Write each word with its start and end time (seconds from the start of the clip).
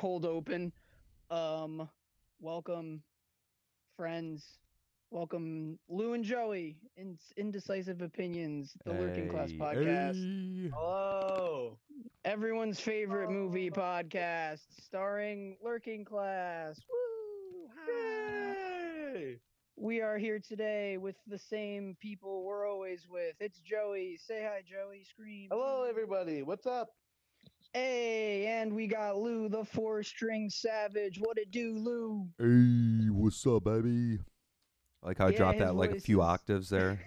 cold 0.00 0.24
open. 0.24 0.72
Um, 1.30 1.86
welcome, 2.40 3.02
friends. 3.98 4.58
Welcome, 5.10 5.78
Lou 5.90 6.14
and 6.14 6.24
Joey, 6.24 6.78
in 6.96 7.18
Indecisive 7.36 8.00
Opinions, 8.00 8.72
the 8.86 8.94
Lurking 8.94 9.28
Class 9.28 9.52
podcast. 9.52 10.14
hey. 10.14 10.70
Hello. 10.72 11.78
Everyone's 12.24 12.80
favorite 12.80 13.30
movie 13.30 13.70
podcast, 13.70 14.60
starring 14.82 15.58
Lurking 15.62 16.06
Class. 16.06 16.80
Woo! 16.88 17.68
Hi. 17.86 18.54
Yay. 19.12 19.36
We 19.76 20.00
are 20.00 20.16
here 20.16 20.38
today 20.38 20.96
with 20.96 21.16
the 21.26 21.38
same 21.38 21.94
people 22.00 22.44
we're 22.44 22.66
always 22.66 23.06
with. 23.10 23.34
It's 23.38 23.60
Joey. 23.60 24.18
Say 24.26 24.48
hi, 24.50 24.62
Joey. 24.66 25.04
Scream. 25.04 25.48
Hello, 25.50 25.84
everybody. 25.86 26.42
What's 26.42 26.66
up? 26.66 26.88
Hey, 27.72 28.46
and 28.48 28.74
we 28.74 28.88
got 28.88 29.18
Lou, 29.18 29.48
the 29.48 29.64
four-string 29.64 30.50
savage. 30.50 31.20
What 31.20 31.38
it 31.38 31.52
do, 31.52 31.74
Lou? 31.78 32.28
Hey, 32.38 33.08
what's 33.10 33.46
up, 33.46 33.64
baby? 33.64 34.18
I 35.02 35.06
like 35.06 35.18
how 35.18 35.28
I 35.28 35.30
Yeah, 35.30 35.36
dropped 35.36 35.58
his 35.60 35.68
that 35.68 35.74
like 35.76 35.90
a 35.90 35.94
voice 35.94 36.02
few 36.02 36.20
is- 36.20 36.26
octaves 36.26 36.68
there. 36.70 36.98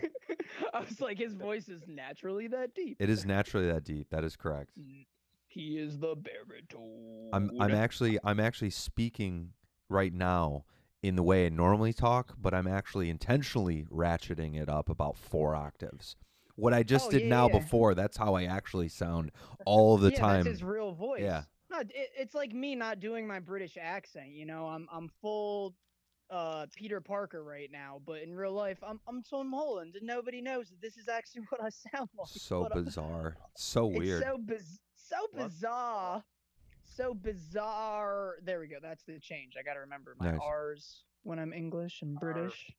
I 0.73 0.80
was 0.80 1.02
like, 1.02 1.18
his 1.20 1.34
voice 1.34 1.68
is 1.68 1.84
naturally 1.88 2.48
that 2.48 2.73
deep. 2.73 2.96
It 3.00 3.10
is 3.10 3.26
naturally 3.26 3.68
that 3.68 3.84
deep. 3.84 4.10
That 4.10 4.23
is 4.23 4.36
correct. 4.38 4.72
He 5.48 5.78
is 5.78 6.00
the 6.00 6.16
baritone. 6.16 7.30
I'm 7.34 7.52
I'm 7.59 7.76
actually 7.76 8.18
I'm 8.23 8.40
actually 8.40 8.70
speaking 8.72 9.52
right 9.90 10.14
now 10.14 10.64
in 11.04 11.16
the 11.16 11.23
way 11.23 11.45
I 11.45 11.50
normally 11.50 11.94
talk, 11.94 12.36
but 12.42 12.54
I'm 12.54 12.68
actually 12.68 13.09
intentionally 13.09 13.86
ratcheting 13.92 14.59
it 14.59 14.70
up 14.70 14.90
about 14.90 15.18
four 15.18 15.56
octaves. 15.56 16.16
What 16.56 16.74
I 16.74 16.84
just 16.84 17.08
Oh, 17.08 17.12
did 17.12 17.24
yeah, 17.24 17.30
now 17.30 17.48
yeah. 17.48 17.60
before, 17.60 17.96
that's 17.96 18.16
how 18.18 18.36
I 18.36 18.44
actually 18.44 18.90
sound 18.90 19.32
all 19.66 19.98
the 19.98 20.12
yeah, 20.12 20.20
time. 20.20 20.44
That's 20.44 20.56
his 20.60 20.64
real 20.64 20.92
voice. 20.94 21.22
Yeah. 21.22 21.44
No, 21.72 21.80
it, 21.80 21.92
it's 22.18 22.36
like 22.36 22.54
me 22.54 22.76
not 22.76 23.00
doing 23.00 23.26
my 23.26 23.40
British 23.40 23.78
accent. 23.82 24.30
You 24.30 24.46
know, 24.46 24.68
I'm 24.68 24.88
I'm 24.92 25.10
full 25.22 25.74
uh 26.30 26.68
Peter 26.76 27.02
Parker 27.02 27.44
right 27.44 27.70
now, 27.72 28.00
but 28.06 28.22
in 28.22 28.36
real 28.36 28.54
life, 28.54 28.78
I'm 28.86 29.00
I'm 29.08 29.23
Tom 29.23 29.52
Holland, 29.52 29.95
and 29.95 30.06
nobody 30.06 30.42
knows 30.42 30.70
that 30.70 30.80
this 30.82 30.98
is 30.98 31.08
actually 31.10 31.42
what 31.50 31.62
I 31.64 31.70
sound 31.70 32.10
like. 32.18 32.28
so 32.30 32.67
bizarre. 32.73 33.36
So 33.56 33.90
It's 33.90 34.00
weird. 34.00 34.23
so 34.23 34.38
biz- 34.38 34.80
so 34.95 35.16
What? 35.32 35.48
bizarre. 35.50 36.23
So 36.84 37.14
bizarre. 37.16 38.36
There 38.44 38.60
we 38.60 38.67
go. 38.67 38.78
That's 38.82 39.04
the 39.04 39.20
change. 39.20 39.54
I 39.60 39.64
got 39.64 39.73
to 39.73 39.80
remember 39.80 40.16
my 40.20 40.32
Nice. 40.32 40.40
R's 40.44 41.04
when 41.23 41.40
I'm 41.40 41.54
English 41.54 42.02
and 42.04 42.17
Arr. 42.22 42.34
British. 42.34 42.72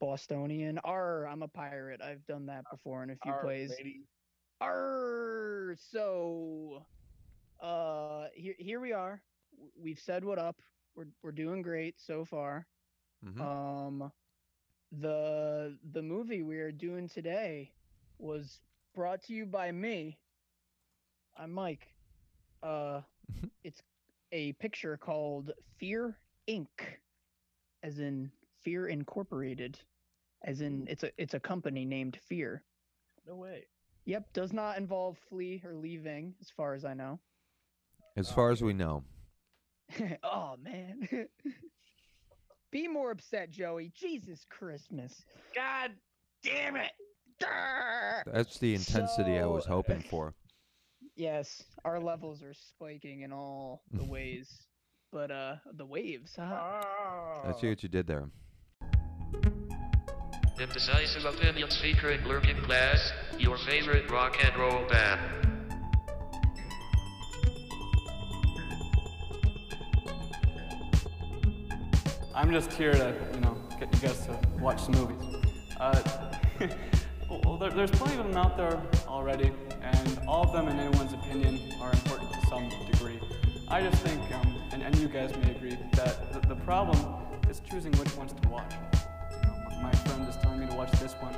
Bostonian. 0.00 0.78
R. 0.84 1.26
I'm 1.26 1.42
a 1.42 1.48
pirate. 1.48 2.00
I've 2.02 2.24
done 2.26 2.46
that 2.46 2.64
before 2.70 3.02
in 3.02 3.10
a 3.10 3.16
few 3.16 3.32
Our 3.32 3.42
plays. 3.42 3.70
lady. 3.70 4.06
Arr, 4.60 5.76
so 5.78 6.86
uh 7.60 8.26
here 8.34 8.54
here 8.58 8.80
we 8.80 8.92
are. 8.92 9.22
We've 9.76 9.98
said 9.98 10.24
what 10.24 10.38
up. 10.38 10.56
We're 10.94 11.06
we're 11.22 11.32
doing 11.32 11.62
great 11.62 12.00
so 12.00 12.24
far. 12.24 12.66
Mhm. 13.24 13.40
Um 13.40 14.12
the 14.92 15.78
the 15.92 16.02
movie 16.02 16.42
we 16.42 16.58
are 16.58 16.72
doing 16.72 17.08
today 17.08 17.72
was 18.18 18.60
brought 18.94 19.22
to 19.24 19.32
you 19.34 19.46
by 19.46 19.72
me. 19.72 20.18
I'm 21.36 21.52
Mike. 21.52 21.86
Uh 22.62 23.02
it's 23.64 23.82
a 24.32 24.52
picture 24.54 24.96
called 24.96 25.52
Fear 25.78 26.16
Inc. 26.48 26.68
as 27.82 27.98
in 27.98 28.30
Fear 28.64 28.88
Incorporated. 28.88 29.78
As 30.44 30.60
in 30.60 30.86
it's 30.88 31.02
a 31.04 31.10
it's 31.16 31.34
a 31.34 31.40
company 31.40 31.84
named 31.84 32.18
Fear. 32.28 32.62
No 33.26 33.36
way. 33.36 33.66
Yep, 34.06 34.32
does 34.34 34.52
not 34.52 34.76
involve 34.76 35.16
flee 35.30 35.62
or 35.64 35.74
leaving, 35.74 36.34
as 36.42 36.50
far 36.50 36.74
as 36.74 36.84
I 36.84 36.92
know. 36.94 37.18
as 38.16 38.30
far 38.30 38.50
as 38.50 38.62
we 38.62 38.72
know. 38.74 39.02
oh 40.22 40.56
man. 40.62 41.08
Be 42.70 42.88
more 42.88 43.12
upset, 43.12 43.50
Joey. 43.50 43.92
Jesus 43.94 44.44
Christmas. 44.50 45.24
God 45.54 45.92
damn 46.42 46.76
it. 46.76 46.90
Grr. 47.42 48.22
That's 48.26 48.58
the 48.58 48.74
intensity 48.74 49.38
I 49.38 49.46
was 49.46 49.64
hoping 49.66 50.00
for. 50.00 50.34
Yes, 51.16 51.62
our 51.84 52.00
levels 52.00 52.42
are 52.42 52.54
spiking 52.54 53.20
in 53.20 53.32
all 53.32 53.82
the 53.92 54.02
ways. 54.02 54.66
But 55.12 55.30
uh 55.30 55.56
the 55.74 55.86
waves, 55.86 56.32
huh? 56.36 56.42
I 56.42 56.82
Oh. 57.44 57.56
see 57.60 57.68
what 57.68 57.84
you 57.84 57.88
did 57.88 58.08
there. 58.08 58.28
Indecisive 60.56 61.24
opinions 61.24 61.76
featuring 61.80 62.24
Lurking 62.24 62.62
Class, 62.62 63.12
your 63.38 63.58
favorite 63.58 64.08
rock 64.08 64.36
and 64.44 64.56
roll 64.56 64.86
band. 64.88 65.20
I'm 72.32 72.52
just 72.52 72.72
here 72.72 72.92
to, 72.92 73.16
you 73.34 73.40
know, 73.40 73.56
get 73.80 73.92
you 73.92 74.00
guys 74.00 74.26
to 74.26 74.38
watch 74.60 74.80
some 74.82 74.94
movies. 74.94 75.42
Uh, 75.80 76.00
well, 77.44 77.56
there, 77.58 77.70
there's 77.70 77.90
plenty 77.90 78.16
of 78.16 78.24
them 78.28 78.36
out 78.36 78.56
there 78.56 78.80
already, 79.08 79.50
and 79.82 80.20
all 80.28 80.44
of 80.44 80.52
them, 80.52 80.68
in 80.68 80.78
anyone's 80.78 81.14
opinion, 81.14 81.60
are 81.80 81.90
important 81.92 82.32
to 82.32 82.46
some 82.46 82.68
degree. 82.92 83.18
I 83.66 83.80
just 83.80 84.00
think, 84.04 84.20
um, 84.32 84.62
and, 84.70 84.84
and 84.84 84.96
you 84.98 85.08
guys 85.08 85.36
may 85.38 85.50
agree, 85.50 85.76
that 85.94 86.32
the, 86.32 86.54
the 86.54 86.60
problem 86.60 86.96
is 87.50 87.60
choosing 87.68 87.90
which 87.92 88.16
ones 88.16 88.32
to 88.40 88.48
watch. 88.48 88.72
You 89.84 89.90
know, 89.90 89.96
my, 89.96 90.08
my 90.08 90.10
friend 90.10 90.28
is 90.28 90.36
telling 90.36 90.60
me 90.60 90.66
to 90.66 90.74
watch 90.74 90.90
this 90.92 91.12
one. 91.14 91.34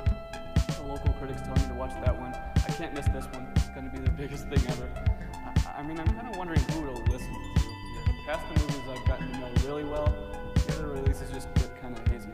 The 0.77 0.83
local 0.83 1.13
critics 1.13 1.41
telling 1.41 1.61
me 1.61 1.67
to 1.67 1.73
watch 1.73 1.91
that 2.05 2.17
one. 2.17 2.33
I 2.33 2.71
can't 2.71 2.93
miss 2.93 3.05
this 3.07 3.25
one. 3.25 3.47
It's 3.55 3.69
going 3.69 3.89
to 3.89 3.91
be 3.91 3.99
the 3.99 4.11
biggest 4.17 4.47
thing 4.47 4.59
ever. 4.67 4.89
I, 5.33 5.79
I 5.79 5.83
mean, 5.83 5.99
I'm 5.99 6.07
kind 6.07 6.27
of 6.27 6.37
wondering 6.37 6.59
who 6.71 6.85
to 6.85 7.11
listen 7.11 7.33
to. 7.33 7.61
here. 7.61 8.15
Past 8.25 8.47
the 8.53 8.59
movies 8.61 8.81
I've 8.89 9.07
gotten 9.07 9.31
to 9.31 9.39
know 9.39 9.51
really 9.65 9.83
well, 9.83 10.13
the 10.55 10.73
other 10.75 10.87
releases 10.87 11.31
just 11.31 11.53
get 11.55 11.81
kind 11.81 11.97
of 11.97 12.07
hazy. 12.07 12.29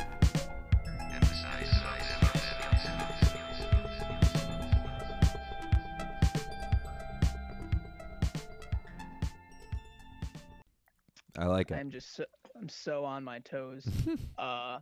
I 11.36 11.46
like 11.48 11.72
it. 11.72 11.76
I'm 11.76 11.90
just 11.90 12.16
so, 12.16 12.26
I'm 12.56 12.70
so 12.70 13.04
on 13.04 13.24
my 13.24 13.40
toes. 13.40 13.88
uh 14.38 14.78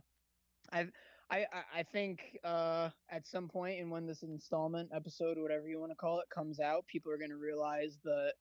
I 0.72 0.86
I 1.32 1.46
I- 1.52 1.64
I 1.80 1.82
think 1.82 2.38
uh 2.44 2.90
at 3.08 3.26
some 3.26 3.48
point 3.48 3.80
in 3.80 3.90
when 3.90 4.06
this 4.06 4.22
installment 4.22 4.90
episode 4.92 5.38
whatever 5.38 5.68
you 5.68 5.80
want 5.80 5.90
to 5.92 5.96
call 5.96 6.20
it 6.20 6.28
comes 6.30 6.60
out, 6.60 6.86
people 6.86 7.10
are 7.10 7.18
going 7.18 7.30
to 7.30 7.36
realize 7.38 7.98
that 8.04 8.34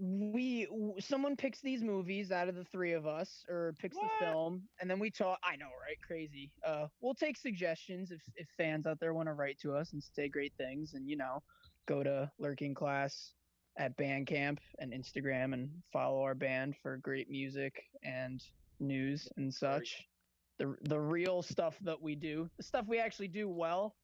we 0.00 0.66
w- 0.66 1.00
someone 1.00 1.36
picks 1.36 1.60
these 1.60 1.82
movies 1.82 2.30
out 2.30 2.48
of 2.48 2.54
the 2.54 2.64
three 2.64 2.92
of 2.92 3.06
us 3.06 3.44
or 3.48 3.74
picks 3.78 3.96
What? 3.96 4.04
the 4.20 4.24
film 4.24 4.68
and 4.80 4.88
then 4.90 5.00
we 5.00 5.10
talk 5.10 5.40
I 5.42 5.56
know 5.56 5.70
right 5.80 6.00
crazy 6.00 6.52
uh 6.64 6.88
we'll 7.00 7.14
take 7.14 7.36
suggestions 7.36 8.12
if 8.12 8.22
if 8.36 8.48
fans 8.56 8.86
out 8.86 9.00
there 9.00 9.12
want 9.12 9.26
to 9.26 9.34
write 9.34 9.58
to 9.60 9.74
us 9.74 9.92
and 9.92 10.02
say 10.02 10.28
great 10.28 10.54
things 10.56 10.94
and 10.94 11.08
you 11.08 11.16
know 11.16 11.42
go 11.86 12.02
to 12.04 12.32
lurking 12.38 12.74
class 12.74 13.34
at 13.76 13.96
Bandcamp 13.96 14.58
and 14.78 14.92
Instagram 14.92 15.52
and 15.52 15.82
follow 15.92 16.22
our 16.22 16.34
band 16.34 16.76
for 16.76 16.96
great 16.98 17.28
music 17.28 17.90
and 18.02 18.40
news 18.80 19.28
and 19.36 19.52
such. 19.52 20.07
The 20.58 20.76
the 20.82 20.98
real 21.00 21.42
stuff 21.42 21.76
that 21.82 22.00
we 22.02 22.14
do, 22.16 22.50
the 22.56 22.62
stuff 22.62 22.86
we 22.88 22.98
actually 22.98 23.28
do 23.28 23.48
well. 23.48 23.94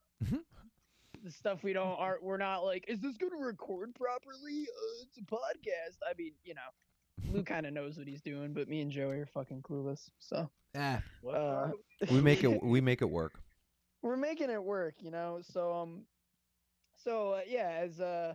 the 1.23 1.31
stuff 1.31 1.63
we 1.65 1.73
don't 1.73 1.99
are 1.99 2.19
we're 2.23 2.37
not 2.37 2.65
like, 2.65 2.85
is 2.89 3.01
this 3.01 3.17
gonna 3.17 3.37
record 3.37 3.95
properly? 3.95 4.63
Uh, 4.69 5.03
it's 5.03 5.19
a 5.19 5.23
podcast. 5.23 5.99
I 6.09 6.13
mean, 6.19 6.33
you 6.45 6.55
know, 6.55 7.33
Lou 7.33 7.43
kind 7.45 7.67
of 7.67 7.73
knows 7.73 7.97
what 7.99 8.07
he's 8.07 8.23
doing, 8.23 8.53
but 8.53 8.69
me 8.69 8.81
and 8.83 8.91
Joey 8.91 9.19
are 9.19 9.27
fucking 9.27 9.63
clueless. 9.63 10.09
So 10.19 10.49
What 11.23 11.35
uh, 11.35 11.71
we 12.11 12.21
make 12.21 12.45
it 12.45 12.63
we 12.63 12.81
make 12.81 13.03
it 13.03 13.11
work. 13.11 13.41
we're 14.03 14.17
making 14.17 14.51
it 14.51 14.63
work, 14.63 14.95
you 15.01 15.11
know. 15.11 15.41
So 15.43 15.73
um, 15.73 16.03
so 16.97 17.33
uh, 17.33 17.41
yeah, 17.47 17.71
as 17.81 18.01
uh, 18.01 18.35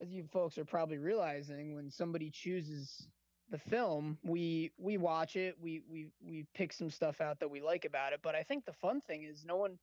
as 0.00 0.08
you 0.10 0.24
folks 0.32 0.58
are 0.58 0.64
probably 0.64 0.98
realizing, 0.98 1.74
when 1.76 1.90
somebody 1.90 2.30
chooses 2.30 3.06
the 3.50 3.58
film, 3.58 4.18
we 4.22 4.72
we 4.78 4.96
watch 4.96 5.36
it, 5.36 5.56
we 5.60 5.82
we 5.88 6.08
we 6.20 6.46
pick 6.54 6.72
some 6.72 6.90
stuff 6.90 7.20
out 7.20 7.40
that 7.40 7.50
we 7.50 7.60
like 7.60 7.84
about 7.84 8.12
it. 8.12 8.20
But 8.22 8.34
I 8.34 8.42
think 8.42 8.64
the 8.64 8.72
fun 8.72 9.00
thing 9.00 9.24
is 9.24 9.44
no 9.44 9.56
one. 9.56 9.78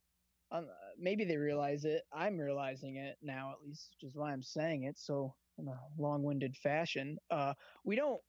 Um, 0.52 0.68
maybe 0.98 1.26
they 1.26 1.38
realize 1.38 1.86
it. 1.86 2.04
I'm 2.12 2.38
realizing 2.40 2.96
it 2.96 3.18
now, 3.22 3.52
at 3.52 3.64
least, 3.64 3.90
which 3.92 4.10
is 4.10 4.16
why 4.16 4.32
I'm 4.32 4.42
saying 4.42 4.84
it. 4.84 4.98
So, 4.98 5.36
in 5.60 5.68
a 5.68 5.80
long-winded 6.00 6.56
fashion, 6.58 7.20
uh, 7.30 7.54
we 7.84 7.96
don't 7.96 8.22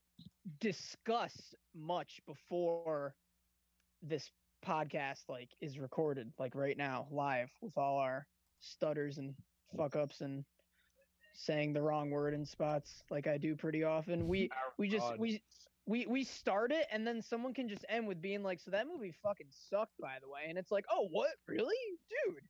discuss 0.61 1.55
much 1.75 2.21
before 2.26 3.15
this 4.03 4.31
podcast 4.67 5.29
like 5.29 5.49
is 5.61 5.79
recorded 5.79 6.31
like 6.38 6.55
right 6.55 6.76
now 6.76 7.06
live 7.11 7.50
with 7.62 7.76
all 7.79 7.99
our 7.99 8.26
stutters 8.61 9.17
and 9.17 9.35
fuck 9.76 9.97
ups 9.97 10.21
and 10.21 10.44
saying 11.40 11.72
the 11.75 11.82
wrong 11.82 12.10
word 12.10 12.34
in 12.34 12.44
spots 12.46 13.04
like 13.10 13.26
I 13.26 13.38
do 13.38 13.56
pretty 13.56 13.84
often. 13.84 14.28
We 14.28 14.50
we 14.78 14.88
just 14.88 15.12
God. 15.12 15.19
we 15.19 15.42
we 15.87 16.06
we 16.06 16.25
start 16.25 16.72
it 16.72 16.87
and 16.92 17.06
then 17.06 17.22
someone 17.22 17.54
can 17.54 17.69
just 17.69 17.84
end 17.88 18.06
with 18.08 18.20
being 18.22 18.42
like, 18.42 18.60
"So 18.60 18.70
that 18.72 18.87
movie 18.87 19.12
fucking 19.12 19.48
sucked, 19.50 19.98
by 20.00 20.19
the 20.20 20.28
way," 20.28 20.42
and 20.48 20.58
it's 20.58 20.70
like, 20.72 20.84
"Oh, 20.90 21.08
what? 21.10 21.31
Really, 21.48 21.76
dude? 22.08 22.44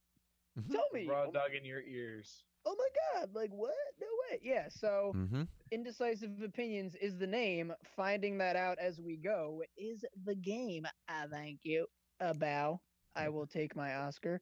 Tell 0.71 0.87
me." 0.93 1.09
Raw 1.09 1.27
dog 1.27 1.55
in 1.55 1.65
your 1.65 1.83
ears. 1.83 2.45
oh 2.67 2.77
my 2.79 2.89
god, 3.21 3.35
like 3.35 3.51
what? 3.51 3.75
No 4.01 4.07
way. 4.31 4.39
Yeah. 4.43 4.69
So 4.69 5.17
Mm-hmm. 5.17 5.43
indecisive 5.71 6.43
opinions 6.43 6.95
is 6.97 7.19
the 7.19 7.27
name. 7.27 7.73
Finding 7.97 8.39
that 8.39 8.57
out 8.57 8.79
as 8.79 9.01
we 9.01 9.17
go 9.17 9.63
is 9.77 10.05
the 10.25 10.35
game. 10.35 10.87
I 11.09 11.27
thank 11.31 11.61
you. 11.65 11.87
A 12.21 12.35
bow. 12.35 12.81
I 13.15 13.29
will 13.29 13.47
take 13.47 13.77
my 13.77 13.95
Oscar. 13.95 14.41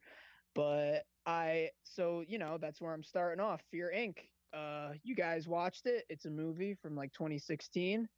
But 0.54 1.04
I 1.26 1.70
so 1.84 2.22
you 2.26 2.38
know 2.38 2.58
that's 2.58 2.80
where 2.80 2.92
I'm 2.92 3.02
starting 3.04 3.40
off. 3.40 3.62
Fear 3.70 3.92
Inc. 3.94 4.18
Uh, 4.52 4.94
you 5.02 5.14
guys 5.14 5.46
watched 5.48 5.86
it? 5.86 6.04
It's 6.08 6.24
a 6.24 6.30
movie 6.30 6.74
from 6.74 6.94
like 6.96 7.12
2016. 7.12 8.08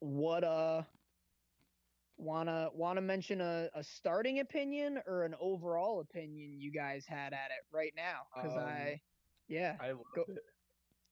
What 0.00 0.44
uh 0.44 0.82
wanna 2.16 2.70
wanna 2.72 3.00
mention 3.00 3.40
a, 3.40 3.70
a 3.74 3.82
starting 3.84 4.40
opinion 4.40 5.00
or 5.06 5.24
an 5.24 5.34
overall 5.40 6.00
opinion 6.00 6.60
you 6.60 6.72
guys 6.72 7.06
had 7.06 7.32
at 7.32 7.50
it 7.50 7.64
right 7.72 7.92
now? 7.96 8.22
Because 8.34 8.52
Um, 8.56 8.64
I 8.64 9.00
yeah. 9.48 9.76
I 9.80 9.92
loved 9.92 10.04
Go- 10.14 10.24
it. 10.28 10.38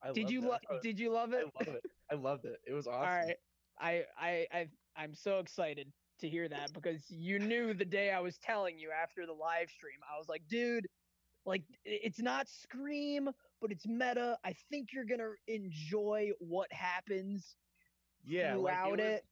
I 0.02 0.12
Did 0.12 0.22
loved 0.24 0.32
you 0.32 0.40
it. 0.42 0.44
I 0.44 0.48
lo- 0.48 0.58
thought- 0.68 0.82
did 0.82 0.98
you 1.00 1.10
love 1.10 1.32
it? 1.32 1.46
I 1.56 1.62
it? 1.62 1.68
love 1.68 1.76
it. 1.76 1.84
I 2.10 2.14
loved 2.14 2.44
it. 2.44 2.60
It 2.66 2.72
was 2.72 2.86
awesome. 2.86 3.08
All 3.08 3.26
right. 3.26 3.36
I 3.78 4.04
I 4.16 4.46
I 4.52 4.70
I'm 4.96 5.14
so 5.14 5.38
excited 5.38 5.92
to 6.18 6.28
hear 6.28 6.48
that 6.48 6.72
because 6.72 7.10
you 7.10 7.38
knew 7.38 7.74
the 7.74 7.84
day 7.84 8.10
I 8.10 8.20
was 8.20 8.38
telling 8.38 8.78
you 8.78 8.90
after 8.90 9.26
the 9.26 9.34
live 9.34 9.70
stream. 9.70 10.00
I 10.10 10.16
was 10.18 10.28
like, 10.28 10.46
dude, 10.48 10.86
like 11.44 11.62
it's 11.84 12.20
not 12.20 12.48
Scream, 12.48 13.28
but 13.60 13.70
it's 13.72 13.86
meta. 13.86 14.38
I 14.44 14.54
think 14.70 14.92
you're 14.92 15.04
gonna 15.04 15.30
enjoy 15.48 16.30
what 16.38 16.72
happens 16.72 17.56
Yeah, 18.24 18.54
throughout 18.54 19.00
it. 19.00 19.04
it. 19.04 19.12
was- 19.14 19.22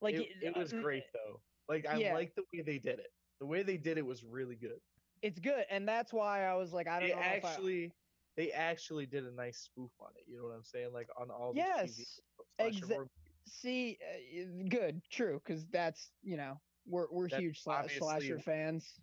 Like 0.00 0.14
it, 0.16 0.28
it 0.42 0.56
was 0.56 0.72
uh, 0.72 0.80
great 0.80 1.04
though. 1.12 1.40
Like 1.68 1.86
I 1.86 1.96
yeah. 1.96 2.14
like 2.14 2.34
the 2.34 2.44
way 2.52 2.62
they 2.62 2.78
did 2.78 2.98
it. 2.98 3.08
The 3.40 3.46
way 3.46 3.62
they 3.62 3.76
did 3.76 3.98
it 3.98 4.06
was 4.06 4.24
really 4.24 4.56
good. 4.56 4.80
It's 5.22 5.38
good, 5.38 5.64
and 5.70 5.86
that's 5.88 6.12
why 6.12 6.44
I 6.44 6.54
was 6.54 6.72
like, 6.72 6.88
I 6.88 6.98
don't 7.00 7.08
They 7.10 7.14
know. 7.14 7.20
if 7.20 7.44
I- 7.44 7.48
actually, 7.48 7.92
they 8.36 8.50
actually 8.50 9.06
did 9.06 9.24
a 9.26 9.30
nice 9.30 9.58
spoof 9.58 9.90
on 10.00 10.10
it. 10.16 10.24
You 10.26 10.38
know 10.38 10.44
what 10.44 10.54
I'm 10.54 10.64
saying? 10.64 10.92
Like 10.92 11.08
on 11.20 11.30
all 11.30 11.52
yes. 11.54 12.20
slasher 12.56 12.72
exa- 12.86 12.92
horror- 12.94 13.10
See, 13.46 13.98
uh, 14.02 14.44
good, 14.68 15.02
true, 15.10 15.40
because 15.44 15.66
that's 15.66 16.12
you 16.22 16.36
know 16.36 16.60
we're 16.86 17.06
we're 17.10 17.28
That's 17.28 17.42
huge 17.42 17.60
slasher 17.62 18.38
fans. 18.38 19.00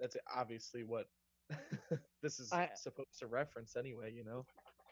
That's 0.00 0.16
obviously 0.34 0.82
what 0.84 1.06
this 2.22 2.38
is 2.40 2.52
I- 2.52 2.70
supposed 2.74 3.18
to 3.20 3.26
reference 3.26 3.76
anyway. 3.76 4.12
You 4.12 4.24
know. 4.24 4.46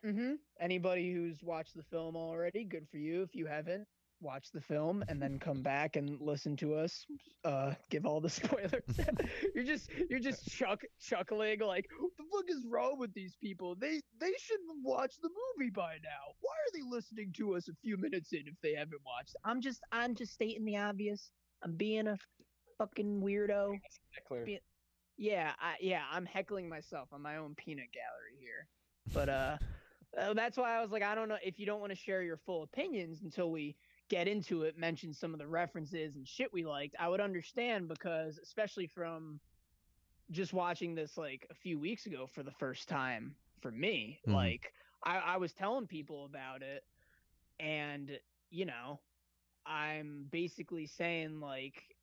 hmm 0.04 0.34
Anybody 0.60 1.12
who's 1.12 1.42
watched 1.42 1.74
the 1.76 1.82
film 1.84 2.16
already, 2.16 2.64
good 2.64 2.86
for 2.90 2.98
you. 2.98 3.22
If 3.22 3.34
you 3.34 3.46
haven't, 3.46 3.86
watch 4.22 4.50
the 4.52 4.60
film 4.60 5.02
and 5.08 5.20
then 5.22 5.38
come 5.38 5.62
back 5.62 5.96
and 5.96 6.20
listen 6.20 6.54
to 6.54 6.74
us 6.74 7.06
uh 7.44 7.72
give 7.90 8.04
all 8.04 8.20
the 8.20 8.28
spoilers. 8.40 8.82
you're 9.54 9.64
just 9.64 9.90
you're 10.10 10.20
just 10.20 10.46
chuck 10.50 10.82
chuckling 11.00 11.60
like 11.60 11.86
what 11.98 12.10
the 12.18 12.24
fuck 12.30 12.44
is 12.48 12.66
wrong 12.68 12.98
with 12.98 13.12
these 13.14 13.36
people? 13.40 13.74
They 13.76 14.00
they 14.20 14.32
should 14.38 14.60
have 14.68 14.76
watched 14.82 15.20
the 15.22 15.30
movie 15.58 15.70
by 15.70 15.94
now. 16.02 16.34
Why 16.40 16.52
are 16.52 16.72
they 16.74 16.82
listening 16.96 17.32
to 17.38 17.54
us 17.54 17.68
a 17.68 17.72
few 17.82 17.96
minutes 17.96 18.32
in 18.32 18.42
if 18.46 18.54
they 18.62 18.74
haven't 18.74 19.00
watched? 19.06 19.36
I'm 19.44 19.60
just 19.62 19.80
I'm 19.92 20.14
just 20.14 20.32
stating 20.34 20.64
the 20.66 20.76
obvious. 20.76 21.30
I'm 21.62 21.76
being 21.76 22.06
a 22.06 22.18
fucking 22.78 23.20
weirdo. 23.22 23.78
Yeah, 25.20 25.52
I, 25.60 25.74
yeah, 25.82 26.04
I'm 26.10 26.24
heckling 26.24 26.66
myself 26.66 27.10
on 27.12 27.20
my 27.20 27.36
own 27.36 27.54
peanut 27.54 27.92
gallery 27.92 28.38
here. 28.40 28.66
But 29.12 29.28
uh, 29.28 29.58
uh, 30.18 30.32
that's 30.32 30.56
why 30.56 30.74
I 30.74 30.80
was 30.80 30.90
like, 30.90 31.02
I 31.02 31.14
don't 31.14 31.28
know 31.28 31.36
if 31.44 31.58
you 31.58 31.66
don't 31.66 31.78
want 31.80 31.90
to 31.92 31.96
share 31.96 32.22
your 32.22 32.38
full 32.38 32.62
opinions 32.62 33.20
until 33.22 33.50
we 33.50 33.76
get 34.08 34.26
into 34.26 34.62
it, 34.62 34.78
mention 34.78 35.12
some 35.12 35.34
of 35.34 35.38
the 35.38 35.46
references 35.46 36.16
and 36.16 36.26
shit 36.26 36.50
we 36.54 36.64
liked. 36.64 36.96
I 36.98 37.06
would 37.10 37.20
understand 37.20 37.86
because, 37.86 38.38
especially 38.38 38.86
from 38.86 39.40
just 40.30 40.54
watching 40.54 40.94
this 40.94 41.18
like 41.18 41.46
a 41.50 41.54
few 41.54 41.78
weeks 41.78 42.06
ago 42.06 42.26
for 42.26 42.42
the 42.42 42.50
first 42.52 42.88
time 42.88 43.36
for 43.60 43.70
me, 43.70 44.22
Mhm. 44.26 44.32
like 44.32 44.72
I, 45.02 45.18
I 45.18 45.36
was 45.36 45.52
telling 45.52 45.86
people 45.86 46.24
about 46.24 46.62
it, 46.62 46.82
and 47.58 48.18
you 48.48 48.64
know, 48.64 48.98
I'm 49.66 50.28
basically 50.30 50.86
saying 50.86 51.40
like 51.40 51.94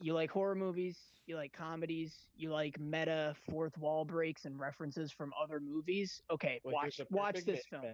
you 0.00 0.14
like 0.14 0.30
horror 0.30 0.54
movies, 0.54 0.98
you 1.26 1.36
like 1.36 1.52
comedies, 1.52 2.28
you 2.34 2.50
like 2.50 2.78
meta 2.78 3.34
fourth 3.48 3.76
wall 3.78 4.04
breaks 4.04 4.44
and 4.44 4.58
references 4.58 5.12
from 5.12 5.32
other 5.40 5.60
movies. 5.60 6.22
Okay, 6.30 6.60
Well, 6.64 6.74
watch 6.74 7.00
watch 7.10 7.44
this 7.44 7.64
film. 7.66 7.84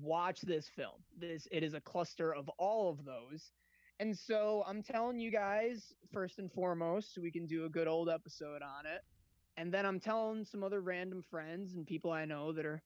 Watch 0.00 0.40
this 0.42 0.68
film. 0.68 1.04
This 1.16 1.48
it 1.50 1.62
is 1.62 1.74
a 1.74 1.80
cluster 1.80 2.34
of 2.34 2.48
all 2.58 2.90
of 2.90 3.04
those. 3.04 3.52
And 4.00 4.16
so 4.16 4.62
I'm 4.66 4.82
telling 4.82 5.18
you 5.18 5.30
guys 5.30 5.92
first 6.12 6.38
and 6.38 6.52
foremost, 6.52 7.14
so 7.14 7.20
we 7.20 7.32
can 7.32 7.46
do 7.46 7.64
a 7.64 7.68
good 7.68 7.88
old 7.88 8.08
episode 8.08 8.62
on 8.62 8.86
it. 8.86 9.02
And 9.56 9.74
then 9.74 9.84
I'm 9.84 9.98
telling 9.98 10.44
some 10.44 10.62
other 10.62 10.80
random 10.80 11.24
friends 11.28 11.74
and 11.74 11.84
people 11.84 12.12
I 12.12 12.24
know 12.24 12.52
that 12.52 12.64
are, 12.64 12.80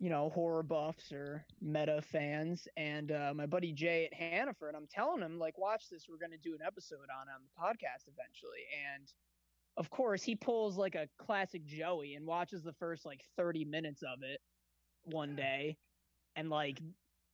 you 0.00 0.08
know, 0.08 0.30
horror 0.30 0.62
buffs 0.62 1.12
or 1.12 1.44
meta 1.60 2.02
fans. 2.02 2.66
And 2.76 3.12
uh, 3.12 3.32
my 3.34 3.46
buddy 3.46 3.72
Jay 3.72 4.08
at 4.10 4.14
Hannaford, 4.14 4.74
I'm 4.74 4.88
telling 4.90 5.22
him, 5.22 5.38
like, 5.38 5.58
watch 5.58 5.84
this. 5.90 6.06
We're 6.08 6.18
going 6.18 6.32
to 6.32 6.38
do 6.38 6.54
an 6.54 6.66
episode 6.66 7.08
on 7.14 7.28
on 7.28 7.42
the 7.42 7.60
podcast 7.60 8.08
eventually. 8.08 8.64
And 8.94 9.06
of 9.76 9.90
course, 9.90 10.22
he 10.22 10.34
pulls 10.34 10.76
like 10.76 10.94
a 10.94 11.08
classic 11.18 11.64
Joey 11.66 12.14
and 12.14 12.26
watches 12.26 12.62
the 12.62 12.72
first 12.72 13.04
like 13.04 13.20
30 13.36 13.66
minutes 13.66 14.02
of 14.02 14.22
it 14.22 14.40
one 15.04 15.36
day 15.36 15.76
and 16.36 16.50
like 16.50 16.80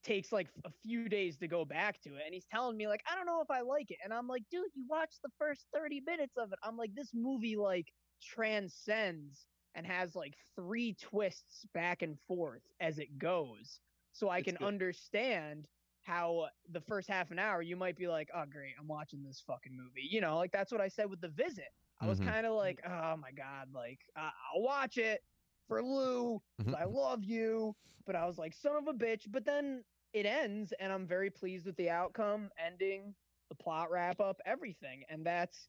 takes 0.04 0.30
like 0.30 0.48
a 0.64 0.70
few 0.82 1.08
days 1.08 1.36
to 1.38 1.48
go 1.48 1.64
back 1.64 2.00
to 2.00 2.10
it 2.10 2.22
and 2.24 2.32
he's 2.32 2.46
telling 2.48 2.76
me 2.76 2.86
like 2.86 3.02
I 3.10 3.16
don't 3.16 3.26
know 3.26 3.40
if 3.42 3.50
I 3.50 3.62
like 3.62 3.90
it 3.90 3.98
and 4.04 4.12
I'm 4.12 4.28
like 4.28 4.44
dude 4.52 4.66
you 4.74 4.84
watched 4.88 5.18
the 5.22 5.30
first 5.36 5.66
30 5.74 6.02
minutes 6.06 6.36
of 6.36 6.52
it 6.52 6.58
I'm 6.62 6.76
like 6.76 6.94
this 6.94 7.10
movie 7.12 7.56
like 7.56 7.88
transcends 8.22 9.46
and 9.76 9.86
has 9.86 10.16
like 10.16 10.38
three 10.56 10.94
twists 10.94 11.66
back 11.74 12.02
and 12.02 12.20
forth 12.20 12.64
as 12.80 12.98
it 12.98 13.18
goes 13.18 13.80
so 14.12 14.30
I 14.30 14.40
It's 14.40 14.52
can 14.52 14.58
good. 14.58 14.68
understand 14.68 15.68
how 16.02 16.48
the 16.70 16.80
first 16.82 17.08
half 17.08 17.30
an 17.32 17.38
hour 17.38 17.62
you 17.62 17.76
might 17.76 17.96
be 17.96 18.08
like 18.08 18.30
oh 18.34 18.46
great 18.46 18.74
I'm 18.80 18.88
watching 18.88 19.24
this 19.24 19.42
fucking 19.46 19.76
movie 19.76 20.08
you 20.10 20.20
know 20.20 20.36
like 20.38 20.52
that's 20.52 20.72
what 20.72 20.80
I 20.82 20.88
said 20.88 21.10
with 21.10 21.20
the 21.20 21.28
visit 21.28 21.68
I 22.00 22.06
was 22.08 22.20
Mhm. 22.20 22.26
kind 22.26 22.46
of 22.46 22.54
like 22.54 22.80
oh 22.86 23.16
my 23.16 23.32
god 23.32 23.72
like 23.72 24.00
uh, 24.16 24.30
I'll 24.54 24.62
watch 24.62 24.98
it 24.98 25.22
for 25.68 25.82
Lou. 25.82 26.42
I 26.74 26.84
love 26.84 27.24
you 27.24 27.76
but 28.06 28.16
I 28.16 28.26
was 28.26 28.38
like, 28.38 28.54
son 28.54 28.76
of 28.76 28.88
a 28.88 28.94
bitch. 28.94 29.30
But 29.30 29.44
then 29.44 29.84
it 30.12 30.26
ends, 30.26 30.72
and 30.78 30.92
I'm 30.92 31.06
very 31.06 31.30
pleased 31.30 31.66
with 31.66 31.76
the 31.76 31.90
outcome, 31.90 32.50
ending, 32.58 33.14
the 33.48 33.56
plot 33.56 33.90
wrap 33.90 34.20
up, 34.20 34.40
everything. 34.46 35.04
And 35.08 35.26
that's 35.26 35.68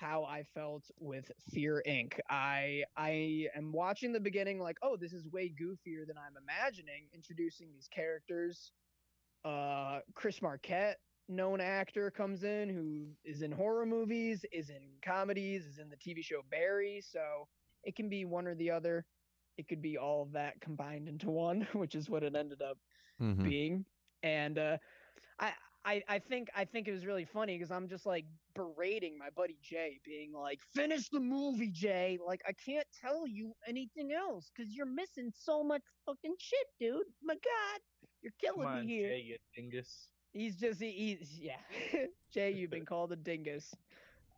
how 0.00 0.24
I 0.24 0.44
felt 0.44 0.90
with 0.98 1.30
Fear 1.50 1.82
Inc. 1.86 2.18
I 2.30 2.84
I 2.96 3.48
am 3.56 3.72
watching 3.72 4.12
the 4.12 4.20
beginning 4.20 4.60
like, 4.60 4.78
oh, 4.82 4.96
this 4.96 5.12
is 5.12 5.28
way 5.28 5.50
goofier 5.50 6.06
than 6.06 6.18
I'm 6.18 6.36
imagining, 6.36 7.08
introducing 7.14 7.72
these 7.72 7.88
characters. 7.88 8.72
Uh, 9.44 10.00
Chris 10.14 10.42
Marquette, 10.42 10.98
known 11.28 11.60
actor, 11.60 12.10
comes 12.10 12.44
in 12.44 12.68
who 12.68 13.16
is 13.24 13.42
in 13.42 13.52
horror 13.52 13.86
movies, 13.86 14.44
is 14.52 14.70
in 14.70 14.96
comedies, 15.02 15.66
is 15.66 15.78
in 15.78 15.90
the 15.90 15.96
TV 15.96 16.22
show 16.22 16.42
Barry. 16.50 17.00
So 17.02 17.48
it 17.84 17.96
can 17.96 18.08
be 18.08 18.24
one 18.24 18.46
or 18.46 18.54
the 18.54 18.70
other 18.70 19.06
it 19.58 19.68
could 19.68 19.82
be 19.82 19.98
all 19.98 20.22
of 20.22 20.32
that 20.32 20.60
combined 20.60 21.08
into 21.08 21.30
one, 21.30 21.66
which 21.72 21.94
is 21.94 22.08
what 22.10 22.22
it 22.24 22.34
ended 22.36 22.62
up 22.62 22.78
Mhm. 23.20 23.50
being. 23.50 23.84
And 24.22 24.58
uh, 24.58 24.78
I, 25.38 25.52
I, 25.84 26.02
I 26.08 26.18
think 26.18 26.48
I 26.54 26.64
think 26.64 26.88
it 26.88 26.92
was 26.92 27.06
really 27.06 27.24
funny 27.24 27.56
because 27.56 27.70
I'm 27.70 27.88
just 27.88 28.04
like 28.04 28.26
berating 28.54 29.16
my 29.16 29.30
buddy 29.34 29.56
Jay, 29.62 29.98
being 30.04 30.32
like, 30.32 30.60
"Finish 30.74 31.08
the 31.08 31.20
movie, 31.20 31.70
Jay. 31.70 32.18
Like 32.24 32.42
I 32.46 32.52
can't 32.52 32.86
tell 33.00 33.26
you 33.26 33.54
anything 33.66 34.12
else 34.12 34.50
because 34.54 34.74
you're 34.74 34.86
missing 34.86 35.32
so 35.34 35.64
much 35.64 35.82
fucking 36.04 36.34
shit, 36.38 36.66
dude. 36.78 37.06
My 37.22 37.34
God, 37.34 37.80
you're 38.20 38.32
killing 38.40 38.68
Come 38.68 38.78
on, 38.78 38.86
me 38.86 38.92
here." 38.92 39.08
Jay, 39.08 39.20
you 39.20 39.36
dingus. 39.56 40.08
He's 40.32 40.56
just 40.56 40.80
he, 40.80 40.90
he's 40.90 41.38
yeah, 41.40 41.56
Jay, 42.32 42.50
you've 42.52 42.70
been 42.70 42.86
called 42.86 43.12
a 43.12 43.16
dingus. 43.16 43.74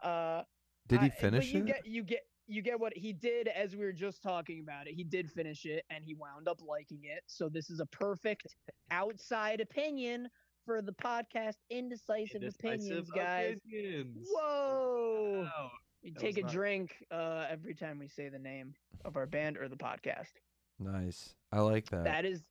Uh, 0.02 0.42
Did 0.86 1.00
he 1.00 1.06
I- 1.06 1.08
but 1.08 1.18
finish 1.18 1.52
you 1.52 1.60
it? 1.60 1.66
Get, 1.66 1.86
you 1.86 2.02
get 2.04 2.20
you 2.46 2.62
get 2.62 2.78
what 2.78 2.92
he 2.96 3.12
did 3.12 3.48
as 3.48 3.74
we 3.74 3.84
were 3.84 3.92
just 3.92 4.22
talking 4.22 4.60
about 4.60 4.86
it. 4.86 4.94
He 4.94 5.04
did 5.04 5.30
finish 5.30 5.64
it 5.64 5.84
and 5.90 6.04
he 6.04 6.14
wound 6.14 6.48
up 6.48 6.60
liking 6.66 7.00
it. 7.04 7.22
So 7.26 7.48
this 7.48 7.70
is 7.70 7.80
a 7.80 7.86
perfect 7.86 8.54
outside 8.90 9.60
opinion 9.60 10.28
for 10.64 10.82
the 10.82 10.92
podcast 10.92 11.56
Indecisive, 11.70 12.42
Opinions, 12.42 13.10
guys. 13.10 13.58
opinions. 13.66 14.28
Whoa. 14.30 15.42
Wow. 15.44 15.70
You 16.02 16.12
take 16.12 16.38
a 16.38 16.42
not- 16.42 16.52
drink 16.52 16.96
uh, 17.10 17.46
every 17.48 17.74
time 17.74 17.98
we 17.98 18.08
say 18.08 18.28
the 18.28 18.38
name 18.38 18.74
of 19.04 19.16
our 19.16 19.26
band 19.26 19.56
or 19.56 19.68
the 19.68 19.76
podcast. 19.76 20.32
Nice. 20.78 21.34
I 21.52 21.60
like 21.60 21.88
that. 21.90 22.04
That 22.04 22.24
is 22.24 22.42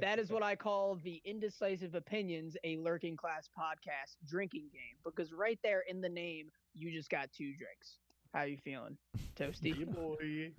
that 0.00 0.18
is 0.18 0.30
what 0.30 0.42
I 0.42 0.54
call 0.54 0.96
the 1.02 1.20
Indecisive 1.24 1.94
Opinions, 1.94 2.56
a 2.62 2.76
lurking 2.76 3.16
class 3.16 3.48
podcast 3.58 4.16
drinking 4.26 4.68
game. 4.72 4.96
Because 5.04 5.32
right 5.32 5.58
there 5.64 5.82
in 5.88 6.00
the 6.00 6.08
name, 6.08 6.50
you 6.74 6.92
just 6.92 7.10
got 7.10 7.32
two 7.32 7.52
drinks. 7.56 7.98
How 8.34 8.42
you 8.42 8.58
feeling, 8.58 8.96
Toasty? 9.36 9.74
Yeah, 9.78 9.84
boy. 9.86 10.52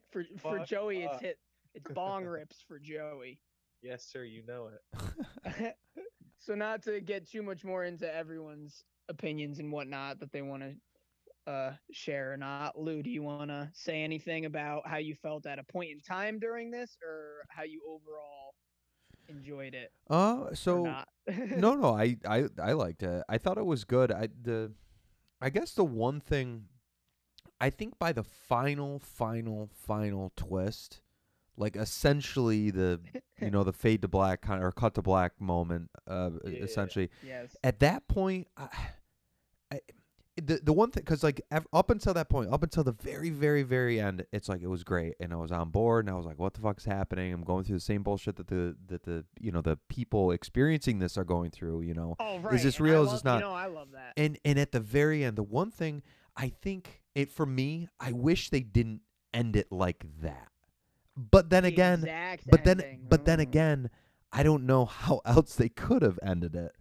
for 0.10 0.24
for 0.40 0.58
Joey, 0.64 1.02
it's 1.02 1.20
hit. 1.20 1.38
It's 1.74 1.90
bong 1.92 2.24
rips 2.26 2.62
for 2.66 2.78
Joey. 2.78 3.38
Yes, 3.82 4.04
sir. 4.10 4.24
You 4.24 4.42
know 4.46 4.68
it. 4.68 5.76
So 6.44 6.54
not 6.54 6.82
to 6.82 7.00
get 7.00 7.28
too 7.30 7.42
much 7.42 7.64
more 7.64 7.84
into 7.84 8.12
everyone's 8.12 8.84
opinions 9.08 9.58
and 9.58 9.72
whatnot 9.72 10.20
that 10.20 10.32
they 10.32 10.42
want 10.42 10.62
to 10.62 11.50
uh 11.50 11.72
share 11.92 12.32
or 12.32 12.36
not. 12.36 12.78
Lou, 12.78 13.02
do 13.02 13.10
you 13.10 13.22
want 13.22 13.50
to 13.50 13.70
say 13.74 14.02
anything 14.02 14.46
about 14.46 14.86
how 14.86 14.96
you 14.96 15.14
felt 15.14 15.46
at 15.46 15.58
a 15.58 15.64
point 15.64 15.90
in 15.90 16.00
time 16.00 16.38
during 16.38 16.70
this, 16.70 16.96
or 17.02 17.44
how 17.48 17.62
you 17.62 17.82
overall 17.88 18.54
enjoyed 19.28 19.74
it? 19.74 19.90
Uh, 20.08 20.54
so 20.54 20.84
no, 21.56 21.74
no, 21.74 21.94
I, 21.94 22.16
I, 22.28 22.46
I 22.62 22.72
liked 22.72 23.02
it. 23.02 23.22
I 23.28 23.38
thought 23.38 23.58
it 23.58 23.66
was 23.66 23.84
good. 23.84 24.12
I 24.12 24.28
the, 24.42 24.72
I 25.40 25.50
guess 25.50 25.72
the 25.72 25.84
one 25.84 26.20
thing, 26.20 26.64
I 27.60 27.70
think 27.70 27.98
by 27.98 28.12
the 28.12 28.24
final, 28.24 28.98
final, 28.98 29.70
final 29.72 30.32
twist, 30.36 31.00
like 31.56 31.76
essentially 31.76 32.70
the, 32.70 33.00
you 33.40 33.50
know, 33.50 33.64
the 33.64 33.72
fade 33.82 34.02
to 34.02 34.08
black 34.08 34.40
kind 34.42 34.60
of 34.60 34.66
or 34.66 34.72
cut 34.72 34.94
to 34.94 35.02
black 35.02 35.40
moment, 35.40 35.90
uh, 36.06 36.30
Yeah. 36.44 36.60
essentially 36.60 37.10
yes. 37.26 37.56
at 37.62 37.80
that 37.80 38.06
point, 38.08 38.48
I, 38.56 38.68
I, 39.72 39.80
the 40.36 40.58
the 40.64 40.72
one 40.72 40.90
thing 40.90 41.02
because 41.04 41.22
like 41.22 41.40
up 41.72 41.90
until 41.90 42.12
that 42.14 42.28
point, 42.28 42.52
up 42.52 42.64
until 42.64 42.82
the 42.82 42.90
very 42.90 43.30
very 43.30 43.62
very 43.62 44.00
end, 44.00 44.26
it's 44.32 44.48
like 44.48 44.62
it 44.62 44.66
was 44.66 44.82
great, 44.82 45.14
and 45.20 45.32
I 45.32 45.36
was 45.36 45.52
on 45.52 45.70
board, 45.70 46.06
and 46.06 46.12
I 46.12 46.16
was 46.16 46.26
like, 46.26 46.40
what 46.40 46.54
the 46.54 46.60
fuck's 46.60 46.84
happening? 46.84 47.32
I'm 47.32 47.44
going 47.44 47.62
through 47.62 47.76
the 47.76 47.80
same 47.80 48.02
bullshit 48.02 48.34
that 48.36 48.48
the 48.48 48.74
that 48.88 49.04
the 49.04 49.24
you 49.38 49.52
know 49.52 49.60
the 49.60 49.78
people 49.88 50.32
experiencing 50.32 50.98
this 50.98 51.16
are 51.16 51.22
going 51.22 51.52
through, 51.52 51.82
you 51.82 51.94
know. 51.94 52.16
Oh, 52.18 52.40
right. 52.40 52.60
this 52.60 52.78
and 52.78 52.86
I 52.88 52.90
real? 52.90 53.02
Is 53.02 53.06
love- 53.06 53.14
this 53.14 53.24
not? 53.24 53.34
You 53.36 53.40
know, 53.42 53.52
I 53.52 53.66
love 53.66 53.92
that. 53.92 54.14
And 54.16 54.36
and 54.44 54.58
at 54.58 54.72
the 54.72 54.80
very 54.80 55.22
end, 55.22 55.36
the 55.36 55.44
one 55.44 55.70
thing 55.70 56.02
I 56.36 56.48
think 56.48 57.02
it 57.14 57.30
for 57.30 57.46
me, 57.46 57.86
I 58.00 58.10
wish 58.10 58.50
they 58.50 58.62
didn't 58.64 59.02
end 59.32 59.54
it 59.54 59.70
like 59.70 60.04
that. 60.20 60.48
But 61.16 61.50
then 61.50 61.62
The 61.62 61.68
again, 61.68 62.00
but 62.50 62.64
then 62.64 62.80
ending, 62.80 63.06
but 63.08 63.24
then 63.24 63.38
mm. 63.38 63.42
again 63.42 63.90
i 64.34 64.42
don't 64.42 64.66
know 64.66 64.84
how 64.84 65.20
else 65.26 65.54
they 65.54 65.70
could 65.70 66.02
have 66.02 66.18
ended 66.22 66.54
it 66.54 66.72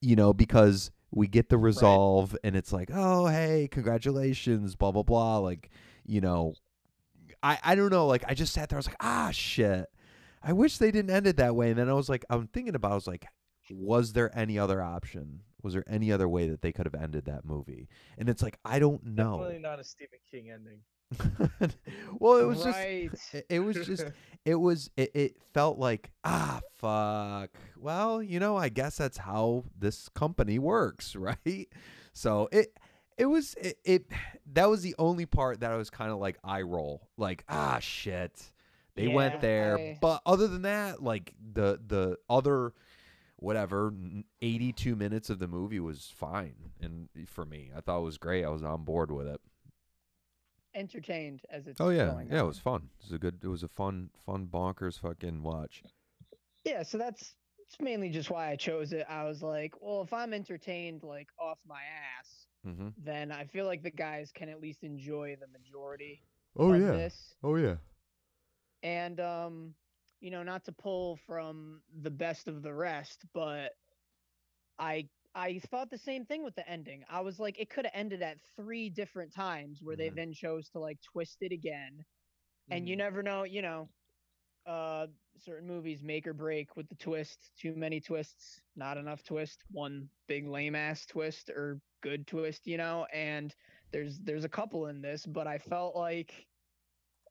you 0.00 0.14
know 0.14 0.32
because 0.32 0.92
we 1.10 1.26
get 1.26 1.48
the 1.48 1.58
resolve 1.58 2.36
and 2.44 2.54
it's 2.54 2.72
like 2.72 2.90
oh 2.92 3.26
hey 3.26 3.68
congratulations 3.70 4.76
blah 4.76 4.92
blah 4.92 5.02
blah 5.02 5.38
like 5.38 5.70
you 6.04 6.20
know 6.20 6.54
i 7.42 7.58
i 7.64 7.74
don't 7.74 7.90
know 7.90 8.06
like 8.06 8.22
i 8.28 8.34
just 8.34 8.52
sat 8.52 8.68
there 8.68 8.76
i 8.76 8.78
was 8.78 8.86
like 8.86 8.96
ah 9.00 9.30
shit. 9.32 9.86
I 10.40 10.52
wish 10.52 10.78
they 10.78 10.92
didn't 10.92 11.10
end 11.10 11.26
it 11.26 11.38
that 11.38 11.56
way. 11.56 11.70
And 11.70 11.78
then 11.78 11.88
i 11.88 11.92
was 11.94 12.08
like 12.08 12.24
i'm 12.30 12.46
thinking 12.46 12.74
about 12.74 12.92
i 12.92 12.94
was 12.94 13.06
like 13.08 13.26
was 13.70 14.14
there 14.14 14.36
any 14.38 14.58
other 14.58 14.80
option? 14.80 15.40
Was 15.62 15.74
there 15.74 15.84
any 15.86 16.10
other 16.10 16.26
way 16.26 16.48
that 16.48 16.62
they 16.62 16.72
could 16.72 16.86
have 16.86 16.94
ended 16.94 17.26
that 17.26 17.44
movie? 17.44 17.88
And 18.16 18.28
it's 18.28 18.42
like 18.42 18.58
i 18.64 18.78
don't 18.78 19.04
know. 19.04 19.38
Definitely 19.38 19.62
not 19.62 19.80
a 19.80 19.84
Stephen 19.84 20.18
King 20.30 20.50
ending. 20.50 20.80
well 22.18 22.36
it 22.36 22.44
was 22.44 22.62
just 22.62 22.78
it, 23.34 23.46
it 23.48 23.60
was 23.60 23.76
just 23.86 24.04
it 24.44 24.54
was 24.56 24.90
it, 24.96 25.10
it 25.14 25.36
felt 25.54 25.78
like 25.78 26.10
ah 26.24 26.60
fuck. 26.76 27.50
Well 27.78 28.22
you 28.22 28.38
know 28.40 28.56
i 28.56 28.68
guess 28.68 28.96
that's 28.98 29.18
how 29.18 29.64
this 29.78 30.08
company 30.10 30.58
works 30.58 31.16
right? 31.16 31.68
So 32.12 32.48
it 32.52 32.78
it 33.16 33.26
was 33.26 33.54
it, 33.54 33.78
it 33.84 34.04
that 34.52 34.68
was 34.68 34.82
the 34.82 34.94
only 34.98 35.26
part 35.26 35.60
that 35.60 35.70
i 35.72 35.76
was 35.76 35.90
kind 35.90 36.10
of 36.10 36.18
like 36.18 36.38
eye 36.44 36.62
roll 36.62 37.08
like 37.16 37.44
ah 37.48 37.78
shit. 37.80 38.52
They 38.94 39.04
Yeah, 39.06 39.14
went 39.14 39.40
there 39.40 39.76
I- 39.78 39.98
but 40.00 40.22
other 40.26 40.46
than 40.48 40.62
that 40.62 41.02
like 41.02 41.32
the 41.54 41.80
the 41.86 42.18
other 42.28 42.72
whatever 43.36 43.92
82 44.42 44.96
minutes 44.96 45.30
of 45.30 45.38
the 45.38 45.46
movie 45.46 45.78
was 45.78 46.12
fine 46.16 46.56
and 46.80 47.08
for 47.28 47.44
me. 47.44 47.70
I 47.76 47.80
thought 47.80 47.98
it 48.00 48.04
was 48.04 48.18
great. 48.18 48.44
I 48.44 48.48
was 48.48 48.64
on 48.64 48.82
board 48.82 49.12
with 49.12 49.28
it 49.28 49.40
entertained 50.78 51.40
as 51.50 51.66
it's 51.66 51.80
oh 51.80 51.90
yeah 51.90 52.14
yeah 52.30 52.40
it 52.40 52.46
was 52.46 52.58
fun 52.58 52.88
it 53.00 53.04
was 53.04 53.12
a 53.12 53.18
good 53.18 53.38
it 53.42 53.48
was 53.48 53.62
a 53.62 53.68
fun 53.68 54.10
fun 54.24 54.46
bonkers 54.46 54.98
fucking 55.00 55.42
watch 55.42 55.82
Yeah, 56.64 56.82
so 56.82 56.98
that's 56.98 57.34
it's 57.60 57.76
mainly 57.80 58.08
just 58.10 58.30
why 58.30 58.50
I 58.50 58.56
chose 58.56 58.92
it. 58.92 59.04
I 59.08 59.24
was 59.24 59.42
like, 59.42 59.74
well, 59.80 60.02
if 60.02 60.12
I'm 60.12 60.32
entertained 60.32 61.02
like 61.02 61.28
off 61.38 61.58
my 61.66 61.80
ass, 62.18 62.46
mm-hmm. 62.66 62.88
then 63.02 63.30
I 63.32 63.44
feel 63.44 63.66
like 63.66 63.82
the 63.82 63.90
guys 63.90 64.30
can 64.34 64.48
at 64.48 64.60
least 64.60 64.82
enjoy 64.84 65.36
the 65.40 65.48
majority 65.48 66.22
oh 66.56 66.72
of 66.72 66.80
yeah 66.80 66.92
this. 66.92 67.34
oh 67.42 67.56
yeah 67.56 67.76
And 68.82 69.20
um, 69.20 69.74
you 70.20 70.30
know, 70.30 70.42
not 70.42 70.64
to 70.64 70.72
pull 70.72 71.18
from 71.26 71.80
the 72.02 72.10
best 72.10 72.48
of 72.48 72.62
the 72.62 72.72
rest, 72.72 73.24
but 73.34 73.72
I 74.78 75.08
I 75.38 75.60
thought 75.60 75.90
the 75.90 75.98
same 75.98 76.26
thing 76.26 76.44
with 76.44 76.56
the 76.56 76.68
ending. 76.68 77.04
I 77.08 77.20
was 77.22 77.38
like, 77.40 77.60
it 77.60 77.70
could 77.70 77.86
have 77.86 77.94
ended 77.94 78.22
at 78.22 78.40
three 78.56 78.90
different 78.90 79.32
times 79.32 79.82
where 79.82 79.96
they 79.96 80.10
Mhm. 80.10 80.16
then 80.16 80.32
chose 80.32 80.70
to 80.70 80.80
like 80.80 81.00
twist 81.02 81.38
it 81.42 81.52
again. 81.52 82.04
And 82.70 82.88
you 82.88 82.96
Mhm. 82.96 82.98
never 82.98 83.22
know, 83.22 83.44
you 83.44 83.62
know, 83.62 83.90
uh 84.66 85.08
certain 85.38 85.68
movies 85.68 86.02
make 86.04 86.26
or 86.26 86.34
break 86.34 86.76
with 86.76 86.88
the 86.88 86.96
twist. 86.96 87.52
Too 87.56 87.74
many 87.76 88.00
twists, 88.00 88.62
not 88.76 88.98
enough 88.98 89.22
twist, 89.24 89.64
one 89.70 90.10
big 90.28 90.46
lame 90.46 90.74
ass 90.74 91.06
twist 91.06 91.50
or 91.50 91.82
good 92.02 92.26
twist, 92.26 92.66
you 92.66 92.76
know, 92.78 93.06
and 93.06 93.54
there's 93.92 94.20
there's 94.20 94.44
a 94.44 94.48
couple 94.50 94.86
in 94.88 95.02
this, 95.02 95.26
but 95.26 95.46
I 95.46 95.58
felt 95.58 95.96
like 95.96 96.48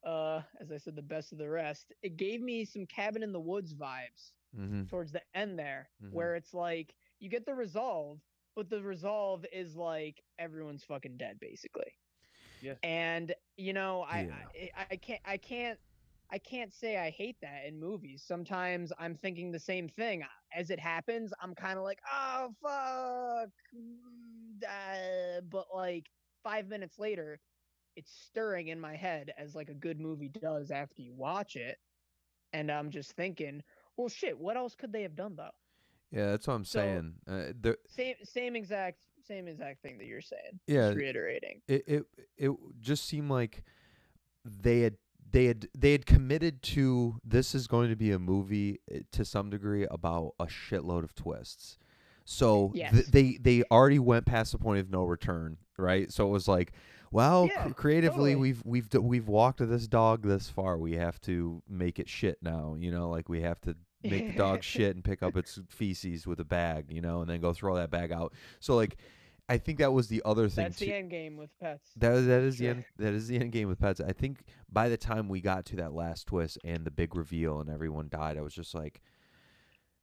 uh 0.04 0.44
as 0.60 0.72
I 0.72 0.78
said, 0.78 0.96
the 0.96 1.02
best 1.04 1.32
of 1.32 1.38
the 1.40 1.50
rest. 1.50 1.94
It 2.02 2.18
gave 2.18 2.42
me 2.42 2.66
some 2.66 2.86
cabin 2.88 3.24
in 3.24 3.32
the 3.34 3.42
woods 3.42 3.76
vibes 3.76 4.34
mm-hmm. 4.56 4.84
towards 4.90 5.12
the 5.14 5.24
end 5.36 5.60
there, 5.60 5.92
Mhm. 6.00 6.28
where 6.28 6.36
it's 6.36 6.54
like 6.54 6.96
you 7.20 7.30
get 7.30 7.46
the 7.46 7.56
resolve, 7.56 8.20
but 8.56 8.70
the 8.70 8.82
resolve 8.82 9.46
is 9.52 9.76
like 9.76 10.24
everyone's 10.40 10.84
fucking 10.84 11.18
dead 11.18 11.38
basically. 11.40 11.92
Yeah. 12.62 12.76
And 12.84 13.34
you 13.58 13.74
know, 13.74 14.02
I, 14.04 14.22
Yeah. 14.22 14.72
I 14.78 14.86
I 14.92 14.96
can't 14.98 15.22
I 15.26 15.38
can't 15.38 15.80
I 16.30 16.38
can't 16.40 16.74
say 16.74 16.98
I 16.98 17.10
hate 17.10 17.38
that 17.42 17.66
in 17.66 17.80
movies. 17.80 18.24
Sometimes 18.26 18.92
I'm 19.00 19.16
thinking 19.16 19.52
the 19.52 19.60
same 19.60 19.88
thing. 19.88 20.24
As 20.54 20.70
it 20.70 20.80
happens, 20.80 21.34
I'm 21.42 21.56
kind 21.56 21.78
of 21.78 21.84
like, 21.84 22.00
oh 22.12 22.50
fuck, 22.62 23.50
mm, 23.76 24.64
uh," 24.64 25.42
but 25.50 25.68
like 25.74 26.10
five 26.44 26.68
minutes 26.68 27.00
later, 27.00 27.40
it's 27.96 28.12
stirring 28.12 28.68
in 28.70 28.80
my 28.80 28.96
head 28.96 29.34
as 29.38 29.56
like 29.56 29.70
a 29.70 29.74
good 29.74 30.00
movie 30.00 30.30
does 30.30 30.72
after 30.72 31.02
you 31.02 31.14
watch 31.14 31.56
it, 31.56 31.78
and 32.54 32.72
I'm 32.72 32.90
just 32.92 33.14
thinking, 33.14 33.64
well, 33.98 34.10
shit, 34.10 34.38
what 34.38 34.58
else 34.58 34.76
could 34.76 34.92
they 34.92 35.04
have 35.04 35.16
done 35.16 35.36
though? 35.36 35.52
Yeah 36.12 36.32
that's 36.32 36.48
what 36.48 36.54
i'm 36.56 36.66
So- 36.66 36.80
saying 36.80 37.14
uh, 37.28 37.54
the, 37.60 37.78
Same 37.88 38.16
same 38.24 38.56
exact 38.56 38.98
same 39.28 39.48
exact 39.50 39.82
thing 39.82 39.98
that 39.98 40.06
you're 40.06 40.22
saying. 40.22 40.60
Yeah. 40.68 40.88
just 40.88 40.98
reiterating. 40.98 41.62
it, 41.68 41.84
it 41.88 42.04
it 42.38 42.52
just 42.80 43.06
seemed 43.06 43.30
like 43.30 43.62
they 44.46 44.82
had 44.82 44.96
they 45.30 45.46
had 45.48 45.68
they 45.78 45.92
had 45.92 46.06
committed 46.06 46.62
to 46.62 47.20
this 47.26 47.54
is 47.54 47.68
going 47.68 47.90
to 47.90 47.98
be 47.98 48.12
a 48.12 48.20
movie 48.20 48.80
eh, 48.90 49.00
to 49.12 49.26
some 49.26 49.50
degree 49.50 49.86
about 49.92 50.34
a 50.40 50.46
shitload 50.46 51.04
of 51.04 51.14
twists. 51.14 51.78
So 52.24 52.72
th- 52.74 53.08
they 53.08 53.38
they 53.42 53.64
already 53.70 54.00
went 54.00 54.26
past 54.26 54.54
the 54.54 54.58
point 54.60 54.80
of 54.80 54.90
no 54.90 55.04
return, 55.04 55.58
right? 55.78 56.10
So 56.12 56.26
it 56.28 56.32
was 56.32 56.48
like, 56.48 56.72
well, 57.12 57.48
Yeah, 57.54 57.64
cr- 57.68 57.74
creatively 57.74 58.32
totally. 58.32 58.36
we've 58.36 58.62
we've 58.64 58.90
d- 58.90 58.98
we've 59.00 59.28
walked 59.28 59.60
this 59.68 59.88
dog 59.90 60.24
this 60.24 60.50
far. 60.50 60.78
We 60.78 60.94
have 60.94 61.20
to 61.22 61.62
make 61.68 62.00
it 62.00 62.08
shit 62.08 62.38
now, 62.42 62.76
you 62.80 62.92
know, 62.92 63.10
like 63.10 63.28
we 63.28 63.42
have 63.42 63.60
to 63.62 63.76
make 64.04 64.28
the 64.32 64.38
dog 64.38 64.64
shit 64.64 64.96
and 64.96 65.04
pick 65.04 65.24
up 65.24 65.36
its 65.38 65.60
feces 65.70 66.26
with 66.28 66.40
a 66.40 66.46
bag, 66.46 66.86
you 66.90 67.02
know, 67.02 67.22
and 67.22 67.30
then 67.30 67.42
go 67.42 67.54
throw 67.54 67.76
that 67.76 67.90
bag 67.90 68.12
out. 68.12 68.34
So 68.60 68.76
like 68.76 68.98
I 69.50 69.58
think 69.58 69.78
that 69.80 69.94
was 69.94 70.10
the 70.10 70.22
other 70.26 70.50
thing 70.50 70.66
That's 70.66 70.80
too. 70.80 70.86
the 70.86 70.94
end 70.94 71.10
game 71.10 71.38
with 71.38 71.58
pets. 71.60 71.92
That 71.96 72.16
that 72.16 72.42
is 72.42 72.58
the 72.58 72.68
end. 72.68 72.86
That 72.98 73.14
is 73.14 73.28
the 73.28 73.40
end 73.40 73.52
game 73.54 73.70
with 73.70 73.80
pets. 73.80 74.02
I 74.02 74.12
think 74.12 74.40
by 74.70 74.90
the 74.90 74.98
time 74.98 75.30
we 75.30 75.40
got 75.40 75.66
to 75.68 75.78
that 75.78 75.94
last 75.94 76.28
twist 76.28 76.58
and 76.66 76.84
the 76.84 76.92
big 76.92 77.16
reveal 77.16 77.62
and 77.62 77.70
everyone 77.70 78.10
died, 78.10 78.38
I 78.38 78.42
was 78.42 78.54
just 78.54 78.76
like, 78.76 79.02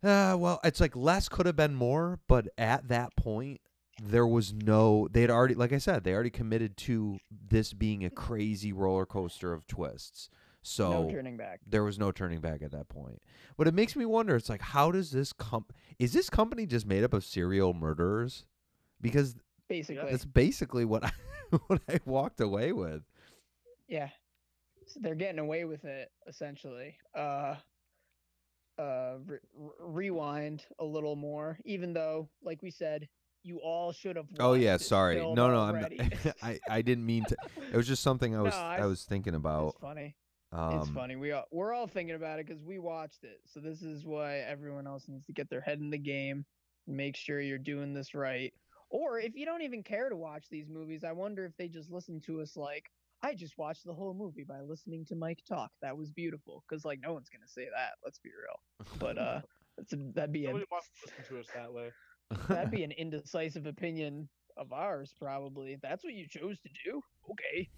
ah, 0.02 0.36
well, 0.36 0.60
it's 0.64 0.80
like 0.80 0.96
less 0.96 1.28
could 1.28 1.44
have 1.44 1.56
been 1.56 1.74
more, 1.74 2.20
but 2.26 2.48
at 2.56 2.88
that 2.88 3.16
point, 3.16 3.60
there 4.02 4.26
was 4.26 4.54
no. 4.54 5.08
They 5.10 5.20
had 5.20 5.30
already, 5.30 5.54
like 5.54 5.74
I 5.74 5.78
said, 5.78 6.04
they 6.04 6.14
already 6.14 6.30
committed 6.30 6.78
to 6.78 7.18
this 7.30 7.74
being 7.74 8.02
a 8.02 8.10
crazy 8.10 8.72
roller 8.72 9.04
coaster 9.04 9.52
of 9.52 9.66
twists. 9.66 10.30
So 10.66 11.02
no 11.04 11.10
turning 11.10 11.36
back. 11.36 11.60
there 11.66 11.84
was 11.84 11.98
no 11.98 12.10
turning 12.10 12.40
back 12.40 12.62
at 12.62 12.70
that 12.72 12.88
point. 12.88 13.20
But 13.58 13.68
it 13.68 13.74
makes 13.74 13.94
me 13.94 14.06
wonder. 14.06 14.34
It's 14.34 14.48
like, 14.48 14.62
how 14.62 14.90
does 14.90 15.10
this 15.10 15.32
comp? 15.32 15.72
Is 15.98 16.12
this 16.14 16.30
company 16.30 16.64
just 16.66 16.86
made 16.86 17.04
up 17.04 17.12
of 17.12 17.22
serial 17.22 17.74
murderers? 17.74 18.46
Because 19.00 19.36
Basically, 19.68 20.10
that's 20.10 20.24
basically 20.24 20.84
what 20.86 21.04
I 21.04 21.12
what 21.66 21.82
I 21.88 22.00
walked 22.06 22.40
away 22.40 22.72
with. 22.72 23.02
yeah. 23.88 24.08
So 24.86 25.00
they're 25.02 25.14
getting 25.14 25.38
away 25.38 25.64
with 25.64 25.84
it 25.84 26.10
essentially. 26.26 26.96
Uh, 27.14 27.56
uh, 28.78 29.14
re- 29.24 29.38
re- 29.56 29.70
rewind 29.80 30.64
a 30.78 30.84
little 30.84 31.16
more, 31.16 31.58
even 31.64 31.92
though, 31.92 32.28
like 32.42 32.62
we 32.62 32.70
said, 32.70 33.08
you 33.42 33.58
all 33.58 33.92
should 33.92 34.16
have. 34.16 34.26
Oh 34.38 34.54
yeah, 34.54 34.76
sorry. 34.78 35.16
No, 35.16 35.34
no, 35.34 35.58
I'm 35.60 35.80
not, 35.80 35.92
I 36.42 36.58
I 36.68 36.82
didn't 36.82 37.06
mean 37.06 37.24
to. 37.26 37.36
It 37.72 37.76
was 37.76 37.86
just 37.86 38.02
something 38.02 38.34
I 38.34 38.40
was 38.42 38.54
No, 38.54 38.60
I, 38.60 38.76
I- 38.78 38.86
was 38.86 39.04
thinking 39.04 39.34
about. 39.34 39.74
funny. 39.80 40.16
Um, 40.54 40.78
it's 40.78 40.88
funny. 40.90 41.16
We 41.16 41.32
all, 41.32 41.44
we're 41.50 41.72
all 41.72 41.88
thinking 41.88 42.14
about 42.14 42.38
it 42.38 42.46
because 42.46 42.62
we 42.62 42.78
watched 42.78 43.24
it. 43.24 43.40
So 43.52 43.60
this 43.60 43.82
is 43.82 44.04
why 44.04 44.38
everyone 44.38 44.86
else 44.86 45.06
needs 45.08 45.26
to 45.26 45.32
get 45.32 45.50
their 45.50 45.60
head 45.60 45.80
in 45.80 45.90
the 45.90 45.98
game, 45.98 46.44
make 46.86 47.16
sure 47.16 47.40
you're 47.40 47.58
doing 47.58 47.92
this 47.92 48.14
right. 48.14 48.52
Or 48.90 49.18
if 49.18 49.34
you 49.34 49.44
don't 49.46 49.62
even 49.62 49.82
care 49.82 50.08
to 50.08 50.16
watch 50.16 50.44
these 50.50 50.68
movies, 50.68 51.02
I 51.02 51.10
wonder 51.10 51.44
if 51.44 51.56
they 51.56 51.66
just 51.66 51.90
listen 51.90 52.20
to 52.26 52.40
us 52.40 52.56
like, 52.56 52.90
I 53.22 53.34
just 53.34 53.58
watched 53.58 53.84
the 53.84 53.94
whole 53.94 54.14
movie 54.14 54.44
by 54.44 54.60
listening 54.60 55.04
to 55.06 55.16
Mike 55.16 55.40
talk. 55.48 55.70
That 55.82 55.96
was 55.96 56.12
beautiful. 56.12 56.62
Because 56.68 56.84
like 56.84 57.00
no 57.02 57.12
one's 57.12 57.30
gonna 57.30 57.48
say 57.48 57.64
that. 57.64 57.94
Let's 58.04 58.18
be 58.18 58.30
real. 58.30 58.88
But 58.98 59.18
uh, 59.18 59.40
that's 59.76 59.92
a, 59.94 59.96
that'd 60.14 60.32
be 60.32 60.46
a, 60.46 60.52
wants 60.52 60.66
to 60.68 61.06
listen 61.06 61.34
to 61.34 61.40
us 61.40 61.46
that 61.54 61.72
way. 61.72 61.90
that'd 62.48 62.70
be 62.70 62.84
an 62.84 62.92
indecisive 62.92 63.66
opinion 63.66 64.28
of 64.56 64.72
ours, 64.72 65.14
probably. 65.18 65.78
That's 65.82 66.04
what 66.04 66.12
you 66.12 66.28
chose 66.28 66.60
to 66.60 66.68
do. 66.84 67.00
Okay. 67.30 67.68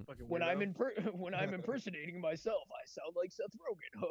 Fucking 0.06 0.28
When 0.28 0.42
I'm 0.42 0.60
weirdo. 0.60 0.62
in 0.62 0.72
when 1.18 1.34
I'm 1.34 1.54
impersonating 1.54 2.20
myself, 2.20 2.68
I 2.72 2.86
sound 2.86 3.14
like 3.16 3.32
Seth 3.32 3.54
Rogen. 3.56 4.02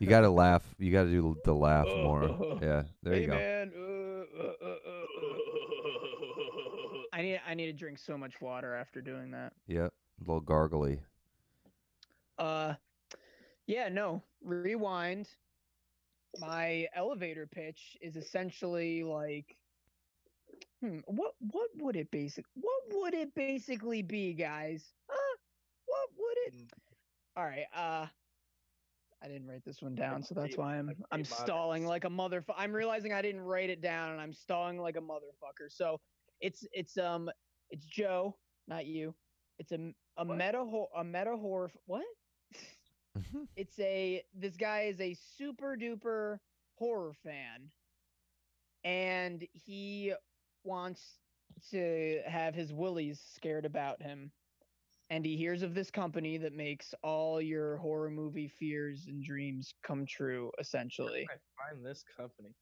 You 0.00 0.06
got 0.08 0.20
to 0.22 0.30
laugh. 0.30 0.74
You 0.78 0.90
got 0.92 1.04
to 1.04 1.10
do 1.10 1.36
the 1.44 1.54
laugh 1.54 1.96
more. 1.96 2.34
Yeah, 2.60 2.84
there 3.02 3.14
hey 3.14 3.20
you 3.20 3.26
go. 3.26 3.36
man. 3.36 3.72
uh, 3.76 3.80
uh, 3.80 4.54
uh, 4.62 4.76
uh, 4.86 4.90
uh. 4.90 5.04
I 7.12 7.22
need 7.22 7.40
I 7.46 7.54
need 7.54 7.66
to 7.66 7.72
drink 7.72 7.98
so 7.98 8.16
much 8.18 8.40
water 8.40 8.74
after 8.74 9.00
doing 9.00 9.30
that. 9.32 9.52
Yep, 9.66 9.92
a 10.20 10.20
little 10.22 10.40
gargly. 10.40 11.00
Uh, 12.38 12.74
yeah, 13.66 13.88
no. 13.88 14.22
Rewind. 14.42 15.28
My 16.38 16.88
elevator 16.94 17.46
pitch 17.46 17.96
is 18.00 18.16
essentially 18.16 19.02
like, 19.02 19.57
hmm, 20.80 20.98
what 21.06 21.34
what 21.40 21.70
would 21.76 21.96
it 21.96 22.10
basic 22.10 22.46
what 22.54 22.82
would 22.90 23.14
it 23.14 23.34
basically 23.34 23.96
be, 23.96 24.26
guys? 24.28 24.88
Huh? 25.08 25.36
What 25.84 26.08
would 26.16 26.36
it? 26.46 26.52
Mm. 26.52 26.68
All 27.36 27.44
right. 27.44 27.66
Uh, 27.72 28.06
I 29.22 29.28
didn't 29.28 29.46
write 29.48 29.64
this 29.64 29.82
one 29.82 29.94
down, 29.94 30.22
so 30.22 30.34
that's 30.34 30.56
why 30.56 30.76
I'm 30.76 30.96
I'm 31.10 31.24
stalling 31.24 31.86
like 31.86 32.04
a 32.04 32.08
motherfucker. 32.08 32.54
I'm 32.56 32.72
realizing 32.72 33.12
I 33.12 33.22
didn't 33.22 33.42
write 33.42 33.70
it 33.70 33.80
down, 33.80 34.12
and 34.12 34.20
I'm 34.20 34.32
stalling 34.32 34.78
like 34.78 34.96
a 34.96 35.00
motherfucker. 35.00 35.70
So 35.70 36.00
it's 36.40 36.66
it's 36.72 36.96
um 36.98 37.30
it's 37.70 37.86
Joe, 37.86 38.36
not 38.66 38.86
you. 38.86 39.14
It's 39.58 39.72
a 39.72 39.92
a 40.16 40.24
What? 40.26 40.42
meta 40.42 40.64
ho- 40.64 40.88
a 40.94 41.04
meta 41.04 41.36
horror. 41.36 41.70
What? 41.86 42.04
it's 43.56 43.78
a 43.78 44.22
this 44.34 44.56
guy 44.56 44.82
is 44.82 45.00
a 45.00 45.14
super 45.14 45.76
duper 45.76 46.38
horror 46.74 47.12
fan 47.12 47.70
and 48.84 49.46
he 49.52 50.12
wants 50.68 51.20
to 51.70 52.22
have 52.26 52.54
his 52.54 52.72
willies 52.72 53.20
scared 53.20 53.66
about 53.66 54.02
him 54.02 54.32
and 55.10 55.24
he 55.24 55.36
hears 55.36 55.62
of 55.62 55.74
this 55.74 55.90
company 55.90 56.38
that 56.38 56.52
makes 56.52 56.94
all 57.02 57.40
your 57.40 57.78
horror 57.78 58.10
movie 58.10 58.48
fears 58.48 59.06
and 59.06 59.24
dreams 59.24 59.74
come 59.82 60.06
true 60.06 60.52
essentially 60.58 61.26
I 61.30 61.36
find 61.70 61.84
this 61.84 62.04
company. 62.16 62.54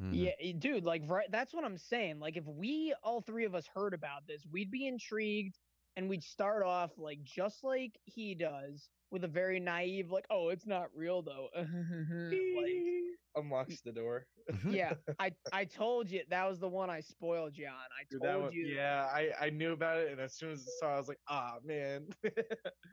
Mhm. 0.00 0.34
yeah, 0.40 0.52
dude, 0.58 0.84
like 0.84 1.02
right 1.06 1.30
that's 1.30 1.54
what 1.54 1.64
I'm 1.64 1.78
saying. 1.78 2.18
Like 2.18 2.36
if 2.36 2.46
we 2.46 2.94
all 3.02 3.20
three 3.20 3.44
of 3.44 3.54
us 3.54 3.66
heard 3.66 3.94
about 3.94 4.26
this, 4.26 4.46
we'd 4.50 4.70
be 4.70 4.86
intrigued 4.86 5.58
and 5.96 6.08
we'd 6.08 6.24
start 6.24 6.64
off 6.64 6.98
like 6.98 7.22
just 7.22 7.62
like 7.62 7.98
he 8.04 8.34
does 8.34 8.90
with 9.10 9.24
a 9.24 9.28
very 9.28 9.60
naive 9.60 10.10
like, 10.10 10.26
"Oh, 10.30 10.48
it's 10.48 10.66
not 10.66 10.94
real 10.96 11.22
though." 11.22 11.50
like 12.54 13.01
unlocks 13.34 13.80
the 13.84 13.92
door. 13.92 14.26
yeah, 14.68 14.94
I 15.18 15.32
I 15.52 15.64
told 15.64 16.10
you 16.10 16.24
that 16.28 16.44
was 16.48 16.58
the 16.60 16.68
one 16.68 16.90
I 16.90 17.00
spoiled 17.00 17.56
you 17.56 17.66
on. 17.68 17.74
I 17.74 18.04
Dude, 18.10 18.22
told 18.22 18.44
one, 18.44 18.52
you. 18.52 18.66
yeah, 18.66 19.06
I, 19.12 19.32
I 19.46 19.50
knew 19.50 19.72
about 19.72 19.98
it, 19.98 20.10
and 20.12 20.20
as 20.20 20.34
soon 20.34 20.50
as 20.52 20.66
I 20.66 20.70
saw, 20.80 20.90
it, 20.90 20.94
I 20.94 20.98
was 20.98 21.08
like, 21.08 21.20
ah, 21.28 21.58
man. 21.62 22.08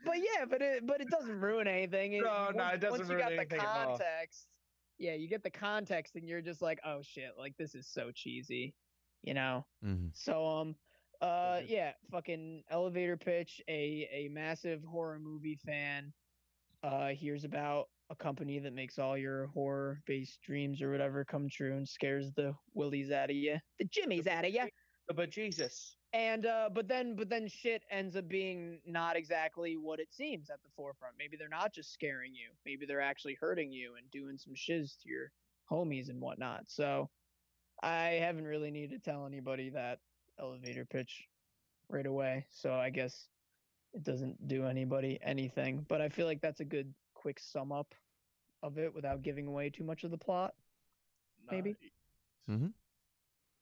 But 0.04 0.18
yeah, 0.18 0.44
but 0.46 0.62
it 0.62 0.86
but 0.86 1.00
it 1.00 1.10
doesn't 1.10 1.40
ruin 1.40 1.66
anything. 1.68 2.14
It, 2.14 2.22
No, 2.22 2.50
no, 2.50 2.68
it 2.68 2.78
doesn't 2.78 2.98
once 2.98 3.10
you 3.10 3.16
ruin 3.16 3.20
got 3.20 3.30
the 3.30 3.36
anything 3.36 3.60
at 3.60 3.66
all. 3.66 3.98
context. 3.98 4.48
Yeah, 4.98 5.14
you 5.14 5.28
get 5.28 5.42
the 5.42 5.50
context 5.50 6.16
and 6.16 6.28
you're 6.28 6.40
just 6.42 6.62
like, 6.62 6.80
"Oh 6.84 7.02
shit, 7.02 7.36
like 7.36 7.56
this 7.56 7.74
is 7.74 7.86
so 7.88 8.10
cheesy." 8.12 8.76
You 9.22 9.34
know? 9.34 9.66
Mhm. 9.84 10.16
So 10.16 10.46
um 10.46 10.76
uh 11.20 11.62
yeah, 11.66 11.94
fucking 12.10 12.64
elevator 12.68 13.16
pitch, 13.18 13.60
a 13.68 14.08
a 14.10 14.28
massive 14.28 14.82
horror 14.84 15.18
movie 15.18 15.56
fan 15.56 16.14
uh 16.82 17.08
hears 17.08 17.44
about 17.44 17.90
a 18.10 18.16
company 18.16 18.58
that 18.58 18.74
makes 18.74 18.98
all 18.98 19.16
your 19.16 19.46
horror 19.48 20.02
based 20.06 20.42
dreams 20.42 20.82
or 20.82 20.90
whatever 20.90 21.24
come 21.24 21.48
true 21.48 21.76
and 21.76 21.88
scares 21.88 22.32
the 22.32 22.52
willies 22.74 23.10
out 23.10 23.30
of 23.30 23.36
you. 23.36 23.56
The 23.78 23.84
jimmies 23.86 24.26
out 24.26 24.44
of 24.44 24.52
you. 24.52 24.64
but 25.14 25.30
Jesus. 25.30 25.96
And 26.12 26.44
uh 26.44 26.68
but 26.72 26.88
then 26.88 27.14
but 27.14 27.28
then 27.30 27.46
shit 27.46 27.82
ends 27.90 28.16
up 28.16 28.28
being 28.28 28.80
not 28.84 29.16
exactly 29.16 29.76
what 29.76 30.00
it 30.00 30.08
seems 30.12 30.50
at 30.50 30.60
the 30.62 30.68
forefront. 30.76 31.14
Maybe 31.18 31.36
they're 31.36 31.48
not 31.48 31.72
just 31.72 31.92
scaring 31.92 32.34
you. 32.34 32.50
Maybe 32.66 32.84
they're 32.84 33.00
actually 33.00 33.38
hurting 33.40 33.72
you 33.72 33.94
and 33.96 34.10
doing 34.10 34.36
some 34.36 34.54
shiz 34.56 34.96
to 35.02 35.08
your 35.08 35.30
homies 35.70 36.10
and 36.10 36.20
whatnot. 36.20 36.64
So 36.66 37.08
I 37.82 38.18
haven't 38.20 38.44
really 38.44 38.72
needed 38.72 39.02
to 39.02 39.10
tell 39.10 39.24
anybody 39.24 39.70
that 39.70 40.00
elevator 40.40 40.84
pitch 40.84 41.28
right 41.88 42.06
away. 42.06 42.46
So 42.50 42.74
I 42.74 42.90
guess 42.90 43.28
it 43.92 44.02
doesn't 44.02 44.48
do 44.48 44.66
anybody 44.66 45.18
anything. 45.22 45.86
But 45.88 46.00
I 46.00 46.08
feel 46.08 46.26
like 46.26 46.40
that's 46.40 46.60
a 46.60 46.64
good 46.64 46.92
quick 47.20 47.38
sum 47.40 47.72
up 47.72 47.94
of 48.62 48.78
it 48.78 48.94
without 48.94 49.22
giving 49.22 49.46
away 49.46 49.70
too 49.70 49.84
much 49.84 50.04
of 50.04 50.10
the 50.10 50.18
plot. 50.18 50.54
Maybe. 51.50 51.76
Nice. 52.48 52.70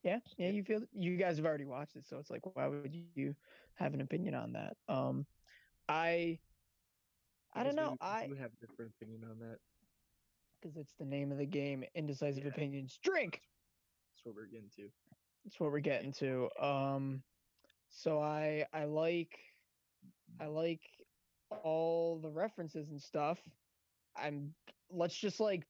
Yeah, 0.05 0.21
yeah, 0.38 0.51
you 0.51 0.64
feel 0.64 0.81
you 0.92 1.16
guys 1.16 1.37
have 1.38 1.47
already 1.47 1.64
watched 1.66 1.97
it, 1.97 2.07
so 2.07 2.18
it's 2.18 2.31
like 2.31 2.57
why 2.57 2.68
would 2.68 2.94
you 2.94 3.35
have 3.75 3.94
an 3.94 4.01
opinion 4.01 4.35
on 4.35 4.53
that? 4.53 4.77
Um 4.88 5.27
I 5.88 6.38
I 7.55 7.64
don't 7.64 7.77
know. 7.77 7.90
we 7.90 7.97
I 8.01 8.27
do 8.29 8.35
have 8.35 8.53
a 8.53 8.66
different 8.66 8.92
opinion 8.97 9.25
on 9.25 9.38
that. 9.40 9.59
because 10.61 10.77
it's 10.77 10.94
the 10.99 11.05
name 11.05 11.33
of 11.33 11.38
the 11.38 11.47
game, 11.47 11.85
indecisive 11.94 12.44
Yeah. 12.44 12.51
opinions. 12.51 12.99
Drink. 13.03 13.42
That's 14.14 14.25
what 14.25 14.35
we're 14.35 14.47
getting 14.47 14.71
to. 14.77 14.90
That's 15.44 15.61
what 15.61 15.73
we're 15.73 15.81
getting 15.81 16.12
to. 16.14 16.49
Um 16.61 17.23
so 17.90 18.21
I 18.21 18.66
I 18.73 18.85
like 18.85 19.38
I 20.40 20.47
like 20.47 20.98
all 21.63 22.19
the 22.19 22.31
references 22.31 22.91
and 22.91 23.01
stuff. 23.01 23.39
I'm 24.17 24.55
let's 24.91 25.17
just 25.17 25.41
like 25.41 25.67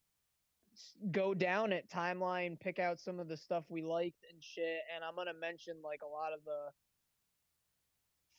go 1.11 1.35
down 1.35 1.73
it 1.73 1.91
timeline, 1.93 2.59
pick 2.59 2.79
out 2.79 3.01
some 3.01 3.19
of 3.19 3.29
the 3.29 3.37
stuff 3.37 3.65
we 3.69 3.83
liked 3.83 4.25
and 4.33 4.43
shit, 4.43 4.81
and 4.95 5.05
I'm 5.05 5.17
gonna 5.17 5.39
mention 5.39 5.77
like 5.83 6.01
a 6.03 6.09
lot 6.09 6.33
of 6.33 6.41
the 6.45 6.73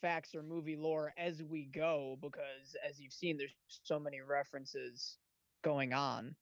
facts 0.02 0.34
or 0.34 0.42
movie 0.42 0.78
lore 0.78 1.14
as 1.18 1.44
we 1.44 1.66
go 1.66 2.18
because 2.22 2.76
as 2.88 3.00
you've 3.00 3.14
seen 3.14 3.38
there's 3.38 3.56
so 3.84 4.00
many 4.00 4.22
references 4.22 5.18
going 5.62 5.92
on 5.94 6.34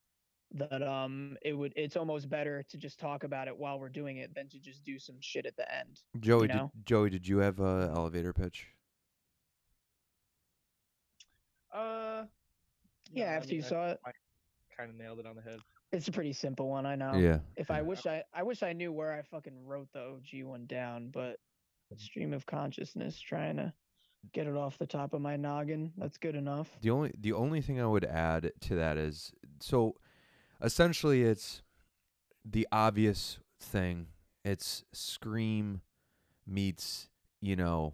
that 0.51 0.81
um 0.81 1.35
it 1.41 1.53
would 1.53 1.73
it's 1.75 1.97
almost 1.97 2.29
better 2.29 2.63
to 2.69 2.77
just 2.77 2.99
talk 2.99 3.23
about 3.23 3.47
it 3.47 3.57
while 3.57 3.79
we're 3.79 3.89
doing 3.89 4.17
it 4.17 4.33
than 4.33 4.47
to 4.47 4.59
just 4.59 4.83
do 4.83 4.97
some 4.97 5.15
shit 5.19 5.45
at 5.45 5.55
the 5.57 5.75
end. 5.75 6.01
Joey, 6.19 6.47
know? 6.47 6.71
did, 6.73 6.85
Joey, 6.85 7.09
did 7.09 7.27
you 7.27 7.39
have 7.39 7.59
a 7.59 7.91
elevator 7.93 8.31
pitch? 8.31 8.67
Uh, 11.73 12.25
Yeah, 13.11 13.25
after 13.25 13.55
you 13.55 13.61
saw 13.61 13.89
it. 13.89 13.99
kind 14.75 14.89
of 14.89 14.95
nailed 14.95 15.19
it 15.19 15.25
on 15.25 15.35
the 15.35 15.41
head. 15.41 15.59
It's 15.91 16.07
a 16.07 16.11
pretty 16.11 16.33
simple 16.33 16.69
one, 16.69 16.85
I 16.85 16.95
know. 16.95 17.13
Yeah. 17.15 17.39
If 17.55 17.71
I 17.71 17.81
wish 17.81 18.05
I 18.05 18.23
I 18.33 18.43
wish 18.43 18.61
I 18.61 18.73
knew 18.73 18.91
where 18.91 19.13
I 19.13 19.21
fucking 19.21 19.65
wrote 19.65 19.87
the 19.93 20.01
OG 20.01 20.43
one 20.43 20.65
down, 20.65 21.09
but 21.09 21.37
stream 21.95 22.33
of 22.33 22.45
consciousness 22.45 23.17
trying 23.19 23.55
to 23.55 23.73
get 24.33 24.45
it 24.47 24.55
off 24.55 24.77
the 24.77 24.85
top 24.85 25.13
of 25.13 25.21
my 25.21 25.37
noggin. 25.37 25.93
That's 25.97 26.17
good 26.17 26.35
enough. 26.35 26.67
The 26.81 26.89
only 26.89 27.13
the 27.17 27.31
only 27.33 27.61
thing 27.61 27.79
I 27.79 27.85
would 27.87 28.03
add 28.03 28.51
to 28.61 28.75
that 28.75 28.97
is 28.97 29.31
so 29.61 29.95
essentially 30.61 31.23
it's 31.23 31.61
the 32.43 32.67
obvious 32.71 33.39
thing. 33.59 34.07
It's 34.43 34.83
Scream 34.93 35.81
meets, 36.45 37.09
you 37.41 37.55
know, 37.55 37.93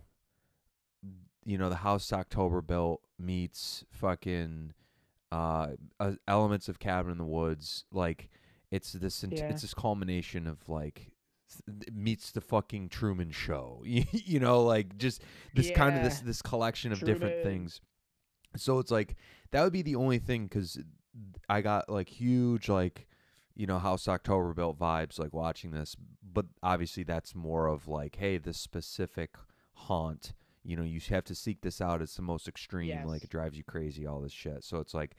you 1.45 1.57
know, 1.57 1.69
the 1.69 1.77
house 1.77 2.11
October 2.13 2.61
built 2.61 3.01
meets 3.19 3.85
fucking 3.89 4.73
uh, 5.31 5.69
uh 5.99 6.13
elements 6.27 6.69
of 6.69 6.79
Cabin 6.79 7.11
in 7.11 7.17
the 7.17 7.25
Woods. 7.25 7.85
Like 7.91 8.29
it's 8.71 8.93
this 8.93 9.23
int- 9.23 9.33
Yeah. 9.33 9.49
it's 9.49 9.61
this 9.61 9.73
culmination 9.73 10.47
of 10.47 10.67
like 10.69 11.11
meets 11.91 12.31
the 12.31 12.41
fucking 12.41 12.89
Truman 12.89 13.31
Show. 13.31 13.81
you 13.85 14.39
know, 14.39 14.63
like 14.63 14.97
just 14.97 15.21
this 15.53 15.71
kind 15.71 15.95
of 15.97 16.03
this 16.03 16.19
this 16.19 16.41
collection 16.41 16.91
of 16.91 16.99
different 16.99 17.43
things. 17.43 17.81
So 18.55 18.79
it's 18.79 18.91
like 18.91 19.15
that 19.51 19.63
would 19.63 19.73
be 19.73 19.81
the 19.81 19.95
only 19.95 20.19
thing 20.19 20.45
because 20.45 20.79
I 21.49 21.61
got 21.61 21.89
like 21.89 22.09
huge 22.09 22.69
like 22.69 23.07
you 23.55 23.67
know 23.67 23.79
House 23.79 24.07
October 24.07 24.53
built 24.53 24.79
vibes 24.79 25.19
like 25.19 25.33
watching 25.33 25.71
this, 25.71 25.95
but 26.23 26.45
obviously 26.61 27.03
that's 27.03 27.35
more 27.35 27.67
of 27.67 27.87
like 27.87 28.17
hey 28.17 28.37
this 28.37 28.57
specific 28.57 29.35
haunt. 29.73 30.33
You 30.63 30.77
know, 30.77 30.83
you 30.83 30.99
have 31.09 31.25
to 31.25 31.35
seek 31.35 31.61
this 31.61 31.81
out. 31.81 32.01
It's 32.01 32.15
the 32.15 32.21
most 32.21 32.47
extreme. 32.47 32.87
Like 33.05 33.23
it 33.23 33.29
drives 33.29 33.57
you 33.57 33.63
crazy. 33.63 34.05
All 34.07 34.21
this 34.21 34.31
shit. 34.31 34.63
So 34.63 34.77
it's 34.79 34.93
like 34.93 35.15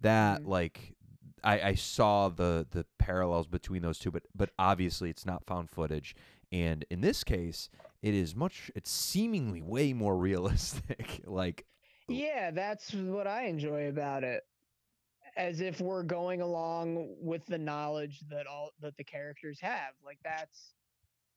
that. 0.00 0.42
Mhm. 0.42 0.46
Like 0.48 0.94
I, 1.42 1.60
I 1.60 1.74
saw 1.74 2.28
the 2.28 2.66
the 2.70 2.86
parallels 2.98 3.46
between 3.46 3.82
those 3.82 3.98
two, 3.98 4.10
but 4.10 4.22
but 4.34 4.50
obviously 4.58 5.10
it's 5.10 5.26
not 5.26 5.44
found 5.46 5.70
footage. 5.70 6.14
And 6.52 6.84
in 6.90 7.00
this 7.00 7.24
case, 7.24 7.68
it 8.02 8.14
is 8.14 8.36
much. 8.36 8.70
It's 8.76 8.90
seemingly 8.90 9.60
way 9.62 9.92
more 9.92 10.16
realistic. 10.28 11.20
like 11.26 11.66
Yeah, 12.08 12.50
that's 12.50 12.92
what 12.94 13.26
I 13.26 13.46
enjoy 13.46 13.88
about 13.88 14.24
it. 14.24 14.42
As 15.36 15.60
if 15.60 15.80
we're 15.80 16.04
going 16.04 16.40
along 16.42 17.16
with 17.20 17.44
the 17.46 17.58
knowledge 17.58 18.20
that 18.30 18.46
all 18.46 18.70
that 18.80 18.96
the 18.96 19.02
characters 19.04 19.58
have. 19.60 19.94
Like 20.04 20.18
that's 20.22 20.74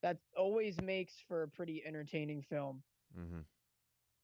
that 0.04 0.18
always 0.38 0.80
makes 0.82 1.14
for 1.28 1.42
a 1.44 1.48
pretty 1.48 1.82
entertaining 1.86 2.44
film. 2.44 2.84
Mhm. 3.12 3.48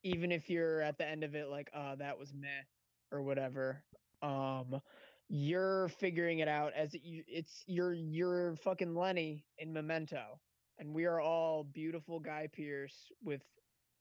even 0.04 0.32
if 0.32 0.50
you're 0.50 0.82
at 0.82 0.98
the 0.98 1.06
end 1.08 1.24
of 1.24 1.36
it 1.36 1.48
like 1.48 1.69
uh 1.74 1.96
that 1.96 2.17
was 2.17 2.34
meh 2.34 2.63
or 3.12 3.22
whatever 3.24 3.86
um 4.22 4.82
you're 5.30 5.88
figuring 5.89 6.39
it 6.39 6.48
out 6.48 6.74
as 6.74 6.93
it, 6.93 7.02
you, 7.02 7.24
it's 7.28 7.63
you're 7.67 7.93
you're 7.93 8.56
fucking 8.56 8.93
lenny 8.96 9.48
in 9.58 9.74
memento 9.74 10.41
and 10.78 10.93
we 10.93 11.06
are 11.06 11.19
all 11.22 11.63
beautiful 11.63 12.19
Guy 12.19 12.48
Pearce 12.48 13.12
with 13.22 13.43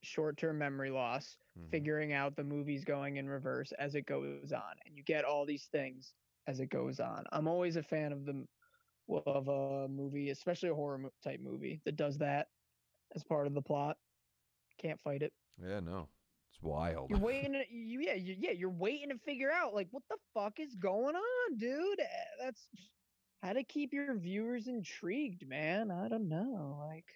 short-term 0.03 0.59
memory 0.59 0.91
loss, 0.91 1.37
Mhm. 1.55 1.83
figuring 1.83 2.13
out 2.13 2.35
the 2.37 2.45
movie's 2.45 2.85
going 2.85 3.17
in 3.19 3.29
reverse 3.29 3.73
as 3.73 3.95
it 3.95 4.07
goes 4.07 4.53
on, 4.53 4.77
and 4.85 4.97
you 4.97 5.05
get 5.05 5.25
all 5.25 5.47
these 5.47 5.69
things 5.69 6.15
as 6.47 6.61
it 6.61 6.69
goes 6.69 6.99
on. 6.99 7.25
I'm 7.31 7.47
always 7.47 7.77
a 7.77 7.83
fan 7.83 8.13
of 8.13 8.25
the 8.25 8.47
of 9.09 9.49
a 9.49 9.89
movie, 9.89 10.31
especially 10.31 10.71
a 10.71 10.75
horror 10.75 11.13
type 11.23 11.41
movie 11.41 11.83
that 11.85 11.97
does 11.97 12.19
that 12.19 12.49
as 13.15 13.25
part 13.25 13.47
of 13.47 13.55
the 13.55 13.63
plot. 13.63 13.99
Can't 14.83 15.01
fight 15.01 15.23
it. 15.23 15.33
Yeah, 15.63 15.81
no, 15.81 16.09
it's 16.51 16.61
wild. 16.63 17.11
You're 17.11 17.19
waiting. 17.31 17.53
To, 17.53 17.63
you, 17.71 18.01
yeah, 18.01 18.15
you, 18.15 18.35
yeah. 18.39 18.51
You're 18.53 18.71
waiting 18.71 19.11
to 19.11 19.19
figure 19.19 19.51
out 19.51 19.75
like 19.75 19.89
what 19.91 20.03
the 20.11 20.17
fuck 20.35 20.59
is 20.61 20.75
going 20.75 21.15
on, 21.17 21.57
dude. 21.59 22.01
Eh, 22.01 22.05
That's 22.41 22.69
how 23.43 23.53
to 23.53 23.63
keep 23.65 23.93
your 23.93 24.17
viewers 24.17 24.69
intrigued, 24.69 25.47
man. 25.49 25.91
I 25.91 26.09
don't 26.09 26.29
know, 26.29 26.77
like 26.87 27.07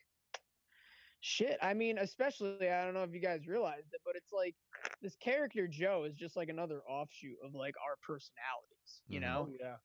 shit. 1.21 1.59
I 1.63 1.75
mean, 1.75 1.99
especially 1.99 2.71
I 2.71 2.85
don't 2.85 2.95
know 2.95 3.03
if 3.03 3.13
you 3.13 3.21
guys 3.21 3.47
realized 3.47 3.93
it, 3.93 4.01
but 4.05 4.15
it's 4.17 4.33
like 4.33 4.55
this 5.03 5.17
character 5.17 5.67
Joe 5.67 6.05
is 6.05 6.15
just 6.15 6.37
like 6.37 6.49
another 6.49 6.83
offshoot 6.89 7.37
of 7.45 7.55
like 7.55 7.75
our 7.85 7.97
personalities. 8.03 9.03
You 9.09 9.19
Mhm. 9.19 9.23
know, 9.23 9.47
Oh 9.49 9.53
yeah, 9.59 9.77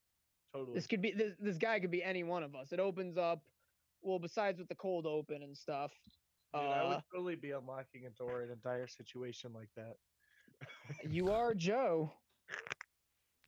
totally. 0.52 0.74
this 0.74 0.86
could 0.86 1.02
be 1.02 1.12
this 1.12 1.34
this 1.38 1.58
guy 1.58 1.80
could 1.80 1.90
be 1.90 2.02
any 2.02 2.22
one 2.24 2.42
of 2.42 2.54
us. 2.54 2.72
It 2.72 2.80
opens 2.80 3.16
up. 3.16 3.42
Well, 4.02 4.18
besides 4.18 4.58
with 4.58 4.68
the 4.68 4.74
cold 4.74 5.06
open 5.06 5.42
and 5.42 5.56
stuff. 5.56 5.92
Dude, 6.54 6.62
I 6.62 6.80
uh, 6.80 6.88
would 6.94 7.02
totally 7.12 7.36
be 7.36 7.52
unlocking 7.52 8.06
a 8.06 8.10
door 8.10 8.42
in 8.42 8.50
a 8.50 8.56
dire 8.56 8.86
situation 8.86 9.52
like 9.52 9.70
that. 9.76 9.96
you 11.08 11.30
are 11.32 11.54
Joe. 11.54 12.12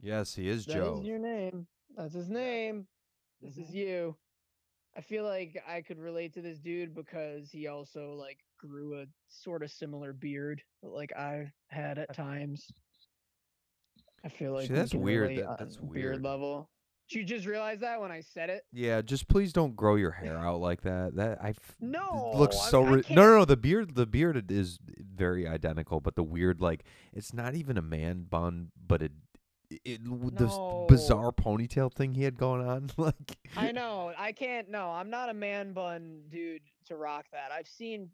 yes, 0.01 0.35
he 0.35 0.49
is 0.49 0.65
That 0.67 0.75
Joe. 0.75 0.99
is 1.01 1.07
your 1.07 1.19
name. 1.19 1.69
That's 1.91 2.15
his 2.15 2.31
name. 2.31 2.89
This 3.41 3.59
is 3.59 3.71
Mhm. 3.71 3.75
you. 3.75 4.21
I 4.97 5.01
feel 5.01 5.25
like 5.25 5.63
I 5.67 5.83
could 5.83 5.99
relate 5.99 6.33
to 6.35 6.43
this 6.43 6.61
dude 6.61 6.95
because 6.95 7.51
he 7.51 7.67
also 7.67 8.15
like 8.15 8.39
grew 8.59 9.01
a 9.03 9.07
sort 9.29 9.63
of 9.63 9.71
similar 9.71 10.13
beard 10.13 10.63
that 10.83 10.89
like 10.91 11.13
I 11.13 11.53
had 11.69 11.99
at 11.99 12.15
times. 12.15 12.73
I 14.25 14.29
feel 14.31 14.53
like 14.55 14.71
we 14.71 14.75
that's 14.77 14.95
weird 14.95 15.29
relate 15.31 15.41
that- 15.43 15.49
on 15.51 15.57
that's 15.59 15.77
beard 15.77 15.91
weird. 15.91 16.23
level. 16.23 16.74
Did 17.11 17.19
you 17.19 17.25
just 17.25 17.47
realize 17.47 17.81
that 17.81 18.01
when 18.01 18.11
I 18.11 18.21
said 18.21 18.49
it? 18.51 18.65
Yeah, 18.73 19.03
just 19.03 19.29
please 19.29 19.53
don't 19.53 19.77
grow 19.77 19.97
your 19.97 20.11
hair 20.11 20.39
out 20.39 20.61
like 20.61 20.81
that. 20.83 21.15
That 21.17 21.43
I 21.43 21.55
No, 21.81 22.33
looks 22.35 22.57
I 22.59 22.71
so. 22.71 22.83
mean, 22.85 22.95
Ri- 22.95 23.05
no, 23.11 23.27
no, 23.27 23.39
no. 23.39 23.45
The 23.45 23.57
beard, 23.59 23.95
the 23.95 24.07
beard 24.07 24.51
is 24.51 24.79
very 25.15 25.47
identical, 25.47 26.01
but 26.01 26.15
the 26.17 26.23
weird, 26.23 26.61
like, 26.63 26.85
it's 27.13 27.35
not 27.35 27.55
even 27.55 27.77
a 27.77 27.83
man 27.83 28.23
bun, 28.29 28.71
but 28.87 29.03
it, 29.03 29.13
it 29.85 30.01
with 30.09 30.37
this 30.37 30.57
bizarre 30.89 31.31
ponytail 31.33 31.93
thing 31.93 32.15
he 32.15 32.23
had 32.25 32.39
going 32.39 32.67
on. 32.67 32.91
Like, 32.97 33.37
I 33.57 33.71
know. 33.73 34.13
I 34.17 34.33
can't. 34.33 34.71
No, 34.71 34.91
I'm 34.91 35.11
not 35.11 35.29
a 35.29 35.35
man 35.35 35.73
bun 35.75 36.23
dude 36.31 36.63
to 36.87 36.97
rock 36.97 37.27
that. 37.33 37.51
I've 37.53 37.69
seen 37.69 38.09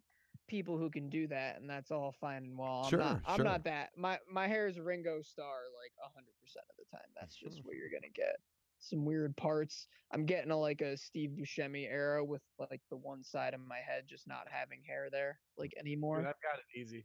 people 0.48 0.76
who 0.76 0.90
can 0.90 1.08
do 1.08 1.28
that, 1.28 1.60
and 1.60 1.70
that's 1.70 1.92
all 1.92 2.10
fine 2.20 2.42
and 2.44 2.58
well. 2.58 2.82
I'm 2.84 2.90
Sure, 2.90 2.98
not. 2.98 3.20
I'm 3.24 3.36
sure. 3.36 3.44
not 3.44 3.62
that. 3.64 3.90
My 3.96 4.18
my 4.28 4.48
hair 4.48 4.66
is 4.66 4.80
Ringo 4.80 5.22
Starr 5.22 5.60
like 5.80 5.92
hundred 6.12 6.34
percent 6.42 6.64
of 6.70 6.76
the 6.76 6.90
time. 6.96 7.06
That's 7.18 7.36
Mm-hmm. 7.36 7.46
just 7.50 7.64
what 7.64 7.76
you're 7.76 7.88
gonna 7.90 8.12
get. 8.12 8.40
Some 8.80 9.04
weird 9.04 9.36
parts. 9.36 9.86
I'm 10.12 10.26
getting 10.26 10.50
a 10.50 10.58
like 10.58 10.80
a 10.80 10.96
Steve 10.96 11.30
Buscemi 11.38 11.86
era 11.90 12.24
with 12.24 12.42
like 12.58 12.80
the 12.90 12.96
one 12.96 13.22
side 13.22 13.54
of 13.54 13.60
my 13.60 13.76
head 13.78 14.04
just 14.08 14.26
not 14.26 14.46
having 14.50 14.80
hair 14.86 15.08
there 15.12 15.38
like 15.58 15.72
anymore. 15.78 16.16
Dude, 16.18 16.26
I've 16.26 16.42
got 16.42 16.58
it 16.58 16.78
easy. 16.80 17.04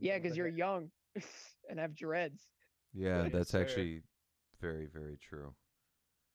yeah, 0.00 0.18
because 0.18 0.36
you're 0.36 0.48
hair. 0.48 0.56
young 0.56 0.90
and 1.70 1.78
have 1.78 1.94
dreads. 1.94 2.42
yeah, 2.94 3.24
Yes, 3.24 3.32
that's 3.32 3.54
actually 3.54 4.02
very, 4.60 4.86
very 4.92 5.18
true. 5.22 5.54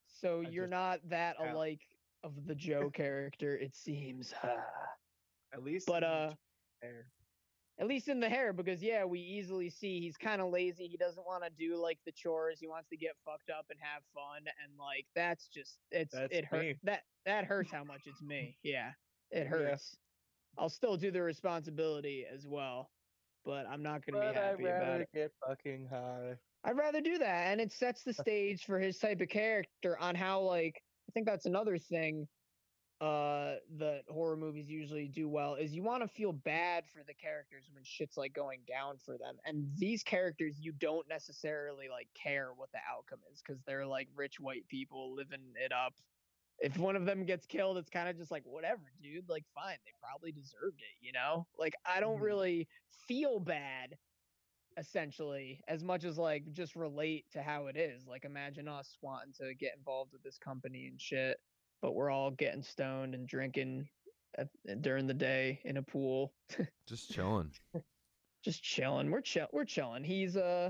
So 0.07 0.43
I 0.45 0.49
you're 0.49 0.65
just- 0.65 0.71
not 0.71 0.99
that 1.09 1.35
yeah. 1.39 1.53
alike 1.53 1.81
of 2.23 2.45
the 2.47 2.55
Joe 2.55 2.89
character, 2.89 3.57
it 3.57 3.75
seems. 3.75 4.33
At 5.53 5.63
least. 5.63 5.87
but 5.87 6.03
in 6.03 6.09
uh. 6.09 6.33
hair. 6.81 7.07
At 7.77 7.87
least 7.87 8.07
in 8.07 8.19
the 8.19 8.29
hair 8.29 8.53
because 8.53 8.81
yeah 8.81 9.03
we 9.03 9.19
easily 9.19 9.69
see 9.69 9.99
he's 9.99 10.17
kind 10.17 10.41
of 10.41 10.49
lazy 10.49 10.87
he 10.87 10.97
doesn't 10.97 11.25
want 11.25 11.43
to 11.43 11.49
do 11.49 11.75
like 11.77 11.99
the 12.05 12.11
chores 12.11 12.59
he 12.59 12.67
wants 12.67 12.89
to 12.89 12.97
get 12.97 13.17
fucked 13.25 13.49
up 13.49 13.69
and 13.69 13.79
have 13.79 14.03
fun 14.13 14.45
and 14.61 14.77
like 14.77 15.07
that's 15.13 15.47
just 15.49 15.81
it's 15.91 16.13
That's 16.13 16.33
it 16.33 16.45
hurts 16.45 16.79
that 16.83 17.03
that 17.25 17.45
hurts 17.45 17.71
how 17.71 17.83
much 17.83 18.07
it's 18.07 18.21
me 18.21 18.57
yeah 18.63 18.93
it 19.31 19.43
Yeah. 19.43 19.49
hurts 19.49 19.97
i'll 20.57 20.69
still 20.69 20.97
do 20.97 21.11
the 21.11 21.21
responsibility 21.21 22.25
as 22.25 22.47
well 22.47 22.91
but 23.43 23.65
i'm 23.67 23.81
not 23.83 24.05
gonna 24.05 24.19
But 24.19 24.27
be 24.33 24.39
I'd 24.39 24.43
happy 24.51 24.63
about 24.65 24.81
rather 24.81 25.01
it 25.01 25.09
get 25.13 25.31
fucking 25.45 25.87
high. 25.87 26.39
i'd 26.63 26.77
rather 26.77 27.01
do 27.01 27.17
that 27.17 27.47
and 27.51 27.59
it 27.59 27.71
sets 27.71 28.03
the 28.03 28.13
stage 28.23 28.63
for 28.65 28.79
his 28.79 28.97
type 28.99 29.19
of 29.21 29.27
character 29.29 29.97
on 29.97 30.15
how 30.15 30.41
like 30.41 30.81
i 31.09 31.11
think 31.11 31.25
that's 31.25 31.45
another 31.45 31.77
thing 31.77 32.29
uh 33.01 33.57
that 33.69 34.05
horror 34.07 34.37
movies 34.37 34.69
usually 34.69 35.09
do 35.09 35.27
well 35.27 35.55
is 35.55 35.75
you 35.75 35.83
want 35.83 36.01
to 36.01 36.07
feel 36.07 36.31
bad 36.31 36.89
for 36.89 37.03
the 37.03 37.13
characters 37.13 37.69
when 37.73 37.83
shit's 37.83 38.15
like 38.15 38.31
going 38.31 38.63
down 38.63 38.97
for 38.97 39.17
them 39.17 39.37
and 39.43 39.75
these 39.75 40.01
characters 40.01 40.61
you 40.61 40.71
don't 40.71 41.05
necessarily 41.07 41.89
like 41.89 42.09
care 42.13 42.53
what 42.53 42.71
the 42.71 42.79
outcome 42.89 43.19
is 43.31 43.41
because 43.41 43.61
they're 43.63 43.85
like 43.85 44.07
rich 44.15 44.39
white 44.39 44.65
people 44.69 45.13
living 45.13 45.53
it 45.57 45.73
up. 45.73 45.99
If 46.59 46.77
one 46.77 46.95
of 46.95 47.05
them 47.05 47.25
gets 47.25 47.45
killed 47.45 47.77
it's 47.77 47.89
kind 47.89 48.07
of 48.07 48.15
just 48.17 48.31
like 48.31 48.45
whatever 48.45 48.93
dude 49.01 49.27
like 49.29 49.45
fine 49.53 49.77
they 49.85 49.91
probably 49.99 50.31
deserved 50.31 50.81
it 50.81 50.97
you 51.01 51.11
know? 51.11 51.47
Like 51.57 51.75
i 51.85 51.99
don't 51.99 52.19
Mhm. 52.19 52.21
really 52.21 52.69
feel 52.89 53.39
bad 53.41 53.97
essentially 54.77 55.61
as 55.67 55.83
much 55.83 56.03
as 56.03 56.17
like 56.17 56.51
just 56.53 56.75
relate 56.75 57.29
to 57.31 57.41
how 57.43 57.67
it 57.67 57.77
is 57.77 58.07
like 58.07 58.25
imagine 58.25 58.67
us 58.67 58.97
wanting 59.01 59.33
to 59.33 59.53
get 59.55 59.75
involved 59.77 60.13
with 60.13 60.23
this 60.23 60.37
company 60.37 60.87
and 60.87 60.99
shit 61.01 61.39
but 61.81 61.93
we're 61.93 62.09
all 62.09 62.31
getting 62.31 62.61
stoned 62.63 63.13
and 63.15 63.27
drinking 63.27 63.87
at, 64.37 64.47
during 64.81 65.07
the 65.07 65.13
day 65.13 65.61
in 65.65 65.77
a 65.77 65.81
pool 65.83 66.33
Just 66.87 67.11
chilling. 67.11 67.51
just 68.43 68.61
chilling 68.63 69.09
we're 69.09 69.21
chill 69.21 69.47
we're 69.53 69.65
chilling 69.65 70.03
he's 70.03 70.37
uh 70.37 70.69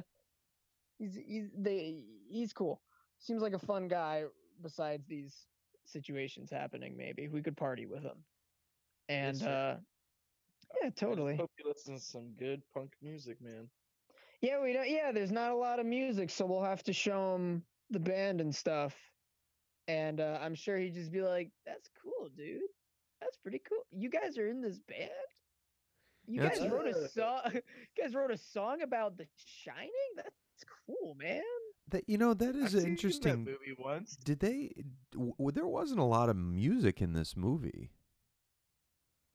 he's 0.97 1.15
he's 1.15 1.49
they 1.57 2.03
he's 2.29 2.53
cool 2.53 2.81
seems 3.19 3.41
like 3.41 3.53
a 3.53 3.59
fun 3.59 3.87
guy 3.87 4.23
besides 4.61 5.05
these 5.07 5.47
situations 5.85 6.49
happening 6.49 6.95
maybe 6.97 7.27
we 7.27 7.41
could 7.41 7.57
party 7.57 7.85
with 7.85 8.03
him 8.03 8.23
and 9.09 9.37
sir. 9.37 9.49
uh 9.49 9.77
yeah 10.81 10.87
I 10.87 10.89
totally 10.91 11.35
hope 11.35 11.51
you 11.59 11.65
listen 11.67 11.95
to 11.95 12.01
some 12.01 12.33
good 12.37 12.61
punk 12.73 12.91
music, 13.01 13.41
man. 13.41 13.69
Yeah, 14.41 14.61
we 14.61 14.73
don't. 14.73 14.89
Yeah, 14.89 15.11
there's 15.13 15.31
not 15.31 15.51
a 15.51 15.55
lot 15.55 15.79
of 15.79 15.85
music, 15.85 16.29
so 16.29 16.45
we'll 16.45 16.63
have 16.63 16.83
to 16.83 16.93
show 16.93 17.35
him 17.35 17.63
the 17.91 17.99
band 17.99 18.41
and 18.41 18.53
stuff. 18.53 18.93
And 19.87 20.19
uh, 20.19 20.39
I'm 20.41 20.55
sure 20.55 20.77
he'd 20.77 20.93
just 20.95 21.11
be 21.11 21.21
like, 21.21 21.51
"That's 21.65 21.89
cool, 22.01 22.29
dude. 22.35 22.61
That's 23.21 23.37
pretty 23.37 23.61
cool. 23.69 23.85
You 23.91 24.09
guys 24.09 24.37
are 24.37 24.47
in 24.47 24.61
this 24.61 24.79
band. 24.79 25.09
You 26.27 26.41
Yeah, 26.41 26.49
guys 26.49 26.67
wrote 26.69 26.87
a 26.87 27.07
song. 27.09 27.39
you 27.53 27.61
guys 28.03 28.15
wrote 28.15 28.31
a 28.31 28.37
song 28.37 28.81
about 28.81 29.17
The 29.17 29.27
Shining. 29.63 29.89
That's 30.15 30.65
cool, 30.87 31.15
man. 31.19 31.41
That 31.89 32.09
you 32.09 32.17
know 32.17 32.33
that 32.33 32.55
is 32.55 32.63
I've 32.63 32.65
is 32.65 32.71
seen 32.71 32.81
that 32.83 32.87
interesting. 32.89 33.37
movie 33.43 33.75
once. 33.77 34.15
Did 34.23 34.39
they? 34.39 34.73
W- 35.13 35.51
there 35.53 35.67
wasn't 35.67 35.99
a 35.99 36.03
lot 36.05 36.29
of 36.29 36.35
music 36.35 36.99
in 37.01 37.13
this 37.13 37.37
movie. 37.37 37.91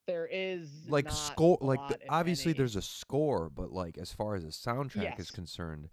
There 0.08 0.26
is 0.30 0.68
like 0.88 1.04
not 1.04 1.14
score 1.14 1.58
a 1.60 1.64
like 1.64 1.88
the, 1.88 1.98
obviously 2.08 2.50
any. 2.50 2.58
there's 2.58 2.74
a 2.74 2.82
score 2.82 3.48
but 3.48 3.70
like 3.70 3.96
as 3.96 4.12
far 4.12 4.34
as 4.34 4.42
the 4.42 4.48
soundtrack 4.50 5.20
is 5.20 5.30
concerned 5.30 5.88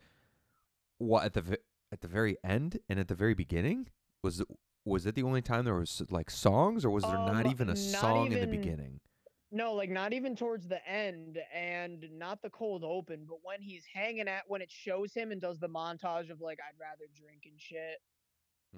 what 0.97 1.23
at 1.25 1.33
the 1.33 1.59
at 1.91 2.01
the 2.01 2.07
very 2.07 2.35
end 2.43 2.79
and 2.89 2.99
at 2.99 3.09
the 3.09 3.13
very 3.13 3.35
beginning 3.35 3.89
was 4.23 4.39
it 4.39 4.47
was 4.85 5.05
it 5.05 5.15
the 5.15 5.23
only 5.23 5.41
time 5.41 5.65
there 5.65 5.75
was 5.75 6.01
like 6.09 6.29
songs 6.29 6.85
or 6.85 6.89
was 6.89 7.05
there 7.07 7.17
not 7.17 7.45
Um, 7.45 7.51
even 7.51 7.69
a 7.69 7.75
not 7.75 7.77
song 8.01 8.31
in 8.31 8.39
the 8.39 8.47
beginning 8.47 8.99
No, 9.51 9.73
like 9.73 9.89
not 9.89 10.11
even 10.13 10.35
towards 10.35 10.67
the 10.67 10.85
end 10.87 11.39
and 11.53 12.05
not 12.11 12.41
the 12.41 12.49
cold 12.49 12.83
open, 12.83 13.25
but 13.25 13.37
when 13.43 13.61
he's 13.61 13.85
hanging 13.85 14.27
at 14.27 14.43
when 14.47 14.61
it 14.61 14.69
shows 14.71 15.13
him 15.13 15.31
and 15.31 15.39
does 15.41 15.59
the 15.59 15.69
montage 15.69 16.29
of 16.29 16.41
like 16.41 16.59
I'd 16.61 16.79
rather 16.79 17.05
drink 17.15 17.43
and 17.45 17.59
shit. 17.59 18.01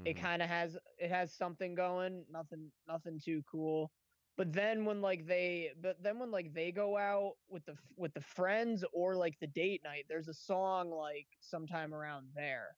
It 0.06 0.14
Mhm. 0.14 0.22
kind 0.22 0.42
of 0.42 0.50
has 0.50 0.78
it 1.00 1.10
has 1.10 1.34
something 1.34 1.76
going, 1.76 2.26
nothing 2.30 2.72
nothing 2.88 3.20
too 3.20 3.44
cool. 3.52 3.92
But 4.38 4.54
then 4.54 4.86
when 4.86 5.02
like 5.02 5.26
they 5.26 5.72
but 5.82 6.02
then 6.04 6.20
when 6.20 6.32
like 6.32 6.54
they 6.54 6.72
go 6.72 6.98
out 6.98 7.34
with 7.50 7.66
the 7.66 7.76
with 7.98 8.14
the 8.14 8.22
friends 8.22 8.84
or 8.94 9.16
like 9.16 9.40
the 9.40 9.48
date 9.48 9.84
night, 9.84 10.06
there's 10.08 10.28
a 10.28 10.34
song 10.34 10.92
like 10.92 11.28
sometime 11.40 11.94
around 11.96 12.30
there. 12.36 12.78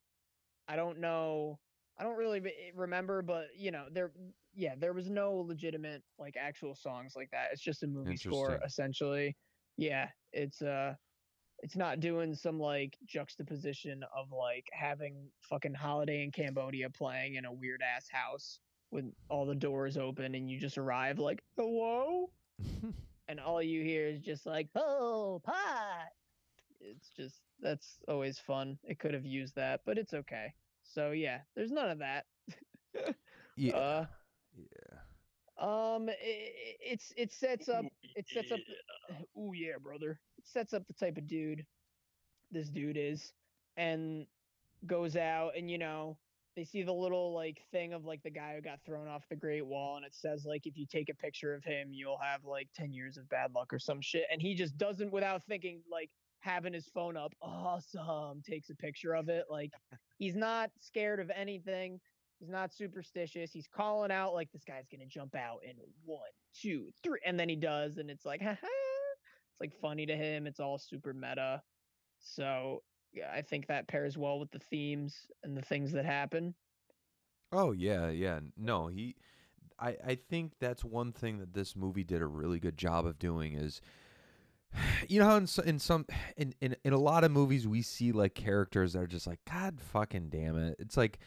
I 0.67 0.75
don't 0.77 0.99
know. 0.99 1.59
I 2.01 2.03
don't 2.03 2.17
really 2.17 2.41
remember, 2.75 3.21
but 3.21 3.49
you 3.55 3.69
know, 3.69 3.85
there 3.91 4.11
yeah, 4.55 4.73
there 4.75 4.91
was 4.91 5.07
no 5.07 5.35
legitimate 5.35 6.01
like 6.17 6.35
actual 6.35 6.73
songs 6.73 7.13
like 7.15 7.29
that. 7.29 7.49
It's 7.51 7.61
just 7.61 7.83
a 7.83 7.87
movie 7.87 8.17
score 8.17 8.59
essentially. 8.65 9.37
Yeah, 9.77 10.07
it's 10.33 10.63
uh 10.63 10.95
it's 11.59 11.75
not 11.75 11.99
doing 11.99 12.33
some 12.33 12.59
like 12.59 12.97
juxtaposition 13.05 14.03
of 14.17 14.31
like 14.31 14.65
having 14.73 15.29
fucking 15.41 15.75
holiday 15.75 16.23
in 16.23 16.31
Cambodia 16.31 16.89
playing 16.89 17.35
in 17.35 17.45
a 17.45 17.53
weird 17.53 17.83
ass 17.83 18.07
house 18.09 18.57
with 18.89 19.05
all 19.29 19.45
the 19.45 19.53
doors 19.53 19.95
open 19.95 20.33
and 20.33 20.49
you 20.49 20.59
just 20.59 20.79
arrive 20.79 21.19
like 21.19 21.43
hello? 21.55 22.31
And 23.27 23.39
all 23.39 23.61
you 23.61 23.81
hear 23.81 24.07
is 24.07 24.19
just 24.19 24.45
like 24.45 24.67
oh 24.75 25.39
pot. 25.45 26.09
It's 26.81 27.11
just 27.15 27.35
that's 27.61 27.99
always 28.07 28.39
fun. 28.39 28.77
It 28.83 28.99
could 28.99 29.13
have 29.13 29.23
used 29.23 29.55
that 29.55 29.81
but 29.85 29.99
it's 29.99 30.15
okay 30.15 30.53
so 30.93 31.11
yeah 31.11 31.39
there's 31.55 31.71
none 31.71 31.89
of 31.89 31.99
that 31.99 32.25
yeah 33.55 33.75
uh 33.75 34.05
yeah 34.55 34.97
Um, 35.57 36.09
i- 36.09 36.11
i- 36.13 36.77
it's 36.81 37.13
it 37.17 37.31
sets 37.31 37.69
up 37.69 37.85
it 38.15 38.27
sets 38.27 38.51
up. 38.51 38.59
Oh 39.37 39.53
yeah, 39.53 39.77
brother. 39.81 40.19
It 40.37 40.47
sets 40.47 40.73
up 40.73 40.87
the 40.87 40.93
type 40.93 41.17
of 41.17 41.27
dude 41.27 41.65
this 42.51 42.69
dude 42.69 42.97
is, 42.97 43.33
and 43.77 44.25
goes 44.85 45.15
out 45.15 45.51
and 45.57 45.69
you 45.69 45.77
know 45.77 46.17
they 46.55 46.63
see 46.65 46.81
the 46.83 46.91
little 46.93 47.33
like 47.33 47.61
thing 47.71 47.93
of 47.93 48.03
like 48.05 48.21
the 48.23 48.29
guy 48.29 48.55
who 48.55 48.61
got 48.61 48.79
thrown 48.85 49.07
off 49.07 49.23
the 49.29 49.35
Great 49.35 49.65
Wall, 49.65 49.95
and 49.97 50.05
it 50.05 50.13
says 50.15 50.45
like 50.45 50.65
if 50.65 50.77
you 50.77 50.85
take 50.85 51.09
a 51.09 51.13
picture 51.13 51.53
of 51.53 51.63
him, 51.63 51.89
you'll 51.93 52.17
have 52.17 52.43
like 52.43 52.67
ten 52.73 52.91
years 52.93 53.17
of 53.17 53.29
bad 53.29 53.53
luck 53.53 53.71
or 53.71 53.79
some 53.79 54.01
shit, 54.01 54.25
and 54.31 54.41
he 54.41 54.55
just 54.55 54.77
doesn't 54.77 55.11
without 55.11 55.43
thinking 55.45 55.81
like 55.89 56.09
having 56.41 56.73
his 56.73 56.87
phone 56.87 57.15
up, 57.15 57.33
awesome, 57.41 58.41
takes 58.41 58.69
a 58.69 58.75
picture 58.75 59.13
of 59.13 59.29
it, 59.29 59.45
like 59.49 59.71
he's 60.17 60.35
not 60.35 60.69
scared 60.79 61.19
of 61.19 61.31
anything. 61.35 61.99
He's 62.39 62.49
not 62.49 62.73
superstitious. 62.73 63.51
He's 63.51 63.67
calling 63.67 64.11
out 64.11 64.33
like 64.33 64.51
this 64.51 64.63
guy's 64.63 64.87
gonna 64.91 65.05
jump 65.05 65.35
out 65.35 65.59
in 65.63 65.75
one, 66.05 66.21
two, 66.59 66.89
three, 67.03 67.19
and 67.25 67.39
then 67.39 67.47
he 67.47 67.55
does, 67.55 67.97
and 67.97 68.09
it's 68.09 68.25
like, 68.25 68.41
haha. 68.41 68.57
It's 69.53 69.59
like 69.59 69.81
funny 69.81 70.05
to 70.05 70.15
him. 70.15 70.47
It's 70.47 70.61
all 70.61 70.77
super 70.77 71.13
meta. 71.13 71.61
So 72.19 72.83
yeah, 73.13 73.31
I 73.33 73.41
think 73.41 73.67
that 73.67 73.87
pairs 73.87 74.17
well 74.17 74.39
with 74.39 74.49
the 74.51 74.59
themes 74.59 75.27
and 75.43 75.57
the 75.57 75.61
things 75.61 75.91
that 75.91 76.05
happen. 76.05 76.55
Oh 77.51 77.73
yeah, 77.73 78.09
yeah. 78.09 78.39
No, 78.57 78.87
he 78.87 79.15
I 79.77 79.97
I 80.05 80.15
think 80.29 80.53
that's 80.59 80.85
one 80.85 81.11
thing 81.11 81.39
that 81.39 81.53
this 81.53 81.75
movie 81.75 82.03
did 82.03 82.21
a 82.21 82.27
really 82.27 82.59
good 82.59 82.77
job 82.77 83.05
of 83.05 83.19
doing 83.19 83.53
is 83.53 83.81
you 85.09 85.19
know 85.19 85.25
how 85.25 85.35
in, 85.37 85.47
in 85.65 85.79
some 85.79 86.05
in, 86.37 86.53
in 86.61 86.75
in 86.83 86.93
a 86.93 86.97
lot 86.97 87.23
of 87.23 87.31
movies 87.31 87.67
we 87.67 87.81
see 87.81 88.11
like 88.11 88.33
characters 88.35 88.93
that 88.93 88.99
are 88.99 89.07
just 89.07 89.27
like 89.27 89.39
god 89.49 89.79
fucking 89.79 90.29
damn 90.29 90.57
it. 90.57 90.75
It's 90.79 90.97
like 90.97 91.19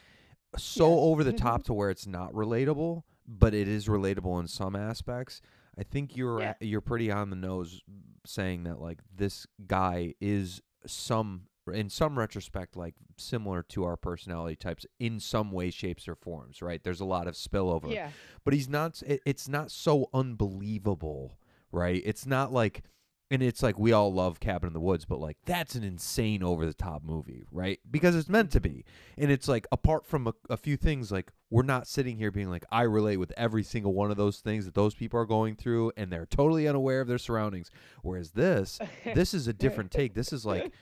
uh, 0.54 0.59
so 0.59 0.88
Yeah. 0.88 1.00
over 1.00 1.24
the 1.24 1.33
top 1.33 1.62
to 1.64 1.74
where 1.74 1.90
it's 1.90 2.07
not 2.07 2.33
relatable, 2.33 3.02
but 3.26 3.54
it 3.54 3.68
is 3.68 3.87
relatable 3.87 4.40
in 4.40 4.46
some 4.48 4.74
aspects. 4.76 5.40
I 5.78 5.83
think 5.83 6.16
you're 6.16 6.40
Yeah. 6.40 6.54
you're 6.61 6.80
pretty 6.80 7.11
on 7.11 7.30
the 7.30 7.37
nose 7.37 7.83
saying 8.26 8.64
that 8.64 8.80
like 8.80 9.00
this 9.14 9.46
guy 9.66 10.14
is 10.20 10.62
some 10.87 11.42
in 11.72 11.88
some 11.88 12.18
retrospect 12.18 12.76
like 12.76 12.94
similar 13.16 13.62
to 13.62 13.85
our 13.85 13.96
personality 13.96 14.54
types 14.54 14.85
in 15.00 15.18
some 15.18 15.50
way 15.50 15.70
shapes 15.70 16.07
or 16.07 16.14
forms 16.14 16.61
right 16.61 16.85
there's 16.85 17.00
a 17.00 17.04
lot 17.07 17.26
of 17.26 17.35
spillover 17.35 17.90
Yeah. 17.90 18.11
but 18.44 18.52
he's 18.52 18.68
not 18.68 19.02
it, 19.07 19.22
it's 19.24 19.48
not 19.48 19.70
so 19.70 20.11
unbelievable 20.12 21.38
right 21.72 22.02
it's 22.04 22.26
not 22.26 22.52
like 22.52 22.83
and 23.30 23.42
it's 23.42 23.62
like 23.62 23.78
we 23.78 23.92
all 23.92 24.12
love 24.12 24.38
cabin 24.38 24.66
in 24.66 24.72
the 24.72 24.80
woods 24.80 25.04
but 25.04 25.18
like 25.18 25.37
that's 25.44 25.74
an 25.74 25.82
insane 25.82 26.42
over 26.42 26.66
the 26.66 26.74
top 26.74 27.02
movie 27.02 27.42
right 27.50 27.80
because 27.90 28.14
it's 28.14 28.28
meant 28.28 28.50
to 28.50 28.60
be 28.60 28.84
and 29.16 29.30
it's 29.30 29.48
like 29.48 29.66
apart 29.72 30.06
from 30.06 30.26
a, 30.26 30.34
a 30.50 30.56
few 30.56 30.76
things 30.76 31.10
like 31.10 31.32
we're 31.50 31.62
not 31.62 31.87
sitting 31.87 32.16
here 32.16 32.30
being 32.30 32.50
like 32.50 32.64
i 32.70 32.82
relate 32.82 33.16
with 33.16 33.32
every 33.37 33.62
single 33.62 33.94
one 33.94 34.10
of 34.10 34.16
those 34.16 34.40
things 34.40 34.64
that 34.64 34.74
those 34.74 34.94
people 34.94 35.18
are 35.18 35.26
going 35.26 35.56
through 35.56 35.90
and 35.96 36.12
they're 36.12 36.26
totally 36.26 36.68
unaware 36.68 37.00
of 37.00 37.08
their 37.08 37.18
surroundings 37.18 37.70
whereas 38.02 38.30
this 38.32 38.78
this 39.14 39.34
is 39.34 39.48
a 39.48 39.52
different 39.52 39.90
take 39.90 40.14
this 40.14 40.32
is 40.32 40.44
like 40.44 40.72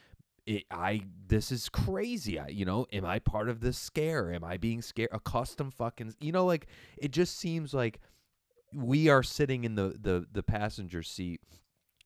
it, 0.44 0.64
I 0.72 1.02
this 1.28 1.52
is 1.52 1.68
crazy. 1.68 2.37
I 2.37 2.48
you 2.48 2.64
know, 2.64 2.87
am 2.92 3.05
I 3.05 3.20
part 3.20 3.48
of 3.48 3.61
this 3.61 3.78
scare? 3.78 4.33
Am 4.33 4.42
I 4.42 4.57
being 4.57 4.83
scared? 4.83 5.11
A 5.12 5.20
custom 5.20 5.70
fucking 5.70 6.14
you 6.20 6.33
know, 6.33 6.44
like 6.44 6.66
it 6.98 7.12
just 7.12 7.38
seems 7.38 7.72
like 7.72 8.00
we 8.74 9.09
are 9.09 9.22
sitting 9.22 9.62
in 9.62 9.76
the 9.76 9.94
the 10.00 10.26
the 10.33 10.42
passenger 10.42 11.05
seat 11.05 11.40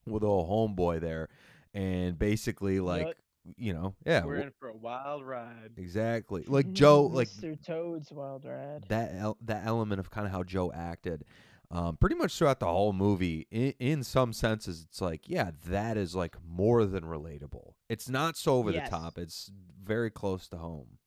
with 0.07 0.23
a 0.23 0.27
homeboy 0.27 1.01
there, 1.01 1.29
and 1.75 2.19
basically 2.19 2.81
like 2.81 3.07
Yep. 3.07 3.16
you 3.57 3.73
know, 3.73 3.95
yeah, 4.05 4.25
We're 4.25 4.37
in 4.37 4.51
for 4.59 4.69
a 4.69 4.77
wild 4.77 5.25
ride. 5.25 5.73
exactly. 5.77 6.45
Like 6.47 6.73
Joe, 6.73 7.03
like 7.07 7.29
Mr. 7.29 7.61
Toad's 7.64 8.11
Wild 8.12 8.45
Ride. 8.45 8.85
that 8.88 9.14
el- 9.14 9.38
that 9.42 9.64
element 9.66 10.01
of 10.01 10.11
kind 10.11 10.27
of 10.27 10.33
how 10.33 10.42
Joe 10.42 10.73
acted, 10.73 11.25
um, 11.71 11.97
pretty 11.97 12.16
much 12.16 12.37
throughout 12.37 12.59
the 12.61 12.66
whole 12.66 12.92
movie. 12.92 13.47
In, 13.53 13.73
in 13.79 14.03
some 14.05 14.33
senses, 14.33 14.83
it's 14.88 15.01
like, 15.01 15.29
yeah, 15.29 15.53
that 15.66 15.97
is 15.97 16.14
like 16.16 16.37
more 16.45 16.85
than 16.87 17.05
relatable. 17.05 17.75
It's 17.88 18.09
not 18.09 18.37
so 18.37 18.55
over 18.57 18.71
Yes. 18.73 18.90
the 18.90 18.97
top. 18.97 19.16
It's 19.19 19.51
very 19.81 20.11
close 20.11 20.49
to 20.49 20.57
home. 20.57 20.99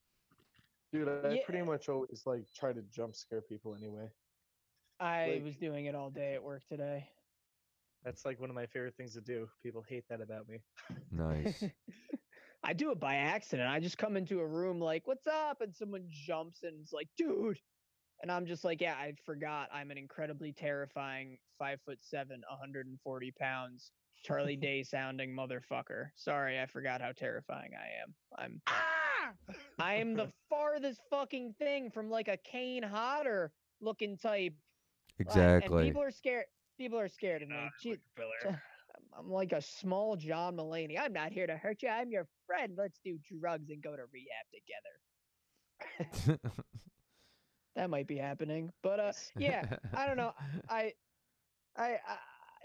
Dude, 0.92 1.08
I 1.08 1.34
Yeah. 1.34 1.44
pretty 1.44 1.62
much 1.62 1.88
always 1.90 2.22
like 2.26 2.46
try 2.54 2.72
to 2.72 2.82
jump 2.82 3.14
scare 3.14 3.42
people 3.42 3.74
anyway. 3.74 4.10
I 4.98 5.32
like- 5.34 5.44
was 5.44 5.56
doing 5.56 5.84
it 5.86 5.94
all 5.94 6.10
day 6.10 6.34
at 6.34 6.42
work 6.42 6.62
today. 6.68 7.08
That's 8.04 8.24
like 8.24 8.40
one 8.40 8.50
of 8.50 8.56
my 8.56 8.66
favorite 8.66 8.94
things 8.96 9.14
to 9.14 9.20
do. 9.20 9.48
People 9.62 9.84
hate 9.86 10.04
that 10.08 10.20
about 10.20 10.48
me. 10.48 10.58
Nice. 11.10 11.64
I 12.64 12.72
do 12.72 12.90
it 12.90 13.00
by 13.00 13.16
accident. 13.16 13.68
I 13.68 13.80
just 13.80 13.98
come 13.98 14.16
into 14.16 14.40
a 14.40 14.46
room 14.46 14.80
like, 14.80 15.06
"What's 15.06 15.26
up?" 15.26 15.60
and 15.60 15.74
someone 15.74 16.06
jumps 16.08 16.62
and 16.62 16.82
is 16.82 16.92
like, 16.92 17.08
"Dude," 17.16 17.58
and 18.22 18.30
I'm 18.30 18.46
just 18.46 18.64
like, 18.64 18.80
"Yeah, 18.80 18.94
I 18.94 19.14
forgot. 19.24 19.68
I'm 19.72 19.90
an 19.90 19.98
incredibly 19.98 20.52
terrifying 20.52 21.38
five 21.58 21.80
foot 21.86 21.98
seven, 22.02 22.42
140 22.48 23.30
pounds, 23.32 23.92
Charlie 24.22 24.56
Day 24.60 24.82
sounding 24.82 25.34
motherfucker. 25.34 26.08
Sorry, 26.16 26.60
I 26.60 26.66
forgot 26.66 27.00
how 27.00 27.12
terrifying 27.12 27.70
I 27.74 28.02
am. 28.02 28.14
I'm 28.36 28.62
ah! 28.66 29.54
I 29.78 29.94
am 29.94 30.14
the 30.14 30.32
farthest 30.48 31.00
fucking 31.10 31.54
thing 31.58 31.90
from 31.90 32.10
like 32.10 32.28
a 32.28 32.36
Kane 32.38 32.82
Hodder 32.82 33.52
looking 33.80 34.16
type. 34.16 34.54
Exactly. 35.18 35.78
And 35.78 35.88
people 35.88 36.02
are 36.02 36.10
scared. 36.10 36.46
People 36.80 36.98
are 36.98 37.08
scared 37.08 37.42
of 37.42 37.50
me. 37.50 37.56
Gee, 37.82 37.90
I'm- 39.14 39.30
like 39.30 39.52
a 39.52 39.60
small 39.60 40.16
John 40.16 40.56
Mulaney. 40.56 40.98
I'm 40.98 41.12
not 41.12 41.30
here 41.30 41.46
to 41.46 41.54
hurt 41.58 41.82
you. 41.82 41.90
I'm 41.90 42.10
your 42.10 42.26
friend. 42.46 42.74
Let's 42.74 42.98
do 43.04 43.18
drugs 43.18 43.68
and 43.68 43.82
go 43.82 43.96
to 43.96 44.04
rehab 44.06 44.46
together. 44.50 46.40
That 47.76 47.90
might 47.90 48.06
be 48.06 48.16
happening. 48.16 48.72
But 48.82 48.98
uh 48.98 49.12
yeah, 49.38 49.64
I 49.94 50.06
don't 50.06 50.16
know. 50.16 50.32
I 50.70 50.94
I, 51.76 51.98
I 52.06 52.16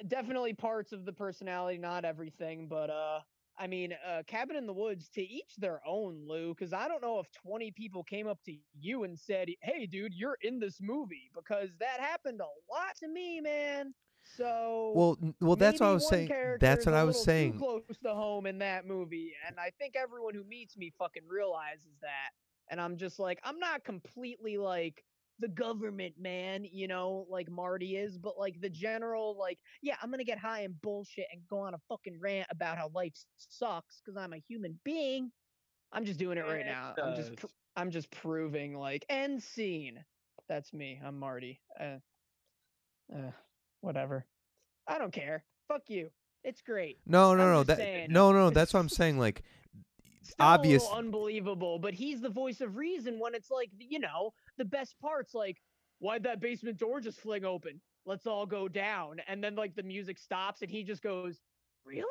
definitely 0.08 0.54
parts 0.54 0.93
of 0.93 1.06
the 1.06 1.13
personality, 1.13 1.78
not 1.78 2.06
everything, 2.06 2.67
but 2.69 2.89
uh 2.89 3.19
I 3.58 3.67
mean, 3.67 3.93
uh 4.08 4.23
Cabin 4.28 4.56
in 4.56 4.65
the 4.65 4.73
Woods 4.73 5.10
to 5.10 5.21
each 5.21 5.56
their 5.58 5.82
own, 5.86 6.25
Lou, 6.28 6.56
cuz 6.56 6.73
I 6.73 6.88
don't 6.88 7.01
know 7.01 7.19
if 7.19 7.30
20 7.34 7.71
people 7.71 8.04
came 8.04 8.28
up 8.28 8.41
to 8.45 8.58
you 8.73 9.04
and 9.04 9.19
said, 9.19 9.49
"Hey 9.62 9.86
dude, 9.86 10.13
you're 10.13 10.38
in 10.41 10.60
this 10.60 10.80
movie" 10.82 11.30
because 11.36 11.69
that 11.80 11.99
happened 11.99 12.41
a 12.41 12.45
lot 12.73 12.95
to 12.99 13.08
me, 13.10 13.41
man. 13.41 13.93
So 14.38 14.92
well, 14.96 15.18
well, 15.40 15.56
that's 15.56 15.80
what 15.80 15.90
I 15.90 15.94
was 15.94 16.08
saying. 16.10 16.30
That's 16.60 16.86
what 16.86 16.96
I 16.96 17.04
was 17.04 17.24
saying. 17.24 17.54
Too 17.54 17.60
close 17.60 17.98
to 18.04 18.14
home 18.14 18.48
in 18.48 18.58
that 18.60 18.88
movie, 18.88 19.34
and 19.48 19.58
I 19.60 19.72
think 19.80 19.96
everyone 19.96 20.34
who 20.34 20.44
meets 20.44 20.76
me 20.76 20.92
fucking 20.98 21.24
realizes 21.28 21.98
that. 22.02 22.32
And 22.72 22.82
I'm 22.82 22.98
just 22.98 23.20
like, 23.20 23.40
I'm 23.44 23.60
not 23.60 23.84
completely 23.84 24.58
like 24.58 25.04
the 25.40 25.48
government 25.48 26.16
man, 26.20 26.66
you 26.66 26.88
know, 26.88 27.28
like 27.30 27.50
Marty 27.50 27.98
is, 27.98 28.18
but 28.18 28.40
like 28.40 28.60
the 28.62 28.70
general, 28.70 29.38
like, 29.38 29.60
yeah, 29.82 29.96
I'm 30.02 30.10
gonna 30.10 30.24
get 30.24 30.40
high 30.40 30.62
and 30.62 30.82
bullshit 30.82 31.28
and 31.32 31.42
go 31.48 31.60
on 31.60 31.74
a 31.74 31.80
fucking 31.90 32.20
rant 32.20 32.48
about 32.50 32.78
how 32.78 32.90
life 32.94 33.14
sucks 33.38 34.02
because 34.04 34.18
I'm 34.18 34.34
a 34.34 34.42
human 34.48 34.80
being. 34.84 35.32
I'm 35.92 36.06
just 36.06 36.18
doing 36.18 36.38
it 36.38 36.46
right 36.46 36.62
It 36.62 36.66
now. 36.66 36.96
I'm 37.02 37.16
just, 37.16 37.36
pr- 37.36 37.46
I'm 37.76 37.92
just 37.92 38.10
proving 38.10 38.76
like 38.78 39.06
end 39.10 39.44
scene. 39.44 40.04
That's 40.48 40.74
me. 40.74 41.00
I'm 41.04 41.20
Marty. 41.20 41.62
Uh, 41.80 41.98
uh, 43.14 43.32
whatever. 43.86 44.26
I 44.88 44.98
don't 44.98 45.13
care. 45.13 45.43
Fuck 45.67 45.84
you. 45.88 46.10
It's 46.43 46.62
great. 46.62 47.00
No, 47.06 47.34
no, 47.36 47.43
I'm 47.43 47.54
no. 47.54 47.63
That 47.63 47.78
saying. 47.78 48.08
no, 48.12 48.32
no. 48.32 48.50
That's 48.52 48.74
what 48.74 48.80
I'm 48.80 48.89
saying. 48.89 49.17
Like, 49.17 49.43
Still 50.21 50.45
obvious. 50.45 50.88
unbelievable, 50.91 51.80
but 51.80 51.93
he's 51.93 52.21
the 52.21 52.30
voice 52.30 52.62
of 52.62 52.78
reason 52.78 53.19
when 53.19 53.36
it's 53.36 53.52
like, 53.52 53.69
you 53.78 54.00
know, 54.00 54.34
the 54.58 54.65
best 54.65 55.00
parts 55.00 55.34
like, 55.34 55.62
why'd 56.00 56.24
that 56.24 56.41
basement 56.41 56.78
door 56.78 57.00
just 57.00 57.19
fling 57.19 57.45
open? 57.45 57.80
Let's 58.06 58.28
all 58.28 58.45
go 58.45 58.67
down. 58.67 59.21
And 59.28 59.43
then 59.43 59.56
like 59.56 59.76
the 59.76 59.84
music 59.84 60.17
stops 60.17 60.62
and 60.62 60.69
he 60.69 60.84
just 60.84 61.02
goes, 61.02 61.39
Really? 61.86 62.04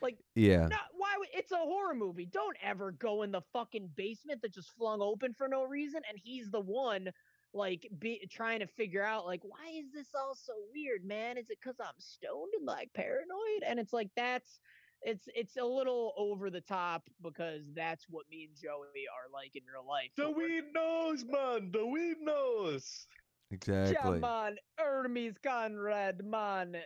Like, 0.00 0.18
yeah. 0.34 0.66
no, 0.66 0.76
why 0.92 1.14
would 1.18 1.28
it's 1.32 1.52
a 1.52 1.56
horror 1.56 1.94
movie. 1.94 2.26
Don't 2.26 2.56
ever 2.62 2.92
go 2.92 3.22
in 3.22 3.30
the 3.32 3.40
fucking 3.52 3.90
basement 3.96 4.42
that 4.42 4.52
just 4.52 4.70
flung 4.76 5.00
open 5.00 5.32
for 5.32 5.48
no 5.48 5.64
reason. 5.64 6.02
And 6.08 6.18
he's 6.22 6.50
the 6.50 6.60
one 6.60 7.08
like 7.54 7.88
be 7.98 8.26
trying 8.30 8.60
to 8.60 8.66
figure 8.66 9.04
out 9.04 9.26
like 9.26 9.42
why 9.44 9.70
is 9.78 9.92
this 9.92 10.08
all 10.14 10.34
so 10.34 10.52
weird, 10.74 11.04
man? 11.04 11.38
Is 11.38 11.50
it 11.50 11.58
because 11.62 11.80
I'm 11.80 11.98
stoned 11.98 12.52
and 12.56 12.66
like 12.66 12.92
paranoid? 12.94 13.62
And 13.66 13.78
it's 13.78 13.92
like 13.92 14.10
that's 14.16 14.60
it's 15.02 15.28
it's 15.34 15.56
a 15.56 15.64
little 15.64 16.12
over 16.16 16.50
the 16.50 16.60
top 16.60 17.08
because 17.22 17.62
that's 17.74 18.06
what 18.08 18.28
me 18.30 18.44
and 18.44 18.56
Joey 18.56 19.06
are 19.08 19.30
like 19.32 19.56
in 19.56 19.62
real 19.72 19.86
life. 19.86 20.10
The 20.16 20.30
weed 20.30 20.64
knows, 20.74 21.24
man. 21.24 21.70
The 21.72 21.86
weed 21.86 22.18
knows. 22.20 23.06
Exactly. 23.50 23.94
Yeah, 23.94 24.18
man. 24.20 24.56
Hermes 24.78 25.38
Conrad, 25.42 26.24
man. 26.24 26.76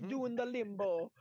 Mhm. 0.00 0.08
Doing 0.08 0.36
the 0.36 0.46
limbo. 0.46 1.12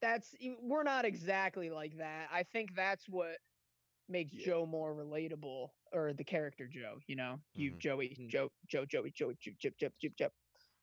That's 0.00 0.34
we're 0.60 0.82
not 0.82 1.04
exactly 1.04 1.70
like 1.70 1.96
that. 1.98 2.28
I 2.30 2.42
think 2.44 2.74
that's 2.74 3.08
what 3.08 3.38
makes 4.08 4.32
Yeah. 4.32 4.46
Joe 4.46 4.66
more 4.66 4.94
relatable, 4.94 5.70
or 5.92 6.12
the 6.12 6.24
character 6.24 6.66
Joe. 6.68 7.00
You 7.06 7.16
know, 7.16 7.42
you 7.54 7.74
Mhm. 7.74 7.78
Joey, 7.78 8.18
Mhm. 8.18 8.26
Joe, 8.26 8.50
Joe, 8.66 8.84
Joey, 8.86 9.10
Joey, 9.12 9.36
Chip, 9.40 9.58
Chip, 9.58 9.76
Chip, 9.78 9.94
Chip, 10.00 10.16
Chip. 10.16 10.32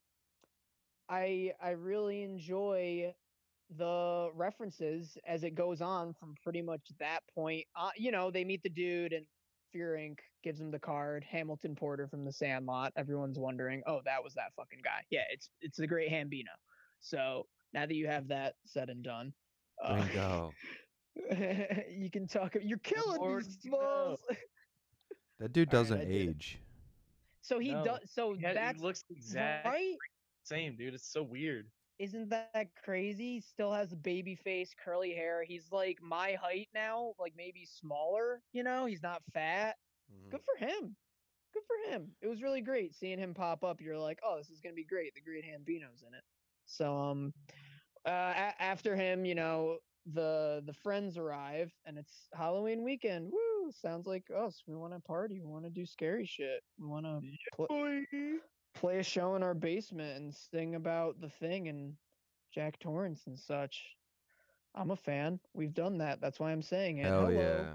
I 1.09 1.55
I 1.61 1.71
really 1.71 2.23
enjoy 2.23 3.15
the 3.77 4.31
references 4.35 5.17
as 5.27 5.45
it 5.45 5.55
goes 5.55 5.81
on 5.81 6.13
from 6.15 6.35
pretty 6.43 6.63
much 6.63 6.81
that 6.99 7.21
point. 7.35 7.65
Uh, 7.77 7.91
you 7.97 8.11
know, 8.11 8.31
they 8.31 8.45
meet 8.45 8.63
the 8.63 8.69
dude 8.69 9.13
and 9.13 9.25
Fear 9.73 9.93
Inc. 10.01 10.19
gives 10.43 10.61
him 10.61 10.71
the 10.71 10.79
card. 10.81 11.25
Hamilton 11.29 11.77
Porter 11.77 12.09
from 12.09 12.25
The 12.25 12.33
Sandlot. 12.33 12.93
Everyone's 12.97 13.39
wondering, 13.39 13.83
oh, 13.87 14.01
that 14.05 14.23
was 14.23 14.35
that 14.35 14.53
fucking 14.57 14.81
guy. 14.83 15.03
Yeah, 15.11 15.23
it's 15.31 15.49
it's 15.61 15.79
the 15.79 15.87
Great 15.87 16.11
Hambino. 16.11 16.51
So 17.01 17.47
now 17.73 17.87
that 17.87 17.95
you 17.95 18.09
have 18.09 18.27
that 18.29 18.55
said 18.67 18.89
and 18.91 19.03
done, 19.05 19.33
uh, 19.85 20.03
Bingo. 20.05 20.53
you 21.89 22.11
can 22.11 22.27
talk. 22.27 22.57
You're 22.61 22.79
killing 22.79 23.19
more 23.21 23.41
these 23.43 23.57
do 23.57 23.69
you 23.69 23.73
balls. 23.77 24.21
That 25.39 25.53
dude 25.55 25.71
doesn't 25.71 26.01
I 26.03 26.05
did 26.05 26.29
age. 26.31 26.59
So 27.41 27.59
he 27.59 27.73
No. 27.73 27.83
does. 27.83 28.01
So 28.13 28.35
Yeah, 28.35 28.53
that's 28.53 28.81
looks 28.83 29.05
exact 29.09 29.67
right. 29.67 29.97
same, 30.43 30.77
dude. 30.77 30.93
It's 30.93 31.11
so 31.11 31.23
weird. 31.23 31.67
Isn't 32.01 32.31
that 32.31 32.71
crazy? 32.83 33.41
Still 33.41 33.73
has 33.75 33.93
a 33.93 33.97
baby 33.97 34.35
face, 34.35 34.75
curly 34.75 35.13
hair. 35.13 35.45
He's 35.45 35.71
like 35.71 35.99
my 36.01 36.33
height 36.33 36.69
now, 36.73 37.13
like 37.19 37.35
maybe 37.37 37.67
smaller. 37.67 38.43
You 38.55 38.63
know, 38.63 38.87
he's 38.87 39.03
not 39.03 39.23
fat. 39.35 39.77
Mm-hmm. 40.11 40.31
Good 40.31 40.41
for 40.43 40.57
him. 40.65 40.97
Good 41.53 41.63
for 41.67 41.91
him. 41.93 42.17
It 42.23 42.29
was 42.29 42.43
really 42.43 42.63
great 42.63 42.95
seeing 42.95 43.19
him 43.19 43.35
pop 43.35 43.63
up. 43.65 43.83
You're 43.83 43.99
like, 43.99 44.19
oh, 44.25 44.39
this 44.39 44.49
is 44.49 44.61
gonna 44.63 44.75
be 44.75 44.85
great. 44.85 45.15
The 45.15 45.21
Great 45.21 45.45
Hambino's 45.45 46.03
in 46.03 46.15
it. 46.15 46.25
So 46.65 46.97
um, 46.97 47.35
uh, 48.07 48.11
a- 48.11 48.63
after 48.63 48.97
him, 48.97 49.27
you 49.27 49.35
know, 49.35 49.77
the 50.07 50.63
the 50.65 50.73
friends 50.73 51.19
arrive, 51.19 51.71
and 51.85 51.99
it's 51.99 52.29
Halloween 52.33 52.83
weekend. 52.83 53.31
Woo! 53.31 53.71
Sounds 53.73 54.07
like 54.07 54.25
us. 54.35 54.63
We 54.67 54.75
want 54.75 54.95
to 54.95 55.01
party. 55.01 55.41
We 55.41 55.47
want 55.47 55.65
to 55.65 55.71
do 55.71 55.85
scary 55.85 56.25
shit. 56.25 56.63
We 56.79 56.87
want 56.87 57.05
to 57.05 57.21
pl- 57.55 57.67
play 58.75 58.99
a 58.99 59.03
show 59.03 59.35
in 59.35 59.43
our 59.43 59.55
basement 59.55 60.17
and 60.17 60.35
sing 60.35 60.75
about 60.75 61.21
the 61.21 61.29
thing 61.29 61.69
and 61.69 61.97
Jack 62.53 62.79
Torrance 62.79 63.27
and 63.27 63.39
such. 63.39 63.97
I'm 64.75 64.91
a 64.91 64.97
fan. 64.97 65.41
We've 65.55 65.75
done 65.75 65.99
that. 65.99 66.21
That's 66.21 66.39
why 66.39 66.53
I'm 66.53 66.63
saying 66.63 66.99
it. 66.99 67.07
Hell 67.07 67.27
Hello. 67.27 67.31
yeah. 67.31 67.75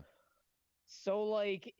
So 0.87 1.23
like 1.23 1.73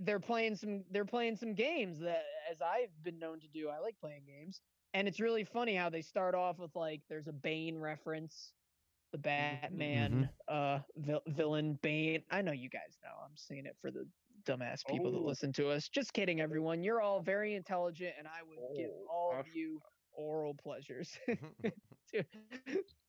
they're 0.00 0.20
playing 0.20 0.56
some 0.56 0.84
they're 0.90 1.04
playing 1.04 1.36
some 1.36 1.54
games 1.54 2.00
that 2.00 2.24
as 2.50 2.60
I've 2.60 2.90
been 3.02 3.18
known 3.18 3.40
to 3.40 3.48
do. 3.48 3.68
I 3.68 3.78
like 3.78 3.98
playing 3.98 4.24
games. 4.26 4.60
And 4.94 5.06
it's 5.06 5.20
really 5.20 5.44
funny 5.44 5.74
how 5.74 5.90
they 5.90 6.02
start 6.02 6.34
off 6.34 6.58
with 6.58 6.74
like 6.74 7.02
there's 7.08 7.28
a 7.28 7.32
Bane 7.32 7.78
reference. 7.78 8.52
The 9.12 9.18
Batman 9.18 10.28
uh 10.48 10.80
vil- 10.96 11.22
villain 11.26 11.78
Bane. 11.82 12.22
I 12.30 12.42
know 12.42 12.52
you 12.52 12.68
guys 12.68 12.98
know. 13.02 13.10
I'm 13.24 13.36
saying 13.36 13.66
it 13.66 13.76
for 13.80 13.90
the 13.90 14.06
dumbass 14.46 14.84
people 14.88 15.10
that 15.12 15.18
Oh. 15.18 15.24
listen 15.26 15.52
to 15.54 15.68
us. 15.70 15.88
Just 15.88 16.12
kidding 16.12 16.40
everyone. 16.40 16.82
You're 16.82 17.00
all 17.00 17.20
very 17.20 17.54
intelligent 17.54 18.14
and 18.18 18.26
I 18.26 18.42
would 18.42 18.58
give 18.76 18.90
Oh, 18.90 19.06
all 19.10 19.32
of 19.32 19.46
I've- 19.46 19.58
you 19.58 19.80
oral 20.12 20.54
pleasures. 20.54 21.18
do, 22.12 22.22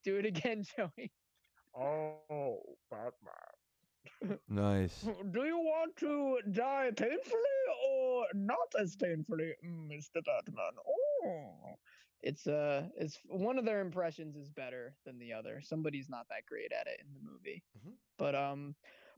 do 0.03 0.17
it 0.17 0.25
again, 0.25 0.63
Joey. 0.77 1.11
Oh, 1.75 2.77
Batman. 2.89 4.39
nice. 4.49 5.01
Do 5.31 5.43
you 5.45 5.57
want 5.57 5.95
to 5.97 6.39
die 6.51 6.91
painfully 6.95 7.63
or 7.87 8.25
not 8.33 8.73
as 8.79 8.95
painfully, 8.95 9.53
Mr. 9.63 10.23
Batman? 10.25 10.73
Oh, 10.87 11.75
it's 12.21 12.47
uh, 12.47 12.87
it's 12.95 13.19
one 13.27 13.59
of 13.59 13.65
their 13.65 13.81
impressions 13.81 14.35
is 14.35 14.49
better 14.49 14.95
than 15.05 15.19
the 15.19 15.33
other. 15.33 15.61
Somebody's 15.61 16.09
not 16.09 16.25
that 16.29 16.45
great 16.47 16.71
at 16.71 16.87
it 16.87 16.99
in 17.01 17.13
the 17.13 17.19
movie, 17.31 17.63
Mhm. 17.77 17.93
but 18.17 18.33
um, 18.33 18.75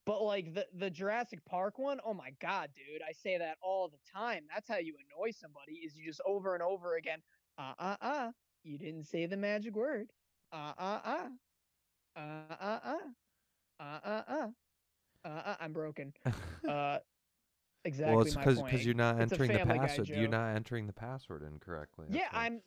but 0.10 0.24
like 0.24 0.56
the 0.56 0.65
the 0.74 0.89
Jurassic 0.89 1.45
Park 1.45 1.78
one, 1.78 2.00
oh 2.04 2.15
my 2.15 2.32
god, 2.41 2.72
dude, 2.76 3.04
I 3.08 3.12
say 3.12 3.38
that 3.38 3.58
all 3.62 3.89
the 3.89 4.00
time. 4.12 4.41
That's 4.52 4.67
how 4.67 4.78
you 4.78 4.95
annoy 4.95 5.30
somebody 5.30 5.74
is 5.86 5.95
you 5.95 6.04
just 6.04 6.19
over 6.26 6.56
and 6.56 6.63
over 6.63 6.95
again. 6.95 7.19
Uh 7.60 7.74
uh 7.78 7.95
uh, 8.02 8.32
you 8.63 8.80
didn't 8.80 9.04
say 9.04 9.28
the 9.28 9.38
magic 9.38 9.76
word. 9.76 10.10
Uh 10.52 10.74
uh 10.80 11.00
uh, 11.06 11.28
uh 12.15 12.22
uh 12.60 12.80
uh, 12.86 12.98
uh 13.80 14.00
uh 14.04 14.24
uh. 14.28 14.48
Uh, 15.26 15.28
uh, 15.28 15.56
I'm 15.60 15.74
broken. 15.74 16.13
Uh, 16.67 16.98
exactly 17.86 18.15
well, 18.15 18.26
it's 18.26 18.36
because 18.36 18.86
you're 18.86 18.95
not 18.95 19.22
It's 19.22 19.32
entering 19.32 19.52
the 19.54 19.65
password. 19.65 20.08
You're 20.08 20.28
not 20.28 20.56
entering 20.56 20.88
the 20.88 20.93
password 20.93 21.43
incorrectly. 21.43 22.08
yeah. 22.10 22.30
I'm 22.34 22.62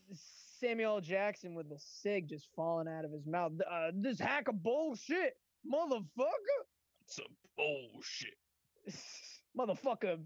Samuel 0.61 1.01
Jackson 1.01 1.55
with 1.55 1.69
the 1.69 1.79
sig 1.79 2.29
just 2.29 2.49
falling 2.55 2.89
out 2.89 3.05
of 3.05 3.11
his 3.11 3.27
mouth. 3.27 3.53
Uh, 3.69 3.91
this 3.95 4.19
hack 4.19 4.49
of 4.49 4.63
bullshit, 4.63 5.35
motherfucker, 5.71 6.63
Some 7.15 7.37
bullshit. 7.57 8.35
motherfucker, 9.59 10.19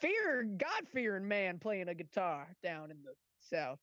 fear, 0.00 0.44
God 0.44 0.88
fearing 0.92 1.28
man 1.28 1.58
playing 1.58 1.88
a 1.88 1.94
guitar 1.94 2.48
down 2.62 2.90
in 2.90 2.98
the 3.02 3.12
south. 3.40 3.78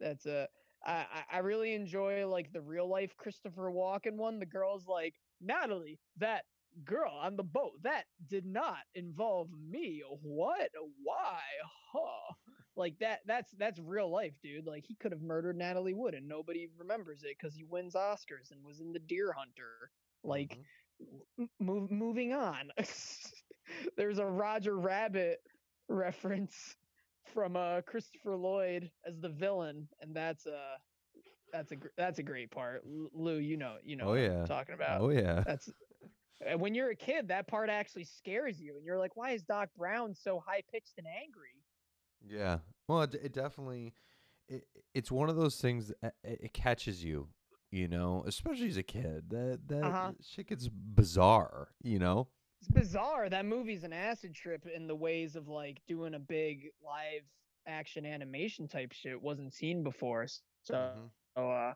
That's 0.00 0.26
a. 0.26 0.48
I 0.84 1.06
I 1.32 1.36
I 1.36 1.38
really 1.38 1.74
enjoy 1.74 2.26
like 2.26 2.52
the 2.52 2.60
real 2.60 2.88
life 2.88 3.16
Christopher 3.16 3.70
Walken 3.70 4.16
one. 4.16 4.38
The 4.38 4.46
girl's 4.46 4.86
like 4.86 5.14
Natalie, 5.40 6.00
that 6.18 6.44
girl 6.84 7.12
on 7.12 7.36
the 7.36 7.44
boat 7.44 7.72
that 7.82 8.04
did 8.28 8.44
not 8.46 8.78
involve 8.94 9.48
me. 9.52 10.02
What? 10.22 10.70
Why? 11.02 11.40
Huh? 11.92 12.34
Like 12.76 12.98
that. 13.00 13.20
That's 13.26 13.52
that's 13.58 13.78
real 13.78 14.10
life, 14.10 14.34
dude. 14.42 14.66
Like 14.66 14.84
he 14.86 14.96
could 14.96 15.12
have 15.12 15.20
murdered 15.22 15.56
Natalie 15.56 15.94
Wood 15.94 16.14
and 16.14 16.28
nobody 16.28 16.68
remembers 16.76 17.22
it 17.22 17.36
because 17.40 17.54
he 17.54 17.64
wins 17.64 17.94
Oscars 17.94 18.50
and 18.50 18.64
was 18.64 18.80
in 18.80 18.92
The 18.92 18.98
Deer 18.98 19.32
Hunter. 19.32 19.90
Like 20.24 20.58
Mhm. 20.58 20.64
Move, 21.60 21.90
moving 21.90 22.32
on. 22.32 22.70
There's 23.96 24.18
a 24.18 24.26
Roger 24.26 24.76
Rabbit 24.78 25.40
reference 25.88 26.76
from 27.32 27.56
uh 27.56 27.80
Christopher 27.82 28.36
Lloyd 28.36 28.90
as 29.06 29.20
the 29.20 29.28
villain, 29.28 29.88
and 30.00 30.14
that's 30.14 30.46
uh 30.46 30.76
that's 31.52 31.72
a 31.72 31.76
that's 31.96 32.18
a 32.18 32.22
great 32.22 32.50
part. 32.50 32.82
Lou, 32.86 33.36
you 33.36 33.56
know 33.56 33.76
you 33.84 33.96
know 33.96 34.06
Oh, 34.06 34.10
what 34.10 34.20
yeah. 34.20 34.40
I'm 34.40 34.46
talking 34.46 34.74
about. 34.74 35.00
Oh 35.00 35.10
yeah. 35.10 35.42
That's 35.46 35.70
and 36.44 36.60
when 36.60 36.74
you're 36.74 36.90
a 36.90 36.96
kid, 36.96 37.28
that 37.28 37.46
part 37.46 37.70
actually 37.70 38.04
scares 38.04 38.60
you, 38.60 38.76
and 38.76 38.84
you're 38.84 38.98
like, 38.98 39.16
why 39.16 39.30
is 39.30 39.44
Doc 39.44 39.68
Brown 39.76 40.12
so 40.14 40.42
high 40.44 40.62
pitched 40.72 40.94
and 40.98 41.06
angry? 41.06 41.62
Yeah. 42.20 42.58
Well, 42.88 43.02
it, 43.02 43.14
it 43.14 43.32
definitely 43.32 43.94
it, 44.48 44.64
it's 44.94 45.10
one 45.12 45.28
of 45.30 45.36
those 45.36 45.56
things 45.56 45.92
that 46.02 46.14
it 46.24 46.52
catches 46.52 47.02
you, 47.04 47.28
you 47.72 47.88
know, 47.88 48.22
especially 48.26 48.68
as 48.68 48.76
a 48.76 48.82
kid. 48.82 49.30
That 49.30 49.66
that 49.68 49.84
Uh-huh. 49.84 50.12
shit 50.20 50.48
gets 50.48 50.68
bizarre, 50.68 51.74
you 51.82 51.98
know. 51.98 52.28
It's 52.60 52.68
bizarre. 52.68 53.28
That 53.28 53.44
movie's 53.46 53.82
an 53.82 53.92
acid 53.92 54.34
trip 54.34 54.66
in 54.66 54.86
the 54.86 54.94
ways 54.94 55.34
of 55.34 55.48
like 55.48 55.82
doing 55.88 56.14
a 56.14 56.18
big 56.20 56.70
live 56.80 57.24
action 57.66 58.04
animation 58.06 58.68
type 58.68 58.92
shit 58.92 59.20
wasn't 59.20 59.52
seen 59.52 59.82
before. 59.82 60.26
So 60.62 60.74
Mhm. 60.74 61.10
So 61.34 61.50
uh, 61.50 61.74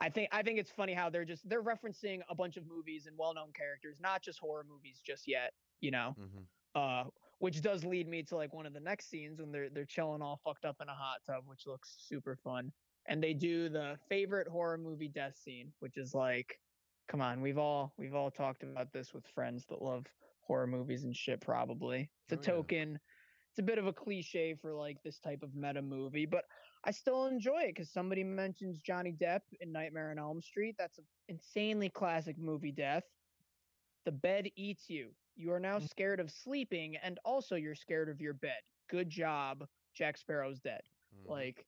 I 0.00 0.10
think 0.10 0.28
I 0.32 0.42
think 0.42 0.58
it's 0.58 0.70
funny 0.72 0.92
how 0.92 1.08
they're 1.08 1.24
just 1.24 1.48
they're 1.48 1.62
referencing 1.62 2.20
a 2.28 2.34
bunch 2.34 2.56
of 2.56 2.66
movies 2.66 3.06
and 3.06 3.16
well-known 3.16 3.52
characters, 3.52 4.00
not 4.00 4.22
just 4.22 4.38
horror 4.40 4.64
movies 4.64 5.00
just 5.00 5.26
yet. 5.28 5.54
You 5.80 5.92
know, 5.92 6.16
Mhm. 6.18 6.46
uh, 6.74 7.10
which 7.38 7.60
does 7.62 7.84
lead 7.84 8.08
me 8.08 8.24
to 8.24 8.34
like 8.36 8.52
one 8.52 8.66
of 8.66 8.72
the 8.72 8.80
next 8.80 9.06
scenes 9.08 9.40
when 9.40 9.52
they're 9.52 9.70
they're 9.70 9.86
chilling 9.86 10.20
all 10.20 10.36
fucked 10.38 10.64
up 10.64 10.80
in 10.80 10.88
a 10.88 10.94
hot 10.94 11.22
tub, 11.24 11.46
which 11.46 11.66
looks 11.66 11.94
super 12.00 12.34
fun. 12.36 12.72
And 13.08 13.22
they 13.22 13.32
do 13.32 13.70
the 13.70 13.98
favorite 14.08 14.48
horror 14.48 14.76
movie 14.76 15.08
death 15.08 15.36
scene, 15.36 15.72
which 15.78 15.96
is 15.96 16.14
like, 16.14 16.60
come 17.08 17.22
on, 17.22 17.40
we've 17.40 17.56
all 17.58 17.94
we've 17.96 18.14
all 18.14 18.30
talked 18.30 18.62
about 18.62 18.92
this 18.92 19.14
with 19.14 19.26
friends 19.26 19.64
that 19.66 19.80
love 19.82 20.06
horror 20.42 20.66
movies 20.66 21.04
and 21.04 21.16
shit. 21.16 21.40
Probably 21.40 22.10
it's 22.24 22.32
a 22.32 22.36
Oh, 22.36 22.40
yeah. 22.40 22.46
token. 22.46 23.00
It's 23.50 23.58
a 23.58 23.62
bit 23.62 23.78
of 23.78 23.86
a 23.86 23.94
cliche 23.94 24.54
for 24.54 24.74
like 24.74 25.02
this 25.02 25.18
type 25.20 25.42
of 25.42 25.54
meta 25.54 25.80
movie, 25.80 26.26
but 26.26 26.44
I 26.84 26.90
still 26.90 27.26
enjoy 27.26 27.62
it 27.62 27.68
because 27.68 27.90
somebody 27.90 28.22
mentions 28.22 28.82
Johnny 28.82 29.12
Depp 29.12 29.40
in 29.60 29.72
Nightmare 29.72 30.10
on 30.10 30.18
Elm 30.18 30.42
Street. 30.42 30.76
That's 30.78 30.98
an 30.98 31.06
insanely 31.28 31.88
classic 31.88 32.38
movie 32.38 32.72
death. 32.72 33.04
The 34.04 34.12
bed 34.12 34.48
eats 34.54 34.88
you. 34.90 35.16
You 35.34 35.52
are 35.52 35.60
now 35.60 35.78
scared 35.78 36.20
of 36.20 36.30
sleeping, 36.30 36.96
and 36.96 37.18
also 37.24 37.56
you're 37.56 37.74
scared 37.74 38.08
of 38.10 38.20
your 38.20 38.34
bed. 38.34 38.60
Good 38.88 39.08
job. 39.08 39.66
Jack 39.94 40.18
Sparrow's 40.18 40.60
dead. 40.60 40.82
Mhm. 41.14 41.26
Like, 41.26 41.66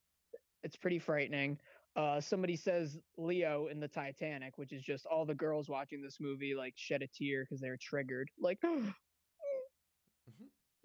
it's 0.63 0.75
pretty 0.75 0.99
frightening. 0.99 1.59
Uh, 1.95 2.21
somebody 2.21 2.55
says 2.55 2.97
Leo 3.17 3.67
in 3.67 3.79
the 3.79 3.87
Titanic, 3.87 4.57
which 4.57 4.71
is 4.71 4.81
just 4.81 5.05
all 5.05 5.25
the 5.25 5.35
girls 5.35 5.67
watching 5.67 6.01
this 6.01 6.17
movie 6.21 6.55
like 6.55 6.73
shed 6.77 7.01
a 7.01 7.07
tear 7.07 7.43
because 7.43 7.59
they're 7.59 7.77
triggered. 7.81 8.29
Like, 8.39 8.59
another 8.63 8.93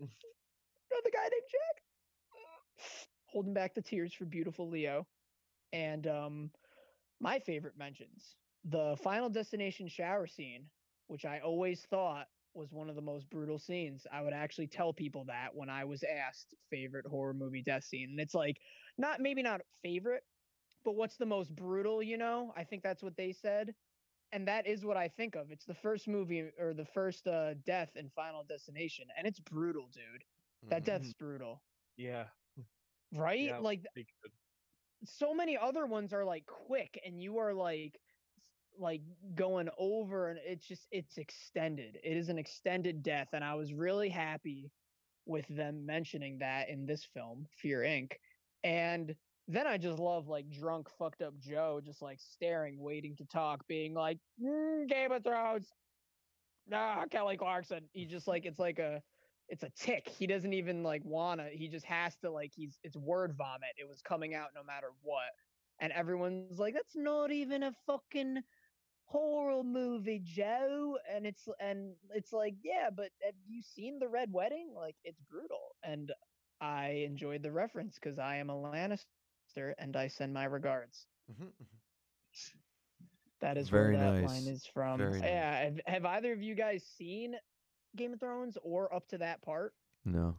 guy 0.01 1.23
named 1.23 1.49
Jack, 1.51 1.83
holding 3.27 3.55
back 3.55 3.75
the 3.75 3.83
tears 3.83 4.13
for 4.13 4.25
beautiful 4.25 4.69
Leo. 4.69 5.07
And 5.73 6.07
um, 6.07 6.51
my 7.21 7.39
favorite 7.39 7.79
mentions 7.79 8.35
the 8.69 8.97
Final 9.03 9.29
Destination 9.29 9.89
shower 9.89 10.27
scene, 10.27 10.65
which 11.07 11.25
I 11.25 11.39
always 11.39 11.87
thought 11.89 12.27
was 12.55 12.73
one 12.73 12.89
of 12.89 12.97
the 12.97 13.03
most 13.03 13.29
brutal 13.31 13.59
scenes. 13.59 14.07
I 14.13 14.23
would 14.23 14.33
actually 14.33 14.67
tell 14.67 14.93
people 14.93 15.25
that 15.27 15.55
when 15.55 15.69
I 15.69 15.85
was 15.85 16.03
asked 16.03 16.55
favorite 16.71 17.07
horror 17.07 17.35
movie 17.35 17.63
death 17.63 17.85
scene, 17.85 18.09
and 18.11 18.19
it's 18.21 18.35
like 18.35 18.57
not 18.99 19.21
maybe 19.21 19.43
not 19.43 19.63
favorite, 19.83 20.25
but 20.85 20.93
what's 20.95 21.17
the 21.17 21.27
most 21.27 21.55
brutal? 21.55 22.03
You 22.03 22.17
know, 22.19 22.53
I 22.57 22.65
think 22.65 22.83
that's 22.83 23.03
what 23.03 23.17
they 23.17 23.33
said. 23.33 23.75
and 24.33 24.49
that 24.49 24.67
is 24.67 24.85
what 24.85 24.97
I 24.97 25.09
think 25.09 25.37
of. 25.37 25.51
It's 25.53 25.67
the 25.67 25.75
first 25.75 26.09
movie 26.09 26.41
or 26.59 26.75
the 26.75 26.85
first 26.85 27.27
uh, 27.29 27.55
death 27.55 27.97
in 27.97 28.11
Final 28.11 28.45
Destination, 28.45 29.09
and 29.17 29.27
it's 29.27 29.41
brutal, 29.41 29.89
dude. 29.89 30.25
That 30.71 30.85
Mhm. 30.85 30.85
death's 30.85 31.15
brutal, 31.15 31.65
Yeah. 31.97 32.31
right? 33.13 33.57
Yeah. 33.57 33.59
Like 33.59 33.87
so 35.05 35.35
many 35.35 35.57
other 35.57 35.87
ones 35.87 36.13
are 36.13 36.25
like 36.25 36.47
quick, 36.47 36.99
and 37.05 37.21
you 37.23 37.39
are 37.39 37.55
like 37.55 38.01
like 38.79 39.03
going 39.35 39.71
over, 39.79 40.29
and 40.29 40.39
it's 40.39 40.67
just 40.67 40.89
it's 40.91 41.19
extended. 41.19 41.97
It 42.03 42.17
is 42.17 42.29
an 42.29 42.39
extended 42.39 43.03
death, 43.03 43.31
and 43.33 43.45
I 43.45 43.55
was 43.55 43.73
really 43.75 44.09
happy 44.11 44.73
with 45.27 45.47
them 45.49 45.87
mentioning 45.87 46.39
that 46.39 46.69
in 46.69 46.87
this 46.87 47.05
film, 47.05 47.47
Fear 47.51 47.81
Inc. 47.81 48.19
And 48.67 49.17
then 49.47 49.69
I 49.69 49.79
just 49.79 50.01
love 50.01 50.27
like 50.29 50.51
drunk, 50.51 50.91
fucked 50.91 51.23
up 51.23 51.39
Joe 51.39 51.81
just 51.85 52.03
like 52.03 52.19
staring, 52.21 52.81
waiting 52.81 53.17
to 53.19 53.25
talk, 53.27 53.67
being 53.69 53.95
like, 53.95 54.19
"Mm, 54.43 54.89
Game 54.89 55.13
of 55.13 55.23
Thrones. 55.23 55.73
Nah, 56.67 57.07
Kelly 57.07 57.37
Clarkson. 57.37 57.89
He 57.93 58.07
just 58.07 58.27
like 58.27 58.45
it's 58.45 58.59
like 58.59 58.81
a 58.81 59.03
it's 59.49 59.63
a 59.63 59.71
tick. 59.71 60.09
He 60.09 60.27
doesn't 60.27 60.53
even 60.53 60.83
like 60.83 61.05
wanna. 61.05 61.49
He 61.51 61.69
just 61.69 61.87
has 61.87 62.17
to 62.19 62.31
like 62.31 62.53
he's 62.55 62.81
it's 62.83 62.97
word 62.97 63.35
vomit. 63.37 63.75
It 63.79 63.89
was 63.89 64.03
coming 64.03 64.35
out 64.35 64.51
no 64.55 64.65
matter 64.65 64.91
what. 65.03 65.31
And 65.81 65.93
everyone's 65.93 66.59
like, 66.59 66.75
that's 66.75 66.97
not 66.97 67.31
even 67.31 67.63
a 67.63 67.73
fucking 67.87 68.43
horror 69.05 69.63
movie, 69.63 70.21
Joe. 70.25 70.99
And 71.09 71.27
it's 71.27 71.49
and 71.61 71.97
it's 72.11 72.33
like, 72.33 72.57
yeah, 72.65 72.91
but 72.91 73.13
have 73.25 73.35
you 73.47 73.63
seen 73.63 74.01
the 74.01 74.09
Red 74.09 74.33
Wedding? 74.33 74.73
Like 74.75 74.97
it's 75.05 75.21
brutal. 75.21 75.77
And 75.85 76.13
I 76.61 76.89
enjoyed 77.07 77.43
the 77.43 77.53
reference 77.53 77.97
because 77.97 78.19
I 78.19 78.37
am 78.37 78.51
a 78.51 78.55
Lannister 78.55 79.75
and 79.79 79.97
I 79.97 80.09
send 80.09 80.33
my 80.35 80.45
regards. 80.45 81.07
Mhm. 81.31 81.53
That 83.41 83.57
is 83.59 83.71
Very 83.71 83.91
where 83.91 83.97
that 83.97 84.21
nice. 84.21 84.23
line 84.23 84.47
is 84.47 84.67
from. 84.67 84.99
Very 84.99 85.21
nice. 85.21 85.23
yeah. 85.23 85.65
Have, 85.65 85.81
have 85.87 86.05
either 86.05 86.33
of 86.33 86.43
you 86.43 86.55
guys 86.55 86.85
seen 86.85 87.37
Game 87.97 88.13
of 88.15 88.21
Thrones 88.21 88.57
or 88.63 88.93
up 88.95 89.09
to 89.09 89.19
that 89.19 89.43
part? 89.43 89.75
No. 90.05 90.37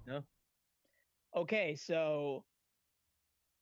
Okay, 1.35 1.75
so 1.75 2.45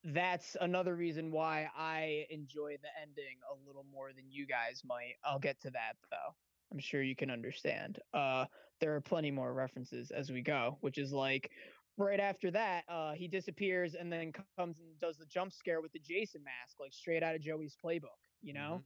that's 0.03 0.55
another 0.61 0.95
reason 0.95 1.31
why 1.31 1.69
I 1.75 2.25
enjoy 2.29 2.77
the 2.81 2.89
ending 3.01 3.39
a 3.51 3.55
little 3.67 3.85
more 3.91 4.13
than 4.13 4.29
you 4.29 4.45
guys 4.45 4.83
might. 4.85 5.15
I'll 5.23 5.39
get 5.39 5.59
to 5.61 5.71
that 5.71 5.95
though. 6.11 6.35
I'm 6.71 6.79
sure 6.79 7.01
you 7.01 7.15
can 7.15 7.29
understand. 7.31 7.99
Uh 8.13 8.45
there 8.79 8.95
are 8.95 9.01
plenty 9.01 9.31
more 9.31 9.53
references 9.53 10.11
as 10.11 10.31
we 10.31 10.41
go, 10.41 10.77
which 10.81 10.97
is 10.97 11.13
like 11.13 11.51
right 11.97 12.19
after 12.19 12.51
that, 12.51 12.83
uh 12.89 13.13
he 13.13 13.27
disappears 13.27 13.95
and 13.95 14.11
then 14.11 14.31
comes 14.33 14.79
and 14.79 14.99
does 14.99 15.17
the 15.17 15.25
jump 15.25 15.53
scare 15.53 15.81
with 15.81 15.91
the 15.91 15.99
Jason 15.99 16.43
mask, 16.43 16.79
like 16.79 16.93
straight 16.93 17.23
out 17.23 17.35
of 17.35 17.41
Joey's 17.41 17.75
playbook, 17.83 18.19
you 18.41 18.53
know? 18.53 18.83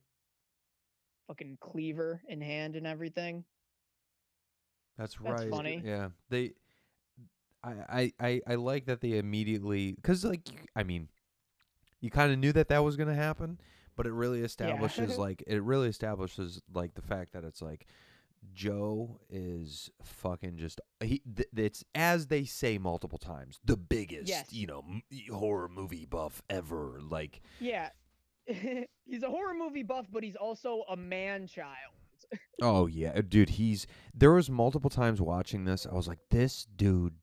Fucking 1.28 1.58
cleaver 1.62 2.22
in 2.28 2.42
hand 2.42 2.76
and 2.76 2.86
everything. 2.88 3.46
That's 4.98 5.22
That's 5.24 5.42
right. 5.42 5.50
funny. 5.50 5.84
Yeah, 5.84 6.10
they. 6.30 6.54
I 7.64 7.74
I 7.90 8.14
I, 8.20 8.42
I 8.48 8.56
like 8.56 8.86
that 8.86 9.02
they 9.02 9.18
immediately 9.18 9.94
because 9.94 10.24
like 10.24 10.42
I 10.76 10.84
mean, 10.84 11.10
you 12.00 12.10
kind 12.10 12.32
of 12.32 12.40
knew 12.40 12.52
that 12.54 12.70
that 12.70 12.84
was 12.84 12.96
gonna 12.98 13.16
happen, 13.16 13.60
but 13.96 14.06
it 14.08 14.14
really 14.14 14.42
establishes 14.44 15.18
like 15.18 15.44
it 15.48 15.64
really 15.64 15.90
establishes 15.90 16.62
like 16.74 16.96
the 16.96 17.02
fact 17.02 17.34
that 17.34 17.44
it's 17.44 17.62
like 17.62 17.86
Joe 18.54 19.20
is 19.30 19.90
fucking 20.04 20.58
just 20.58 20.80
he. 21.02 21.22
Th- 21.36 21.48
it's 21.56 21.84
as 21.96 22.28
they 22.28 22.46
say 22.46 22.78
multiple 22.78 23.18
times, 23.20 23.60
the 23.66 23.78
biggest 23.78 24.28
Yes. 24.30 24.52
you 24.54 24.68
know 24.68 24.84
m- 24.88 25.02
horror 25.34 25.70
movie 25.70 26.06
buff 26.06 26.42
ever. 26.50 27.00
Like 27.02 27.42
Yeah. 27.60 27.90
he's 28.48 29.24
a 29.24 29.28
horror 29.30 29.54
movie 29.54 29.84
buff, 29.84 30.08
but 30.12 30.24
he's 30.24 30.36
also 30.36 30.84
a 30.90 30.96
man 30.98 31.48
child. 31.48 31.94
Oh 32.62 32.88
yeah, 32.88 33.12
uh, 33.16 33.22
dude. 33.28 33.50
He's 33.52 33.88
there 34.14 34.34
was 34.34 34.50
multiple 34.50 34.90
times 34.90 35.22
watching 35.22 35.64
this. 35.66 35.86
I 35.90 35.94
was 35.96 36.08
like, 36.08 36.20
this 36.30 36.66
dude 36.76 37.14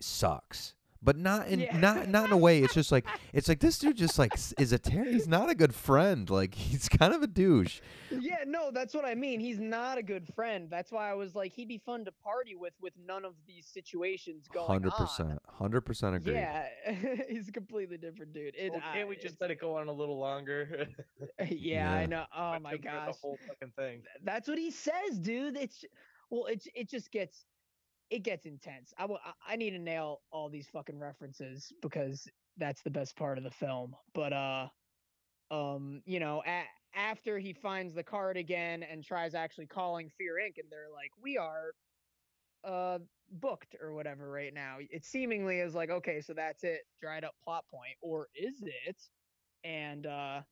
sucks, 0.00 0.74
but 1.04 1.16
not 1.16 1.48
in 1.48 1.60
Yeah. 1.60 1.76
not 1.78 2.08
not 2.08 2.26
in 2.26 2.32
a 2.32 2.36
way. 2.36 2.60
It's 2.62 2.74
just 2.74 2.90
like 2.90 3.06
it's 3.32 3.48
like 3.48 3.60
this 3.60 3.78
dude 3.78 3.96
just 3.96 4.18
like 4.18 4.32
is 4.58 4.72
a 4.72 4.78
ter- 4.78 5.04
he's 5.04 5.28
not 5.28 5.50
a 5.50 5.54
good 5.54 5.74
friend. 5.74 6.28
Like 6.30 6.54
he's 6.54 6.88
kind 6.88 7.12
of 7.14 7.22
a 7.22 7.26
douche. 7.26 7.80
Yeah, 8.10 8.44
no, 8.46 8.70
that's 8.72 8.94
what 8.94 9.04
I 9.04 9.14
mean. 9.14 9.40
He's 9.40 9.58
not 9.58 9.98
a 9.98 10.02
good 10.02 10.26
friend. 10.34 10.68
That's 10.70 10.90
why 10.92 11.10
I 11.10 11.14
was 11.14 11.34
like, 11.34 11.52
he'd 11.52 11.68
be 11.68 11.78
fun 11.78 12.04
to 12.04 12.12
party 12.12 12.54
with, 12.54 12.72
with 12.80 12.92
none 13.06 13.24
of 13.24 13.34
these 13.46 13.66
situations 13.66 14.46
going 14.52 14.66
Hundred 14.66 14.92
on. 14.92 15.06
percent, 15.06 15.38
hundred 15.48 15.80
percent 15.82 16.14
agree. 16.16 16.34
Yeah, 16.34 16.66
he's 17.28 17.48
a 17.48 17.52
completely 17.52 17.96
different 17.98 18.32
dude. 18.32 18.54
It, 18.56 18.70
Well, 18.72 18.80
can't 18.92 19.08
we 19.08 19.16
just 19.16 19.40
let 19.40 19.50
it 19.50 19.60
go 19.60 19.76
on 19.76 19.88
a 19.88 19.92
little 19.92 20.18
longer? 20.18 20.86
Eh, 21.38 21.46
yeah, 21.50 21.92
I 21.92 22.06
know. 22.06 22.24
Oh 22.36 22.42
I 22.42 22.58
my 22.58 22.72
took 22.72 22.84
gosh, 22.84 23.06
The 23.14 23.20
whole 23.20 23.38
fucking 23.48 23.72
thing. 23.76 24.02
that's 24.22 24.46
what 24.48 24.58
he 24.58 24.70
says, 24.70 25.18
dude. 25.20 25.56
It's 25.56 25.84
well, 26.30 26.46
it's 26.46 26.68
it 26.74 26.88
just 26.88 27.10
gets 27.10 27.46
it 28.10 28.20
gets 28.20 28.46
intense. 28.46 28.92
I 28.98 29.04
I- 29.06 29.34
I 29.46 29.56
need 29.56 29.70
to 29.70 29.78
nail 29.78 30.22
all 30.30 30.48
these 30.50 30.68
fucking 30.70 30.98
references 30.98 31.72
because 31.82 32.28
that's 32.56 32.82
the 32.82 32.90
best 32.90 33.16
part 33.16 33.38
of 33.38 33.44
the 33.44 33.50
film. 33.50 33.96
But 34.14 34.32
uh, 34.32 34.70
um, 35.50 36.02
you 36.06 36.20
know, 36.20 36.42
a- 36.46 36.68
after 36.94 37.38
he 37.38 37.52
finds 37.52 37.94
the 37.94 38.04
card 38.04 38.36
again 38.36 38.82
and 38.82 39.04
tries 39.04 39.34
actually 39.34 39.66
calling 39.68 40.10
Fear 40.10 40.36
Inc. 40.36 40.58
and 40.58 40.70
they're 40.70 40.90
like, 40.90 41.10
we 41.18 41.38
are 41.38 41.74
uh 42.64 42.98
booked 43.30 43.76
or 43.80 43.92
whatever 43.94 44.30
right 44.30 44.54
now. 44.54 44.78
It 44.80 45.04
seemingly 45.04 45.60
is 45.60 45.74
like, 45.74 45.90
okay, 45.90 46.20
so 46.20 46.34
that's 46.34 46.64
it, 46.64 46.82
dried 47.00 47.24
up 47.24 47.36
plot 47.42 47.66
point, 47.68 47.96
or 48.00 48.28
is 48.34 48.62
it? 48.62 49.10
And 49.64 50.06
uh 50.06 50.44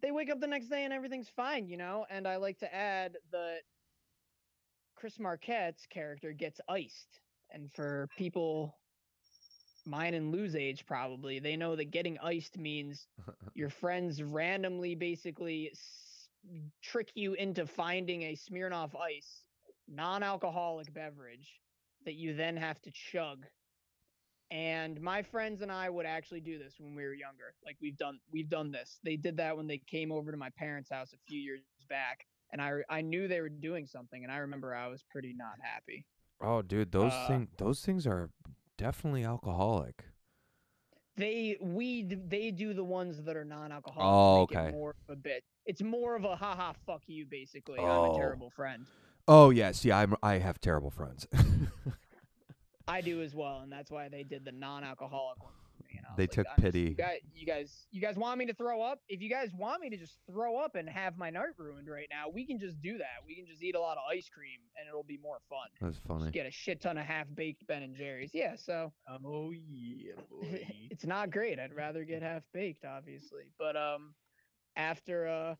they 0.00 0.12
wake 0.12 0.30
up 0.30 0.40
the 0.40 0.46
next 0.46 0.68
day 0.68 0.84
and 0.84 0.92
everything's 0.92 1.30
fine, 1.30 1.68
you 1.68 1.76
know? 1.76 2.06
And 2.08 2.28
I 2.28 2.36
like 2.36 2.58
to 2.58 2.72
add 2.74 3.18
that 3.32 3.62
Chris 4.98 5.18
Marquette's 5.18 5.86
character 5.86 6.32
gets 6.32 6.60
iced. 6.68 7.20
And 7.50 7.72
for 7.72 8.08
people 8.18 8.74
mine 9.86 10.14
and 10.14 10.32
Lou's 10.32 10.54
age 10.54 10.84
probably, 10.86 11.38
they 11.38 11.56
know 11.56 11.76
that 11.76 11.90
getting 11.90 12.18
iced 12.18 12.58
means 12.58 13.06
your 13.54 13.70
friends 13.70 14.22
randomly 14.22 14.94
basically 14.94 15.70
s- 15.72 16.28
trick 16.82 17.10
you 17.14 17.34
into 17.34 17.66
finding 17.66 18.24
a 18.24 18.32
Smirnoff 18.36 18.94
Ice 19.00 19.44
non-alcoholic 19.86 20.92
beverage 20.92 21.60
that 22.04 22.14
you 22.14 22.34
then 22.34 22.56
have 22.56 22.80
to 22.82 22.90
chug. 22.90 23.46
And 24.50 25.00
my 25.00 25.22
friends 25.22 25.62
and 25.62 25.70
I 25.72 25.88
would 25.88 26.06
actually 26.06 26.40
do 26.40 26.58
this 26.58 26.74
when 26.78 26.94
we 26.94 27.04
were 27.04 27.14
younger. 27.14 27.54
Like 27.64 27.76
we've 27.80 27.96
done 27.96 28.18
we've 28.32 28.48
done 28.48 28.70
this. 28.72 28.98
They 29.04 29.16
did 29.16 29.36
that 29.38 29.56
when 29.56 29.66
they 29.66 29.78
came 29.78 30.10
over 30.10 30.30
to 30.30 30.38
my 30.38 30.50
parents' 30.50 30.90
house 30.90 31.12
a 31.12 31.18
few 31.26 31.40
years 31.40 31.60
back 31.88 32.26
and 32.52 32.60
I 32.62 32.80
I 32.88 33.00
knew 33.02 33.28
they 33.28 33.40
were 33.40 33.48
doing 33.48 33.86
something 33.86 34.22
and 34.24 34.32
I 34.32 34.38
remember 34.38 34.74
I 34.74 34.88
was 34.88 35.02
pretty 35.10 35.34
not 35.34 35.58
happy. 35.62 36.06
Oh, 36.40 36.62
dude, 36.62 36.92
those 36.92 37.12
Uh, 37.12 37.28
thing 37.28 37.48
those 37.58 37.84
things 37.84 38.06
are 38.06 38.30
definitely 38.76 39.24
alcoholic. 39.24 40.04
They 41.16 41.56
we 41.60 42.04
they 42.04 42.50
do 42.52 42.74
the 42.74 42.84
ones 42.84 43.22
that 43.24 43.36
are 43.36 43.44
non-alcoholic. 43.44 44.06
Oh, 44.06 44.42
it 44.42 44.56
okay. 44.56 44.70
More 44.70 44.90
of 45.08 45.12
a 45.12 45.16
bit. 45.16 45.42
It's 45.66 45.82
more 45.82 46.14
of 46.14 46.24
a 46.24 46.36
haha 46.36 46.72
fuck 46.86 47.02
you 47.06 47.26
basically. 47.26 47.80
I'm 47.80 47.86
Oh. 47.86 48.14
a 48.14 48.16
terrible 48.16 48.50
friend. 48.50 48.86
Oh 49.26 49.50
yeah, 49.50 49.72
see, 49.72 49.90
I'm 49.92 50.14
I 50.22 50.34
have 50.38 50.60
terrible 50.60 50.90
friends. 50.90 51.26
I 52.88 53.00
do 53.02 53.20
as 53.20 53.34
well, 53.34 53.60
and 53.60 53.70
that's 53.70 53.90
why 53.90 54.08
they 54.08 54.22
did 54.22 54.44
the 54.46 54.52
non-alcoholic 54.52 55.42
one. 55.42 55.52
They 56.18 56.24
like, 56.24 56.30
took 56.32 56.46
I'm 56.48 56.62
just- 56.62 56.62
pity. 56.74 56.80
you, 56.90 56.94
guys, 56.94 57.20
you 57.34 57.46
guys, 57.46 57.86
you 57.90 58.00
guys 58.02 58.16
want 58.16 58.38
me 58.38 58.44
to 58.46 58.52
throw 58.54 58.82
up? 58.82 59.00
If 59.08 59.22
you 59.22 59.30
guys 59.30 59.50
want 59.56 59.80
me 59.80 59.88
to 59.88 59.96
just 59.96 60.18
throw 60.30 60.58
up 60.58 60.74
and 60.74 60.88
have 60.88 61.16
my 61.16 61.30
night 61.30 61.56
ruined 61.56 61.88
right 61.88 62.08
now, 62.10 62.28
we 62.28 62.44
can 62.46 62.58
just 62.58 62.80
do 62.82 62.98
that. 62.98 63.24
We 63.26 63.34
can 63.36 63.46
just 63.46 63.62
eat 63.62 63.74
a 63.74 63.80
lot 63.80 63.96
of 63.96 64.02
ice 64.10 64.28
cream, 64.28 64.58
and 64.78 64.86
it'll 64.88 65.02
be 65.02 65.16
more 65.16 65.38
fun. 65.48 65.68
That's 65.80 65.98
funny. 66.06 66.24
Just 66.24 66.34
get 66.34 66.46
a 66.46 66.50
shit 66.50 66.80
ton 66.82 66.98
of 66.98 67.06
half-baked 67.06 67.66
Ben 67.66 67.82
and 67.82 67.96
Jerry's. 67.96 68.32
Yeah, 68.34 68.56
so 68.56 68.92
Oh 69.24 69.50
yeah, 69.52 70.12
boy. 70.30 70.66
it's 70.90 71.06
not 71.06 71.30
great. 71.30 71.58
I'd 71.58 71.74
rather 71.74 72.04
get 72.04 72.20
half-baked, 72.22 72.84
obviously. 72.84 73.52
But 73.58 73.76
um, 73.76 74.14
after 74.76 75.26
uh, 75.28 75.54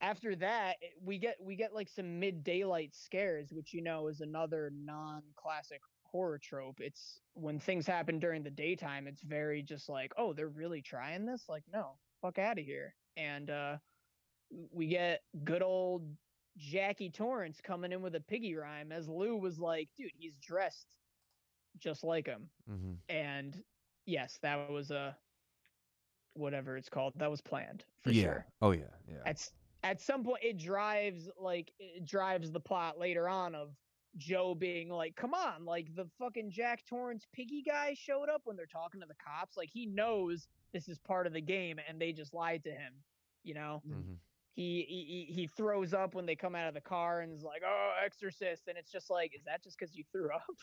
after 0.00 0.36
that, 0.36 0.74
we 1.02 1.18
get 1.18 1.36
we 1.42 1.56
get 1.56 1.74
like 1.74 1.88
some 1.88 2.20
mid-daylight 2.20 2.94
scares, 2.94 3.48
which 3.52 3.72
you 3.74 3.82
know 3.82 4.08
is 4.08 4.20
another 4.20 4.70
non-classic 4.74 5.80
horror 6.10 6.38
trope. 6.38 6.80
It's 6.80 7.20
when 7.34 7.58
things 7.58 7.86
happen 7.86 8.18
during 8.18 8.42
the 8.42 8.50
daytime, 8.50 9.06
it's 9.06 9.22
very 9.22 9.62
just 9.62 9.88
like, 9.88 10.12
oh, 10.16 10.32
they're 10.32 10.48
really 10.48 10.82
trying 10.82 11.26
this. 11.26 11.44
Like, 11.48 11.64
no, 11.72 11.92
fuck 12.22 12.38
out 12.38 12.58
of 12.58 12.64
here. 12.64 12.94
And 13.16 13.50
uh, 13.50 13.76
we 14.72 14.86
get 14.88 15.22
good 15.44 15.62
old 15.62 16.02
Jackie 16.56 17.10
Torrance 17.10 17.60
coming 17.62 17.92
in 17.92 18.02
with 18.02 18.14
a 18.14 18.20
piggy 18.20 18.54
rhyme, 18.54 18.92
as 18.92 19.08
Lou 19.08 19.36
was 19.36 19.58
like, 19.58 19.88
dude, 19.96 20.10
he's 20.16 20.36
dressed 20.38 20.96
just 21.78 22.02
like 22.04 22.26
him 22.26 22.48
Mm-hmm. 22.70 22.92
and 23.10 23.62
yes, 24.06 24.38
that 24.42 24.70
was 24.70 24.90
a 24.90 25.14
whatever 26.34 26.76
it's 26.76 26.88
called. 26.88 27.12
That 27.16 27.30
was 27.30 27.40
planned 27.40 27.84
for 28.02 28.10
yeah. 28.10 28.22
sure. 28.22 28.46
Oh 28.62 28.70
yeah. 28.70 28.84
Yeah. 29.08 29.18
At 29.26 29.46
at 29.82 30.00
some 30.00 30.24
point, 30.24 30.42
it 30.42 30.58
drives 30.58 31.28
like 31.38 31.72
it 31.78 32.04
drives 32.06 32.50
the 32.50 32.60
plot 32.60 32.98
later 32.98 33.28
on 33.28 33.54
of 33.54 33.70
Joe 34.16 34.54
being 34.54 34.88
like, 34.88 35.14
"Come 35.16 35.34
on, 35.34 35.64
like 35.64 35.94
the 35.94 36.06
fucking 36.18 36.50
Jack 36.50 36.84
Torrance 36.86 37.26
piggy 37.32 37.62
guy 37.62 37.94
showed 37.94 38.28
up 38.28 38.42
when 38.44 38.56
they're 38.56 38.66
talking 38.66 39.00
to 39.00 39.06
the 39.06 39.14
cops. 39.14 39.56
Like 39.56 39.70
he 39.70 39.86
knows 39.86 40.48
this 40.72 40.88
is 40.88 40.98
part 40.98 41.26
of 41.26 41.32
the 41.32 41.40
game, 41.40 41.78
and 41.88 42.00
they 42.00 42.12
just 42.12 42.32
lied 42.34 42.64
to 42.64 42.70
him. 42.70 42.92
You 43.42 43.54
know, 43.54 43.82
hmm 43.86 44.14
he, 44.54 44.86
he 44.88 45.26
he- 45.28 45.32
he 45.34 45.46
throws 45.48 45.92
up 45.92 46.14
when 46.14 46.24
they 46.24 46.34
come 46.34 46.54
out 46.54 46.66
of 46.66 46.72
the 46.72 46.80
car 46.80 47.20
and 47.20 47.30
is 47.32 47.42
like, 47.42 47.62
"Oh, 47.66 47.92
Exorcist," 48.02 48.68
and 48.68 48.78
it's 48.78 48.90
just 48.90 49.10
like, 49.10 49.34
is 49.34 49.44
that 49.44 49.62
just 49.62 49.78
because 49.78 49.94
you 49.94 50.02
threw 50.10 50.30
up? 50.32 50.56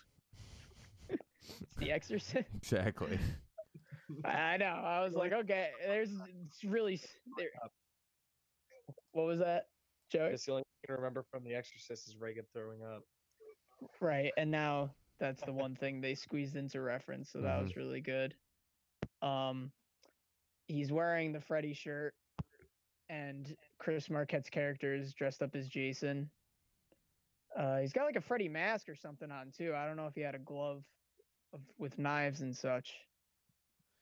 it's 1.09 1.75
the 1.77 1.91
Exorcist. 1.91 2.47
Exactly. 2.55 3.19
I 4.25 4.57
know. 4.57 4.65
I 4.65 5.03
was 5.03 5.13
like, 5.13 5.31
okay, 5.31 5.69
there's 5.85 6.09
it's 6.45 6.63
really 6.63 6.99
there. 7.37 7.49
What 9.11 9.25
was 9.27 9.39
that, 9.39 9.69
Joey? 10.11 10.31
That's 10.31 10.45
the 10.45 10.51
only 10.53 10.63
thing 10.63 10.71
I 10.83 10.87
can 10.87 10.95
remember 10.95 11.23
from 11.31 11.43
The 11.43 11.53
Exorcist 11.53 12.07
is 12.07 12.17
Reagan 12.17 12.45
throwing 12.53 12.81
up. 12.83 13.03
Right, 13.99 14.31
and 14.37 14.51
now 14.51 14.91
that's 15.19 15.41
the 15.43 15.53
one 15.53 15.75
thing 15.75 16.01
they 16.01 16.15
squeezed 16.15 16.55
into 16.55 16.81
reference, 16.81 17.31
so 17.31 17.41
that 17.41 17.61
was 17.61 17.75
really 17.75 18.01
good. 18.01 18.33
Um, 19.21 19.71
he's 20.67 20.91
wearing 20.91 21.31
the 21.31 21.39
Freddy 21.39 21.73
shirt, 21.73 22.13
and 23.09 23.55
Chris 23.77 24.09
Marquette's 24.09 24.49
character 24.49 24.95
is 24.95 25.13
dressed 25.13 25.41
up 25.41 25.55
as 25.55 25.67
Jason. 25.67 26.29
Uh, 27.57 27.77
he's 27.77 27.93
got 27.93 28.05
like 28.05 28.15
a 28.15 28.21
Freddy 28.21 28.49
mask 28.49 28.89
or 28.89 28.95
something 28.95 29.31
on 29.31 29.51
too. 29.55 29.73
I 29.75 29.85
don't 29.85 29.95
know 29.95 30.07
if 30.07 30.15
he 30.15 30.21
had 30.21 30.35
a 30.35 30.39
glove 30.39 30.83
of, 31.53 31.61
with 31.77 31.99
knives 31.99 32.41
and 32.41 32.55
such, 32.55 32.95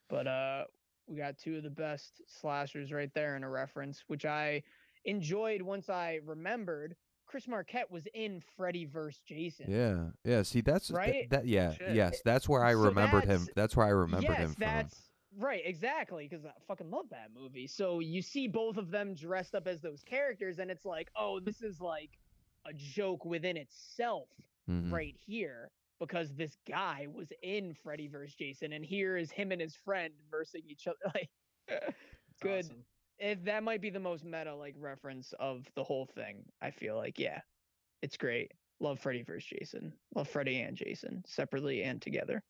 but 0.08 0.26
uh, 0.26 0.64
we 1.06 1.16
got 1.16 1.38
two 1.38 1.56
of 1.56 1.62
the 1.62 1.70
best 1.70 2.22
slashers 2.26 2.92
right 2.92 3.12
there 3.14 3.36
in 3.36 3.44
a 3.44 3.50
reference, 3.50 4.02
which 4.06 4.24
I 4.24 4.62
enjoyed 5.04 5.62
once 5.62 5.90
I 5.90 6.20
remembered. 6.24 6.96
Chris 7.32 7.48
Marquette 7.48 7.90
was 7.90 8.06
in 8.12 8.42
Freddy 8.58 8.84
vs. 8.84 9.22
Jason. 9.26 9.64
Yeah, 9.70 10.04
yeah. 10.22 10.42
See, 10.42 10.60
that's 10.60 10.88
th- 10.88 10.96
Right? 10.96 11.30
that. 11.30 11.46
Yeah, 11.46 11.72
Shit. 11.72 11.94
yes. 11.94 12.20
That's 12.26 12.46
where 12.46 12.62
I 12.62 12.72
So 12.74 12.80
remembered 12.84 13.24
him. 13.24 13.38
that's- 13.46 13.48
That's 13.56 13.74
where 13.76 13.86
I 13.86 13.88
remembered 13.88 14.28
yes, 14.38 14.38
him 14.38 14.54
from. 14.54 15.40
right, 15.40 15.62
exactly, 15.64 16.28
because 16.28 16.44
I 16.44 16.52
fucking 16.68 16.90
love 16.90 17.06
that 17.10 17.30
movie. 17.34 17.66
So 17.66 18.00
you 18.00 18.20
see 18.20 18.48
both 18.48 18.76
of 18.76 18.90
them 18.90 19.14
dressed 19.14 19.54
up 19.54 19.66
as 19.66 19.80
those 19.80 20.02
characters, 20.02 20.58
and 20.58 20.70
it's 20.70 20.84
like, 20.84 21.10
oh, 21.16 21.40
this 21.40 21.62
is 21.62 21.80
like 21.80 22.10
a 22.66 22.72
joke 22.74 23.24
within 23.24 23.56
itself 23.56 24.28
Mhm. 24.68 24.92
right 24.92 25.16
here, 25.16 25.70
because 26.00 26.34
this 26.34 26.58
guy 26.68 27.06
was 27.10 27.32
in 27.42 27.72
Freddy 27.82 28.08
vs. 28.08 28.34
Jason, 28.36 28.74
and 28.74 28.84
here 28.84 29.16
is 29.16 29.30
him 29.30 29.52
and 29.52 29.60
his 29.62 29.74
friend 29.74 30.12
versing 30.30 30.62
each 30.66 30.86
other. 30.86 30.98
Like, 31.14 31.30
good. 32.42 32.66
awesome. 32.66 32.84
If 33.22 33.44
that 33.44 33.62
might 33.62 33.80
be 33.80 33.90
the 33.90 34.00
most 34.00 34.24
meta 34.24 34.52
like 34.52 34.74
reference 34.76 35.32
of 35.34 35.72
the 35.76 35.84
whole 35.84 36.06
thing. 36.06 36.52
I 36.60 36.72
feel 36.72 36.96
like, 36.96 37.20
yeah, 37.20 37.42
it's 38.02 38.16
great. 38.16 38.50
Love 38.80 38.98
Freddy 38.98 39.22
vs. 39.22 39.48
Jason. 39.48 40.00
Love 40.16 40.28
Freddy 40.28 40.60
and 40.60 40.76
Jason 40.76 41.22
separately 41.24 41.84
and 41.84 42.02
together. 42.02 42.42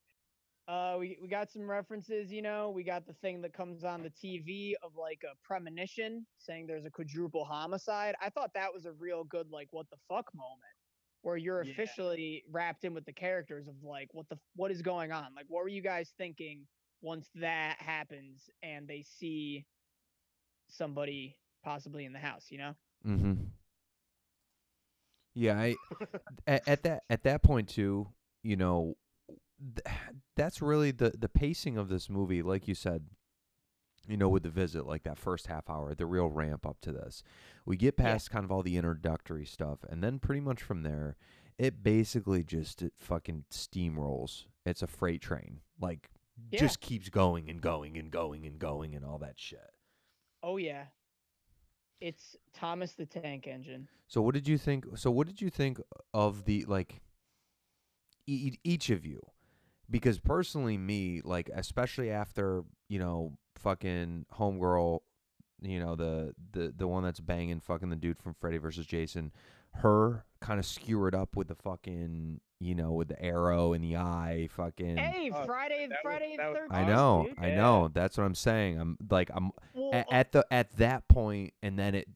Uh, 0.67 0.95
we 0.97 1.19
we 1.21 1.27
got 1.27 1.51
some 1.51 1.69
references. 1.69 2.31
You 2.31 2.41
know, 2.41 2.71
we 2.71 2.83
got 2.83 3.05
the 3.05 3.13
thing 3.13 3.41
that 3.41 3.53
comes 3.53 3.83
on 3.83 4.01
the 4.01 4.09
TV 4.09 4.73
of 4.81 4.95
like 4.95 5.21
a 5.23 5.35
premonition 5.43 6.25
saying 6.39 6.65
there's 6.65 6.85
a 6.85 6.91
quadruple 6.91 7.45
homicide. 7.45 8.15
I 8.19 8.31
thought 8.31 8.55
that 8.55 8.73
was 8.73 8.85
a 8.85 8.93
real 8.93 9.23
good 9.25 9.51
like 9.51 9.67
what 9.73 9.89
the 9.91 9.97
fuck 10.09 10.33
moment 10.33 10.73
where 11.21 11.37
you're 11.37 11.63
Yeah. 11.63 11.71
officially 11.71 12.43
wrapped 12.49 12.83
in 12.83 12.95
with 12.95 13.05
the 13.05 13.13
characters 13.13 13.67
of 13.67 13.83
like 13.83 14.13
what 14.13 14.27
the 14.29 14.39
what 14.55 14.71
is 14.71 14.81
going 14.81 15.11
on. 15.11 15.35
Like, 15.35 15.45
what 15.49 15.63
were 15.63 15.69
you 15.69 15.81
guys 15.83 16.13
thinking 16.17 16.67
once 17.01 17.29
that 17.35 17.79
happens 17.79 18.49
and 18.63 18.87
they 18.87 19.03
see 19.03 19.67
somebody 20.75 21.37
possibly 21.63 22.05
in 22.05 22.13
the 22.13 22.19
house, 22.19 22.47
you 22.49 22.57
know? 22.57 22.75
Mm-hmm. 23.05 23.33
Yeah, 25.35 25.59
I 25.59 25.75
at, 26.47 26.67
at 26.67 26.83
that 26.83 27.03
at 27.09 27.23
that 27.23 27.41
point 27.43 27.69
too, 27.69 28.07
you 28.43 28.55
know, 28.55 28.97
th- 29.75 29.95
that's 30.35 30.61
really 30.61 30.91
the 30.91 31.11
the 31.17 31.29
pacing 31.29 31.77
of 31.77 31.89
this 31.89 32.09
movie, 32.09 32.41
like 32.41 32.67
you 32.67 32.75
said. 32.75 33.05
You 34.05 34.17
know, 34.17 34.27
with 34.27 34.43
the 34.43 34.49
visit, 34.49 34.85
like 34.85 35.03
that 35.03 35.17
first 35.17 35.47
half 35.47 35.69
hour, 35.69 35.95
the 35.95 36.05
real 36.05 36.27
ramp 36.29 36.65
up 36.65 36.81
to 36.81 36.91
this, 36.91 37.23
we 37.65 37.77
get 37.77 37.95
Yeah. 37.97 38.03
past 38.03 38.29
kind 38.31 38.43
of 38.43 38.51
all 38.51 38.61
the 38.61 38.75
introductory 38.75 39.45
stuff, 39.45 39.79
and 39.89 40.03
then 40.03 40.19
pretty 40.19 40.41
much 40.41 40.61
from 40.61 40.83
there, 40.83 41.15
it 41.57 41.81
basically 41.83 42.43
just 42.43 42.81
it 42.81 42.91
fucking 42.97 43.45
steamrolls. 43.49 44.43
It's 44.65 44.81
a 44.81 44.87
freight 44.87 45.21
train, 45.21 45.61
like 45.79 46.09
Yeah. 46.51 46.59
just 46.59 46.81
keeps 46.81 47.07
going 47.07 47.49
and 47.49 47.61
going 47.61 47.97
and 47.97 48.11
going 48.11 48.45
and 48.45 48.59
going 48.59 48.93
and 48.93 49.05
all 49.05 49.19
that 49.19 49.39
shit. 49.39 49.72
Oh 50.43 50.57
yeah. 50.57 50.83
It's 52.01 52.35
Thomas 52.53 52.91
the 52.93 53.05
Tank 53.05 53.47
Engine. 53.47 53.87
So 54.07 54.21
what 54.21 54.33
did 54.33 54.47
you 54.47 54.57
think? 54.57 54.85
So 54.95 55.09
what 55.09 55.25
did 55.25 55.41
you 55.41 55.49
think 55.49 55.79
of 56.13 56.43
the 56.43 56.65
like 56.67 57.01
e- 58.27 58.57
each 58.63 58.89
of 58.89 59.05
you? 59.05 59.21
Because 59.89 60.19
personally, 60.19 60.77
me 60.77 61.21
like 61.23 61.49
especially 61.55 62.11
after 62.11 62.63
you 62.89 62.99
know 62.99 63.37
fucking 63.55 64.25
homegirl, 64.37 64.99
you 65.61 65.79
know 65.79 65.95
the 65.95 66.33
the 66.51 66.73
the 66.75 66.87
one 66.87 67.03
that's 67.03 67.21
banging 67.21 67.61
fucking 67.61 67.89
the 67.89 67.95
dude 67.95 68.19
from 68.19 68.33
Freddy 68.33 68.57
versus 68.57 68.85
Jason, 68.85 69.31
her 69.75 70.25
kind 70.41 70.59
of 70.59 70.65
skewered 70.65 71.15
up 71.15 71.35
with 71.35 71.47
the 71.47 71.55
fucking 71.55 72.39
you 72.59 72.75
know 72.75 72.93
with 72.93 73.09
the 73.09 73.21
arrow 73.21 73.73
in 73.73 73.81
the 73.81 73.97
eye, 73.97 74.47
fucking. 74.55 74.95
Hey, 74.97 75.29
Oh, 75.33 75.45
Friday, 75.45 75.81
that 75.87 75.89
was- 75.89 75.97
Friday 76.03 76.35
that 76.37 76.47
was 76.49 76.57
thirteenth. 76.59 76.73
I 76.73 76.85
know, 76.85 77.25
dude. 77.27 77.39
I 77.39 77.47
Yeah. 77.49 77.55
know. 77.57 77.87
That's 77.89 78.17
what 78.17 78.23
I'm 78.23 78.35
saying. 78.35 78.79
I'm 78.79 78.97
like 79.09 79.29
I'm 79.33 79.51
Well, 79.73 79.91
a- 79.91 79.97
uh, 79.97 80.03
at 80.11 80.31
the 80.31 80.45
at 80.51 80.75
that 80.77 81.07
point, 81.09 81.53
and 81.61 81.77
then 81.77 81.93
it 81.95 82.07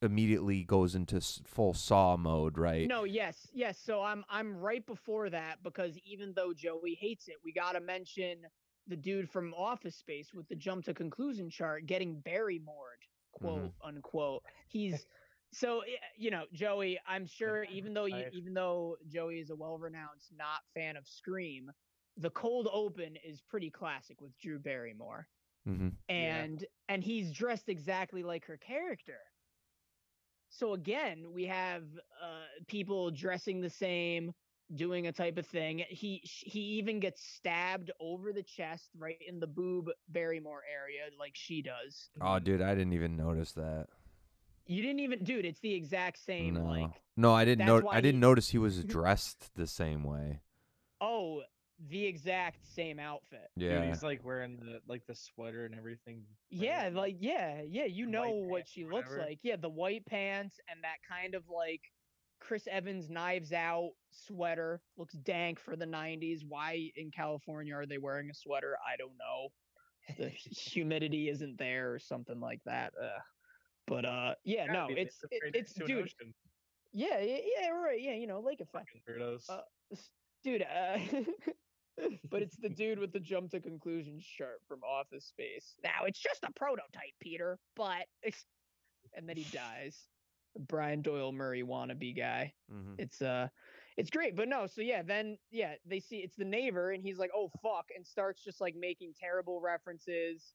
immediately 0.00 0.64
goes 0.64 0.94
into 0.94 1.20
full 1.44 1.74
saw 1.74 2.16
mode, 2.16 2.56
right? 2.58 2.86
No, 2.88 3.04
yes, 3.04 3.48
yes. 3.52 3.78
So 3.78 4.02
I'm 4.02 4.24
I'm 4.30 4.56
right 4.58 4.84
before 4.86 5.28
that 5.30 5.62
because 5.62 5.98
even 5.98 6.32
though 6.34 6.52
Joey 6.54 6.94
hates 6.94 7.28
it, 7.28 7.36
we 7.44 7.52
gotta 7.52 7.80
mention 7.80 8.38
the 8.86 8.96
dude 8.96 9.30
from 9.30 9.54
Office 9.54 9.96
Space 9.96 10.32
with 10.34 10.48
the 10.48 10.56
jump 10.56 10.84
to 10.86 10.94
conclusion 10.94 11.48
chart 11.50 11.86
getting 11.86 12.20
Barrymored, 12.20 13.02
quote 13.32 13.72
unquote. 13.82 14.42
He's 14.68 15.06
so 15.52 15.82
you 16.16 16.30
know 16.30 16.44
Joey. 16.52 16.98
I'm 17.06 17.26
sure 17.26 17.64
even 17.64 17.94
though 17.94 18.06
you 18.06 18.24
even 18.30 18.54
though 18.54 18.96
Joey 19.08 19.40
is 19.40 19.50
a 19.50 19.56
well-renowned 19.56 20.20
not 20.36 20.60
fan 20.74 20.96
of 20.96 21.06
Scream, 21.06 21.70
the 22.16 22.30
cold 22.30 22.68
open 22.72 23.16
is 23.16 23.40
pretty 23.42 23.70
classic 23.70 24.20
with 24.20 24.36
Drew 24.38 24.58
Barrymore 24.58 25.28
Mm-hmm. 25.68 25.88
Yeah. 26.16 26.46
and 26.46 26.64
and 26.88 27.02
he's 27.04 27.32
dressed 27.32 27.68
exactly 27.68 28.22
like 28.22 28.44
her 28.46 28.56
character. 28.56 29.18
So 30.50 30.74
again, 30.74 31.32
we 31.32 31.44
have 31.46 31.84
uh, 32.22 32.44
people 32.66 33.10
dressing 33.10 33.60
the 33.60 33.70
same, 33.70 34.32
doing 34.74 35.06
a 35.06 35.12
type 35.12 35.38
of 35.38 35.46
thing. 35.46 35.84
He 35.88 36.20
he 36.24 36.60
even 36.78 37.00
gets 37.00 37.22
stabbed 37.22 37.90
over 38.00 38.32
the 38.32 38.42
chest, 38.42 38.90
right 38.98 39.20
in 39.26 39.40
the 39.40 39.46
boob 39.46 39.90
Barrymore 40.08 40.62
area, 40.70 41.02
like 41.18 41.32
she 41.34 41.62
does. 41.62 42.10
Oh, 42.20 42.38
dude, 42.38 42.62
I 42.62 42.74
didn't 42.74 42.92
even 42.92 43.16
notice 43.16 43.52
that. 43.52 43.88
You 44.66 44.82
didn't 44.82 45.00
even, 45.00 45.24
dude. 45.24 45.44
It's 45.44 45.60
the 45.60 45.74
exact 45.74 46.18
same. 46.24 46.54
no, 46.54 46.64
Like, 46.64 46.90
no, 47.16 47.34
I 47.34 47.44
didn't 47.44 47.66
know. 47.66 47.88
I 47.90 48.00
didn't 48.00 48.16
he- 48.16 48.20
notice 48.20 48.48
he 48.48 48.58
was 48.58 48.82
dressed 48.84 49.50
the 49.56 49.66
same 49.66 50.02
way. 50.04 50.40
oh, 51.00 51.42
the 51.88 52.06
exact 52.06 52.64
same 52.64 53.00
outfit. 53.00 53.50
Dude, 53.58 53.72
Yeah, 53.72 53.84
he's 53.88 54.04
like 54.04 54.24
wearing 54.24 54.56
the 54.56 54.78
like 54.86 55.04
the 55.08 55.16
sweater 55.16 55.64
and 55.66 55.74
everything. 55.74 56.22
Yeah, 56.48 56.90
like 56.92 57.16
yeah, 57.18 57.62
yeah, 57.68 57.86
you 57.86 58.04
And 58.04 58.12
know 58.12 58.30
what 58.30 58.68
she 58.68 58.84
looks 58.84 59.08
whatever. 59.10 59.28
like. 59.30 59.40
Yeah, 59.42 59.56
the 59.56 59.68
white 59.68 60.06
pants 60.06 60.60
and 60.70 60.78
that 60.84 60.98
kind 61.08 61.34
of 61.34 61.42
like 61.48 61.80
Chris 62.40 62.68
Evans 62.70 63.10
knives 63.10 63.52
out 63.52 63.90
sweater 64.12 64.80
looks 64.96 65.14
dank 65.14 65.58
for 65.58 65.74
the 65.74 65.86
90s. 65.86 66.42
Why 66.48 66.90
in 66.94 67.10
California 67.10 67.74
are 67.74 67.86
they 67.86 67.98
wearing 67.98 68.30
a 68.30 68.34
sweater? 68.34 68.76
I 68.86 68.96
don't 68.96 69.16
know. 69.18 69.48
The 70.24 70.28
humidity 70.50 71.28
isn't 71.30 71.58
there 71.58 71.92
or 71.94 71.98
something 71.98 72.38
like 72.38 72.60
that. 72.64 72.92
Ugh. 73.02 73.22
But 73.86 74.04
uh 74.04 74.34
yeah, 74.44 74.66
Gotta 74.66 74.78
no, 74.78 74.88
be, 74.88 75.00
it's 75.00 75.18
it, 75.30 75.54
it's 75.54 75.74
dude. 75.74 75.90
ocean, 76.04 76.34
Yeah, 76.92 77.20
yeah, 77.20 77.38
yeah, 77.60 77.68
right. 77.70 78.00
Yeah, 78.00 78.14
you 78.14 78.26
know, 78.26 78.40
lake 78.40 78.60
effect. 78.60 78.90
fucking 78.90 79.02
weirdos. 79.08 79.48
Uh, 79.48 79.96
dude, 80.44 80.62
uh 80.62 80.98
but 82.30 82.42
it's 82.42 82.56
the 82.56 82.68
dude 82.68 82.98
with 82.98 83.12
the 83.12 83.20
jump 83.20 83.50
to 83.50 83.60
conclusion 83.60 84.20
shirt 84.20 84.60
from 84.66 84.80
Office 84.82 85.26
Space. 85.26 85.76
Now 85.82 86.04
it's 86.06 86.18
just 86.20 86.44
a 86.44 86.52
prototype, 86.52 87.14
Peter, 87.20 87.58
but 87.76 88.06
it's 88.22 88.44
and 89.14 89.28
then 89.28 89.36
he 89.36 89.44
dies. 89.44 90.08
Brian 90.58 91.00
Doyle 91.02 91.32
Murray 91.32 91.62
wannabe 91.62 92.16
guy. 92.16 92.54
mm-hmm. 92.70 92.94
It's 92.98 93.22
uh 93.22 93.48
it's 93.96 94.10
great, 94.10 94.36
but 94.36 94.48
no, 94.48 94.66
so 94.66 94.80
yeah, 94.80 95.02
then 95.02 95.38
yeah, 95.50 95.74
they 95.84 96.00
see 96.00 96.18
it's 96.18 96.36
the 96.36 96.44
neighbor 96.44 96.92
and 96.92 97.02
he's 97.02 97.18
like, 97.18 97.30
"Oh 97.34 97.50
fuck," 97.62 97.86
and 97.94 98.06
starts 98.06 98.42
just 98.42 98.60
like 98.60 98.74
making 98.74 99.14
terrible 99.18 99.60
references 99.60 100.54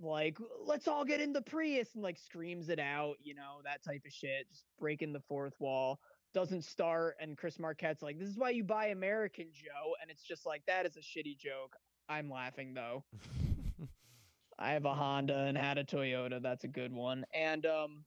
like 0.00 0.38
let's 0.64 0.88
all 0.88 1.04
get 1.04 1.20
in 1.20 1.32
the 1.32 1.42
Prius 1.42 1.94
and 1.94 2.02
like 2.02 2.18
screams 2.18 2.68
it 2.68 2.78
out, 2.78 3.16
you 3.22 3.34
know, 3.34 3.60
that 3.64 3.82
type 3.82 4.02
of 4.06 4.12
shit, 4.12 4.48
just 4.50 4.64
breaking 4.78 5.12
the 5.12 5.20
fourth 5.28 5.54
wall. 5.58 6.00
Doesn't 6.34 6.64
start 6.64 7.16
and 7.20 7.36
Chris 7.36 7.58
Marquette's 7.58 8.02
like, 8.02 8.18
"This 8.18 8.28
is 8.28 8.36
why 8.36 8.50
you 8.50 8.62
buy 8.62 8.86
American, 8.88 9.46
Joe." 9.52 9.94
And 10.02 10.10
it's 10.10 10.22
just 10.22 10.44
like 10.44 10.62
that 10.66 10.84
is 10.86 10.96
a 10.96 11.00
shitty 11.00 11.38
joke. 11.38 11.76
I'm 12.08 12.30
laughing 12.30 12.74
though. 12.74 13.04
I 14.58 14.72
have 14.72 14.84
a 14.84 14.94
Honda 14.94 15.38
and 15.44 15.56
had 15.56 15.78
a 15.78 15.84
Toyota. 15.84 16.42
That's 16.42 16.64
a 16.64 16.68
good 16.68 16.92
one. 16.92 17.24
And 17.34 17.64
um 17.66 18.04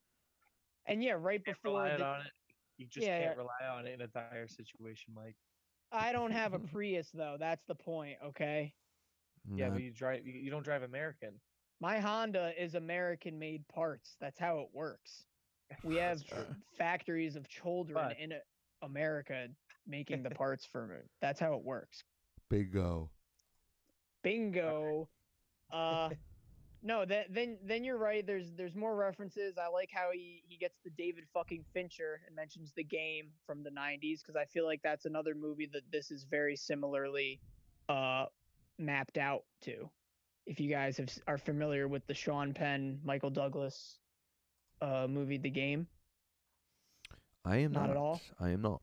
and 0.85 1.03
yeah, 1.03 1.13
right 1.13 1.43
can't 1.43 1.57
before 1.61 1.73
rely 1.83 1.97
the, 1.97 2.05
on 2.05 2.21
it. 2.21 2.31
You 2.77 2.87
just 2.87 3.05
Yeah, 3.07 3.19
can't 3.19 3.37
rely 3.37 3.67
on 3.71 3.85
it 3.85 3.93
in 3.93 4.01
a 4.01 4.07
dire 4.07 4.47
situation, 4.47 5.13
Mike. 5.15 5.35
I 5.91 6.11
don't 6.11 6.31
have 6.31 6.53
a 6.53 6.59
Prius 6.71 7.09
though. 7.13 7.37
That's 7.39 7.63
the 7.67 7.75
point, 7.75 8.17
okay? 8.23 8.73
Yeah, 9.55 9.65
Not- 9.67 9.73
but 9.75 9.83
you 9.83 9.91
drive. 9.91 10.25
You, 10.25 10.33
you 10.33 10.51
don't 10.51 10.63
drive 10.63 10.83
American. 10.83 11.39
My 11.79 11.99
Honda 11.99 12.51
is 12.61 12.75
American 12.75 13.39
made 13.39 13.67
parts. 13.67 14.15
That's 14.19 14.37
how 14.39 14.59
it 14.59 14.67
works. 14.73 15.23
We 15.83 15.95
have 15.97 16.21
factories 16.77 17.35
of 17.35 17.47
children 17.47 17.95
But- 18.09 18.19
in 18.19 18.33
America 18.81 19.47
making 19.87 20.23
the 20.23 20.29
parts 20.31 20.65
for 20.65 20.93
it. 20.93 21.07
That's 21.21 21.39
how 21.39 21.53
it 21.53 21.63
works. 21.63 22.03
Bingo. 22.49 23.09
Bingo. 24.23 25.07
Uh 25.71 26.09
no, 26.83 27.05
that 27.05 27.27
then 27.33 27.57
then 27.63 27.83
you're 27.83 27.97
right. 27.97 28.25
There's 28.25 28.51
there's 28.55 28.75
more 28.75 28.95
references. 28.95 29.57
I 29.57 29.67
like 29.69 29.89
how 29.93 30.09
he 30.11 30.43
he 30.47 30.57
gets 30.57 30.79
the 30.83 30.89
David 30.91 31.25
fucking 31.33 31.63
Fincher 31.73 32.21
and 32.25 32.35
mentions 32.35 32.73
the 32.75 32.83
game 32.83 33.29
from 33.45 33.63
the 33.63 33.69
90s 33.69 34.19
because 34.19 34.35
I 34.35 34.45
feel 34.45 34.65
like 34.65 34.81
that's 34.83 35.05
another 35.05 35.35
movie 35.35 35.69
that 35.73 35.83
this 35.91 36.11
is 36.11 36.23
very 36.23 36.55
similarly 36.55 37.39
uh 37.87 38.25
mapped 38.77 39.17
out 39.17 39.43
to. 39.61 39.89
If 40.49 40.59
you 40.59 40.69
guys 40.69 40.97
have 40.97 41.09
are 41.27 41.37
familiar 41.37 41.87
with 41.87 42.05
the 42.07 42.15
Sean 42.15 42.53
Penn, 42.53 43.01
Michael 43.05 43.31
Douglas 43.31 44.01
uh 44.81 45.07
movie 45.09 45.37
The 45.37 45.51
Game. 45.51 45.87
I 47.45 47.57
am 47.57 47.73
Not 47.73 47.89
not. 47.89 47.91
at 47.91 47.97
all? 47.97 48.25
I 48.39 48.49
am 48.51 48.61
not. 48.61 48.81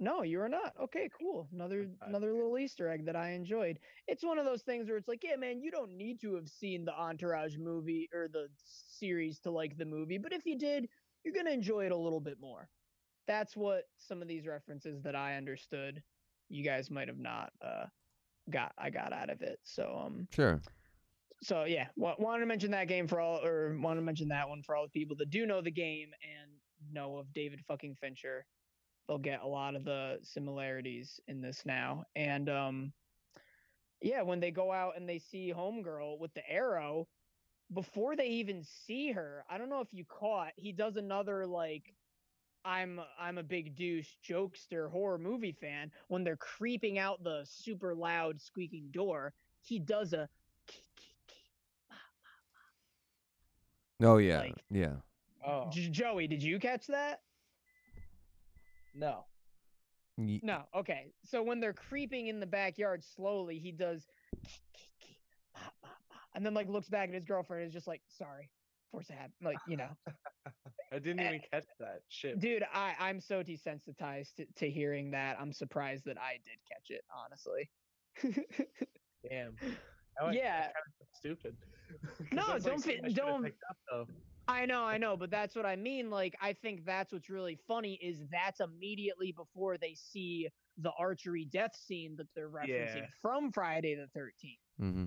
No, 0.00 0.22
you 0.22 0.40
are 0.40 0.48
not. 0.48 0.74
Okay, 0.80 1.08
cool. 1.18 1.48
Another 1.52 1.88
another 2.02 2.32
little 2.32 2.58
Easter 2.58 2.88
egg 2.88 3.06
that 3.06 3.16
I 3.16 3.30
enjoyed. 3.30 3.80
It's 4.08 4.24
one 4.24 4.38
of 4.38 4.44
those 4.44 4.62
things 4.62 4.88
where 4.88 4.98
it's 4.98 5.08
like, 5.08 5.24
yeah, 5.24 5.36
man, 5.36 5.60
you 5.60 5.70
don't 5.70 5.96
need 5.96 6.20
to 6.22 6.34
have 6.34 6.48
seen 6.48 6.84
the 6.84 6.94
Entourage 6.94 7.56
movie 7.58 8.08
or 8.14 8.28
the 8.28 8.48
series 8.64 9.40
to 9.40 9.50
like 9.50 9.76
the 9.78 9.84
movie, 9.86 10.18
but 10.18 10.32
if 10.32 10.46
you 10.46 10.58
did, 10.58 10.88
you're 11.24 11.34
gonna 11.34 11.50
enjoy 11.50 11.86
it 11.86 11.92
a 11.92 11.96
little 11.96 12.20
bit 12.20 12.40
more. 12.40 12.68
That's 13.26 13.56
what 13.56 13.88
some 13.98 14.22
of 14.22 14.28
these 14.28 14.46
references 14.46 15.02
that 15.02 15.16
I 15.16 15.36
understood, 15.36 16.02
you 16.48 16.64
guys 16.64 16.90
might 16.90 17.08
have 17.08 17.18
not 17.18 17.52
uh 17.62 17.86
got 18.50 18.72
I 18.78 18.90
got 18.90 19.12
out 19.12 19.30
of 19.30 19.42
it. 19.42 19.58
So 19.62 20.00
um 20.04 20.28
Sure. 20.34 20.60
so 21.42 21.64
yeah, 21.64 21.88
wa- 21.96 22.16
wanted 22.18 22.40
to 22.40 22.46
mention 22.46 22.70
that 22.72 22.88
game 22.88 23.06
for 23.08 23.20
all, 23.20 23.44
or 23.44 23.76
want 23.78 23.98
to 23.98 24.02
mention 24.02 24.28
that 24.28 24.48
one 24.48 24.62
for 24.62 24.76
all 24.76 24.84
the 24.84 24.90
people 24.98 25.16
that 25.16 25.30
do 25.30 25.46
know 25.46 25.60
the 25.60 25.70
game 25.70 26.10
and 26.22 26.50
know 26.92 27.16
of 27.18 27.32
David 27.32 27.60
fucking 27.66 27.96
Fincher. 28.00 28.46
They'll 29.08 29.18
get 29.18 29.42
a 29.42 29.46
lot 29.46 29.74
of 29.74 29.84
the 29.84 30.18
similarities 30.22 31.20
in 31.28 31.40
this 31.42 31.66
now, 31.66 32.04
and 32.16 32.48
um, 32.48 32.92
yeah, 34.00 34.22
when 34.22 34.40
they 34.40 34.50
go 34.50 34.72
out 34.72 34.96
and 34.96 35.08
they 35.08 35.18
see 35.18 35.52
Homegirl 35.54 36.18
with 36.18 36.32
the 36.34 36.48
arrow, 36.50 37.06
before 37.72 38.16
they 38.16 38.28
even 38.28 38.62
see 38.86 39.12
her, 39.12 39.44
I 39.48 39.58
don't 39.58 39.68
know 39.70 39.80
if 39.80 39.92
you 39.92 40.04
caught, 40.06 40.52
he 40.56 40.72
does 40.72 40.96
another 40.96 41.46
like. 41.46 41.94
I'm 42.64 43.00
I'm 43.18 43.38
a 43.38 43.42
big 43.42 43.76
douche 43.76 44.08
jokester 44.26 44.90
horror 44.90 45.18
movie 45.18 45.52
fan. 45.60 45.90
When 46.08 46.24
they're 46.24 46.36
creeping 46.36 46.98
out 46.98 47.22
the 47.22 47.42
super 47.44 47.94
loud 47.94 48.40
squeaking 48.40 48.88
door, 48.90 49.34
he 49.62 49.78
does 49.78 50.12
a 50.12 50.28
Oh 54.02 54.16
yeah. 54.18 54.38
Like- 54.40 54.64
yeah. 54.70 54.94
Oh 55.46 55.68
J- 55.70 55.88
Joey, 55.90 56.26
did 56.26 56.42
you 56.42 56.58
catch 56.58 56.86
that? 56.88 57.20
no. 58.94 59.26
Ye- 60.16 60.40
No. 60.44 60.62
Okay. 60.74 61.12
So 61.24 61.42
when 61.42 61.58
they're 61.60 61.72
creeping 61.72 62.28
in 62.28 62.38
the 62.38 62.46
backyard 62.46 63.02
slowly, 63.02 63.58
he 63.58 63.72
does, 63.72 64.06
and 66.34 66.46
then 66.46 66.54
like 66.54 66.68
looks 66.68 66.88
back 66.88 67.08
at 67.08 67.14
his 67.16 67.24
girlfriend 67.24 67.62
and 67.62 67.68
is 67.68 67.74
just 67.74 67.88
like, 67.88 68.00
"Sorry, 68.16 68.48
force 68.90 69.10
a 69.10 69.14
habit." 69.14 69.34
Like 69.42 69.58
you 69.68 69.76
know, 69.76 69.88
I 70.92 70.98
didn't 70.98 71.20
Eh, 71.20 71.28
even 71.28 71.40
catch 71.52 71.66
that 71.80 72.00
shit. 72.08 72.40
dude, 72.40 72.64
I 72.72 72.94
I'm 72.98 73.20
so 73.20 73.42
desensitized 73.42 74.34
to, 74.36 74.46
to 74.56 74.70
hearing 74.70 75.10
that. 75.12 75.36
I'm 75.40 75.52
surprised 75.52 76.04
that 76.06 76.18
I 76.18 76.34
did 76.44 76.58
catch 76.70 76.90
it. 76.90 77.02
Honestly. 77.14 77.70
Damn. 79.28 79.56
Now 80.20 80.26
I- 80.26 80.28
I 80.28 80.32
Yeah. 80.32 80.72
kinda 81.22 81.36
feel 81.42 81.52
No, 82.32 82.46
that's, 82.46 82.48
like, 82.48 82.62
don't 82.62 82.80
something 82.82 83.02
fe- 83.02 83.08
I 83.08 83.12
don't- 83.12 83.54
up. 83.92 84.08
I 84.46 84.66
know, 84.66 84.84
I 84.84 84.98
know, 84.98 85.16
but 85.16 85.30
that's 85.30 85.56
what 85.56 85.64
I 85.64 85.74
mean. 85.74 86.10
Like, 86.10 86.36
I 86.38 86.52
think 86.52 86.84
that's 86.84 87.14
what's 87.14 87.30
really 87.30 87.56
funny 87.66 87.94
is 87.94 88.18
that's 88.30 88.60
immediately 88.60 89.32
before 89.32 89.78
they 89.78 89.94
see 89.94 90.50
the 90.76 90.92
archery 90.98 91.46
death 91.46 91.74
scene 91.74 92.14
that 92.16 92.26
they're 92.34 92.50
referencing 92.50 92.96
Yeah. 92.96 93.06
from 93.22 93.50
Friday 93.52 93.94
the 93.94 94.06
13th. 94.18 94.58
Mm-hmm. 94.82 95.06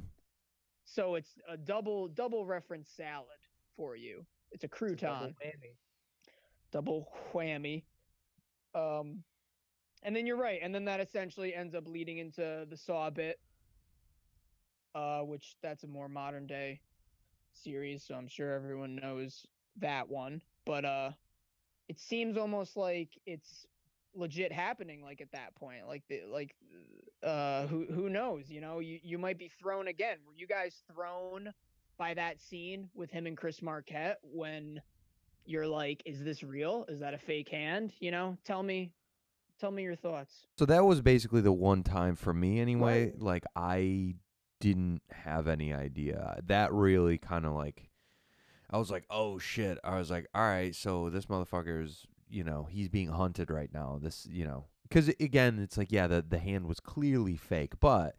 So 0.86 1.16
it's 1.16 1.36
a 1.48 1.56
double 1.56 2.08
double 2.08 2.48
reference 2.48 2.90
salad 2.90 3.38
for 3.78 3.96
you. 3.96 4.28
It's 4.52 4.66
a 4.66 4.70
It's 4.82 4.92
a 4.92 4.96
crouton, 4.96 4.98
double 4.98 5.34
whammy. 5.44 5.78
double 6.72 7.14
whammy. 7.34 7.86
Um, 8.76 9.26
and 10.04 10.16
then 10.16 10.28
you're 10.28 10.38
right, 10.38 10.62
and 10.64 10.76
then 10.76 10.86
that 10.86 11.02
essentially 11.02 11.56
ends 11.56 11.76
up 11.76 11.88
leading 11.88 12.20
into 12.20 12.68
the 12.70 12.78
Saw 12.78 13.10
bit, 13.12 13.40
uh, 14.96 15.22
which 15.24 15.58
that's 15.62 15.84
a 15.84 15.88
more 15.88 16.10
modern 16.10 16.48
day 16.48 16.82
series, 17.54 18.06
so 18.06 18.16
I'm 18.16 18.28
sure 18.28 18.54
everyone 18.54 18.96
knows 18.96 19.48
that 19.78 20.10
one. 20.10 20.44
But 20.66 20.86
uh, 20.86 21.14
it 21.90 22.00
seems 22.00 22.38
almost 22.38 22.78
like 22.78 23.20
it's 23.26 23.68
legit 24.16 24.52
happening 24.52 25.04
like 25.04 25.22
at 25.22 25.32
that 25.32 25.56
point 25.56 25.88
like 25.88 26.08
the 26.08 26.26
like 26.26 26.56
uh 27.22 27.68
who 27.68 27.86
who 27.86 28.10
knows 28.10 28.50
you 28.50 28.62
know 28.62 28.80
you 28.80 29.00
you 29.04 29.20
might 29.20 29.38
be 29.38 29.48
thrown 29.48 29.88
again 29.88 30.26
were 30.26 30.34
you 30.34 30.48
guys 30.48 30.84
thrown 30.92 31.54
by 31.98 32.14
that 32.14 32.40
scene 32.40 32.90
with 32.94 33.10
him 33.12 33.26
and 33.26 33.38
chris 33.38 33.62
marquette 33.62 34.20
when 34.24 34.82
you're 35.46 35.68
like 35.68 36.02
is 36.06 36.24
this 36.24 36.44
real 36.44 36.86
is 36.90 37.00
that 37.00 37.14
a 37.14 37.18
fake 37.18 37.50
hand 37.50 37.94
you 38.00 38.12
know 38.12 38.38
tell 38.44 38.64
me 38.64 38.92
tell 39.60 39.72
me 39.72 39.84
your 39.84 39.96
thoughts 39.96 40.46
So 40.58 40.66
that 40.66 40.86
was 40.86 41.02
basically 41.02 41.42
the 41.42 41.52
one 41.52 41.84
time 41.84 42.16
for 42.16 42.34
me 42.34 42.60
anyway. 42.60 43.14
Like 43.18 43.44
I 43.56 44.16
didn't 44.60 45.02
have 45.10 45.48
any 45.48 45.74
idea. 45.74 46.40
That 46.46 46.72
really 46.74 47.18
kind 47.18 47.46
of 47.46 47.54
like 47.54 47.90
I 48.70 48.78
was 48.78 48.92
like, 48.92 49.06
"Oh 49.10 49.40
shit." 49.40 49.80
I 49.84 49.98
was 49.98 50.12
like, 50.12 50.28
"All 50.36 50.42
right, 50.42 50.76
so 50.76 51.10
this 51.10 51.26
motherfucker's, 51.28 52.06
you 52.30 52.44
know, 52.44 52.68
he's 52.70 52.90
being 52.90 53.08
hunted 53.08 53.50
right 53.50 53.74
now." 53.74 53.98
This, 54.02 54.28
you 54.30 54.46
know, 54.46 54.66
cuz 54.92 55.08
again, 55.20 55.58
it's 55.60 55.78
like, 55.78 55.92
yeah, 55.92 56.06
the 56.08 56.22
the 56.22 56.40
hand 56.40 56.68
was 56.68 56.80
clearly 56.80 57.38
fake, 57.38 57.80
but 57.80 58.16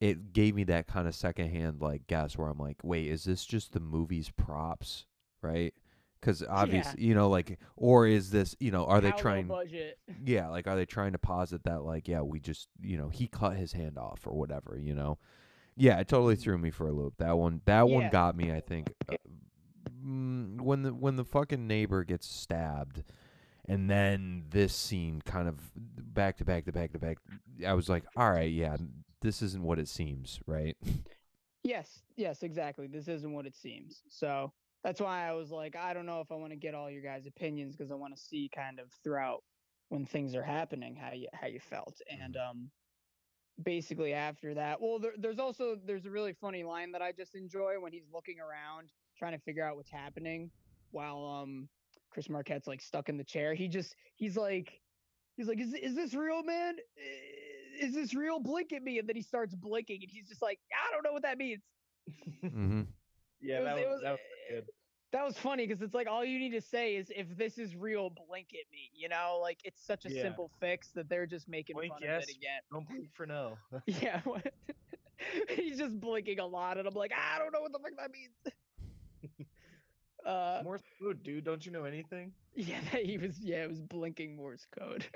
it 0.00 0.32
gave 0.32 0.54
me 0.54 0.64
that 0.64 0.86
kind 0.86 1.08
of 1.08 1.14
secondhand 1.14 1.80
like 1.80 2.06
guess 2.06 2.36
where 2.36 2.48
I'm 2.48 2.58
like, 2.58 2.78
"Wait, 2.82 3.06
is 3.08 3.24
this 3.24 3.44
just 3.44 3.72
the 3.72 3.80
movie's 3.80 4.30
props?" 4.30 5.06
Right? 5.42 5.74
Cuz 6.20 6.42
obviously, 6.48 7.02
you 7.02 7.14
know, 7.14 7.28
like 7.28 7.58
or 7.76 8.06
is 8.06 8.30
this, 8.30 8.56
you 8.58 8.70
know, 8.70 8.86
are 8.86 9.00
they 9.00 9.10
How 9.10 9.16
low 9.16 9.22
trying 9.22 9.46
budget 9.48 9.98
yeah, 10.24 10.48
like 10.48 10.66
are 10.66 10.76
they 10.76 10.86
trying 10.86 11.12
to 11.12 11.18
posit 11.18 11.64
that 11.64 11.82
like 11.82 12.08
yeah, 12.08 12.22
we 12.22 12.40
just 12.40 12.68
you 12.80 12.96
know 12.96 13.08
he 13.08 13.26
cut 13.26 13.56
his 13.56 13.72
hand 13.72 13.98
off 13.98 14.26
or 14.26 14.32
whatever, 14.34 14.78
you 14.78 14.94
know? 14.94 15.18
Yeah, 15.76 15.98
it 15.98 16.08
totally 16.08 16.36
threw 16.36 16.56
me 16.56 16.70
for 16.70 16.86
a 16.86 16.92
loop. 16.92 17.14
That 17.18 17.36
one, 17.36 17.60
that 17.64 17.88
one 17.88 18.08
got 18.10 18.36
me. 18.36 18.52
I 18.52 18.60
think 18.60 18.92
uh, 19.08 19.16
mm, 20.04 20.60
when 20.60 20.82
the 20.82 20.94
when 20.94 21.16
the 21.16 21.24
fucking 21.24 21.66
neighbor 21.66 22.04
gets 22.04 22.26
stabbed, 22.28 23.02
and 23.66 23.90
then 23.90 24.44
this 24.50 24.74
scene 24.74 25.20
kind 25.24 25.48
of 25.48 25.58
back 25.74 26.36
to 26.38 26.44
back 26.44 26.66
to 26.66 26.72
back 26.72 26.92
to 26.92 26.98
back. 26.98 27.18
I 27.66 27.74
was 27.74 27.88
like, 27.88 28.04
all 28.16 28.30
right, 28.30 28.50
yeah, 28.50 28.76
this 29.24 29.40
isn't 29.40 29.62
what 29.62 29.78
it 29.78 29.88
seems, 29.88 30.38
right? 30.46 30.76
Yes, 31.66 32.02
yes, 32.14 32.42
exactly. 32.42 32.86
This 32.86 33.08
isn't 33.08 33.32
what 33.32 33.46
it 33.46 33.56
seems. 33.56 34.02
So 34.10 34.52
that's 34.82 35.00
why 35.00 35.26
I 35.26 35.32
was 35.32 35.50
like, 35.50 35.74
I 35.74 35.94
don't 35.94 36.04
know 36.04 36.20
if 36.20 36.30
I 36.30 36.34
want 36.34 36.50
to 36.50 36.58
get 36.58 36.74
all 36.74 36.90
your 36.90 37.00
guys' 37.00 37.26
opinions 37.26 37.74
because 37.74 37.90
I 37.90 37.94
want 37.94 38.14
to 38.14 38.22
see 38.22 38.50
kind 38.54 38.78
of 38.78 38.92
throughout 39.02 39.42
when 39.88 40.04
things 40.04 40.34
are 40.34 40.42
happening 40.42 40.94
how 40.94 41.14
you 41.14 41.26
how 41.32 41.46
you 41.46 41.60
felt. 41.60 42.02
And 42.10 42.36
um, 42.36 42.70
basically 43.62 44.12
after 44.12 44.52
that, 44.52 44.78
well, 44.78 44.98
there, 44.98 45.14
there's 45.16 45.38
also 45.38 45.78
there's 45.86 46.04
a 46.04 46.10
really 46.10 46.34
funny 46.34 46.64
line 46.64 46.92
that 46.92 47.00
I 47.00 47.12
just 47.12 47.34
enjoy 47.34 47.80
when 47.80 47.94
he's 47.94 48.10
looking 48.12 48.40
around 48.40 48.90
trying 49.18 49.32
to 49.32 49.38
figure 49.38 49.64
out 49.64 49.76
what's 49.76 49.90
happening 49.90 50.50
while 50.90 51.24
um 51.24 51.66
Chris 52.10 52.28
Marquette's 52.28 52.66
like 52.66 52.82
stuck 52.82 53.08
in 53.08 53.16
the 53.16 53.24
chair. 53.24 53.54
He 53.54 53.68
just 53.68 53.96
he's 54.16 54.36
like 54.36 54.82
he's 55.38 55.48
like, 55.48 55.60
is 55.60 55.72
is 55.72 55.94
this 55.94 56.12
real, 56.12 56.42
man? 56.42 56.76
Is 57.80 57.94
this 57.94 58.14
real? 58.14 58.40
Blink 58.40 58.72
at 58.72 58.82
me, 58.82 58.98
and 58.98 59.08
then 59.08 59.16
he 59.16 59.22
starts 59.22 59.54
blinking, 59.54 60.00
and 60.02 60.10
he's 60.10 60.28
just 60.28 60.42
like, 60.42 60.58
I 60.72 60.92
don't 60.92 61.02
know 61.04 61.12
what 61.12 61.22
that 61.22 61.38
means. 61.38 61.62
mm-hmm. 62.44 62.82
Yeah, 63.40 63.60
It 63.60 63.64
that 63.64 63.74
was- 63.76 63.84
was, 63.86 64.02
that 64.02 64.10
was- 64.12 64.20
was 64.20 64.50
good. 64.50 64.64
That 65.12 65.24
was 65.24 65.38
funny 65.38 65.64
because 65.64 65.80
it's 65.80 65.94
like 65.94 66.08
all 66.08 66.24
you 66.24 66.40
need 66.40 66.50
to 66.54 66.60
say 66.60 66.96
is 66.96 67.06
if 67.14 67.36
this 67.36 67.56
is 67.56 67.76
real, 67.76 68.10
blink 68.10 68.48
at 68.52 68.68
me. 68.72 68.90
You 68.92 69.08
know, 69.08 69.38
like 69.40 69.58
it's 69.62 69.80
such 69.86 70.06
a 70.06 70.10
Yeah. 70.10 70.22
simple 70.22 70.50
fix 70.58 70.90
that 70.96 71.08
they're 71.08 71.24
just 71.26 71.48
making 71.48 71.74
Blink 71.76 71.92
fun 71.92 72.00
yes. 72.02 72.24
of 72.24 72.30
it 72.30 72.36
again. 72.36 72.60
Don't 72.72 72.88
blink 72.88 73.14
for 73.14 73.24
no. 73.24 73.56
Yeah, 73.86 74.20
what- 74.24 74.52
he's 75.50 75.78
just 75.78 76.00
blinking 76.00 76.40
a 76.40 76.46
lot, 76.46 76.78
and 76.78 76.88
I'm 76.88 76.94
like, 76.94 77.12
I 77.12 77.38
don't 77.38 77.52
know 77.52 77.60
what 77.60 77.70
the 77.70 77.78
fuck 77.78 77.92
that 77.96 78.10
means. 78.10 79.46
uh, 80.26 80.62
Morse 80.64 80.82
code, 81.00 81.22
dude. 81.22 81.44
Don't 81.44 81.64
you 81.64 81.70
know 81.70 81.84
anything? 81.84 82.32
yeah, 82.56 82.80
he 82.80 83.16
was. 83.16 83.38
Yeah, 83.38 83.62
it 83.62 83.68
was 83.68 83.80
blinking 83.80 84.34
Morse 84.34 84.66
code. 84.76 85.06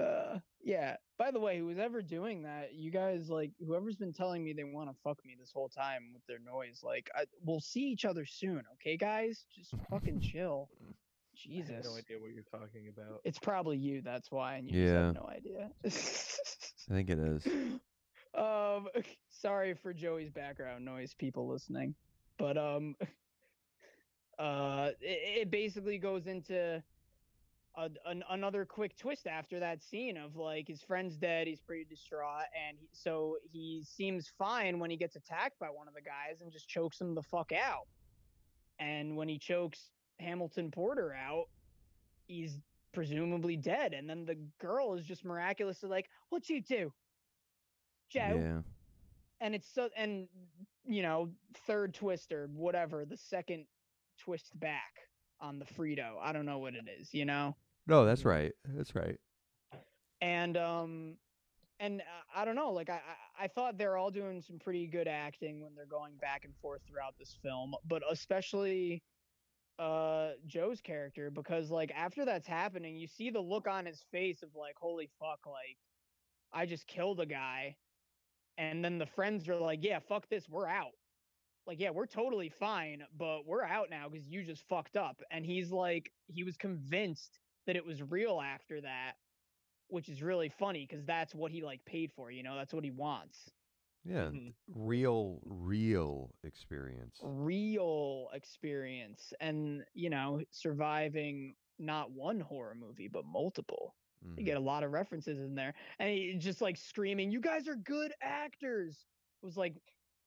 uh, 0.00 0.38
yeah. 0.64 0.96
By 1.18 1.30
the 1.30 1.38
way, 1.38 1.58
who's 1.58 1.78
ever 1.78 2.02
doing 2.02 2.42
that, 2.42 2.74
you 2.74 2.90
guys 2.90 3.28
like 3.28 3.52
whoever's 3.64 3.96
been 3.96 4.12
telling 4.12 4.42
me 4.42 4.52
they 4.52 4.64
want 4.64 4.90
to 4.90 4.96
fuck 5.04 5.24
me 5.24 5.36
this 5.38 5.52
whole 5.52 5.68
time 5.68 6.10
with 6.12 6.26
their 6.26 6.38
noise, 6.40 6.80
like 6.82 7.08
I, 7.14 7.24
we'll 7.44 7.60
see 7.60 7.82
each 7.82 8.04
other 8.04 8.24
soon, 8.26 8.62
okay, 8.74 8.96
guys? 8.96 9.44
Just 9.54 9.74
fucking 9.90 10.20
chill. 10.32 10.68
Jesus, 11.36 11.70
I 11.70 11.74
have 11.76 11.84
no 11.84 11.96
idea 11.96 12.18
what 12.18 12.30
you're 12.32 12.44
talking 12.44 12.88
about. 12.88 13.20
It's 13.24 13.38
probably 13.38 13.76
you. 13.76 14.02
That's 14.02 14.30
why, 14.30 14.54
and 14.56 14.68
you 14.68 14.74
just 14.82 14.92
Yeah. 14.94 15.06
have 15.06 15.14
no 15.14 15.28
idea. 15.28 15.70
I 15.84 16.94
think 16.94 17.10
it 17.10 17.18
is. 17.18 17.46
um, 18.34 18.88
sorry 19.30 19.74
for 19.74 19.92
Joey's 19.92 20.30
background 20.30 20.84
noise, 20.84 21.12
people 21.14 21.48
listening, 21.48 21.94
but 22.38 22.56
um, 22.56 22.94
uh, 24.38 24.90
it, 25.00 25.40
it 25.42 25.50
basically 25.50 25.98
goes 25.98 26.26
into 26.26 26.82
a, 27.76 27.90
an, 28.06 28.22
another 28.30 28.64
quick 28.64 28.96
twist 28.96 29.26
after 29.26 29.58
that 29.60 29.82
scene 29.82 30.16
of 30.16 30.36
like 30.36 30.68
his 30.68 30.82
friend's 30.82 31.16
dead, 31.16 31.46
he's 31.46 31.60
pretty 31.60 31.84
distraught, 31.84 32.44
and 32.68 32.78
he, 32.78 32.88
so 32.92 33.36
he 33.52 33.82
seems 33.84 34.28
fine 34.38 34.78
when 34.78 34.90
he 34.90 34.96
gets 34.96 35.16
attacked 35.16 35.58
by 35.58 35.66
one 35.68 35.88
of 35.88 35.94
the 35.94 36.00
guys 36.02 36.40
and 36.40 36.52
just 36.52 36.68
chokes 36.68 37.00
him 37.00 37.14
the 37.14 37.22
fuck 37.22 37.50
out. 37.52 37.86
And 38.78 39.16
when 39.16 39.28
he 39.28 39.38
chokes 39.38 39.90
Hamilton 40.20 40.70
Porter 40.70 41.14
out, 41.14 41.46
he's 42.26 42.58
presumably 42.92 43.56
dead. 43.56 43.92
And 43.92 44.08
then 44.08 44.24
the 44.24 44.36
girl 44.60 44.94
is 44.94 45.04
just 45.04 45.24
miraculously 45.24 45.88
like, 45.88 46.08
"What 46.30 46.48
you 46.48 46.62
do, 46.62 46.92
Joe?" 48.10 48.36
Yeah. 48.40 48.60
and 49.40 49.54
it's 49.54 49.68
so 49.72 49.88
and 49.96 50.28
you 50.86 51.02
know 51.02 51.30
third 51.66 51.94
twist 51.94 52.32
or 52.32 52.48
whatever 52.54 53.04
the 53.04 53.16
second 53.16 53.66
twist 54.18 54.58
back 54.60 54.92
on 55.40 55.58
the 55.58 55.64
Frito. 55.64 56.16
I 56.22 56.32
don't 56.32 56.46
know 56.46 56.58
what 56.58 56.74
it 56.74 56.84
is, 57.00 57.12
you 57.12 57.24
know. 57.24 57.56
No, 57.86 58.04
that's 58.04 58.24
right. 58.24 58.52
That's 58.64 58.94
right. 58.94 59.18
And 60.20 60.56
um 60.56 61.16
and 61.80 62.00
uh, 62.00 62.04
I 62.40 62.44
don't 62.44 62.56
know, 62.56 62.72
like 62.72 62.88
I 62.88 63.00
I 63.38 63.44
I 63.44 63.48
thought 63.48 63.76
they're 63.76 63.96
all 63.96 64.10
doing 64.10 64.40
some 64.40 64.58
pretty 64.58 64.86
good 64.86 65.08
acting 65.08 65.60
when 65.60 65.74
they're 65.74 65.86
going 65.86 66.16
back 66.16 66.44
and 66.44 66.54
forth 66.56 66.82
throughout 66.88 67.14
this 67.18 67.36
film, 67.42 67.74
but 67.86 68.02
especially 68.10 69.02
uh 69.78 70.30
Joe's 70.46 70.80
character 70.80 71.30
because 71.30 71.70
like 71.70 71.92
after 71.94 72.24
that's 72.24 72.46
happening, 72.46 72.96
you 72.96 73.06
see 73.08 73.30
the 73.30 73.40
look 73.40 73.66
on 73.68 73.86
his 73.86 74.04
face 74.12 74.42
of 74.42 74.50
like 74.54 74.76
holy 74.78 75.10
fuck 75.20 75.40
like 75.46 75.78
I 76.52 76.66
just 76.66 76.86
killed 76.86 77.20
a 77.20 77.26
guy. 77.26 77.76
And 78.56 78.84
then 78.84 78.98
the 78.98 79.06
friends 79.06 79.48
are 79.48 79.56
like, 79.56 79.80
"Yeah, 79.82 79.98
fuck 79.98 80.28
this, 80.28 80.48
we're 80.48 80.68
out." 80.68 80.92
Like, 81.66 81.80
yeah, 81.80 81.90
we're 81.90 82.06
totally 82.06 82.48
fine, 82.50 83.04
but 83.18 83.46
we're 83.46 83.64
out 83.64 83.90
now 83.90 84.08
because 84.08 84.28
you 84.28 84.44
just 84.44 84.62
fucked 84.68 84.96
up. 84.96 85.20
And 85.30 85.44
he's 85.44 85.72
like, 85.72 86.12
he 86.28 86.44
was 86.44 86.56
convinced 86.56 87.40
that 87.66 87.76
it 87.76 87.84
was 87.84 88.02
real 88.02 88.40
after 88.40 88.80
that, 88.82 89.14
which 89.88 90.08
is 90.08 90.22
really 90.22 90.48
funny 90.48 90.86
because 90.88 91.04
that's 91.04 91.34
what 91.34 91.52
he 91.52 91.62
like 91.62 91.84
paid 91.84 92.12
for. 92.12 92.30
You 92.30 92.42
know, 92.42 92.56
that's 92.56 92.74
what 92.74 92.84
he 92.84 92.90
wants. 92.90 93.50
Yeah. 94.04 94.32
Mhm. 94.32 94.54
Real, 94.68 95.40
real 95.44 96.34
experience. 96.42 97.22
Real 97.22 98.28
experience, 98.32 99.32
and 99.40 99.84
you 99.94 100.10
know, 100.10 100.42
surviving 100.50 101.56
not 101.78 102.10
one 102.10 102.40
horror 102.40 102.74
movie 102.74 103.08
but 103.08 103.24
multiple. 103.24 103.94
You 104.36 104.44
Mhm. 104.44 104.44
get 104.44 104.56
a 104.56 104.60
lot 104.60 104.82
of 104.82 104.90
references 104.92 105.38
in 105.38 105.54
there, 105.54 105.74
and 105.98 106.10
he 106.10 106.34
just 106.38 106.60
like 106.60 106.76
screaming, 106.76 107.30
"You 107.30 107.40
guys 107.40 107.68
are 107.68 107.76
good 107.76 108.12
actors!" 108.20 109.06
It 109.42 109.46
was 109.46 109.56
like 109.56 109.80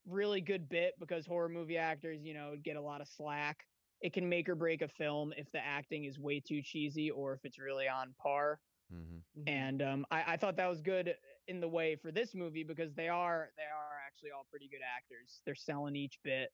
really 0.05 0.41
good 0.41 0.69
bit 0.69 0.95
because 0.99 1.25
horror 1.25 1.49
movie 1.49 1.77
actors, 1.77 2.23
you 2.23 2.33
know, 2.33 2.55
get 2.55 2.77
a 2.77 2.81
lot 2.81 3.01
of 3.01 3.07
slack. 3.07 3.67
It 4.01 4.13
can 4.13 4.29
make 4.29 4.49
or 4.49 4.55
break 4.55 4.81
a 4.81 4.87
film 4.87 5.33
if 5.35 5.51
the 5.51 5.59
acting 5.59 6.05
is 6.05 6.19
way 6.19 6.39
too 6.39 6.61
cheesy 6.61 7.11
or 7.11 7.33
if 7.33 7.45
it's 7.45 7.59
really 7.59 7.87
on 7.87 8.13
par. 8.13 8.61
Mhm. 8.91 9.23
And 9.45 9.81
um, 9.81 10.05
I, 10.11 10.33
I 10.33 10.37
thought 10.37 10.57
that 10.57 10.67
was 10.67 10.81
good 10.81 11.17
in 11.47 11.61
the 11.61 11.69
way 11.69 11.95
for 11.95 12.11
this 12.11 12.35
movie 12.35 12.63
because 12.63 12.93
they 12.95 13.09
are 13.09 13.53
they 13.57 13.63
are 13.63 13.99
actually 14.05 14.31
all 14.31 14.45
pretty 14.45 14.67
good 14.69 14.81
actors. 14.83 15.41
They're 15.45 15.55
selling 15.55 15.95
each 15.95 16.21
bit, 16.23 16.51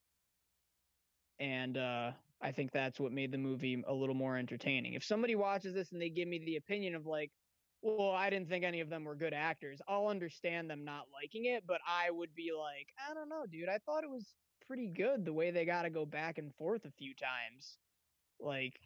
and 1.40 1.78
uh, 1.78 2.14
I 2.42 2.52
think 2.52 2.72
that's 2.72 3.00
what 3.00 3.12
made 3.12 3.32
the 3.32 3.38
movie 3.38 3.82
a 3.86 3.94
little 3.94 4.16
more 4.16 4.38
entertaining. 4.38 4.94
If 4.94 5.04
somebody 5.04 5.36
watches 5.36 5.74
this 5.74 5.92
and 5.92 6.02
they 6.02 6.10
give 6.10 6.28
me 6.28 6.40
the 6.40 6.58
opinion 6.58 6.96
of 6.96 7.06
like, 7.06 7.34
well, 7.82 8.12
I 8.12 8.30
didn't 8.30 8.50
think 8.50 8.64
any 8.64 8.80
of 8.82 8.90
them 8.90 9.04
were 9.04 9.16
good 9.16 9.34
actors, 9.34 9.82
I'll 9.88 10.08
understand 10.08 10.70
them 10.70 10.84
not 10.86 11.10
liking 11.12 11.46
it, 11.46 11.66
but 11.66 11.82
I 11.86 12.12
would 12.12 12.34
be 12.34 12.54
like, 12.54 12.94
I 12.98 13.14
don't 13.14 13.30
know, 13.30 13.46
dude. 13.46 13.70
I 13.70 13.80
thought 13.80 14.04
it 14.04 14.10
was 14.10 14.36
pretty 14.68 14.88
good 14.88 15.26
the 15.26 15.34
way 15.34 15.52
they 15.52 15.66
got 15.66 15.84
to 15.84 15.90
go 15.90 16.06
back 16.06 16.38
and 16.38 16.54
forth 16.56 16.86
a 16.86 16.92
few 16.92 17.14
times. 17.14 17.78
Like, 18.40 18.80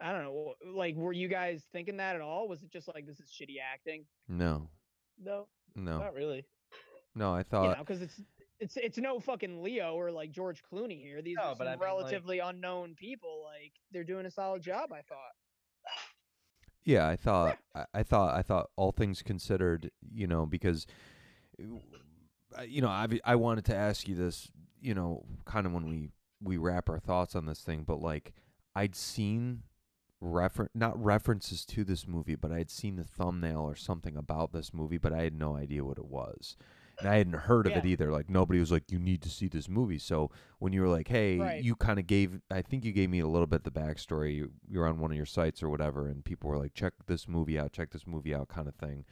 I 0.00 0.12
don't 0.12 0.24
know. 0.24 0.54
Like, 0.66 0.96
were 0.96 1.12
you 1.12 1.28
guys 1.28 1.62
thinking 1.72 1.98
that 1.98 2.14
at 2.16 2.20
all? 2.22 2.48
Was 2.48 2.62
it 2.62 2.70
just 2.70 2.88
like 2.92 3.06
this 3.06 3.20
is 3.20 3.30
shitty 3.30 3.56
acting? 3.72 4.04
No. 4.28 4.68
No, 5.22 5.46
No. 5.76 5.98
not 5.98 6.14
really. 6.14 6.44
No, 7.14 7.34
I 7.34 7.38
you 7.38 7.44
thought 7.44 7.76
know, 7.78 7.84
because 7.84 8.02
it's 8.02 8.20
it's 8.58 8.76
it's 8.76 8.98
no 8.98 9.20
fucking 9.20 9.62
Leo 9.62 9.94
or 9.94 10.10
like 10.10 10.30
George 10.32 10.62
Clooney 10.62 11.00
here. 11.02 11.20
These 11.22 11.36
No, 11.36 11.48
are 11.50 11.54
some 11.56 11.66
I 11.68 11.72
mean, 11.72 11.78
like- 11.80 11.86
relatively 11.86 12.38
unknown 12.38 12.94
people. 12.94 13.44
Like 13.44 13.72
they're 13.92 14.02
doing 14.04 14.24
a 14.26 14.30
solid 14.30 14.62
job, 14.62 14.92
I 14.92 15.02
thought. 15.02 15.32
Yeah, 16.84 17.06
I 17.06 17.16
thought 17.16 17.58
I, 17.74 17.84
I 17.94 18.02
thought 18.02 18.34
I 18.34 18.42
thought 18.42 18.70
all 18.76 18.90
things 18.92 19.22
considered, 19.22 19.90
you 20.12 20.26
know, 20.26 20.46
because 20.46 20.86
you 22.68 22.80
know, 22.82 22.88
I 22.88 23.06
I 23.24 23.36
wanted 23.36 23.64
to 23.66 23.74
ask 23.76 24.08
you 24.08 24.14
this, 24.14 24.50
you 24.80 24.94
know, 24.94 25.24
kind 25.44 25.66
of 25.66 25.72
when 25.72 25.88
we 25.88 26.10
we 26.42 26.56
wrap 26.56 26.88
our 26.88 26.98
thoughts 26.98 27.34
on 27.34 27.46
this 27.46 27.60
thing, 27.60 27.84
but 27.86 28.00
like 28.00 28.32
I'd 28.74 28.94
seen 28.96 29.62
refer 30.20 30.68
not 30.74 31.02
references 31.02 31.64
to 31.66 31.84
this 31.84 32.06
movie, 32.06 32.36
but 32.36 32.52
I'd 32.52 32.70
seen 32.70 32.96
the 32.96 33.04
thumbnail 33.04 33.60
or 33.60 33.74
something 33.76 34.16
about 34.16 34.52
this 34.52 34.72
movie, 34.72 34.98
but 34.98 35.12
I 35.12 35.22
had 35.22 35.34
no 35.34 35.56
idea 35.56 35.84
what 35.84 35.98
it 35.98 36.04
was. 36.06 36.56
And 37.00 37.08
I 37.08 37.16
hadn't 37.16 37.32
heard 37.32 37.66
of 37.66 37.76
it 37.76 37.84
either. 37.84 38.12
Like 38.12 38.30
nobody 38.30 38.60
was 38.60 38.70
like, 38.70 38.92
"You 38.92 39.00
need 39.00 39.22
to 39.22 39.28
see 39.30 39.48
this 39.48 39.68
movie." 39.68 39.98
So 39.98 40.30
when 40.60 40.72
you 40.72 40.82
were 40.82 40.88
like, 40.88 41.08
"Hey," 41.08 41.38
Right. 41.38 41.62
you 41.64 41.74
kind 41.74 41.98
of 41.98 42.06
gave. 42.06 42.40
I 42.50 42.62
think 42.62 42.84
you 42.84 42.92
gave 42.92 43.10
me 43.10 43.18
a 43.18 43.26
little 43.26 43.48
bit 43.48 43.64
the 43.64 43.72
backstory. 43.72 44.36
You, 44.36 44.52
you're 44.68 44.86
on 44.86 45.00
one 45.00 45.10
of 45.10 45.16
your 45.16 45.26
sites 45.26 45.62
or 45.64 45.68
whatever, 45.68 46.06
and 46.06 46.24
people 46.24 46.48
were 46.50 46.58
like, 46.58 46.74
"Check 46.74 46.92
this 47.06 47.26
movie 47.26 47.58
out. 47.58 47.72
Check 47.72 47.90
this 47.90 48.06
movie 48.06 48.32
out," 48.34 48.46
kind 48.48 48.68
of 48.68 48.76
thing. 48.76 49.04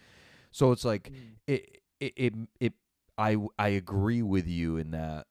So 0.53 0.71
it's 0.71 0.85
like 0.85 1.11
Mm. 1.11 1.37
it, 1.49 1.83
it, 1.99 2.13
it, 2.17 2.35
it. 2.61 2.73
I, 3.21 3.37
I 3.59 3.69
agree 3.69 4.23
with 4.23 4.47
you 4.47 4.77
in 4.77 4.91
that, 4.93 5.27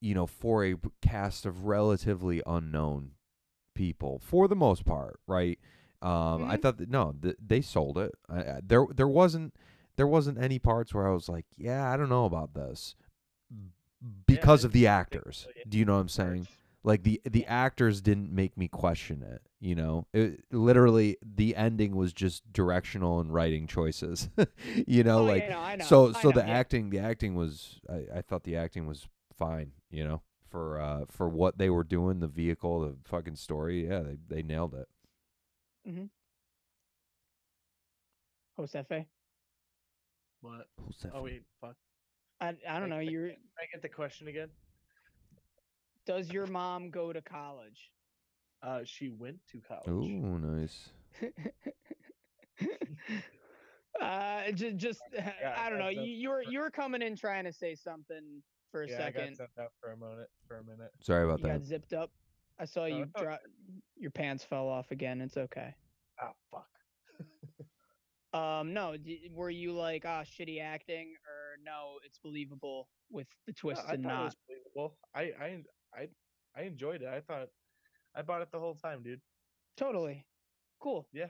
you 0.00 0.14
know, 0.14 0.26
for 0.26 0.64
a 0.64 0.76
cast 1.02 1.44
of 1.46 1.64
relatively 1.64 2.42
unknown 2.46 3.12
people, 3.74 4.18
for 4.18 4.48
the 4.48 4.56
most 4.56 4.84
part, 4.84 5.18
right? 5.26 5.58
Um, 6.02 6.44
I 6.44 6.56
Mhm. 6.56 6.62
thought 6.62 6.76
that 6.78 6.90
no, 6.90 7.14
th- 7.20 7.36
they 7.44 7.60
sold 7.60 7.98
it. 7.98 8.12
I, 8.28 8.38
I, 8.40 8.60
there, 8.62 8.86
there 8.94 9.08
wasn't, 9.08 9.54
there 9.96 10.06
wasn't 10.06 10.38
any 10.38 10.58
parts 10.58 10.94
where 10.94 11.08
I 11.08 11.12
was 11.12 11.28
like, 11.28 11.46
yeah, 11.56 11.90
I 11.90 11.96
don't 11.96 12.08
know 12.10 12.26
about 12.26 12.54
this, 12.54 12.94
because 14.26 14.64
I 14.64 14.66
of 14.66 14.72
the 14.72 14.86
actors. 14.86 15.48
Do 15.68 15.78
you 15.78 15.84
know 15.84 15.94
what 15.94 16.00
I'm 16.00 16.08
saying? 16.08 16.46
Parts. 16.86 17.02
Like 17.02 17.02
the 17.04 17.20
the 17.24 17.46
actors 17.46 18.00
didn't 18.00 18.32
make 18.32 18.56
me 18.56 18.68
question 18.68 19.22
it. 19.22 19.42
You 19.60 19.74
know, 19.76 20.06
it, 20.14 20.44
literally 20.52 21.16
the 21.22 21.56
ending 21.56 21.96
was 21.96 22.12
just 22.12 22.50
directional 22.52 23.20
and 23.20 23.32
writing 23.32 23.66
choices. 23.66 24.28
you 24.86 25.04
know, 25.04 25.20
Oh, 25.20 25.24
like 25.24 25.44
yeah, 25.44 25.48
no, 25.48 25.60
I 25.60 25.76
know, 25.76 25.84
so 25.84 26.12
I 26.14 26.22
so 26.22 26.30
know, 26.30 26.32
the 26.32 26.42
yeah. 26.44 26.58
acting 26.58 26.90
the 26.90 26.98
acting 27.00 27.34
was 27.34 27.80
I, 27.88 28.18
I 28.18 28.22
thought 28.22 28.44
the 28.44 28.56
acting 28.56 28.86
was 28.86 29.08
fine. 29.36 29.72
You 29.90 30.04
know, 30.04 30.22
for 30.48 30.80
uh 30.80 31.04
for 31.08 31.28
what 31.28 31.58
they 31.58 31.70
were 31.70 31.84
doing, 31.84 32.20
the 32.20 32.28
vehicle, 32.28 32.80
the 32.80 32.96
fucking 33.04 33.36
story. 33.36 33.86
Yeah, 33.88 34.00
they 34.02 34.16
they 34.28 34.42
nailed 34.42 34.74
it. 34.74 34.88
mm-hmm 35.88 36.06
Josefe. 38.56 39.06
What? 40.40 40.68
Who's 40.80 40.98
that 41.02 41.14
Oh 41.14 41.22
wait, 41.22 41.42
fuck. 41.60 41.76
I 42.40 42.56
I 42.68 42.78
don't 42.80 42.90
know. 42.90 43.00
You 43.00 43.28
Can 43.28 43.36
I 43.58 43.66
get 43.72 43.82
the 43.82 43.88
question 43.88 44.28
again? 44.28 44.50
Does 46.06 46.30
your 46.30 46.46
mom 46.46 46.90
go 46.90 47.12
to 47.12 47.20
college? 47.20 47.90
Uh, 48.62 48.80
she 48.84 49.10
went 49.10 49.38
to 49.52 49.60
college. 49.60 49.86
Oh, 50.24 50.38
nice. 50.38 50.88
uh, 54.00 54.50
just 54.52 54.76
just 54.76 55.00
I 55.58 55.68
don't 55.68 55.78
know. 55.78 55.86
that's- 55.86 56.06
You 56.06 56.12
you 56.14 56.28
were 56.30 56.42
you 56.42 56.58
were 56.60 56.70
coming 56.70 57.02
in 57.02 57.16
trying 57.16 57.44
to 57.44 57.52
say 57.52 57.74
something 57.74 58.42
for 58.70 58.82
a 58.82 58.88
yeah, 58.88 58.94
I 58.94 58.98
second. 58.98 59.38
got 59.38 59.48
out 59.64 59.72
for 59.80 59.92
a 59.92 59.96
moment. 59.96 60.28
For 60.48 60.58
a 60.58 60.64
minute. 60.64 60.90
Sorry 61.02 61.24
about 61.24 61.38
You 61.40 61.46
that. 61.46 61.52
got 61.58 61.64
zipped 61.64 61.92
up. 61.92 62.10
I 62.58 62.64
saw 62.64 62.80
No, 62.86 62.96
you 62.96 63.02
it's 63.04 63.14
okay. 63.16 63.24
drop. 63.24 63.40
Your 63.98 64.10
pants 64.10 64.44
fell 64.44 64.68
off 64.68 64.90
again. 64.90 65.20
It's 65.20 65.36
okay. 65.36 65.74
Oh 66.22 66.30
fuck. 66.50 66.66
Um, 68.34 68.74
no, 68.74 68.98
d- 68.98 69.30
were 69.32 69.48
you 69.48 69.72
like, 69.72 70.04
ah, 70.04 70.20
shitty 70.22 70.60
acting, 70.60 71.14
or 71.26 71.56
no, 71.64 71.92
it's 72.04 72.18
believable 72.18 72.86
with 73.10 73.28
the 73.46 73.52
No, 73.52 73.56
twists 73.56 73.84
I 73.88 73.94
and 73.94 74.02
thought 74.04 74.10
it 74.10 74.14
not? 74.14 74.24
was 74.24 74.36
believable. 74.46 74.98
I 75.14 75.20
I 75.42 75.62
I 75.94 76.08
I 76.56 76.62
enjoyed 76.62 77.02
it. 77.02 77.08
I 77.08 77.20
thought 77.20 77.48
I 78.14 78.22
bought 78.22 78.42
it 78.42 78.50
the 78.52 78.58
whole 78.58 78.74
time, 78.74 79.02
dude. 79.02 79.20
Totally. 79.76 80.24
Cool. 80.80 81.06
Yeah. 81.12 81.26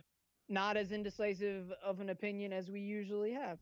Not 0.48 0.76
as 0.76 0.92
indecisive 0.92 1.72
of 1.84 2.00
an 2.00 2.10
opinion 2.10 2.52
as 2.52 2.70
we 2.70 2.80
usually 2.80 3.32
have. 3.32 3.58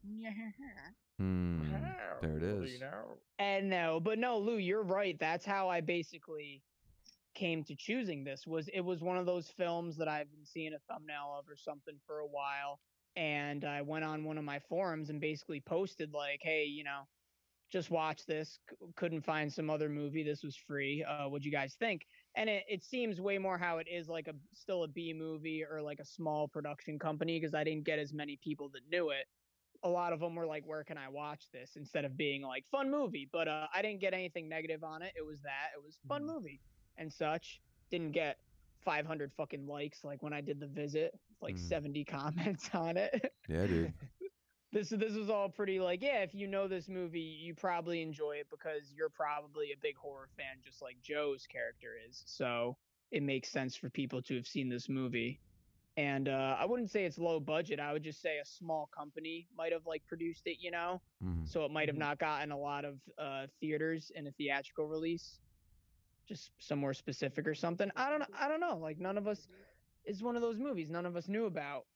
Hmm, 1.19 1.61
Wow, 1.73 2.19
there 2.21 2.37
it 2.37 2.43
well, 2.43 2.63
is. 2.63 2.73
You 2.73 2.81
know. 2.81 3.19
And 3.39 3.71
no, 3.71 4.01
but 4.01 4.19
no, 4.19 4.39
Lou, 4.39 4.57
you're 4.57 4.83
right. 4.83 5.19
That's 5.19 5.45
how 5.45 5.69
I 5.69 5.81
basically 5.81 6.63
came 7.35 7.65
to 7.65 7.75
choosing 7.75 8.25
this. 8.25 8.47
Was 8.47 8.69
it 8.69 8.81
was 8.81 9.01
one 9.03 9.17
of 9.17 9.27
those 9.27 9.49
films 9.57 9.97
that 9.97 10.09
I've 10.09 10.31
been 10.31 10.45
seeing 10.45 10.75
a 10.75 10.79
thumbnail 10.93 11.37
of 11.39 11.49
or 11.49 11.57
something 11.57 11.95
for 12.07 12.19
a 12.19 12.27
while, 12.27 12.81
and 13.17 13.65
I 13.65 13.83
went 13.83 14.05
on 14.05 14.25
one 14.25 14.39
of 14.39 14.45
my 14.45 14.61
forums 14.69 15.11
and 15.11 15.21
basically 15.21 15.61
posted 15.61 16.13
like, 16.13 16.41
"Hey, 16.43 16.65
you 16.65 16.85
know, 16.85 17.03
just 17.75 17.91
watch 17.91 18.25
this. 18.27 18.59
C- 18.71 18.77
couldn't 18.97 19.23
find 19.23 19.53
some 19.53 19.69
other 19.69 19.89
movie. 19.91 20.23
This 20.23 20.43
was 20.43 20.57
free. 20.57 21.05
Uh, 21.05 21.29
what'd 21.29 21.45
you 21.45 21.53
guys 21.53 21.75
think?" 21.75 22.07
And 22.37 22.49
it, 22.49 22.65
it 22.69 22.83
seems 22.85 23.21
way 23.21 23.37
more 23.39 23.59
how 23.59 23.79
it 23.79 23.89
is 23.89 24.09
like 24.09 24.29
a 24.29 24.35
still 24.55 24.85
a 24.85 24.89
B 24.89 25.13
movie 25.13 25.63
or 25.65 25.83
like 25.83 26.01
a 26.01 26.05
small 26.05 26.49
production 26.49 26.99
company 26.99 27.39
because 27.39 27.55
I 27.55 27.65
didn't 27.65 27.85
get 27.85 27.99
as 27.99 28.13
many 28.13 28.37
people 28.43 28.71
that 28.71 28.83
knew 28.89 29.11
it 29.11 29.27
a 29.83 29.89
lot 29.89 30.13
of 30.15 30.21
them 30.21 30.35
were 30.35 30.47
like, 30.47 30.65
"Where 30.65 30.85
can 30.85 30.97
I 30.97 31.09
watch 31.09 31.45
this?" 31.53 31.77
Instead 31.77 32.05
of 32.07 32.17
being 32.17 32.43
like, 32.43 32.65
"Fun 32.69 32.91
movie," 32.91 33.29
but 33.31 33.49
uh, 33.49 33.67
I 33.75 33.83
didn't 33.83 34.01
get 34.01 34.15
anything 34.15 34.49
negative 34.49 34.83
on 34.83 35.03
it. 35.03 35.13
It 35.17 35.27
was 35.27 35.43
that 35.43 35.73
it 35.77 35.83
was 35.83 35.99
fun 36.09 36.23
Mhm. 36.23 36.27
movie. 36.35 36.63
and 36.97 37.13
such. 37.13 37.61
Didn't 37.91 38.13
get 38.13 38.39
500 38.85 39.33
fucking 39.35 39.67
likes 39.67 40.05
like 40.05 40.23
when 40.23 40.33
I 40.33 40.41
did 40.41 40.61
the 40.61 40.69
visit, 40.69 41.13
like 41.43 41.57
Mm. 41.57 41.69
70 41.69 42.05
comments 42.17 42.71
on 42.75 42.97
it. 42.97 43.35
Yeah, 43.49 43.67
dude. 43.67 43.93
This 44.75 44.91
this 44.91 45.15
was 45.15 45.31
all 45.31 45.49
pretty 45.49 45.79
like 45.81 46.03
yeah 46.03 46.23
if 46.23 46.35
you 46.35 46.47
know 46.49 46.69
this 46.69 46.89
movie 46.89 47.21
you 47.21 47.55
probably 47.55 48.03
enjoy 48.03 48.33
it 48.33 48.49
because 48.51 48.93
you're 48.93 49.09
probably 49.09 49.73
a 49.73 49.77
big 49.81 49.97
horror 49.97 50.29
fan 50.37 50.57
just 50.63 50.83
like 50.83 51.01
joe's 51.01 51.47
character 51.47 51.93
is. 52.09 52.23
So 52.27 52.77
it 53.13 53.23
makes 53.23 53.49
sense 53.51 53.77
for 53.77 53.89
people 53.89 54.21
to 54.23 54.35
have 54.35 54.47
seen 54.47 54.69
this 54.69 54.89
movie. 54.89 55.41
And 55.97 56.29
uh, 56.29 56.57
i 56.59 56.65
wouldn't 56.67 56.91
say 56.91 57.05
it's 57.05 57.19
low 57.19 57.39
budget. 57.41 57.79
I 57.79 57.93
would 57.93 58.03
just 58.03 58.21
say 58.21 58.39
a 58.39 58.45
small 58.45 58.89
company 58.89 59.49
might 59.57 59.73
have 59.73 59.87
like 59.87 60.05
produced 60.07 60.47
it 60.47 60.59
you 60.61 60.73
know? 60.73 61.01
Mhm. 61.23 61.49
so 61.49 61.65
it 61.65 61.71
might 61.71 61.89
have 61.89 61.97
Mhm. 61.97 62.01
not 62.01 62.19
gotten 62.19 62.51
a 62.51 62.59
lot 62.59 62.85
of 62.85 63.01
uh, 63.17 63.47
theaters 63.61 64.11
in 64.15 64.27
a 64.27 64.33
theatrical 64.33 64.89
release. 64.89 65.41
Just 66.27 66.51
somewhere 66.59 66.95
specific 66.95 67.47
or 67.47 67.55
something. 67.55 67.91
I 67.97 68.11
don't 68.11 68.25
i 68.35 68.49
don't 68.49 68.61
know. 68.61 68.79
Like 68.79 68.99
none 68.99 69.19
of 69.19 69.29
us 69.29 69.47
is 70.05 70.23
one 70.23 70.37
of 70.37 70.43
those 70.43 70.59
movies 70.59 70.91
none 70.91 71.07
of 71.07 71.17
us 71.17 71.29
knew 71.29 71.47
about 71.47 71.87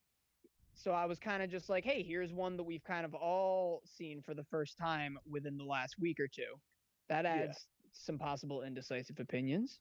so 0.78 0.92
i 0.92 1.06
was 1.06 1.20
kind 1.20 1.42
of 1.42 1.50
just 1.50 1.70
like 1.70 1.84
hey 1.84 2.02
here's 2.02 2.32
one 2.34 2.56
that 2.56 2.64
we've 2.64 2.84
kind 2.84 3.04
of 3.06 3.14
all 3.14 3.82
seen 3.86 4.22
for 4.22 4.34
the 4.34 4.44
first 4.44 4.78
time 4.78 5.18
within 5.28 5.58
the 5.58 5.64
last 5.64 5.96
week 6.00 6.20
or 6.20 6.28
two 6.28 6.60
that 7.08 7.26
Yeah. 7.26 7.52
adds 7.52 7.68
some 7.92 8.18
possible 8.18 8.62
indecisive 8.62 9.20
opinions 9.20 9.80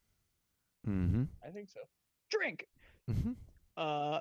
Mm-hmm. 0.88 1.24
I 1.46 1.50
think 1.52 1.70
so. 1.70 1.82
drink 2.32 2.68
Mm-hmm. 3.10 3.34
uh 3.78 4.20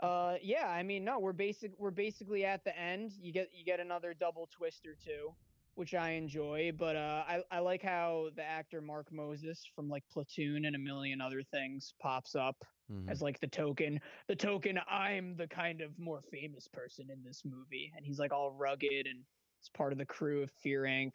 uh 0.00 0.36
yeah 0.42 0.68
i 0.68 0.82
mean 0.82 1.04
no 1.04 1.18
we're 1.20 1.32
basic 1.32 1.72
we're 1.78 1.90
basically 1.90 2.44
at 2.44 2.64
the 2.64 2.76
end 2.78 3.12
you 3.20 3.32
get 3.32 3.48
you 3.52 3.64
get 3.64 3.80
another 3.80 4.14
double 4.14 4.48
twist 4.50 4.86
or 4.86 4.96
two 5.02 5.34
which 5.76 5.94
i 5.94 6.10
enjoy 6.10 6.70
but 6.78 6.96
uh 6.96 7.22
i 7.28 7.40
i 7.50 7.58
like 7.58 7.82
how 7.82 8.28
the 8.36 8.42
actor 8.42 8.80
mark 8.80 9.06
moses 9.12 9.64
from 9.74 9.88
like 9.88 10.02
platoon 10.12 10.64
and 10.66 10.76
a 10.76 10.78
million 10.78 11.20
other 11.20 11.42
things 11.42 11.94
pops 12.00 12.34
up 12.34 12.56
Mm-hmm. 12.92 13.08
as 13.08 13.22
like 13.22 13.40
the 13.40 13.46
token 13.46 13.98
the 14.28 14.36
token 14.36 14.78
i'm 14.90 15.34
the 15.38 15.46
kind 15.48 15.80
of 15.80 15.98
more 15.98 16.20
famous 16.30 16.68
person 16.68 17.06
in 17.10 17.24
this 17.24 17.40
movie 17.42 17.90
and 17.96 18.04
he's 18.04 18.18
like 18.18 18.30
all 18.30 18.50
rugged 18.52 19.06
and 19.06 19.20
it's 19.58 19.70
part 19.70 19.92
of 19.92 19.98
the 19.98 20.04
crew 20.04 20.42
of 20.42 20.50
fear 20.50 20.82
inc 20.82 21.14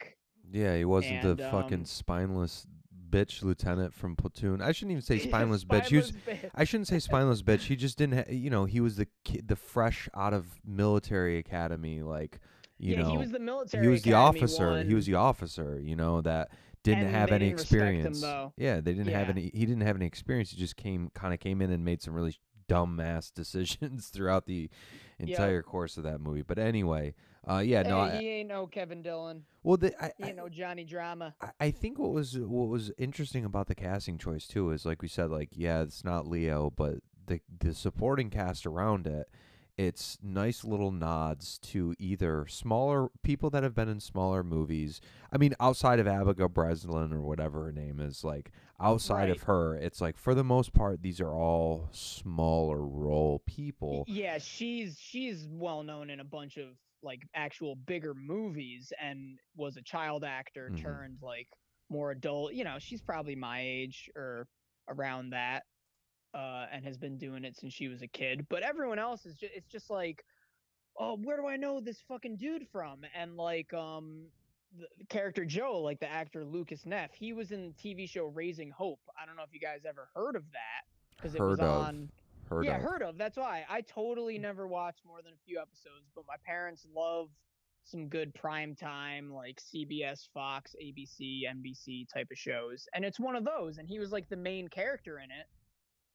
Yeah, 0.50 0.76
he 0.76 0.84
wasn't 0.84 1.22
And, 1.24 1.38
the 1.38 1.44
fucking 1.48 1.74
um, 1.78 1.84
spineless 1.84 2.66
bitch 3.08 3.44
lieutenant 3.44 3.94
from 3.94 4.16
Platoon. 4.16 4.60
I 4.60 4.72
shouldn't 4.72 4.90
even 4.92 5.02
say 5.02 5.18
spineless 5.28 5.64
bitch. 5.64 5.86
He 5.86 5.96
was, 5.98 6.10
bitch. 6.10 6.50
I 6.56 6.64
shouldn't 6.64 6.88
say 6.88 6.98
spineless 6.98 7.40
bitch. 7.42 7.60
He 7.66 7.76
just 7.76 7.96
didn't. 7.98 8.16
Ha- 8.18 8.32
you 8.32 8.50
know, 8.50 8.64
he 8.64 8.80
was 8.80 8.96
the 8.96 9.06
kid, 9.24 9.46
the 9.46 9.54
fresh 9.56 10.08
out 10.16 10.32
of 10.34 10.46
military 10.64 11.38
academy. 11.38 12.02
Like, 12.02 12.40
you 12.80 12.94
yeah 12.94 13.02
know, 13.02 13.10
he 13.10 13.18
was 13.18 13.30
the 13.30 13.38
military 13.38 13.84
he 13.84 13.90
was 13.90 14.02
the 14.02 14.10
Academy 14.10 14.40
officer. 14.40 14.82
He 14.82 14.94
was 14.94 15.06
the 15.06 15.14
officer. 15.14 15.80
You 15.80 15.96
know 15.96 16.20
that 16.22 16.50
didn't 16.82 17.04
And 17.04 17.14
have 17.14 17.30
any 17.30 17.46
didn't 17.50 17.60
respect 17.60 17.82
him, 17.94 18.06
experience. 18.06 18.52
Yeah, 18.56 18.76
they 18.80 18.94
didn't 18.94 19.12
have 19.12 19.28
any. 19.28 19.50
He 19.54 19.66
didn't 19.66 19.82
have 19.82 19.96
any 19.96 20.06
experience. 20.06 20.50
He 20.50 20.56
just 20.56 20.76
came, 20.76 21.10
kind 21.14 21.34
of 21.34 21.40
came 21.40 21.60
in 21.60 21.70
and 21.70 21.84
made 21.84 22.00
some 22.02 22.14
really 22.14 22.36
dumb 22.68 23.00
ass 23.00 23.30
decisions 23.42 24.08
throughout 24.08 24.46
the 24.46 24.70
entire 25.18 25.62
course 25.62 25.96
of 25.98 26.04
that 26.04 26.20
movie. 26.20 26.42
But 26.42 26.58
anyway, 26.58 27.14
uh, 27.48 27.58
yeah, 27.58 27.82
no, 27.82 28.04
Hey, 28.06 28.16
I, 28.16 28.20
he 28.20 28.28
ain't 28.28 28.48
no 28.48 28.66
Kevin 28.66 29.02
Dillon. 29.02 29.44
well, 29.62 29.76
the, 29.76 29.92
I, 30.02 30.12
He 30.16 30.24
I, 30.24 30.28
ain't 30.28 30.36
no 30.36 30.48
Johnny 30.48 30.84
Drama. 30.84 31.34
I- 31.40 31.50
I 31.60 31.70
think 31.70 31.98
what 31.98 32.12
was 32.12 32.38
what 32.38 32.68
was 32.68 32.90
interesting 32.96 33.44
about 33.44 33.66
the 33.66 33.74
casting 33.74 34.16
choice 34.18 34.46
too 34.46 34.70
is 34.70 34.86
like 34.86 35.02
we 35.02 35.08
said, 35.08 35.30
like 35.30 35.50
yeah, 35.52 35.82
it's 35.82 36.04
not 36.04 36.26
Leo, 36.26 36.72
but 36.74 36.98
the 37.26 37.40
the 37.58 37.74
supporting 37.74 38.30
cast 38.30 38.64
around 38.66 39.06
it, 39.06 39.28
it's 39.76 40.18
nice 40.22 40.64
little 40.64 40.90
nods 40.90 41.58
to 41.58 41.94
either 41.98 42.46
smaller 42.48 43.08
people 43.22 43.50
that 43.50 43.62
have 43.62 43.74
been 43.74 43.88
in 43.88 44.00
smaller 44.00 44.42
movies. 44.42 45.00
I 45.32 45.38
mean, 45.38 45.54
outside 45.60 45.98
of 45.98 46.06
Abigail 46.06 46.48
Breslin 46.48 47.12
or 47.12 47.20
whatever 47.20 47.64
her 47.64 47.72
name 47.72 48.00
is, 48.00 48.24
like 48.24 48.50
outside 48.80 49.30
of 49.30 49.42
her, 49.44 49.74
it's 49.76 50.00
like 50.00 50.16
for 50.18 50.34
the 50.34 50.44
most 50.44 50.72
part 50.72 51.02
these 51.02 51.20
are 51.20 51.32
all 51.32 51.88
smaller 51.92 52.80
role 52.86 53.42
people. 53.46 54.04
Yeah, 54.08 54.38
she's 54.38 54.98
she's 54.98 55.46
well 55.50 55.82
known 55.82 56.10
in 56.10 56.20
a 56.20 56.24
bunch 56.24 56.56
of 56.56 56.68
like 57.02 57.22
actual 57.34 57.76
bigger 57.76 58.12
movies 58.14 58.92
and 59.02 59.38
was 59.56 59.76
a 59.76 59.82
child 59.82 60.22
actor 60.24 60.70
Mhm. 60.70 60.82
turned 60.82 61.18
like 61.22 61.48
more 61.88 62.10
adult. 62.10 62.52
You 62.52 62.64
know, 62.64 62.76
she's 62.78 63.00
probably 63.00 63.34
my 63.34 63.60
age 63.62 64.10
or 64.14 64.46
around 64.88 65.30
that. 65.30 65.64
Uh, 66.32 66.66
and 66.72 66.84
has 66.84 66.96
been 66.96 67.18
doing 67.18 67.44
it 67.44 67.56
since 67.56 67.72
she 67.74 67.88
was 67.88 68.02
a 68.02 68.06
kid. 68.06 68.46
But 68.48 68.62
everyone 68.62 68.98
else 68.98 69.26
is 69.26 69.34
just 69.34 69.52
it's 69.54 69.68
just 69.68 69.90
like, 69.90 70.24
oh, 70.96 71.16
where 71.16 71.36
do 71.36 71.48
I 71.48 71.56
know 71.56 71.80
this 71.80 72.00
fucking 72.06 72.36
dude 72.36 72.68
from? 72.70 73.00
And 73.14 73.36
like 73.36 73.72
um 73.74 74.26
the 74.78 75.04
character 75.06 75.44
Joe, 75.44 75.80
like 75.80 75.98
the 75.98 76.10
actor 76.10 76.44
Lucas 76.44 76.86
Neff, 76.86 77.12
he 77.12 77.32
was 77.32 77.50
in 77.50 77.68
the 77.68 77.72
TV 77.72 78.08
show 78.08 78.26
Raising 78.26 78.70
Hope. 78.70 79.00
I 79.20 79.26
don't 79.26 79.36
know 79.36 79.42
if 79.42 79.52
you 79.52 79.60
guys 79.60 79.80
ever 79.88 80.08
heard 80.14 80.36
of 80.36 80.44
that 80.52 81.16
because 81.16 81.34
it 81.34 81.40
was 81.40 81.58
Heard 81.58 81.66
of. 81.66 81.86
on 81.86 82.08
Heard 82.48 82.64
yeah, 82.64 82.76
of. 82.76 82.82
heard 82.82 83.02
of. 83.02 83.16
That's 83.16 83.36
why 83.36 83.64
I 83.68 83.80
totally 83.82 84.38
never 84.38 84.66
watched 84.66 85.02
more 85.06 85.22
than 85.22 85.32
a 85.32 85.44
few 85.46 85.60
episodes, 85.60 86.10
but 86.16 86.24
my 86.26 86.34
parents 86.44 86.84
love 86.94 87.28
some 87.84 88.08
good 88.08 88.34
prime 88.34 88.74
time 88.74 89.32
like 89.32 89.60
CBS, 89.60 90.28
Fox, 90.34 90.74
ABC, 90.82 91.42
NBC 91.48 92.08
type 92.12 92.28
of 92.30 92.36
shows, 92.36 92.88
and 92.92 93.04
it's 93.04 93.20
one 93.20 93.36
of 93.36 93.44
those. 93.44 93.78
And 93.78 93.88
he 93.88 93.98
was 94.00 94.10
like 94.10 94.28
the 94.28 94.36
main 94.36 94.68
character 94.68 95.18
in 95.18 95.30
it 95.30 95.46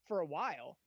for 0.08 0.20
a 0.20 0.26
while, 0.26 0.78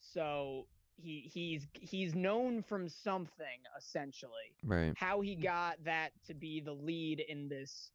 so 0.00 0.66
he 1.00 1.30
he's 1.32 1.66
he's 1.72 2.14
known 2.14 2.62
from 2.62 2.88
something 2.88 3.46
essentially. 3.78 4.54
Right. 4.64 4.92
How 4.96 5.20
he 5.20 5.34
got 5.34 5.82
that 5.84 6.10
to 6.26 6.34
be 6.34 6.60
the 6.60 6.72
lead 6.72 7.20
in 7.20 7.48
this 7.48 7.90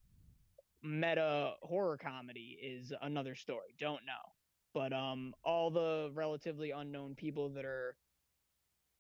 meta 0.84 1.54
horror 1.62 1.98
comedy 1.98 2.58
is 2.62 2.94
another 3.02 3.36
story. 3.36 3.76
Don't 3.80 4.06
know. 4.06 4.34
But 4.74 4.94
um 4.94 5.34
all 5.44 5.70
the 5.72 6.12
relatively 6.14 6.72
unknown 6.72 7.16
people 7.16 7.50
that 7.50 7.66
are 7.66 7.96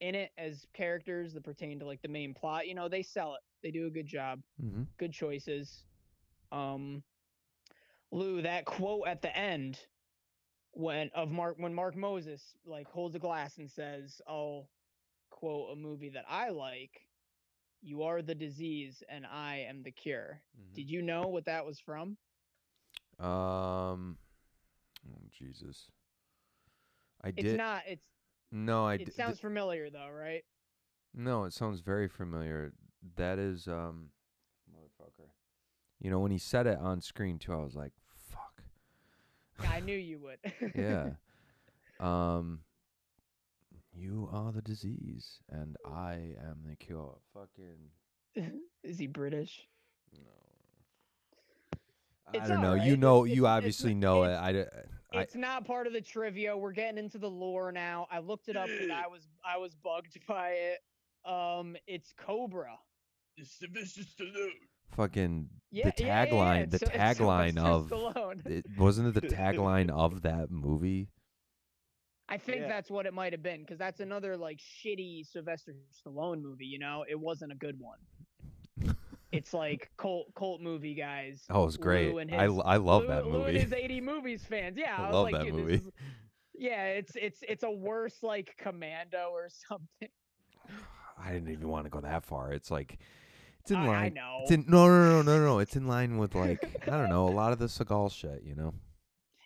in 0.02 0.16
it 0.16 0.32
as 0.38 0.66
characters 0.74 1.34
that 1.34 1.44
pertain 1.44 1.80
to 1.80 1.86
like 1.86 2.02
the 2.02 2.08
main 2.08 2.34
plot, 2.34 2.68
you 2.68 2.76
know, 2.76 2.90
they 2.90 3.04
sell 3.04 3.36
it. 3.36 3.42
They 3.64 3.72
do 3.72 3.88
a 3.88 3.92
good 3.92 4.08
job. 4.08 4.42
Mm-hmm. 4.64 4.84
Good 4.98 5.14
choices. 5.14 5.84
Um 6.52 7.04
Lou, 8.12 8.42
that 8.44 8.66
quote 8.66 9.08
at 9.08 9.22
the 9.22 9.36
end 9.36 9.80
when 10.76 11.10
of 11.16 11.32
Mark 11.32 11.56
when 11.58 11.74
Mark 11.74 11.96
Moses 11.96 12.42
like 12.66 12.88
holds 12.88 13.16
a 13.16 13.20
glass 13.20 13.58
and 13.58 13.70
says, 13.72 14.22
"I'll 14.28 14.70
quote 15.30 15.72
a 15.74 15.76
movie 15.76 16.10
that 16.10 16.26
I 16.30 16.50
like, 16.50 17.08
you 17.82 18.04
are 18.04 18.22
the 18.22 18.36
disease 18.36 19.02
and 19.10 19.26
I 19.26 19.66
am 19.68 19.84
the 19.84 19.92
cure." 19.92 20.42
Did 20.74 20.90
you 20.90 21.02
know 21.02 21.24
what 21.28 21.46
that 21.46 21.66
was 21.66 21.80
from? 21.80 22.18
Um. 23.20 24.18
Oh 25.10 25.22
Jesus. 25.32 25.90
I 27.24 27.30
It's 27.30 27.42
did. 27.44 27.58
not 27.58 27.84
it's 27.88 28.06
no, 28.52 28.86
I 28.86 28.96
it 28.96 29.06
did. 29.06 29.14
sounds 29.16 29.40
familiar 29.40 29.90
though, 29.90 30.10
right? 30.10 30.44
No, 31.14 31.46
it 31.46 31.54
sounds 31.54 31.80
very 31.80 32.10
familiar. 32.10 32.74
That 33.16 33.40
is 33.40 33.68
um 33.68 34.10
motherfucker. 34.70 35.30
You 36.02 36.12
know, 36.12 36.20
when 36.20 36.32
he 36.32 36.38
said 36.38 36.68
it 36.68 36.78
on 36.80 37.00
screen 37.02 37.40
too, 37.40 37.54
I 37.54 37.58
was 37.64 37.76
like. 37.76 37.94
I 39.60 39.80
knew 39.80 39.96
you 39.98 40.20
would. 40.20 40.40
Yeah. 40.76 41.12
um 42.00 42.60
You 43.94 44.30
are 44.32 44.52
the 44.52 44.62
disease 44.62 45.40
and 45.50 45.76
I 45.86 46.36
am 46.42 46.60
the 46.68 46.76
cure. 46.76 47.16
Fucking 47.34 48.52
Is 48.84 48.98
he 49.00 49.08
British? 49.08 49.68
no. 50.14 51.80
I 52.28 52.38
It's 52.38 52.48
don't 52.50 52.62
know. 52.62 52.70
alright. 52.72 52.88
You 52.88 52.98
know 52.98 53.24
it's- 53.26 53.36
you 53.38 53.46
it's 53.46 53.50
obviously 53.50 53.92
n- 53.92 54.00
know 54.00 54.24
it. 54.24 54.28
it's- 54.32 54.44
I, 54.44 54.52
d- 54.52 54.66
I 55.14 55.22
It's 55.22 55.36
not 55.36 55.66
part 55.66 55.88
of 55.88 55.94
the 55.94 56.02
trivia. 56.02 56.58
We're 56.58 56.72
getting 56.74 56.98
into 56.98 57.18
the 57.18 57.30
lore 57.30 57.72
now. 57.72 58.08
I 58.12 58.20
looked 58.20 58.50
it 58.50 58.58
up 58.58 58.68
because 58.68 58.90
I 58.90 59.08
was 59.08 59.28
I 59.46 59.58
was 59.58 59.76
bugged 59.76 60.18
by 60.28 60.50
it. 60.50 60.80
Um, 61.30 61.76
it's 61.88 62.14
Cobra. 62.18 62.78
It's 63.38 63.52
Sylvester 63.52 64.02
Stallone. 64.02 64.50
Fucking 64.92 65.50
Yeah, 65.72 65.90
the 65.90 66.04
yeah, 66.04 66.06
yeah, 66.08 66.24
yeah, 66.24 66.26
tagline 66.32 66.70
the 66.72 66.76
it's 66.78 66.80
Syl- 66.80 66.90
it's 66.94 67.20
tagline 67.20 67.54
Sylvester 67.54 67.96
of 67.96 68.14
Stallone. 68.16 68.46
it 68.48 68.66
wasn't 68.78 69.08
it 69.16 69.22
the 69.22 69.28
tagline 69.36 69.90
of 70.06 70.22
that 70.24 70.52
movie? 70.52 71.10
I 72.28 72.38
think 72.38 72.62
Yeah. 72.62 72.68
that's 72.70 72.90
what 72.90 73.06
it 73.06 73.14
might 73.14 73.34
have 73.34 73.44
been 73.44 73.62
because 73.62 73.78
that's 73.78 74.00
another 74.00 74.36
like 74.36 74.60
shitty 74.60 75.26
Sylvester 75.32 75.74
Stallone 76.06 76.42
movie. 76.42 76.66
You 76.66 76.80
know, 76.80 77.06
it 77.08 77.20
wasn't 77.20 77.52
a 77.52 77.56
good 77.56 77.78
one. 77.80 78.96
it's 79.32 79.54
like 79.54 79.92
cult 79.98 80.34
cult 80.36 80.62
movie 80.62 80.96
guys. 80.96 81.44
Oh, 81.50 81.64
it 81.64 81.66
was 81.66 81.78
great. 81.78 82.12
Lou 82.14 82.20
and 82.20 82.34
I, 82.34 82.44
his- 82.44 82.52
l- 82.52 82.64
I 82.66 82.78
love 82.78 83.04
Lou, 83.04 83.08
that 83.10 83.26
Lou 83.28 83.34
and 83.44 83.54
movie. 83.54 83.60
his 83.60 83.74
80 83.74 84.02
movies 84.02 84.44
fans. 84.44 84.78
Yeah, 84.78 84.96
I 84.98 85.02
I, 85.04 85.06
was 85.08 85.14
love 85.14 85.24
like, 85.32 85.34
that 85.46 85.54
movie. 85.54 85.74
Is, 85.76 85.92
yeah, 86.54 86.86
it's 86.86 87.16
it's 87.16 87.40
it's 87.48 87.64
a 87.64 87.70
worse 87.72 88.24
like 88.24 88.56
Commando 88.58 89.30
or 89.32 89.50
something. 89.68 90.10
I 91.22 91.32
didn't 91.34 91.50
even 91.52 91.68
want 91.68 91.86
to 91.86 91.90
go 91.90 92.00
that 92.02 92.24
far. 92.24 92.54
It's 92.54 92.72
like 92.72 92.98
it's 93.66 93.72
in 93.72 93.78
I, 93.78 93.88
line. 93.88 94.06
I 94.06 94.10
know. 94.10 94.40
It's 94.44 94.52
in 94.52 94.66
no 94.68 94.88
no 94.88 95.22
no 95.22 95.22
no 95.24 95.44
no. 95.44 95.60
It's 95.66 95.76
in 95.76 95.88
line 95.88 96.20
with 96.20 96.36
like 96.36 96.64
I 96.84 96.92
don't 96.92 97.10
know 97.10 97.28
a 97.28 97.32
lot 97.32 97.52
of 97.52 97.58
the 97.58 97.66
Seagal 97.66 98.12
shit. 98.12 98.44
You 98.44 98.54
know. 98.54 98.76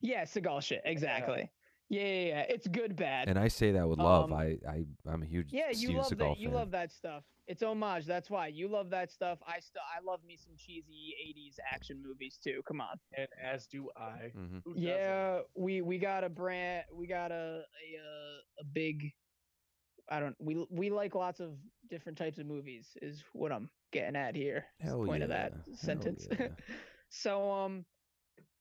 Yeah, 0.01 0.23
Seagal 0.23 0.61
shit. 0.61 0.81
Exactly. 0.83 1.49
Yeah, 1.87 2.03
yeah, 2.03 2.27
yeah. 2.27 2.45
It's 2.49 2.67
good 2.67 2.97
bad. 2.97 3.29
And 3.29 3.39
I 3.39 3.47
say 3.47 3.71
that 3.71 3.87
with 3.87 3.97
love. 3.97 4.25
Um, 4.25 4.33
I, 4.33 4.57
I 4.69 4.83
I'm 5.07 5.23
a 5.23 5.25
huge 5.25 5.53
yeah, 5.53 5.69
you 5.69 5.75
Steven 5.75 5.95
love 5.95 6.11
Seagal 6.11 6.17
that. 6.17 6.37
You 6.37 6.49
love 6.49 6.71
that 6.71 6.91
stuff. 6.91 7.23
It's 7.47 7.63
homage. 7.63 8.05
That's 8.05 8.29
why 8.29 8.47
you 8.47 8.67
love 8.67 8.89
that 8.89 9.09
stuff. 9.09 9.39
I 9.47 9.61
still 9.61 9.81
I 9.97 10.03
love 10.05 10.19
me 10.27 10.35
some 10.35 10.53
cheesy 10.57 11.15
'80s 11.25 11.55
action 11.73 12.03
movies 12.05 12.37
too. 12.43 12.61
Come 12.67 12.81
on. 12.81 12.99
and 13.17 13.27
as 13.41 13.67
do 13.67 13.89
I. 13.95 14.31
Mm-hmm. 14.37 14.71
Yeah, 14.75 15.39
we 15.55 15.81
we 15.81 15.97
got 15.97 16.25
a 16.25 16.29
brand. 16.29 16.83
We 16.93 17.07
got 17.07 17.31
a 17.31 17.35
a 17.35 17.87
uh, 17.97 18.59
a 18.59 18.65
big. 18.73 19.13
I 20.09 20.19
don't. 20.19 20.35
We 20.39 20.67
we 20.69 20.89
like 20.89 21.15
lots 21.15 21.39
of 21.39 21.53
different 21.89 22.17
types 22.17 22.37
of 22.37 22.45
movies. 22.45 22.87
Is 23.01 23.23
what 23.33 23.51
I'm 23.51 23.69
getting 23.91 24.15
at 24.15 24.35
here. 24.35 24.65
Hell 24.79 25.03
point 25.05 25.23
of 25.23 25.29
that 25.29 25.53
hell 25.53 25.75
sentence. 25.75 26.27
yeah. 26.39 26.47
so 27.09 27.51
um, 27.51 27.85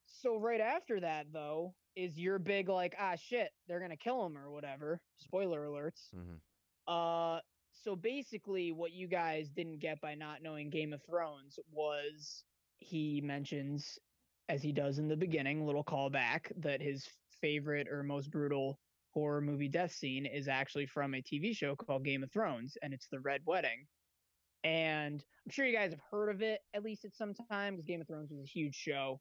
so 0.07 0.39
right 0.39 0.61
after 0.61 1.01
that 1.01 1.27
though 1.33 1.75
is 1.97 2.19
your 2.19 2.39
big 2.39 2.69
like 2.69 2.95
ah 2.99 3.17
shit 3.17 3.51
they're 3.67 3.81
gonna 3.81 3.97
kill 3.97 4.25
him 4.27 4.37
or 4.37 4.51
whatever. 4.51 5.01
Spoiler 5.19 5.67
alerts. 5.67 6.09
Mhm. 6.15 6.39
Uh, 6.87 7.41
so 7.73 7.95
basically, 7.95 8.73
what 8.73 8.93
you 8.93 9.07
guys 9.07 9.51
didn't 9.51 9.79
get 9.79 10.01
by 10.01 10.15
not 10.15 10.43
knowing 10.43 10.71
Game 10.71 10.93
of 10.93 11.03
Thrones 11.03 11.59
was 11.71 12.45
he 12.79 13.21
mentions, 13.21 13.99
as 14.49 14.63
he 14.63 14.73
does 14.73 14.99
in 14.99 15.09
the 15.09 15.17
beginning, 15.17 15.67
little 15.67 15.85
callback 15.85 16.51
that 16.57 16.81
his 16.81 17.07
favorite 17.41 17.89
or 17.89 18.03
most 18.03 18.31
brutal 18.31 18.79
horror 19.19 19.41
movie 19.41 19.69
death 19.69 19.93
scene 19.93 20.27
is 20.27 20.49
actually 20.49 20.87
from 20.87 21.15
a 21.15 21.23
TV 21.23 21.55
show 21.57 21.75
called 21.77 22.05
Game 22.05 22.23
of 22.23 22.31
Thrones, 22.33 22.77
and 22.83 22.95
it's 22.95 23.09
the 23.09 23.21
Red 23.21 23.43
Wedding. 23.45 23.87
And 24.65 25.25
I'm 25.47 25.51
sure 25.51 25.67
you 25.67 25.73
guys 25.77 25.91
have 25.93 26.01
heard 26.11 26.29
of 26.31 26.43
it 26.43 26.61
at 26.75 26.83
least 26.83 27.05
at 27.05 27.15
some 27.15 27.35
time 27.35 27.75
because 27.75 27.87
Game 27.87 28.01
of 28.01 28.07
Thrones 28.07 28.31
was 28.31 28.41
a 28.41 28.47
huge 28.47 28.75
show. 28.75 29.21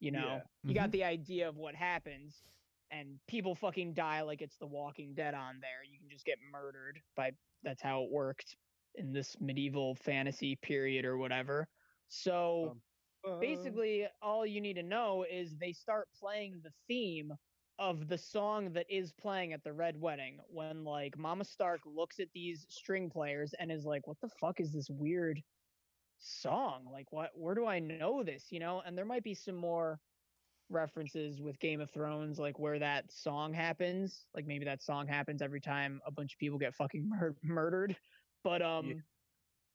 You 0.00 0.10
know, 0.12 0.26
Yeah. 0.26 0.40
you 0.64 0.74
got 0.74 0.90
the 0.90 1.04
idea 1.04 1.48
of 1.48 1.56
what 1.56 1.74
happens 1.74 2.42
and 2.90 3.18
people 3.26 3.54
fucking 3.54 3.94
die 3.94 4.20
like 4.22 4.42
it's 4.42 4.56
the 4.58 4.66
walking 4.66 5.14
dead 5.14 5.34
on 5.34 5.58
there 5.60 5.82
you 5.90 5.98
can 5.98 6.08
just 6.10 6.24
get 6.26 6.38
murdered 6.52 7.00
by 7.16 7.32
that's 7.62 7.80
how 7.82 8.02
it 8.04 8.10
worked 8.10 8.56
in 8.96 9.10
this 9.12 9.40
medieval 9.40 9.94
fantasy 9.94 10.56
period 10.56 11.04
or 11.06 11.16
whatever 11.16 11.66
so 12.08 12.76
Um, 13.24 13.40
basically 13.40 14.06
all 14.20 14.44
you 14.44 14.60
need 14.60 14.74
to 14.74 14.82
know 14.82 15.24
is 15.24 15.56
they 15.56 15.72
start 15.72 16.08
playing 16.12 16.60
the 16.62 16.70
theme 16.86 17.32
of 17.78 18.08
the 18.08 18.18
song 18.18 18.72
that 18.72 18.86
is 18.88 19.12
playing 19.12 19.52
at 19.52 19.64
the 19.64 19.72
red 19.72 20.00
wedding 20.00 20.38
when 20.48 20.84
like 20.84 21.18
mama 21.18 21.44
stark 21.44 21.80
looks 21.84 22.20
at 22.20 22.28
these 22.32 22.66
string 22.68 23.10
players 23.10 23.54
and 23.58 23.72
is 23.72 23.84
like 23.84 24.06
what 24.06 24.20
the 24.20 24.28
fuck 24.40 24.60
is 24.60 24.72
this 24.72 24.88
weird 24.90 25.42
song? 26.18 26.86
Like 26.90 27.12
what 27.12 27.30
where 27.34 27.54
do 27.54 27.66
i 27.66 27.78
know 27.78 28.22
this? 28.22 28.46
You 28.50 28.60
know? 28.60 28.82
And 28.84 28.96
there 28.96 29.04
might 29.04 29.24
be 29.24 29.34
some 29.34 29.56
more 29.56 30.00
references 30.70 31.40
with 31.42 31.58
game 31.60 31.80
of 31.80 31.90
thrones 31.90 32.38
like 32.38 32.58
where 32.58 32.78
that 32.78 33.10
song 33.12 33.52
happens. 33.52 34.26
Like 34.34 34.46
maybe 34.46 34.64
that 34.66 34.82
song 34.82 35.06
happens 35.06 35.42
every 35.42 35.60
time 35.60 36.00
a 36.06 36.12
bunch 36.12 36.34
of 36.34 36.38
people 36.38 36.58
get 36.58 36.74
fucking 36.74 37.08
mur- 37.08 37.36
murdered. 37.42 37.96
But 38.44 38.62
um 38.62 38.96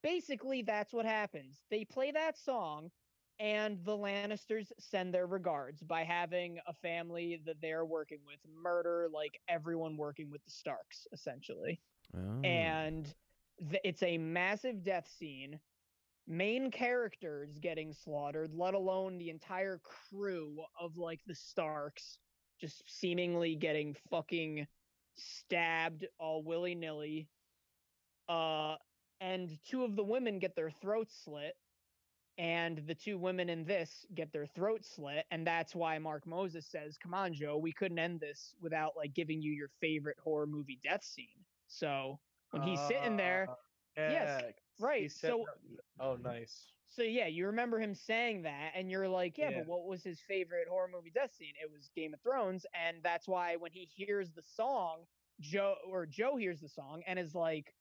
basically 0.04 0.62
that's 0.62 0.94
what 0.94 1.06
happens. 1.06 1.64
They 1.70 1.86
play 1.86 2.12
that 2.12 2.38
song 2.38 2.92
and 3.40 3.84
the 3.86 3.98
lannisters 3.98 4.72
send 4.80 5.14
their 5.14 5.26
regards 5.28 5.82
by 5.82 6.04
having 6.04 6.60
a 6.68 6.74
family 6.74 7.42
that 7.46 7.62
they're 7.62 7.86
working 7.86 8.20
with 8.26 8.40
murder 8.62 9.08
like 9.14 9.40
everyone 9.48 9.96
working 9.98 10.30
with 10.30 10.44
the 10.44 10.52
starks 10.52 11.08
essentially. 11.14 11.80
Oh. 12.16 12.42
and 12.44 13.06
th- 13.70 13.82
it's 13.84 14.02
a 14.02 14.18
massive 14.18 14.84
death 14.84 15.08
scene 15.20 15.60
main 16.28 16.72
characters 16.72 17.60
getting 17.60 17.94
slaughtered 17.94 18.52
let 18.54 18.74
alone 18.74 19.18
the 19.20 19.30
entire 19.30 19.80
crew 19.84 20.58
of 20.80 20.98
like 20.98 21.20
the 21.28 21.36
starks 21.36 22.18
just 22.60 22.84
seemingly 22.88 23.56
getting 23.56 23.96
fucking 24.10 24.68
stabbed 25.16 26.06
all 26.20 26.44
willy-nilly. 26.44 27.28
Uh 28.28 28.76
and 29.22 29.50
two 29.70 29.84
of 29.84 29.96
the 29.96 30.04
women 30.04 30.40
get 30.40 30.56
their 30.56 30.72
throats 30.72 31.14
slit 31.24 31.56
and 32.40 32.80
the 32.88 32.96
two 32.96 33.20
women 33.20 33.50
in 33.50 33.66
this 33.66 34.08
get 34.16 34.34
their 34.34 34.48
throats 34.48 34.96
slit 34.96 35.28
and 35.32 35.46
that's 35.48 35.76
why 35.76 36.00
mark 36.00 36.26
moses 36.26 36.66
says 36.66 36.98
come 36.98 37.14
on 37.14 37.34
joe 37.34 37.58
we 37.58 37.74
couldn't 37.74 38.00
end 38.00 38.20
this 38.22 38.56
without 38.62 38.96
like 38.98 39.14
giving 39.14 39.42
you 39.42 39.52
your 39.52 39.70
favorite 39.82 40.18
horror 40.24 40.48
movie 40.48 40.80
death 40.84 41.04
scene 41.04 41.46
so 41.68 42.20
when 42.52 42.64
he's 42.64 42.80
sitting 42.82 43.18
there 43.18 43.48
uh, 43.98 44.02
Yes, 44.02 44.44
right, 44.80 45.12
said 45.12 45.32
so- 45.32 45.46
that- 45.46 45.84
oh, 46.06 46.16
nice. 46.16 46.74
so 46.88 47.04
yeah 47.04 47.28
you 47.28 47.46
remember 47.48 47.80
him 47.80 47.94
saying 47.94 48.44
that 48.44 48.72
and 48.76 48.90
you're 48.90 49.08
like 49.10 49.38
yeah, 49.38 49.50
Yeah. 49.50 49.60
but 49.60 49.68
what 49.68 49.86
was 49.86 50.04
his 50.04 50.22
favorite 50.22 50.68
horror 50.70 50.88
movie 50.92 51.12
death 51.12 51.34
scene 51.34 51.54
it 51.62 51.70
was 51.72 51.90
game 51.96 52.14
of 52.14 52.22
thrones 52.22 52.66
and 52.74 53.04
that's 53.04 53.28
why 53.28 53.58
when 53.58 53.72
he 53.74 53.86
hears 53.86 54.32
the 54.32 54.42
song 54.44 55.06
joe 55.40 55.76
or 55.90 56.06
joe 56.06 56.38
hears 56.38 56.62
the 56.62 56.70
song 56.70 57.04
and 57.08 57.20
is 57.20 57.36
like 57.36 57.76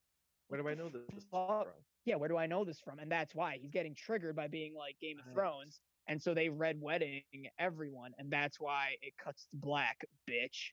Where 0.49 0.61
do 0.61 0.69
I 0.69 0.75
know 0.75 0.89
this 0.91 1.25
from? 1.31 1.67
Yeah, 2.09 2.17
where 2.17 2.29
do 2.29 2.37
I 2.37 2.47
know 2.47 2.65
this 2.65 2.81
from? 2.81 2.99
And 2.99 3.11
that's 3.11 3.35
why 3.35 3.59
he's 3.59 3.71
getting 3.71 3.95
triggered 3.95 4.35
by 4.35 4.49
being 4.49 4.75
like 4.75 4.99
Game 5.01 5.19
of. 5.19 5.33
Thrones. 5.33 5.81
And 6.09 6.21
so 6.23 6.33
they 6.33 6.49
red 6.49 6.81
wedding 6.81 7.23
everyone, 7.59 8.15
and 8.19 8.31
that's 8.33 8.59
why 8.59 8.97
it 9.03 9.13
cuts 9.19 9.47
to 9.51 9.57
black, 9.57 10.05
bitch. 10.29 10.73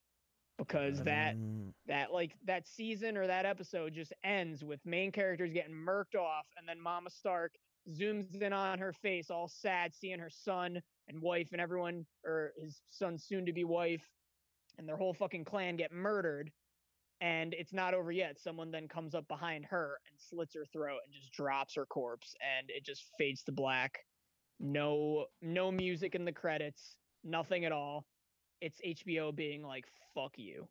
Because 0.57 1.03
that 1.03 1.35
Mm. 1.35 1.73
that 1.87 2.13
like 2.13 2.31
that 2.45 2.65
season 2.65 3.17
or 3.17 3.27
that 3.27 3.45
episode 3.45 3.93
just 3.93 4.13
ends 4.23 4.63
with 4.63 4.79
main 4.85 5.11
characters 5.11 5.51
getting 5.51 5.75
murked 5.75 6.15
off, 6.15 6.47
and 6.55 6.67
then 6.67 6.79
Mama 6.79 7.09
Stark 7.09 7.57
zooms 7.89 8.41
in 8.41 8.53
on 8.53 8.79
her 8.79 8.93
face, 8.93 9.29
all 9.29 9.49
sad, 9.49 9.93
seeing 9.93 10.19
her 10.19 10.29
son 10.29 10.81
and 11.09 11.21
wife 11.21 11.51
and 11.51 11.59
everyone, 11.59 12.07
or 12.23 12.53
his 12.57 12.81
son's 12.89 13.25
soon 13.25 13.45
to 13.45 13.51
be 13.53 13.65
wife, 13.65 14.09
and 14.77 14.87
their 14.87 14.95
whole 14.97 15.13
fucking 15.13 15.43
clan 15.43 15.75
get 15.75 15.91
murdered. 15.91 16.53
And 17.21 17.53
it's 17.53 17.73
not 17.73 17.93
over 17.93 18.11
yet. 18.11 18.39
Someone 18.39 18.71
then 18.71 18.87
comes 18.87 19.15
up 19.15 19.27
behind 19.27 19.65
her 19.65 19.99
and 20.09 20.19
slits 20.19 20.53
her 20.55 20.65
throat 20.65 20.99
and 21.05 21.13
just 21.13 21.31
drops 21.31 21.75
her 21.75 21.85
corpse, 21.85 22.35
and 22.41 22.69
it 22.69 22.85
just 22.85 23.05
fades 23.17 23.43
to 23.43 23.51
black. 23.51 23.99
No, 24.59 25.25
no 25.41 25.71
music 25.71 26.15
in 26.15 26.25
the 26.25 26.31
credits, 26.31 26.97
nothing 27.23 27.65
at 27.65 27.71
all. 27.71 28.05
It's 28.61 28.79
HBO 28.85 29.35
being 29.35 29.63
like, 29.63 29.85
"Fuck 30.13 30.37
you." 30.37 30.67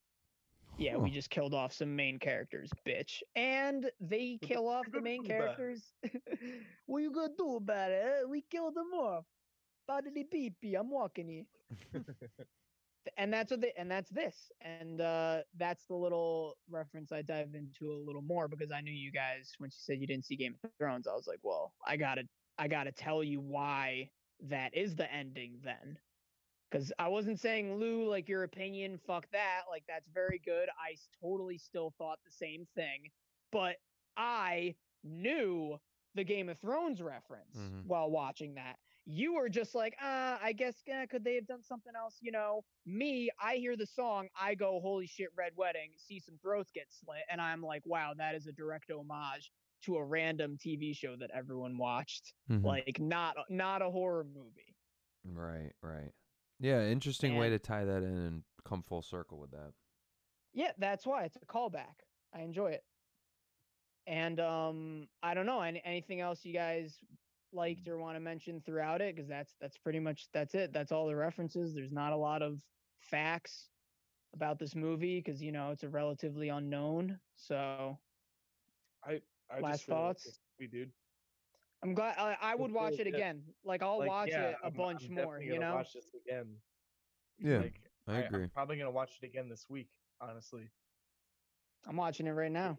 Yeah, 0.77 0.97
we 0.97 1.11
just 1.11 1.31
killed 1.31 1.55
off 1.55 1.73
some 1.73 1.95
main 1.95 2.19
characters, 2.19 2.71
bitch. 2.87 3.23
And 3.37 3.91
they 4.01 4.39
kill 4.43 4.69
off 4.69 4.87
the 4.91 5.01
main 5.01 5.23
gonna 5.23 5.29
do 5.29 5.35
about 5.35 5.53
it? 5.53 5.57
characters. 5.57 5.93
what 6.87 6.99
you 7.01 7.13
gonna 7.13 7.33
do 7.39 7.57
about 7.57 7.91
it? 7.91 8.29
We 8.29 8.43
killed 8.43 8.75
them 8.75 8.93
off. 8.93 9.25
Badly 9.87 10.25
beep 10.31 10.55
I'm 10.77 10.91
walking 10.91 11.29
here. 11.29 12.03
and 13.17 13.33
that's 13.33 13.51
what 13.51 13.61
they 13.61 13.73
and 13.77 13.91
that's 13.91 14.11
this. 14.11 14.51
And 14.61 15.01
uh 15.01 15.43
that's 15.57 15.87
the 15.87 15.95
little 15.95 16.57
reference 16.71 17.13
I 17.13 17.23
dive 17.23 17.55
into 17.55 17.93
a 17.93 18.01
little 18.05 18.23
more 18.23 18.49
because 18.49 18.71
I 18.73 18.81
knew 18.81 18.93
you 18.93 19.13
guys 19.13 19.53
when 19.59 19.71
she 19.71 19.79
said 19.81 20.01
you 20.01 20.07
didn't 20.07 20.25
see 20.27 20.37
Game 20.37 20.57
of 20.63 20.71
Thrones, 20.79 21.07
I 21.07 21.15
was 21.15 21.27
like, 21.27 21.41
well, 21.43 21.75
I 21.87 21.97
gotta 21.97 22.25
I 22.59 22.69
gotta 22.69 22.93
tell 22.93 23.23
you 23.23 23.41
why 23.41 24.11
that 24.49 24.75
is 24.75 24.95
the 24.95 25.11
ending 25.13 25.61
then. 25.63 25.99
Because 26.71 26.93
I 26.99 27.09
wasn't 27.09 27.39
saying 27.41 27.77
Lou, 27.77 28.09
like 28.09 28.29
your 28.29 28.43
opinion, 28.45 28.99
fuck 29.07 29.27
that. 29.33 29.63
Like 29.71 29.85
that's 29.89 30.09
very 30.13 30.41
good. 30.45 30.69
i 30.79 30.97
totally 31.21 31.59
still 31.59 31.93
thought 31.99 32.19
the 32.25 32.33
same 32.33 32.67
thing, 32.75 33.11
but 33.53 33.77
I 34.17 34.75
knew 35.05 35.79
the 36.15 36.25
Game 36.25 36.49
of 36.49 36.59
Thrones 36.59 37.01
reference 37.03 37.57
Mhm. 37.57 37.87
while 37.87 38.11
watching 38.11 38.55
that. 38.55 38.79
You 39.07 39.35
were 39.35 39.49
just 39.51 39.75
like, 39.75 39.95
ah, 40.01 40.39
I 40.43 40.53
guess 40.53 40.77
eh, 40.89 41.05
could 41.07 41.25
they 41.25 41.35
have 41.35 41.47
done 41.47 41.63
something 41.63 41.93
else? 41.95 42.17
You 42.21 42.33
know, 42.33 42.65
me, 42.87 43.29
I 43.39 43.57
hear 43.57 43.77
the 43.77 43.87
song, 43.87 44.29
I 44.41 44.55
go, 44.55 44.81
holy 44.81 45.07
shit, 45.07 45.29
Red 45.37 45.53
Wedding, 45.57 45.91
see 45.97 46.19
some 46.19 46.39
throats 46.41 46.71
get 46.75 46.87
slit, 46.89 47.19
and 47.31 47.41
I'm 47.41 47.63
like, 47.63 47.83
wow, 47.85 48.13
that 48.17 48.35
is 48.35 48.47
a 48.47 48.53
direct 48.53 48.91
homage 48.91 49.53
to 49.83 49.97
a 49.97 50.05
random 50.05 50.57
TV 50.57 50.97
show 50.97 51.17
that 51.17 51.31
everyone 51.35 51.77
watched, 51.77 52.33
Mhm. 52.51 52.65
like 52.65 52.99
not 52.99 53.37
not 53.51 53.83
a 53.83 53.91
horror 53.91 54.25
movie. 54.25 54.75
Right, 55.25 55.73
right. 55.83 56.13
Yeah, 56.59 56.87
interesting 56.87 57.37
way 57.37 57.51
to 57.51 57.59
tie 57.59 57.85
that 57.85 58.03
in 58.03 58.17
and 58.17 58.45
come 58.65 58.83
full 58.83 59.03
circle 59.03 59.39
with 59.39 59.51
that. 59.51 59.75
Yeah, 60.55 60.73
that's 60.79 61.05
why 61.07 61.25
it's 61.25 61.37
a 61.37 61.45
callback. 61.47 62.01
I 62.33 62.41
enjoy 62.41 62.71
it. 62.71 62.85
And 64.07 64.39
um, 64.41 65.09
I 65.23 65.35
don't 65.35 65.47
know 65.47 65.61
any, 65.61 65.83
anything 65.85 66.21
else 66.21 66.45
you 66.45 66.53
guys 66.55 66.99
liked 67.55 67.89
or 67.89 67.99
want 67.99 68.17
to 68.17 68.21
mention 68.21 68.61
throughout 68.65 69.01
it 69.01 69.15
because 69.15 69.29
that's 69.29 69.55
that's 69.61 69.79
pretty 69.79 70.01
much 70.01 70.29
that's 70.33 70.55
it. 70.55 70.73
That's 70.73 70.93
all 70.93 71.07
the 71.07 71.17
references. 71.17 71.75
There's 71.75 71.93
not 71.93 72.13
a 72.13 72.17
lot 72.17 72.43
of 72.43 72.61
facts 73.01 73.71
about 74.35 74.59
this 74.59 74.75
movie 74.75 75.21
because 75.21 75.41
you 75.43 75.53
know 75.53 75.71
it's 75.71 75.85
a 75.85 75.89
relatively 75.89 76.49
unknown. 76.49 77.19
So 77.37 77.99
I 79.05 79.21
I 79.51 79.61
Last 79.61 79.79
just 79.79 79.87
thoughts? 79.87 80.41
We 80.59 80.67
movie, 80.67 80.77
dude. 80.85 80.93
I'm 81.83 81.95
glad 81.95 82.17
I, 82.19 82.37
I 82.41 82.55
would 82.55 82.73
watch 82.73 82.95
it 82.99 83.07
again. 83.07 83.43
Like 83.65 83.83
I'll 83.83 83.99
Like, 83.99 84.09
watch 84.09 84.29
yeah, 84.31 84.43
it 84.49 84.57
a 84.63 84.67
I'm- 84.67 84.75
bunch 84.75 85.05
I'm 85.09 85.15
more. 85.15 85.41
You 85.41 85.59
know. 85.59 85.75
watch 85.75 85.93
this 85.93 86.07
again. 86.27 86.47
Yeah, 87.39 87.59
like, 87.59 87.81
I 88.09 88.19
agree. 88.21 88.45
I'm 88.45 88.51
probably 88.51 88.77
gonna 88.79 88.91
watch 88.91 89.19
it 89.23 89.27
again 89.27 89.49
this 89.49 89.67
week. 89.69 89.91
Honestly. 90.21 90.71
I'm 91.87 91.97
watching 91.97 92.27
it 92.27 92.31
right 92.33 92.53
now. 92.53 92.79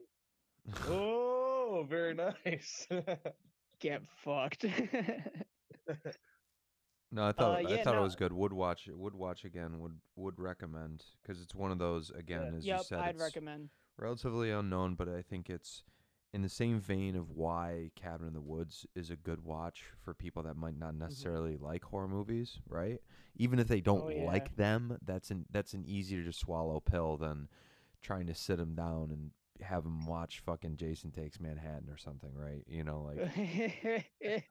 Oh, 0.89 1.85
very 1.89 2.13
nice. 2.15 2.87
Get 3.79 4.01
fucked. 4.23 4.65
No, 7.11 7.27
I 7.27 7.31
thought 7.31 7.65
Uh, 7.65 7.69
I 7.69 7.83
thought 7.83 7.93
no. 7.95 8.01
it 8.01 8.03
was 8.03 8.15
good. 8.15 8.33
Would 8.33 8.51
watch 8.51 8.87
it. 8.87 8.97
Would 8.97 9.13
watch 9.15 9.45
again. 9.45 9.79
Would 9.79 9.99
would 10.15 10.39
recommend 10.39 11.05
because 11.21 11.41
it's 11.41 11.55
one 11.55 11.71
of 11.71 11.77
those 11.79 12.09
again 12.09 12.55
as 12.57 12.65
you 12.65 12.77
said. 12.83 12.99
I'd 12.99 13.19
recommend. 13.19 13.69
relatively 13.97 14.51
unknown, 14.51 14.95
but 14.95 15.07
I 15.07 15.21
think 15.21 15.49
it's 15.49 15.83
in 16.33 16.41
the 16.41 16.49
same 16.49 16.81
vein 16.81 17.15
of 17.15 17.29
why 17.29 17.91
Cabin 17.95 18.27
in 18.27 18.33
the 18.33 18.41
Woods 18.41 18.85
is 18.95 19.09
a 19.11 19.15
good 19.15 19.45
watch 19.45 19.83
for 20.03 20.13
people 20.13 20.43
that 20.43 20.57
might 20.57 20.77
not 20.77 20.95
necessarily 20.95 21.55
like 21.55 21.85
horror 21.85 22.09
movies, 22.09 22.59
right? 22.67 22.99
Even 23.37 23.59
if 23.59 23.69
they 23.69 23.79
don't 23.79 24.03
Oh, 24.05 24.09
yeah. 24.09 24.25
like 24.25 24.57
them, 24.57 24.97
that's 25.05 25.31
an 25.31 25.45
that's 25.51 25.73
an 25.73 25.85
easier 25.85 26.23
to 26.25 26.33
swallow 26.33 26.81
pill 26.81 27.15
than 27.15 27.47
trying 28.01 28.27
to 28.27 28.35
sit 28.35 28.57
them 28.57 28.75
down 28.75 29.11
and 29.11 29.31
have 29.61 29.83
them 29.83 30.05
watch 30.05 30.39
fucking 30.45 30.77
Jason 30.77 31.11
Takes 31.11 31.39
Manhattan 31.39 31.89
or 31.89 31.97
something, 31.97 32.31
right? 32.35 32.63
You 32.67 32.83
know, 32.83 33.01
like 33.15 33.31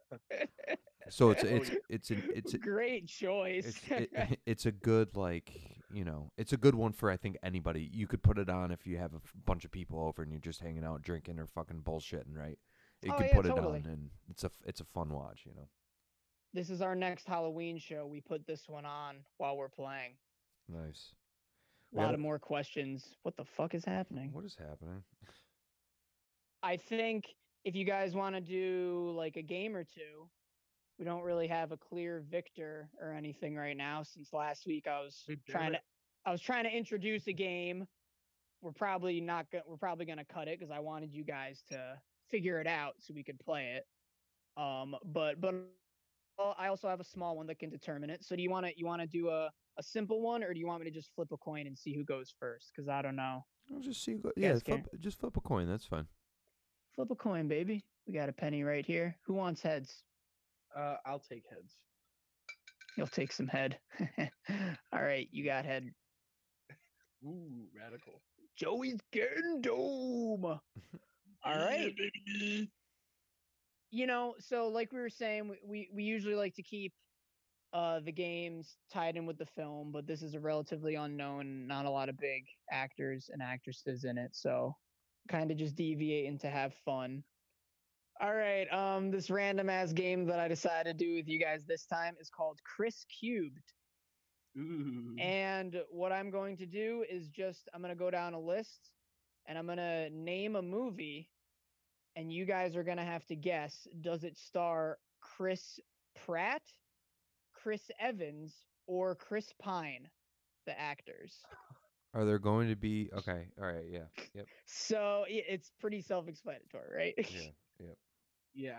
so 1.10 1.30
it's 1.30 1.42
it's 1.44 1.70
it's 1.88 2.10
an 2.10 2.22
it's 2.34 2.54
a- 2.54 2.58
Great 2.58 3.06
choice. 3.08 3.66
it's 3.66 3.90
it, 3.90 4.38
it's 4.46 4.66
a 4.66 4.72
good 4.72 5.16
like 5.16 5.52
you 5.92 6.04
know 6.04 6.30
it's 6.38 6.52
a 6.52 6.56
good 6.56 6.74
one 6.74 6.92
for 6.92 7.10
I 7.10 7.16
think 7.16 7.36
anybody. 7.42 7.88
You 7.92 8.06
could 8.06 8.22
put 8.22 8.38
it 8.38 8.48
on 8.48 8.70
if 8.70 8.86
you 8.86 8.96
have 8.98 9.12
a 9.14 9.20
bunch 9.44 9.64
of 9.64 9.70
people 9.70 10.00
over 10.00 10.22
and 10.22 10.30
you're 10.32 10.40
just 10.40 10.60
hanging 10.60 10.84
out 10.84 11.02
drinking 11.02 11.38
or 11.38 11.46
fucking 11.46 11.82
bullshitting, 11.82 12.34
right? 12.36 12.58
You 13.02 13.12
Oh, 13.12 13.16
can 13.18 13.26
yeah, 13.26 13.34
put 13.34 13.44
totally. 13.46 13.80
it 13.80 13.84
on 13.86 13.90
and 13.90 14.10
it's 14.30 14.44
a 14.44 14.46
f- 14.46 14.62
it's 14.64 14.80
a 14.80 14.84
fun 14.84 15.10
watch, 15.10 15.42
you 15.44 15.52
know. 15.54 15.68
this 16.54 16.70
is 16.70 16.80
our 16.80 16.94
next 16.94 17.26
Halloween 17.26 17.78
show. 17.78 18.06
We 18.06 18.20
put 18.20 18.46
this 18.46 18.62
one 18.68 18.86
on 18.86 19.16
while 19.36 19.56
we're 19.58 19.68
playing. 19.68 20.12
Nice. 20.68 21.12
A 21.94 21.98
lot 21.98 22.06
had 22.06 22.14
of 22.14 22.20
more 22.20 22.38
questions. 22.38 23.16
What 23.22 23.36
the 23.36 23.44
fuck 23.44 23.74
is 23.74 23.84
happening? 23.84 24.32
What 24.32 24.44
is 24.44 24.56
happening? 24.56 25.02
I 26.62 26.76
think 26.76 27.34
if 27.64 27.74
you 27.74 27.84
guys 27.84 28.14
want 28.14 28.34
to 28.34 28.40
do 28.40 29.12
like 29.16 29.36
a 29.36 29.42
game 29.42 29.76
or 29.76 29.84
two, 29.84 30.30
we 30.98 31.04
don't 31.04 31.22
really 31.22 31.48
have 31.48 31.72
a 31.72 31.76
clear 31.76 32.20
victor 32.20 32.90
or 33.00 33.12
anything 33.12 33.56
right 33.56 33.76
now. 33.76 34.02
Since 34.02 34.32
last 34.32 34.66
week, 34.66 34.86
I 34.86 35.00
was 35.00 35.24
We 35.28 35.36
trying 35.48 35.72
to 35.72 35.80
I 36.26 36.30
was 36.32 36.40
trying 36.40 36.64
to 36.64 36.70
introduce 36.70 37.26
a 37.26 37.32
game. 37.32 37.86
We're 38.62 38.72
probably 38.72 39.20
not 39.20 39.50
go- 39.50 39.62
we're 39.66 39.76
probably 39.76 40.06
gonna 40.06 40.24
cut 40.24 40.48
it 40.48 40.58
because 40.58 40.70
I 40.70 40.80
wanted 40.80 41.12
you 41.12 41.24
guys 41.24 41.62
to 41.70 42.00
figure 42.30 42.60
it 42.60 42.66
out 42.66 42.94
so 43.00 43.12
we 43.14 43.22
could 43.24 43.38
play 43.38 43.72
it. 43.76 43.86
Um, 44.60 44.96
but 45.04 45.40
but 45.40 45.54
well, 46.38 46.54
I 46.58 46.68
also 46.68 46.88
have 46.88 47.00
a 47.00 47.04
small 47.04 47.36
one 47.36 47.46
that 47.48 47.58
can 47.58 47.70
determine 47.70 48.10
it. 48.10 48.24
So 48.24 48.36
do 48.36 48.42
you 48.42 48.50
want 48.50 48.66
to 48.66 48.78
you 48.78 48.86
want 48.86 49.02
to 49.02 49.06
do 49.06 49.28
a 49.30 49.50
a 49.78 49.82
simple 49.82 50.20
one 50.20 50.42
or 50.44 50.52
do 50.54 50.60
you 50.60 50.66
want 50.66 50.82
me 50.84 50.90
to 50.90 50.94
just 50.94 51.10
flip 51.14 51.28
a 51.32 51.36
coin 51.36 51.66
and 51.66 51.76
see 51.78 51.94
who 51.94 52.04
goes 52.04 52.34
first? 52.38 52.70
Because 52.74 52.88
I 52.88 53.02
don't 53.02 53.16
know. 53.16 53.44
I'll 53.72 53.80
just 53.80 54.04
see. 54.04 54.14
go- 54.14 54.32
Yeah, 54.36 54.58
flip, 54.58 54.86
just 55.00 55.18
flip 55.20 55.36
a 55.36 55.40
coin. 55.40 55.68
That's 55.68 55.86
fine. 55.86 56.06
Flip 56.94 57.10
a 57.10 57.14
coin, 57.16 57.48
baby. 57.48 57.84
We 58.06 58.14
got 58.14 58.28
a 58.28 58.32
penny 58.32 58.62
right 58.62 58.84
here. 58.86 59.16
Who 59.26 59.34
wants 59.34 59.62
heads? 59.62 60.02
Uh, 60.76 60.96
I'll 61.06 61.18
take 61.20 61.44
heads. 61.50 61.74
You'll 62.96 63.06
take 63.08 63.32
some 63.32 63.48
head. 63.48 63.78
All 64.92 65.02
right, 65.02 65.28
you 65.32 65.44
got 65.44 65.64
head. 65.64 65.90
Ooh, 67.26 67.66
radical. 67.76 68.22
Joey's 68.56 69.00
getting 69.12 69.60
dome. 69.62 70.44
All 70.44 70.60
right. 71.44 71.92
You 73.90 74.06
know, 74.06 74.34
so 74.40 74.68
like 74.68 74.92
we 74.92 75.00
were 75.00 75.10
saying, 75.10 75.48
we, 75.48 75.56
we, 75.64 75.88
we 75.92 76.02
usually 76.04 76.34
like 76.34 76.54
to 76.56 76.62
keep 76.62 76.92
uh, 77.74 77.98
the 77.98 78.12
games 78.12 78.76
tied 78.92 79.16
in 79.16 79.26
with 79.26 79.36
the 79.36 79.46
film, 79.46 79.90
but 79.90 80.06
this 80.06 80.22
is 80.22 80.34
a 80.34 80.40
relatively 80.40 80.94
unknown, 80.94 81.66
not 81.66 81.86
a 81.86 81.90
lot 81.90 82.08
of 82.08 82.16
big 82.16 82.44
actors 82.70 83.28
and 83.32 83.42
actresses 83.42 84.04
in 84.04 84.16
it. 84.16 84.30
So 84.32 84.76
kind 85.28 85.50
of 85.50 85.56
just 85.56 85.74
deviating 85.74 86.38
to 86.38 86.48
have 86.48 86.72
fun. 86.72 87.24
All 88.20 88.34
right. 88.34 88.72
Um, 88.72 89.10
this 89.10 89.28
random 89.28 89.68
ass 89.68 89.92
game 89.92 90.24
that 90.26 90.38
I 90.38 90.46
decided 90.46 90.96
to 90.96 91.04
do 91.04 91.16
with 91.16 91.26
you 91.26 91.40
guys 91.40 91.64
this 91.66 91.84
time 91.84 92.14
is 92.20 92.30
called 92.30 92.60
Chris 92.64 93.04
Cubed. 93.20 93.72
Ooh. 94.56 95.16
And 95.18 95.82
what 95.90 96.12
I'm 96.12 96.30
going 96.30 96.56
to 96.58 96.66
do 96.66 97.04
is 97.10 97.28
just 97.28 97.68
I'm 97.74 97.82
gonna 97.82 97.96
go 97.96 98.10
down 98.10 98.34
a 98.34 98.40
list 98.40 98.92
and 99.46 99.58
I'm 99.58 99.66
gonna 99.66 100.10
name 100.10 100.54
a 100.54 100.62
movie 100.62 101.28
and 102.14 102.32
you 102.32 102.44
guys 102.44 102.76
are 102.76 102.84
gonna 102.84 103.04
have 103.04 103.26
to 103.26 103.34
guess 103.34 103.88
does 104.00 104.22
it 104.22 104.38
star 104.38 104.98
Chris 105.20 105.80
Pratt, 106.14 106.62
Chris 107.64 107.90
Evans, 107.98 108.52
or 108.86 109.14
Chris 109.14 109.52
Pine, 109.58 110.06
the 110.66 110.78
actors. 110.78 111.38
Are 112.12 112.26
there 112.26 112.38
going 112.38 112.68
to 112.68 112.76
be 112.76 113.08
okay? 113.16 113.46
All 113.58 113.66
right. 113.66 113.86
Yeah. 113.90 114.00
Yep. 114.34 114.46
So 114.66 115.24
it's 115.26 115.72
pretty 115.80 116.02
self-explanatory, 116.02 116.94
right? 116.94 117.14
Yeah. 117.16 117.48
Yep. 117.80 117.96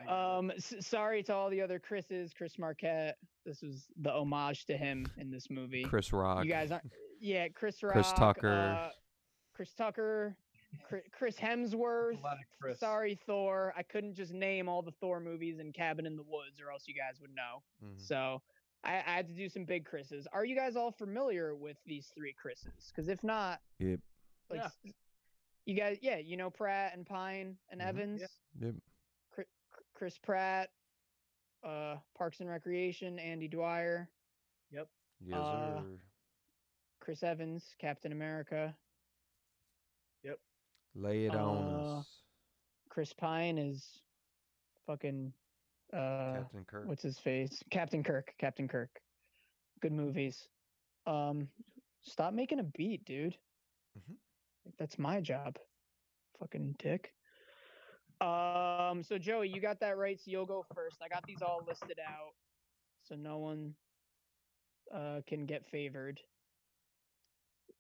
yeah. 0.08 0.38
Um, 0.38 0.52
s- 0.52 0.76
sorry 0.82 1.24
to 1.24 1.34
all 1.34 1.50
the 1.50 1.62
other 1.62 1.80
Chris's, 1.80 2.32
Chris 2.32 2.60
Marquette. 2.60 3.18
This 3.46 3.62
was 3.64 3.88
the 4.00 4.12
homage 4.12 4.66
to 4.68 4.78
him 4.78 5.08
in 5.18 5.32
this 5.32 5.50
movie. 5.50 5.84
Chris 5.84 6.14
Rock. 6.14 6.46
You 6.46 6.52
guys 6.52 6.70
aren't. 6.72 6.92
Yeah, 7.20 7.48
Chris 7.50 7.82
Rock. 7.82 7.94
Chris 7.94 8.12
Tucker. 8.14 8.52
Uh, 8.52 8.90
Chris 9.56 9.74
Tucker. 9.74 10.38
Chris, 10.88 11.04
Chris 11.12 11.36
Hemsworth. 11.38 12.20
a 12.20 12.24
lot 12.24 12.34
of 12.34 12.46
Chris. 12.62 12.80
Sorry, 12.80 13.18
Thor. 13.26 13.74
I 13.76 13.82
couldn't 13.84 14.14
just 14.14 14.32
name 14.34 14.70
all 14.70 14.82
the 14.84 14.92
Thor 14.92 15.20
movies 15.20 15.58
and 15.60 15.74
Cabin 15.74 16.06
in 16.06 16.16
the 16.16 16.24
Woods, 16.24 16.60
or 16.64 16.72
else 16.72 16.84
you 16.88 16.94
guys 16.94 17.20
would 17.22 17.34
know. 17.34 17.64
Mhm. 17.84 18.00
So 18.02 18.42
I, 18.86 18.98
I 18.98 19.12
had 19.16 19.28
to 19.28 19.34
do 19.34 19.50
some 19.50 19.66
big 19.66 19.86
Chris's. 19.86 20.28
Are 20.32 20.46
you 20.46 20.56
guys 20.56 20.76
all 20.76 20.92
familiar 20.92 21.56
with 21.56 21.78
these 21.86 22.12
three 22.16 22.34
Chris's? 22.34 22.92
Because 22.94 23.08
if 23.10 23.24
not, 23.24 23.60
Yep. 23.80 24.00
like, 24.50 24.62
Yeah. 24.84 24.92
you 25.66 25.76
guys, 25.76 25.98
yeah, 26.02 26.18
you 26.18 26.38
know 26.38 26.50
Pratt 26.50 26.94
and 26.96 27.06
Pine 27.06 27.58
and 27.70 27.82
Mhm. 27.82 27.86
Evans. 27.86 28.22
Yep. 28.60 28.76
Chri- 29.36 29.46
Chris 29.94 30.18
Pratt, 30.20 30.70
uh, 31.64 31.98
Parks 32.16 32.40
and 32.42 32.50
Recreation, 32.50 33.18
Andy 33.20 33.48
Dwyer, 33.48 34.10
Yep. 34.72 34.90
Yes, 35.22 35.38
Uh, 35.40 35.82
sir. 35.82 36.00
Chris 37.00 37.24
Evans, 37.24 37.76
Captain 37.80 38.12
America. 38.12 38.76
Yep. 40.24 40.40
Lay 40.96 41.26
it 41.26 41.36
on 41.36 41.74
uh, 41.74 42.00
us, 42.00 42.22
Chris 42.90 43.14
Pine 43.14 43.58
is 43.58 44.02
fucking 44.86 45.34
uh 45.96 46.44
Captain 46.44 46.66
Kirk. 46.66 46.86
what's 46.88 47.04
his 47.04 47.20
face? 47.20 47.64
Captain 47.72 48.04
Kirk. 48.04 48.36
Captain 48.38 48.68
Kirk. 48.68 49.02
Good 49.82 49.94
movies. 49.94 50.50
Um 51.06 51.50
stop 52.02 52.34
making 52.34 52.60
a 52.60 52.64
beat, 52.64 53.06
dude. 53.06 53.38
Mhm. 53.98 54.18
That's 54.78 55.00
my 55.00 55.22
job. 55.22 55.58
Fucking 56.40 56.76
dick. 56.80 57.16
Um 58.22 59.04
so 59.04 59.18
Joey, 59.18 59.50
you 59.50 59.62
got 59.62 59.80
that 59.82 59.98
right, 59.98 60.20
so 60.20 60.32
you'll 60.32 60.46
go 60.46 60.64
first. 60.64 61.02
I 61.02 61.10
got 61.10 61.26
these 61.26 61.42
all 61.42 61.64
listed 61.66 62.00
out 62.00 62.36
so 63.02 63.16
no 63.16 63.40
one 63.40 63.76
uh 64.92 65.22
can 65.28 65.46
get 65.46 65.66
favored. 65.66 66.22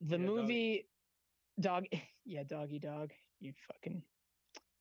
The 0.01 0.17
Yeah, 0.17 0.29
doggy. 0.29 0.31
movie 0.31 0.89
dog 1.59 1.85
yeah, 2.25 2.43
doggy 2.43 2.79
dog, 2.79 3.13
you 3.39 3.53
fucking 3.53 4.03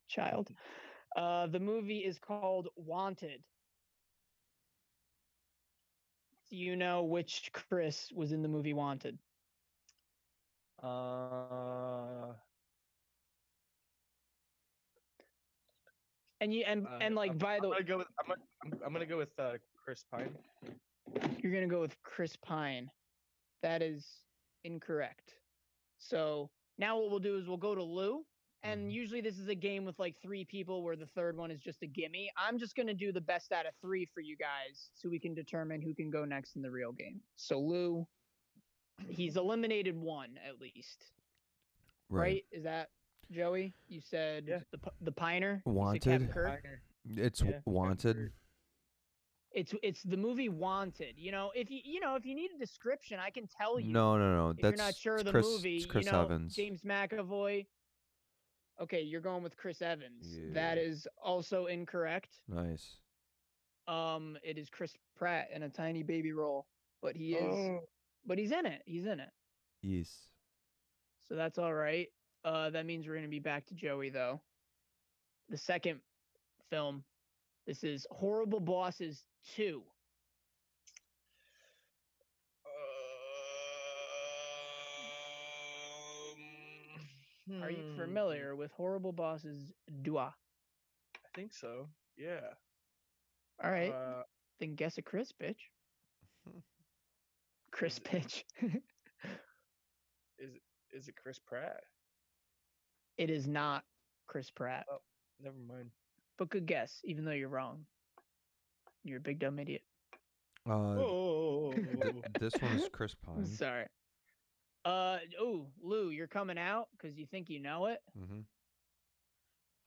child. 0.07 0.51
Uh 1.15 1.47
the 1.47 1.59
movie 1.59 1.99
is 2.05 2.19
called 2.19 2.69
Wanted. 2.75 3.43
Do 6.49 6.57
you 6.57 6.75
know 6.75 7.03
which 7.03 7.51
Chris 7.53 8.11
was 8.11 8.31
in 8.31 8.41
the 8.41 8.49
movie 8.49 8.73
Wanted? 8.73 9.17
Uh, 10.83 12.33
And 16.41 16.53
you 16.53 16.63
and 16.67 16.85
uh, 16.87 16.97
and 17.01 17.15
like 17.15 17.31
I'm, 17.31 17.37
by 17.37 17.59
the 17.59 17.69
way, 17.69 17.81
go 17.81 17.97
with 17.97 18.07
I'm 18.19 18.27
gonna, 18.27 18.41
I'm, 18.63 18.73
I'm 18.85 18.93
gonna 18.93 19.05
go 19.05 19.17
with 19.17 19.37
uh, 19.39 19.53
Chris 19.83 20.03
Pine. 20.11 20.37
you're 21.41 21.53
gonna 21.53 21.67
go 21.67 21.81
with 21.81 21.95
Chris 22.03 22.35
Pine. 22.35 22.91
That 23.61 23.81
is 23.81 24.25
incorrect. 24.63 25.35
So 25.97 26.51
now 26.77 26.99
what 26.99 27.09
we'll 27.09 27.19
do 27.19 27.37
is 27.37 27.47
we'll 27.47 27.57
go 27.57 27.73
to 27.73 27.83
Lou, 27.83 28.25
and 28.65 28.87
Mhm. 28.87 28.91
usually 28.93 29.21
this 29.21 29.37
is 29.37 29.47
a 29.47 29.55
game 29.55 29.85
with 29.85 29.97
like 29.99 30.17
three 30.21 30.43
people 30.45 30.83
where 30.83 30.95
the 30.95 31.05
third 31.07 31.37
one 31.37 31.51
is 31.51 31.61
just 31.61 31.81
a 31.83 31.87
gimme. 31.87 32.29
I'm 32.37 32.57
just 32.57 32.75
gonna 32.75 32.93
do 32.93 33.11
the 33.11 33.21
best 33.21 33.51
out 33.51 33.65
of 33.65 33.75
three 33.81 34.05
for 34.05 34.21
you 34.21 34.35
guys, 34.35 34.89
so 34.93 35.09
we 35.09 35.19
can 35.19 35.33
determine 35.33 35.81
who 35.81 35.93
can 35.93 36.09
go 36.09 36.25
next 36.25 36.55
in 36.55 36.61
the 36.61 36.71
real 36.71 36.91
game. 36.91 37.21
So 37.35 37.59
Lou, 37.59 38.07
he's 39.07 39.37
eliminated 39.37 39.95
one 39.97 40.37
at 40.39 40.59
least, 40.59 41.11
right? 42.09 42.45
Is 42.51 42.63
that 42.63 42.89
Joey? 43.31 43.73
You 43.87 44.01
said 44.01 44.47
Yeah. 44.47 44.63
the 44.71 44.77
P- 44.79 44.89
the 45.01 45.11
Piner. 45.11 45.61
You 45.65 45.71
said 45.93 46.01
Captain 46.01 46.27
Wanted? 46.27 46.33
Piner. 46.63 46.81
It's 47.07 47.41
Yeah, 47.41 47.61
wanted. 47.65 48.33
It's 49.51 49.73
it's 49.83 50.03
the 50.03 50.17
movie 50.17 50.49
Wanted. 50.49 51.17
You 51.17 51.31
know, 51.31 51.51
if 51.55 51.69
you 51.71 51.79
you 51.85 51.99
know 52.01 52.15
if 52.15 52.25
you 52.25 52.35
need 52.35 52.51
a 52.51 52.57
description, 52.57 53.19
I 53.19 53.29
can 53.29 53.47
tell 53.47 53.79
you. 53.79 53.91
No, 53.93 54.17
no, 54.17 54.35
no. 54.35 54.49
if 54.49 54.57
That's 54.57 54.77
you're 54.77 54.85
not 54.85 54.95
sure 54.95 55.15
of 55.17 55.25
the 55.25 55.31
Chris, 55.31 55.45
movie, 55.45 55.77
It's 55.77 55.85
Chris 55.85 56.05
you 56.05 56.11
know, 56.11 56.23
Evans. 56.23 56.55
James 56.55 56.81
McAvoy. 56.81 57.65
Okay, 58.81 59.01
you're 59.01 59.21
going 59.21 59.41
with 59.43 59.55
Chris 59.57 59.81
Evans. 59.81 60.37
That 60.53 60.77
Yeah. 60.77 60.83
is 60.83 61.07
also 61.21 61.67
incorrect. 61.67 62.39
Nice. 62.47 62.97
Um, 63.87 64.37
it 64.43 64.57
is 64.57 64.69
Chris 64.69 64.93
Pratt 65.15 65.49
in 65.51 65.63
a 65.63 65.69
tiny 65.69 66.03
baby 66.03 66.33
role, 66.33 66.67
but 67.01 67.15
he 67.15 67.35
is, 67.35 67.43
Oh, 67.69 67.87
but 68.25 68.37
he's 68.37 68.51
in 68.51 68.65
it. 68.65 68.81
He's 68.85 69.05
in 69.05 69.19
it, 69.19 69.29
Yes. 69.81 70.29
so 71.27 71.35
that's 71.35 71.57
all 71.59 71.73
right. 71.73 72.11
Uh, 72.43 72.69
that 72.71 72.85
means 72.85 73.07
we're 73.07 73.15
gonna 73.15 73.27
be 73.27 73.39
back 73.39 73.65
to 73.67 73.75
Joey 73.75 74.09
though. 74.09 74.41
The 75.49 75.57
second 75.57 76.01
film, 76.69 77.05
this 77.67 77.83
is 77.83 78.07
Horrible 78.11 78.59
Bosses 78.59 79.27
Two. 79.43 79.83
Are 87.61 87.69
you 87.69 87.83
Hmm, 87.93 87.99
familiar 87.99 88.55
with 88.55 88.71
Horrible 88.71 89.11
Bosses 89.11 89.71
Dua? 90.01 90.33
I 91.15 91.27
think 91.35 91.53
so. 91.53 91.87
Yeah. 92.17 92.39
All 93.63 93.69
right, 93.71 93.91
Uh, 93.91 94.23
then 94.59 94.75
guess 94.75 94.97
a 94.97 95.01
Chris 95.01 95.31
bitch. 95.31 95.59
Chris 97.71 97.97
it- 97.99 98.03
bitch. 98.03 98.43
is 100.39 100.53
it 100.55 100.61
is 100.91 101.07
it 101.07 101.15
Chris 101.21 101.39
Pratt? 101.39 101.83
it 103.17 103.29
is 103.29 103.47
not 103.47 103.83
Chris 104.27 104.49
Pratt, 104.49 104.85
Oh, 104.91 104.97
Never 105.41 105.57
mind. 105.67 105.89
but 106.37 106.49
good 106.49 106.65
guess, 106.65 106.99
even 107.05 107.23
though 107.25 107.31
you're 107.31 107.49
wrong. 107.49 107.85
You're 109.03 109.17
a 109.19 109.21
big 109.21 109.39
dumb 109.39 109.59
idiot. 109.59 109.83
Uh, 110.67 110.71
Oh. 110.97 111.71
th- 111.73 112.15
this 112.39 112.53
one 112.59 112.71
is 112.77 112.89
Chris 112.91 113.13
Pine. 113.25 113.45
Sorry. 113.45 113.85
Uh 114.85 115.17
oh, 115.39 115.65
Lou, 115.81 116.09
you're 116.09 116.27
coming 116.27 116.57
out 116.59 116.87
because 116.97 117.17
you 117.17 117.25
think 117.25 117.49
you 117.49 117.59
know 117.59 117.87
it. 117.87 117.99
hmm 118.17 118.41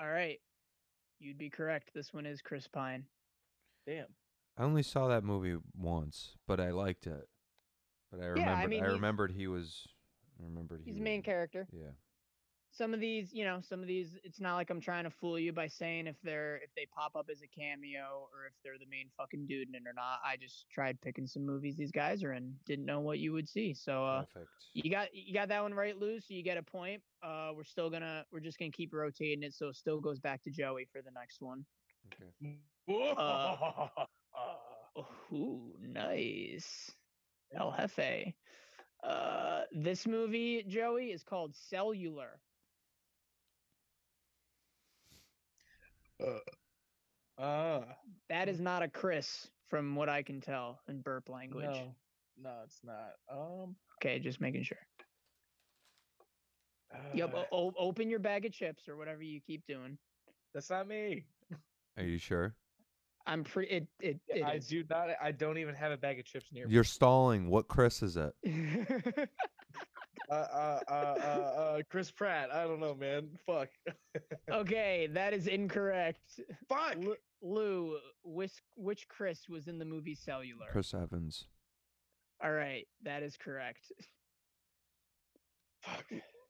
All 0.00 0.08
right, 0.10 0.38
you'd 1.20 1.38
be 1.38 1.50
correct. 1.50 1.90
This 1.94 2.12
one 2.12 2.26
is 2.26 2.42
Chris 2.42 2.66
Pine. 2.66 3.04
Damn. 3.86 4.06
I 4.56 4.64
only 4.64 4.82
saw 4.82 5.06
that 5.08 5.22
movie 5.22 5.56
once, 5.76 6.32
but 6.48 6.58
I 6.58 6.70
liked 6.70 7.06
it. 7.06 7.28
But 8.10 8.20
I 8.20 8.24
Yeah, 8.24 8.30
I 8.56 8.64
remembered. 8.64 8.72
I, 8.72 8.74
he's- 8.82 8.92
remembered 8.92 9.30
he 9.32 9.46
was. 9.46 9.86
I 10.40 10.44
remembered 10.44 10.80
he 10.80 10.86
He's 10.90 10.96
the 10.96 11.00
was 11.00 11.04
main 11.04 11.22
character. 11.22 11.66
Yeah. 11.72 11.90
Some 12.78 12.94
of 12.94 13.00
these, 13.00 13.32
you 13.32 13.44
know, 13.44 13.60
some 13.60 13.80
of 13.80 13.88
these, 13.88 14.16
it's 14.22 14.40
not 14.40 14.54
like 14.54 14.70
I'm 14.70 14.80
trying 14.80 15.02
to 15.02 15.10
fool 15.10 15.36
you 15.36 15.52
by 15.52 15.66
saying 15.66 16.06
if 16.06 16.14
they're 16.22 16.58
if 16.58 16.70
they 16.76 16.86
pop 16.94 17.16
up 17.16 17.26
as 17.28 17.42
a 17.42 17.48
cameo 17.48 18.28
or 18.32 18.46
if 18.46 18.52
they're 18.62 18.78
the 18.78 18.86
main 18.88 19.10
fucking 19.16 19.46
dude 19.48 19.68
in 19.68 19.74
it 19.74 19.82
or 19.84 19.92
not. 19.92 20.20
I 20.24 20.36
just 20.36 20.66
tried 20.70 21.00
picking 21.00 21.26
some 21.26 21.44
movies 21.44 21.76
these 21.76 21.90
guys 21.90 22.22
are 22.22 22.32
in. 22.34 22.54
Didn't 22.66 22.86
know 22.86 23.00
what 23.00 23.18
you 23.18 23.32
would 23.32 23.48
see. 23.48 23.74
So 23.74 24.04
uh 24.06 24.22
Perfect. 24.32 24.52
you 24.74 24.92
got 24.92 25.08
you 25.12 25.34
got 25.34 25.48
that 25.48 25.60
one 25.60 25.74
right, 25.74 25.98
Lou. 25.98 26.20
So 26.20 26.26
you 26.28 26.44
get 26.44 26.56
a 26.56 26.62
point. 26.62 27.02
Uh, 27.20 27.50
we're 27.56 27.64
still 27.64 27.90
gonna 27.90 28.24
we're 28.30 28.38
just 28.38 28.60
gonna 28.60 28.70
keep 28.70 28.92
rotating 28.92 29.42
it, 29.42 29.54
so 29.54 29.68
it 29.68 29.76
still 29.76 30.00
goes 30.00 30.20
back 30.20 30.40
to 30.44 30.50
Joey 30.50 30.86
for 30.92 31.02
the 31.02 31.10
next 31.10 31.40
one. 31.40 31.64
Okay. 32.06 32.58
Uh, 33.18 33.88
Ooh, 35.32 35.72
nice. 35.80 36.92
El 37.54 37.74
Jefe. 37.76 38.34
Uh, 39.02 39.62
this 39.72 40.06
movie, 40.06 40.64
Joey, 40.66 41.06
is 41.06 41.22
called 41.22 41.54
Cellular. 41.54 42.40
Uh, 47.38 47.80
That 48.28 48.48
is 48.48 48.60
not 48.60 48.82
a 48.82 48.88
Chris, 48.88 49.48
from 49.68 49.94
what 49.96 50.08
I 50.08 50.22
can 50.22 50.40
tell 50.40 50.80
in 50.88 51.00
burp 51.00 51.28
language. 51.28 51.64
no, 51.64 51.94
no, 52.42 52.50
it's 52.64 52.80
not. 52.84 53.12
Um. 53.30 53.76
Okay, 54.02 54.18
just 54.18 54.40
making 54.40 54.62
sure. 54.62 54.78
Yep. 57.14 57.34
uh, 57.34 57.44
o- 57.52 57.68
o- 57.68 57.74
open 57.78 58.08
your 58.08 58.18
bag 58.18 58.46
of 58.46 58.52
chips 58.52 58.88
or 58.88 58.96
whatever 58.96 59.22
you 59.22 59.40
keep 59.40 59.66
doing. 59.66 59.98
that's 60.54 60.70
not 60.70 60.88
me. 60.88 61.24
Are 61.98 62.04
you 62.04 62.16
sure? 62.18 62.54
I'm 63.26 63.44
pretty. 63.44 63.70
It 63.74 63.86
it, 64.00 64.20
it 64.28 64.42
I 64.42 64.52
is. 64.54 64.68
do 64.68 64.82
not. 64.88 65.08
I 65.22 65.32
don't 65.32 65.58
even 65.58 65.74
have 65.74 65.92
a 65.92 65.96
bag 65.98 66.18
of 66.18 66.24
chips 66.24 66.46
near 66.52 66.66
me. 66.66 66.72
You're 66.72 66.84
stalling. 66.84 67.50
What 67.50 67.68
Chris 67.68 68.02
is 68.02 68.16
it? 68.16 68.32
Uh, 70.30 70.34
uh, 70.34 70.80
uh, 70.88 70.92
uh, 70.92 71.60
uh, 71.60 71.82
Chris 71.90 72.10
Pratt. 72.10 72.50
I 72.52 72.64
don't 72.64 72.80
know, 72.80 72.94
man. 72.94 73.28
Fuck. 73.46 73.68
okay, 74.50 75.08
that 75.12 75.32
is 75.32 75.46
incorrect. 75.46 76.40
Fuck. 76.68 76.96
Lu- 76.98 77.16
Lou, 77.40 77.98
which 78.24 78.52
which 78.76 79.06
Chris 79.08 79.48
was 79.48 79.68
in 79.68 79.78
the 79.78 79.84
movie 79.84 80.14
Cellular? 80.14 80.66
Chris 80.70 80.92
Evans. 80.92 81.44
All 82.42 82.52
right, 82.52 82.86
that 83.04 83.22
is 83.22 83.36
correct. 83.36 83.90
Fuck. 85.82 86.04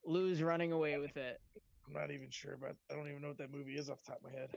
Lou's 0.05 0.43
running 0.43 0.73
away 0.73 0.99
with 0.99 1.17
it. 1.17 1.41
I'm 1.87 1.93
not 1.95 2.11
even 2.11 2.31
sure 2.31 2.55
about. 2.55 2.77
I 2.91 2.95
don't 2.95 3.09
even 3.09 3.23
know 3.23 3.29
what 3.29 3.39
that 3.39 3.53
movie 3.53 3.77
is 3.77 3.89
off 3.91 4.03
the 4.05 4.13
top 4.13 4.21
of 4.25 4.33
my 4.33 4.39
head. 4.39 4.51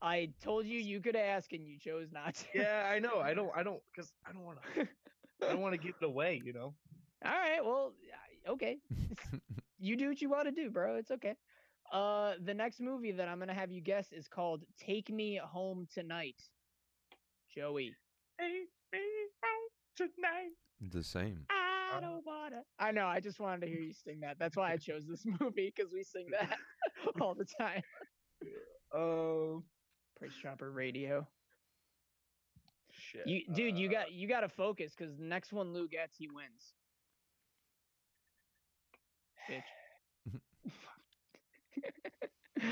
I 0.00 0.30
told 0.42 0.66
you 0.66 0.78
you 0.80 1.00
could 1.00 1.14
ask 1.16 1.52
and 1.52 1.66
you 1.66 1.78
chose 1.78 2.08
not 2.12 2.34
to. 2.36 2.44
Yeah, 2.54 2.88
I 2.92 2.98
know. 2.98 3.20
I 3.20 3.34
don't. 3.34 3.50
I 3.54 3.62
don't. 3.62 3.80
Cause 3.94 4.12
I 4.26 4.32
don't 4.32 4.44
want 4.44 4.58
to. 4.74 4.88
I 5.46 5.52
don't 5.52 5.60
want 5.60 5.74
to 5.74 5.78
give 5.84 5.94
it 6.00 6.04
away. 6.04 6.40
You 6.44 6.52
know. 6.52 6.74
All 7.24 7.30
right, 7.32 7.64
well, 7.64 7.92
I- 8.11 8.11
okay. 8.48 8.78
you 9.78 9.96
do 9.96 10.08
what 10.08 10.20
you 10.20 10.28
want 10.30 10.46
to 10.46 10.52
do, 10.52 10.70
bro. 10.70 10.96
It's 10.96 11.10
okay. 11.10 11.34
Uh, 11.92 12.34
the 12.42 12.54
next 12.54 12.80
movie 12.80 13.12
that 13.12 13.28
I'm 13.28 13.38
gonna 13.38 13.54
have 13.54 13.70
you 13.70 13.80
guess 13.82 14.12
is 14.12 14.28
called 14.28 14.64
"Take 14.78 15.10
Me 15.10 15.40
Home 15.42 15.86
Tonight." 15.92 16.36
Joey, 17.54 17.94
Take 18.40 18.50
me 18.92 18.98
home 19.42 19.68
tonight. 19.96 20.52
the 20.90 21.02
same. 21.02 21.44
I 21.50 21.96
Uh, 21.98 22.00
don't 22.00 22.24
wanna. 22.24 22.62
I 22.78 22.90
know. 22.92 23.06
I 23.06 23.20
just 23.20 23.38
wanted 23.40 23.60
to 23.62 23.66
hear 23.66 23.80
you 23.80 23.92
sing 23.92 24.20
that. 24.20 24.38
That's 24.38 24.56
why 24.56 24.72
I 24.72 24.78
chose 24.78 25.06
this 25.06 25.24
movie 25.40 25.72
because 25.76 25.92
we 25.92 26.02
sing 26.02 26.28
that 26.30 26.56
all 27.20 27.34
the 27.34 27.44
time. 27.60 27.82
Um. 28.94 29.64
Price 30.18 30.32
Chopper 30.40 30.70
Radio. 30.70 31.26
Shit. 32.92 33.26
You, 33.26 33.42
dude, 33.52 33.76
you 33.76 33.88
uh, 33.88 33.92
got 33.92 34.12
you 34.12 34.28
got 34.28 34.40
to 34.40 34.48
focus 34.48 34.92
because 34.96 35.16
the 35.16 35.24
next 35.24 35.52
one 35.52 35.72
Lou 35.72 35.88
gets, 35.88 36.16
he 36.16 36.28
wins. 36.28 36.74
Bitch. 39.50 39.62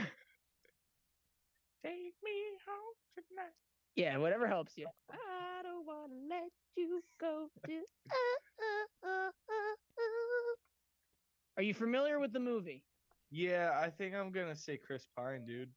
Take 1.85 2.15
me 2.23 2.37
home 2.67 2.95
tonight. 3.15 3.55
Yeah, 3.97 4.19
whatever 4.19 4.47
helps 4.47 4.77
you. 4.77 4.87
I 5.11 5.63
don't 5.63 5.87
wanna 5.87 6.15
let 6.29 6.51
you 6.77 7.03
go. 7.21 7.49
To, 7.67 7.73
uh, 7.73 7.77
uh, 7.77 9.09
uh, 9.09 9.09
uh, 9.09 9.31
uh. 9.31 10.55
Are 11.57 11.63
you 11.63 11.75
familiar 11.75 12.19
with 12.19 12.33
the 12.33 12.41
movie? 12.41 12.85
Yeah, 13.31 13.73
I 13.81 13.91
think 13.91 14.15
I'm 14.15 14.31
gonna 14.31 14.57
say 14.57 14.77
Chris 14.77 15.07
Pine, 15.17 15.45
dude. 15.47 15.71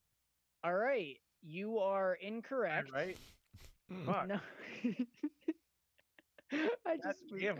All 0.63 0.75
right, 0.75 1.17
you 1.41 1.79
are 1.79 2.15
incorrect. 2.21 2.91
Right? 2.93 3.17
Fuck. 4.05 4.27
No. 4.27 4.39
I 6.85 6.97
just 6.97 7.19
damn 7.39 7.57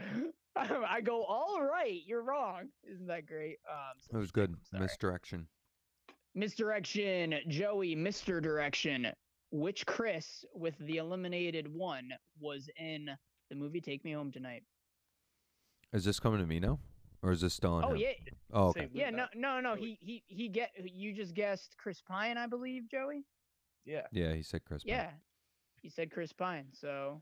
I 0.56 1.02
go 1.02 1.24
all 1.24 1.62
right. 1.64 2.02
You're 2.06 2.24
wrong. 2.24 2.70
Isn't 2.84 3.08
that 3.08 3.26
great? 3.26 3.58
Um, 3.70 3.94
so 4.00 4.18
It 4.18 4.20
was 4.22 4.32
good. 4.32 4.56
Misdirection. 4.72 5.48
Misdirection, 6.36 7.36
Joey, 7.48 7.96
Mr. 7.96 8.42
Direction. 8.42 9.08
Which 9.52 9.86
Chris 9.86 10.44
with 10.56 10.76
the 10.80 10.98
eliminated 10.98 11.68
one 11.72 12.10
was 12.40 12.70
in 12.78 13.08
the 13.50 13.56
movie 13.56 13.82
Take 13.82 14.04
Me 14.04 14.12
Home 14.14 14.32
Tonight? 14.32 14.64
Is 15.92 16.04
this 16.04 16.20
coming 16.20 16.40
to 16.40 16.48
me 16.48 16.60
now, 16.60 16.80
or 17.22 17.32
is 17.32 17.42
this 17.42 17.54
still 17.54 17.74
on 17.74 17.84
Oh 17.84 17.92
him? 17.92 17.98
yeah, 17.98 18.12
Oh, 18.52 18.68
okay. 18.70 18.90
Yeah. 18.92 19.12
No, 19.12 19.26
no, 19.36 19.60
no. 19.60 19.76
He 19.76 20.00
he 20.02 20.24
he 20.26 20.48
get. 20.50 20.72
You 20.84 21.14
just 21.14 21.36
guessed 21.36 21.76
Chris 21.78 22.02
Pine, 22.02 22.36
I 22.36 22.48
believe, 22.48 22.90
Joey. 22.90 23.26
Yeah. 23.86 24.08
Yeah, 24.12 24.34
he 24.34 24.42
said 24.42 24.66
Chris. 24.66 24.84
Pine. 24.84 24.96
Yeah, 24.96 25.10
he 25.84 25.90
said 25.90 26.10
Chris 26.12 26.34
Pine. 26.34 26.66
So 26.72 27.22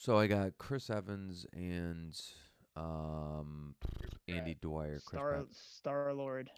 So 0.00 0.16
I 0.16 0.28
got 0.28 0.56
Chris 0.58 0.90
Evans 0.90 1.44
and 1.52 2.18
um 2.76 3.74
Andy 4.28 4.56
Dwyer. 4.60 5.00
Chris 5.04 5.04
Star 5.04 5.30
Pratt. 5.32 5.46
Star 5.50 6.14
Lord. 6.14 6.50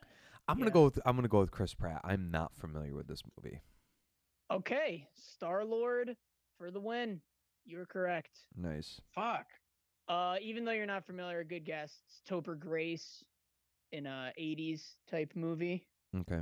I'm 0.46 0.58
gonna 0.58 0.68
yeah. 0.68 0.74
go 0.74 0.84
with 0.84 0.98
I'm 1.06 1.16
gonna 1.16 1.26
go 1.26 1.40
with 1.40 1.50
Chris 1.50 1.72
Pratt. 1.72 2.02
I'm 2.04 2.30
not 2.30 2.52
familiar 2.54 2.94
with 2.94 3.08
this 3.08 3.22
movie. 3.36 3.62
Okay, 4.50 5.08
Star 5.14 5.64
Lord 5.64 6.16
for 6.58 6.70
the 6.70 6.80
win. 6.80 7.22
You're 7.64 7.86
correct. 7.86 8.40
Nice. 8.54 9.00
Fuck. 9.14 9.46
Uh, 10.06 10.36
even 10.42 10.64
though 10.66 10.72
you're 10.72 10.86
not 10.86 11.06
familiar, 11.06 11.42
good 11.42 11.64
guess. 11.64 11.94
It's 12.06 12.20
Topher 12.28 12.58
Grace 12.58 13.24
in 13.92 14.06
a 14.06 14.32
'80s 14.38 14.82
type 15.10 15.32
movie, 15.34 15.86
Okay. 16.14 16.40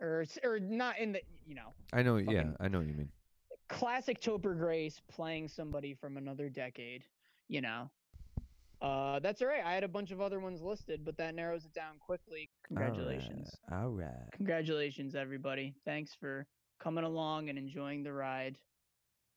or 0.00 0.24
or 0.42 0.58
not 0.58 0.98
in 0.98 1.12
the 1.12 1.20
you 1.44 1.54
know 1.54 1.74
I 1.92 2.02
know. 2.02 2.16
Yeah, 2.16 2.52
I 2.60 2.68
know 2.68 2.78
what 2.78 2.86
you 2.86 2.94
mean. 2.94 3.10
Classic 3.68 4.20
Topher 4.20 4.56
Grace 4.58 5.00
playing 5.10 5.48
somebody 5.48 5.94
from 5.94 6.16
another 6.16 6.48
decade. 6.48 7.04
You 7.48 7.60
know. 7.60 7.90
Uh, 8.80 9.18
that's 9.18 9.42
all 9.42 9.48
right. 9.48 9.64
I 9.64 9.72
had 9.74 9.82
a 9.82 9.88
bunch 9.88 10.12
of 10.12 10.20
other 10.20 10.38
ones 10.38 10.62
listed, 10.62 11.04
but 11.04 11.16
that 11.16 11.34
narrows 11.34 11.64
it 11.64 11.74
down 11.74 11.98
quickly. 11.98 12.48
Congratulations. 12.64 13.50
All 13.72 13.78
right. 13.78 13.82
All 13.84 13.90
right. 13.90 14.32
Congratulations, 14.32 15.16
everybody. 15.16 15.74
Thanks 15.84 16.14
for 16.14 16.46
coming 16.78 17.02
along 17.02 17.48
and 17.48 17.58
enjoying 17.58 18.04
the 18.04 18.12
ride. 18.12 18.56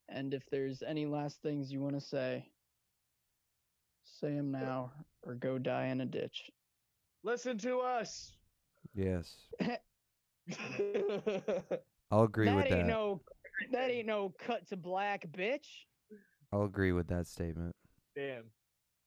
And 0.09 0.33
if 0.33 0.43
there's 0.51 0.83
any 0.83 1.07
last 1.07 1.41
things 1.41 1.71
you 1.71 1.81
want 1.81 1.95
to 1.95 2.01
say, 2.01 2.45
say 4.03 4.35
them 4.35 4.51
now 4.51 4.91
or 5.23 5.33
go 5.35 5.57
die 5.57 5.87
in 5.87 6.01
a 6.01 6.05
ditch. 6.05 6.51
Listen 7.23 7.57
to 7.59 7.79
us. 7.79 8.33
Yes, 8.93 9.35
I'll 12.11 12.23
agree 12.23 12.47
that 12.47 12.55
with 12.55 12.65
ain't 12.65 12.71
that. 12.71 12.87
no 12.87 13.21
that 13.71 13.89
ain't 13.89 14.07
no 14.07 14.33
cut 14.39 14.67
to 14.69 14.77
black, 14.77 15.27
bitch. 15.31 15.67
I'll 16.51 16.63
agree 16.63 16.91
with 16.91 17.07
that 17.07 17.27
statement. 17.27 17.75
Damn. 18.15 18.43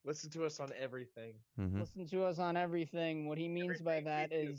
Listen 0.04 0.30
to 0.30 0.44
us 0.44 0.60
on 0.60 0.70
everything. 0.78 1.34
hmm 1.56 1.80
Listen 1.80 2.06
to 2.08 2.24
us 2.24 2.38
on 2.38 2.56
everything. 2.56 3.26
What 3.28 3.38
he 3.38 3.48
means 3.48 3.80
by 3.80 3.96
Everything 3.96 4.04
we 4.04 4.10
that 4.10 4.30
do. 4.30 4.54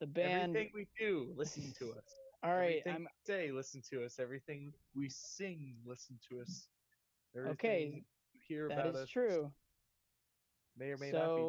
the 0.00 0.06
band. 0.06 0.56
Everything 0.56 0.70
we 0.74 0.86
do, 0.98 1.32
listen 1.36 1.72
to 1.78 1.92
us. 1.96 2.04
All 2.44 2.50
right, 2.56 2.82
Everything 2.84 2.94
I'm 2.94 3.02
we 3.02 3.08
say, 3.24 3.50
listen 3.52 3.80
to 3.90 4.04
us. 4.04 4.18
Everything 4.18 4.72
we 4.96 5.08
sing, 5.08 5.76
listen 5.86 6.18
to 6.30 6.40
us. 6.40 6.66
Okay, 7.36 7.46
Everything 7.84 8.04
you 8.34 8.40
hear 8.48 8.68
that 8.68 8.78
about 8.80 8.94
is 8.94 8.96
us 9.02 9.08
true. 9.08 9.50
may 10.76 10.90
or 10.90 10.98
may 10.98 11.12
not 11.12 11.36
be 11.36 11.42
So 11.42 11.48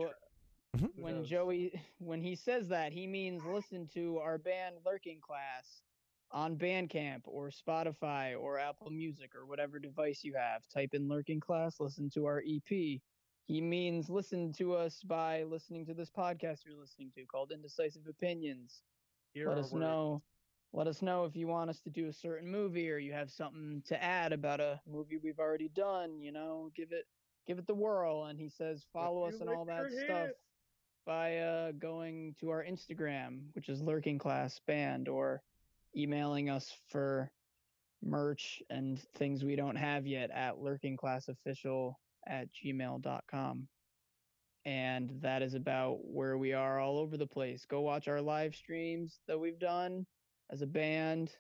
true. 0.79 0.89
When 0.95 1.15
knows? 1.15 1.29
Joey 1.29 1.81
when 1.99 2.21
he 2.21 2.35
says 2.35 2.67
that, 2.69 2.93
he 2.93 3.07
means 3.07 3.41
listen 3.45 3.87
to 3.95 4.19
our 4.19 4.37
band 4.37 4.75
Lurking 4.85 5.19
Class 5.21 5.81
on 6.33 6.57
Bandcamp 6.57 7.21
or 7.25 7.51
Spotify 7.51 8.37
or 8.37 8.57
Apple 8.57 8.89
Music 8.89 9.35
or 9.35 9.45
whatever 9.45 9.79
device 9.79 10.21
you 10.23 10.33
have. 10.33 10.63
Type 10.73 10.93
in 10.93 11.07
Lurking 11.07 11.39
Class, 11.39 11.79
listen 11.79 12.09
to 12.15 12.25
our 12.25 12.43
EP. 12.47 12.99
He 13.45 13.61
means 13.61 14.09
listen 14.09 14.51
to 14.53 14.73
us 14.73 15.01
by 15.05 15.43
listening 15.43 15.85
to 15.85 15.93
this 15.93 16.09
podcast 16.09 16.65
you're 16.65 16.79
listening 16.79 17.11
to 17.15 17.25
called 17.25 17.51
Indecisive 17.51 18.07
Opinions. 18.09 18.81
Hear 19.33 19.49
Let 19.49 19.59
us 19.59 19.73
know. 19.73 20.21
Let 20.75 20.87
us 20.87 21.03
know 21.03 21.25
if 21.25 21.35
you 21.35 21.47
want 21.47 21.69
us 21.69 21.79
to 21.81 21.91
do 21.91 22.07
a 22.07 22.13
certain 22.13 22.49
movie 22.49 22.89
or 22.89 22.97
you 22.97 23.13
have 23.13 23.29
something 23.29 23.83
to 23.87 24.03
add 24.03 24.33
about 24.33 24.59
a 24.59 24.81
movie 24.87 25.17
we've 25.17 25.39
already 25.39 25.69
done. 25.69 26.19
You 26.19 26.31
know, 26.31 26.71
give 26.75 26.91
it 26.91 27.05
give 27.45 27.59
it 27.59 27.67
the 27.67 27.75
whirl. 27.75 28.25
And 28.25 28.39
he 28.39 28.49
says 28.49 28.85
follow 28.91 29.25
us 29.25 29.39
and 29.39 29.49
all 29.49 29.65
that 29.65 29.91
stuff 29.91 30.29
by 31.05 31.37
uh, 31.37 31.73
going 31.73 32.33
to 32.39 32.49
our 32.49 32.63
Instagram, 32.63 33.41
which 33.53 33.69
is 33.69 33.81
Lurking 33.81 34.17
Class 34.17 34.59
Band, 34.65 35.07
or 35.07 35.43
emailing 35.95 36.49
us 36.49 36.71
for 36.89 37.31
merch 38.01 38.61
and 38.69 38.99
things 39.15 39.43
we 39.43 39.55
don't 39.55 39.75
have 39.75 40.05
yet 40.05 40.29
at 40.31 40.55
lurkingclassofficial 40.55 41.93
at 42.27 42.47
gmail.com. 42.53 43.67
And 44.65 45.11
that 45.21 45.41
is 45.41 45.55
about 45.55 45.97
where 46.05 46.37
we 46.37 46.53
are 46.53 46.79
all 46.79 46.97
over 46.97 47.17
the 47.17 47.27
place. 47.27 47.65
Go 47.65 47.81
watch 47.81 48.07
our 48.07 48.21
live 48.21 48.55
streams 48.55 49.19
that 49.27 49.37
we've 49.37 49.59
done 49.59 50.05
as 50.51 50.61
a 50.61 50.67
band. 50.67 51.31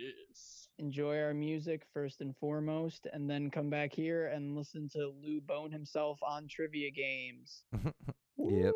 Yes. 0.00 0.68
Enjoy 0.78 1.18
our 1.18 1.34
music 1.34 1.86
first 1.92 2.20
and 2.20 2.36
foremost, 2.36 3.06
and 3.12 3.28
then 3.28 3.50
come 3.50 3.70
back 3.70 3.92
here 3.92 4.26
and 4.26 4.56
listen 4.56 4.88
to 4.92 5.12
Lou 5.22 5.40
Bone 5.40 5.72
himself 5.72 6.18
on 6.22 6.46
trivia 6.48 6.90
games. 6.90 7.64
Yep. 8.40 8.72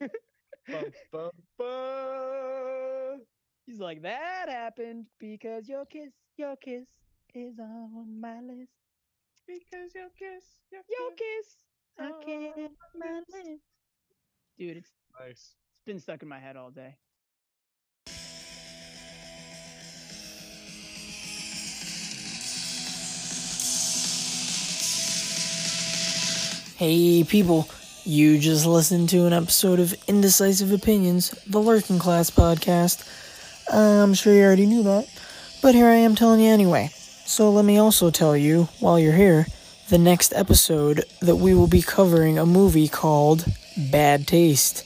Bum, 0.68 0.84
bum, 1.12 1.30
bum. 1.58 2.63
He's 3.66 3.80
like, 3.80 4.02
that 4.02 4.48
happened 4.48 5.06
because 5.18 5.68
your 5.68 5.86
kiss, 5.86 6.12
your 6.36 6.56
kiss 6.56 6.86
is 7.34 7.58
on 7.58 8.20
my 8.20 8.40
list. 8.40 8.70
Because 9.46 9.94
your 9.94 10.08
kiss, 10.18 10.44
your 10.70 10.82
Your 10.88 11.10
kiss. 11.12 11.46
kiss, 11.46 11.56
I 11.98 12.10
can't 12.24 12.56
on 12.58 12.98
my 12.98 13.20
list. 13.32 13.62
Dude, 14.58 14.76
it's, 14.78 14.90
Nice. 15.18 15.54
it's 15.72 15.80
been 15.86 15.98
stuck 15.98 16.22
in 16.22 16.28
my 16.28 16.38
head 16.38 16.56
all 16.56 16.70
day. 16.70 16.96
Hey 26.76 27.22
people, 27.24 27.68
you 28.04 28.38
just 28.38 28.66
listened 28.66 29.08
to 29.10 29.26
an 29.26 29.32
episode 29.32 29.78
of 29.78 29.94
Indecisive 30.08 30.72
Opinions, 30.72 31.30
the 31.46 31.60
Lurking 31.60 31.98
Class 32.00 32.30
podcast. 32.30 33.06
Uh, 33.72 34.02
I'm 34.02 34.14
sure 34.14 34.34
you 34.34 34.42
already 34.42 34.66
knew 34.66 34.82
that, 34.82 35.08
but 35.62 35.74
here 35.74 35.86
I 35.86 35.96
am 35.96 36.14
telling 36.14 36.40
you 36.40 36.50
anyway. 36.50 36.90
So 37.26 37.50
let 37.50 37.64
me 37.64 37.78
also 37.78 38.10
tell 38.10 38.36
you, 38.36 38.68
while 38.80 38.98
you're 38.98 39.14
here, 39.14 39.46
the 39.88 39.98
next 39.98 40.32
episode 40.34 41.04
that 41.20 41.36
we 41.36 41.54
will 41.54 41.66
be 41.66 41.82
covering 41.82 42.38
a 42.38 42.46
movie 42.46 42.88
called 42.88 43.46
Bad 43.90 44.26
Taste, 44.26 44.84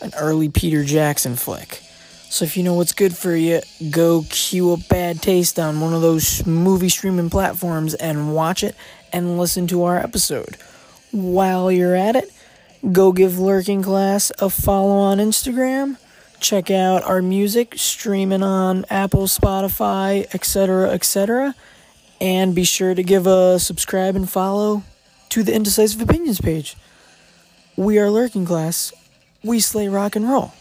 an 0.00 0.12
early 0.16 0.48
Peter 0.48 0.84
Jackson 0.84 1.36
flick. 1.36 1.82
So 2.30 2.44
if 2.44 2.56
you 2.56 2.62
know 2.62 2.74
what's 2.74 2.92
good 2.92 3.16
for 3.16 3.34
you, 3.34 3.60
go 3.90 4.24
cue 4.30 4.72
up 4.72 4.88
Bad 4.88 5.20
Taste 5.20 5.58
on 5.58 5.80
one 5.80 5.94
of 5.94 6.00
those 6.00 6.46
movie 6.46 6.88
streaming 6.88 7.28
platforms 7.28 7.94
and 7.94 8.32
watch 8.32 8.62
it 8.62 8.76
and 9.12 9.36
listen 9.36 9.66
to 9.66 9.82
our 9.82 9.98
episode. 9.98 10.56
While 11.10 11.72
you're 11.72 11.96
at 11.96 12.14
it, 12.14 12.32
go 12.92 13.10
give 13.10 13.38
Lurking 13.40 13.82
Class 13.82 14.30
a 14.38 14.48
follow 14.48 14.96
on 14.96 15.18
Instagram. 15.18 15.96
Check 16.40 16.70
out 16.70 17.02
our 17.04 17.20
music 17.20 17.74
streaming 17.76 18.42
on 18.42 18.86
Apple, 18.88 19.26
Spotify, 19.26 20.26
etc., 20.34 20.90
etc. 20.90 21.54
And 22.18 22.54
be 22.54 22.64
sure 22.64 22.94
to 22.94 23.02
give 23.02 23.26
a 23.26 23.58
subscribe 23.58 24.16
and 24.16 24.28
follow 24.28 24.82
to 25.28 25.42
the 25.42 25.54
Indecisive 25.54 26.00
Opinions 26.00 26.40
page. 26.40 26.76
We 27.76 27.98
are 27.98 28.10
Lurking 28.10 28.46
Class. 28.46 28.92
We 29.44 29.60
slay 29.60 29.88
rock 29.88 30.16
and 30.16 30.28
roll. 30.28 30.52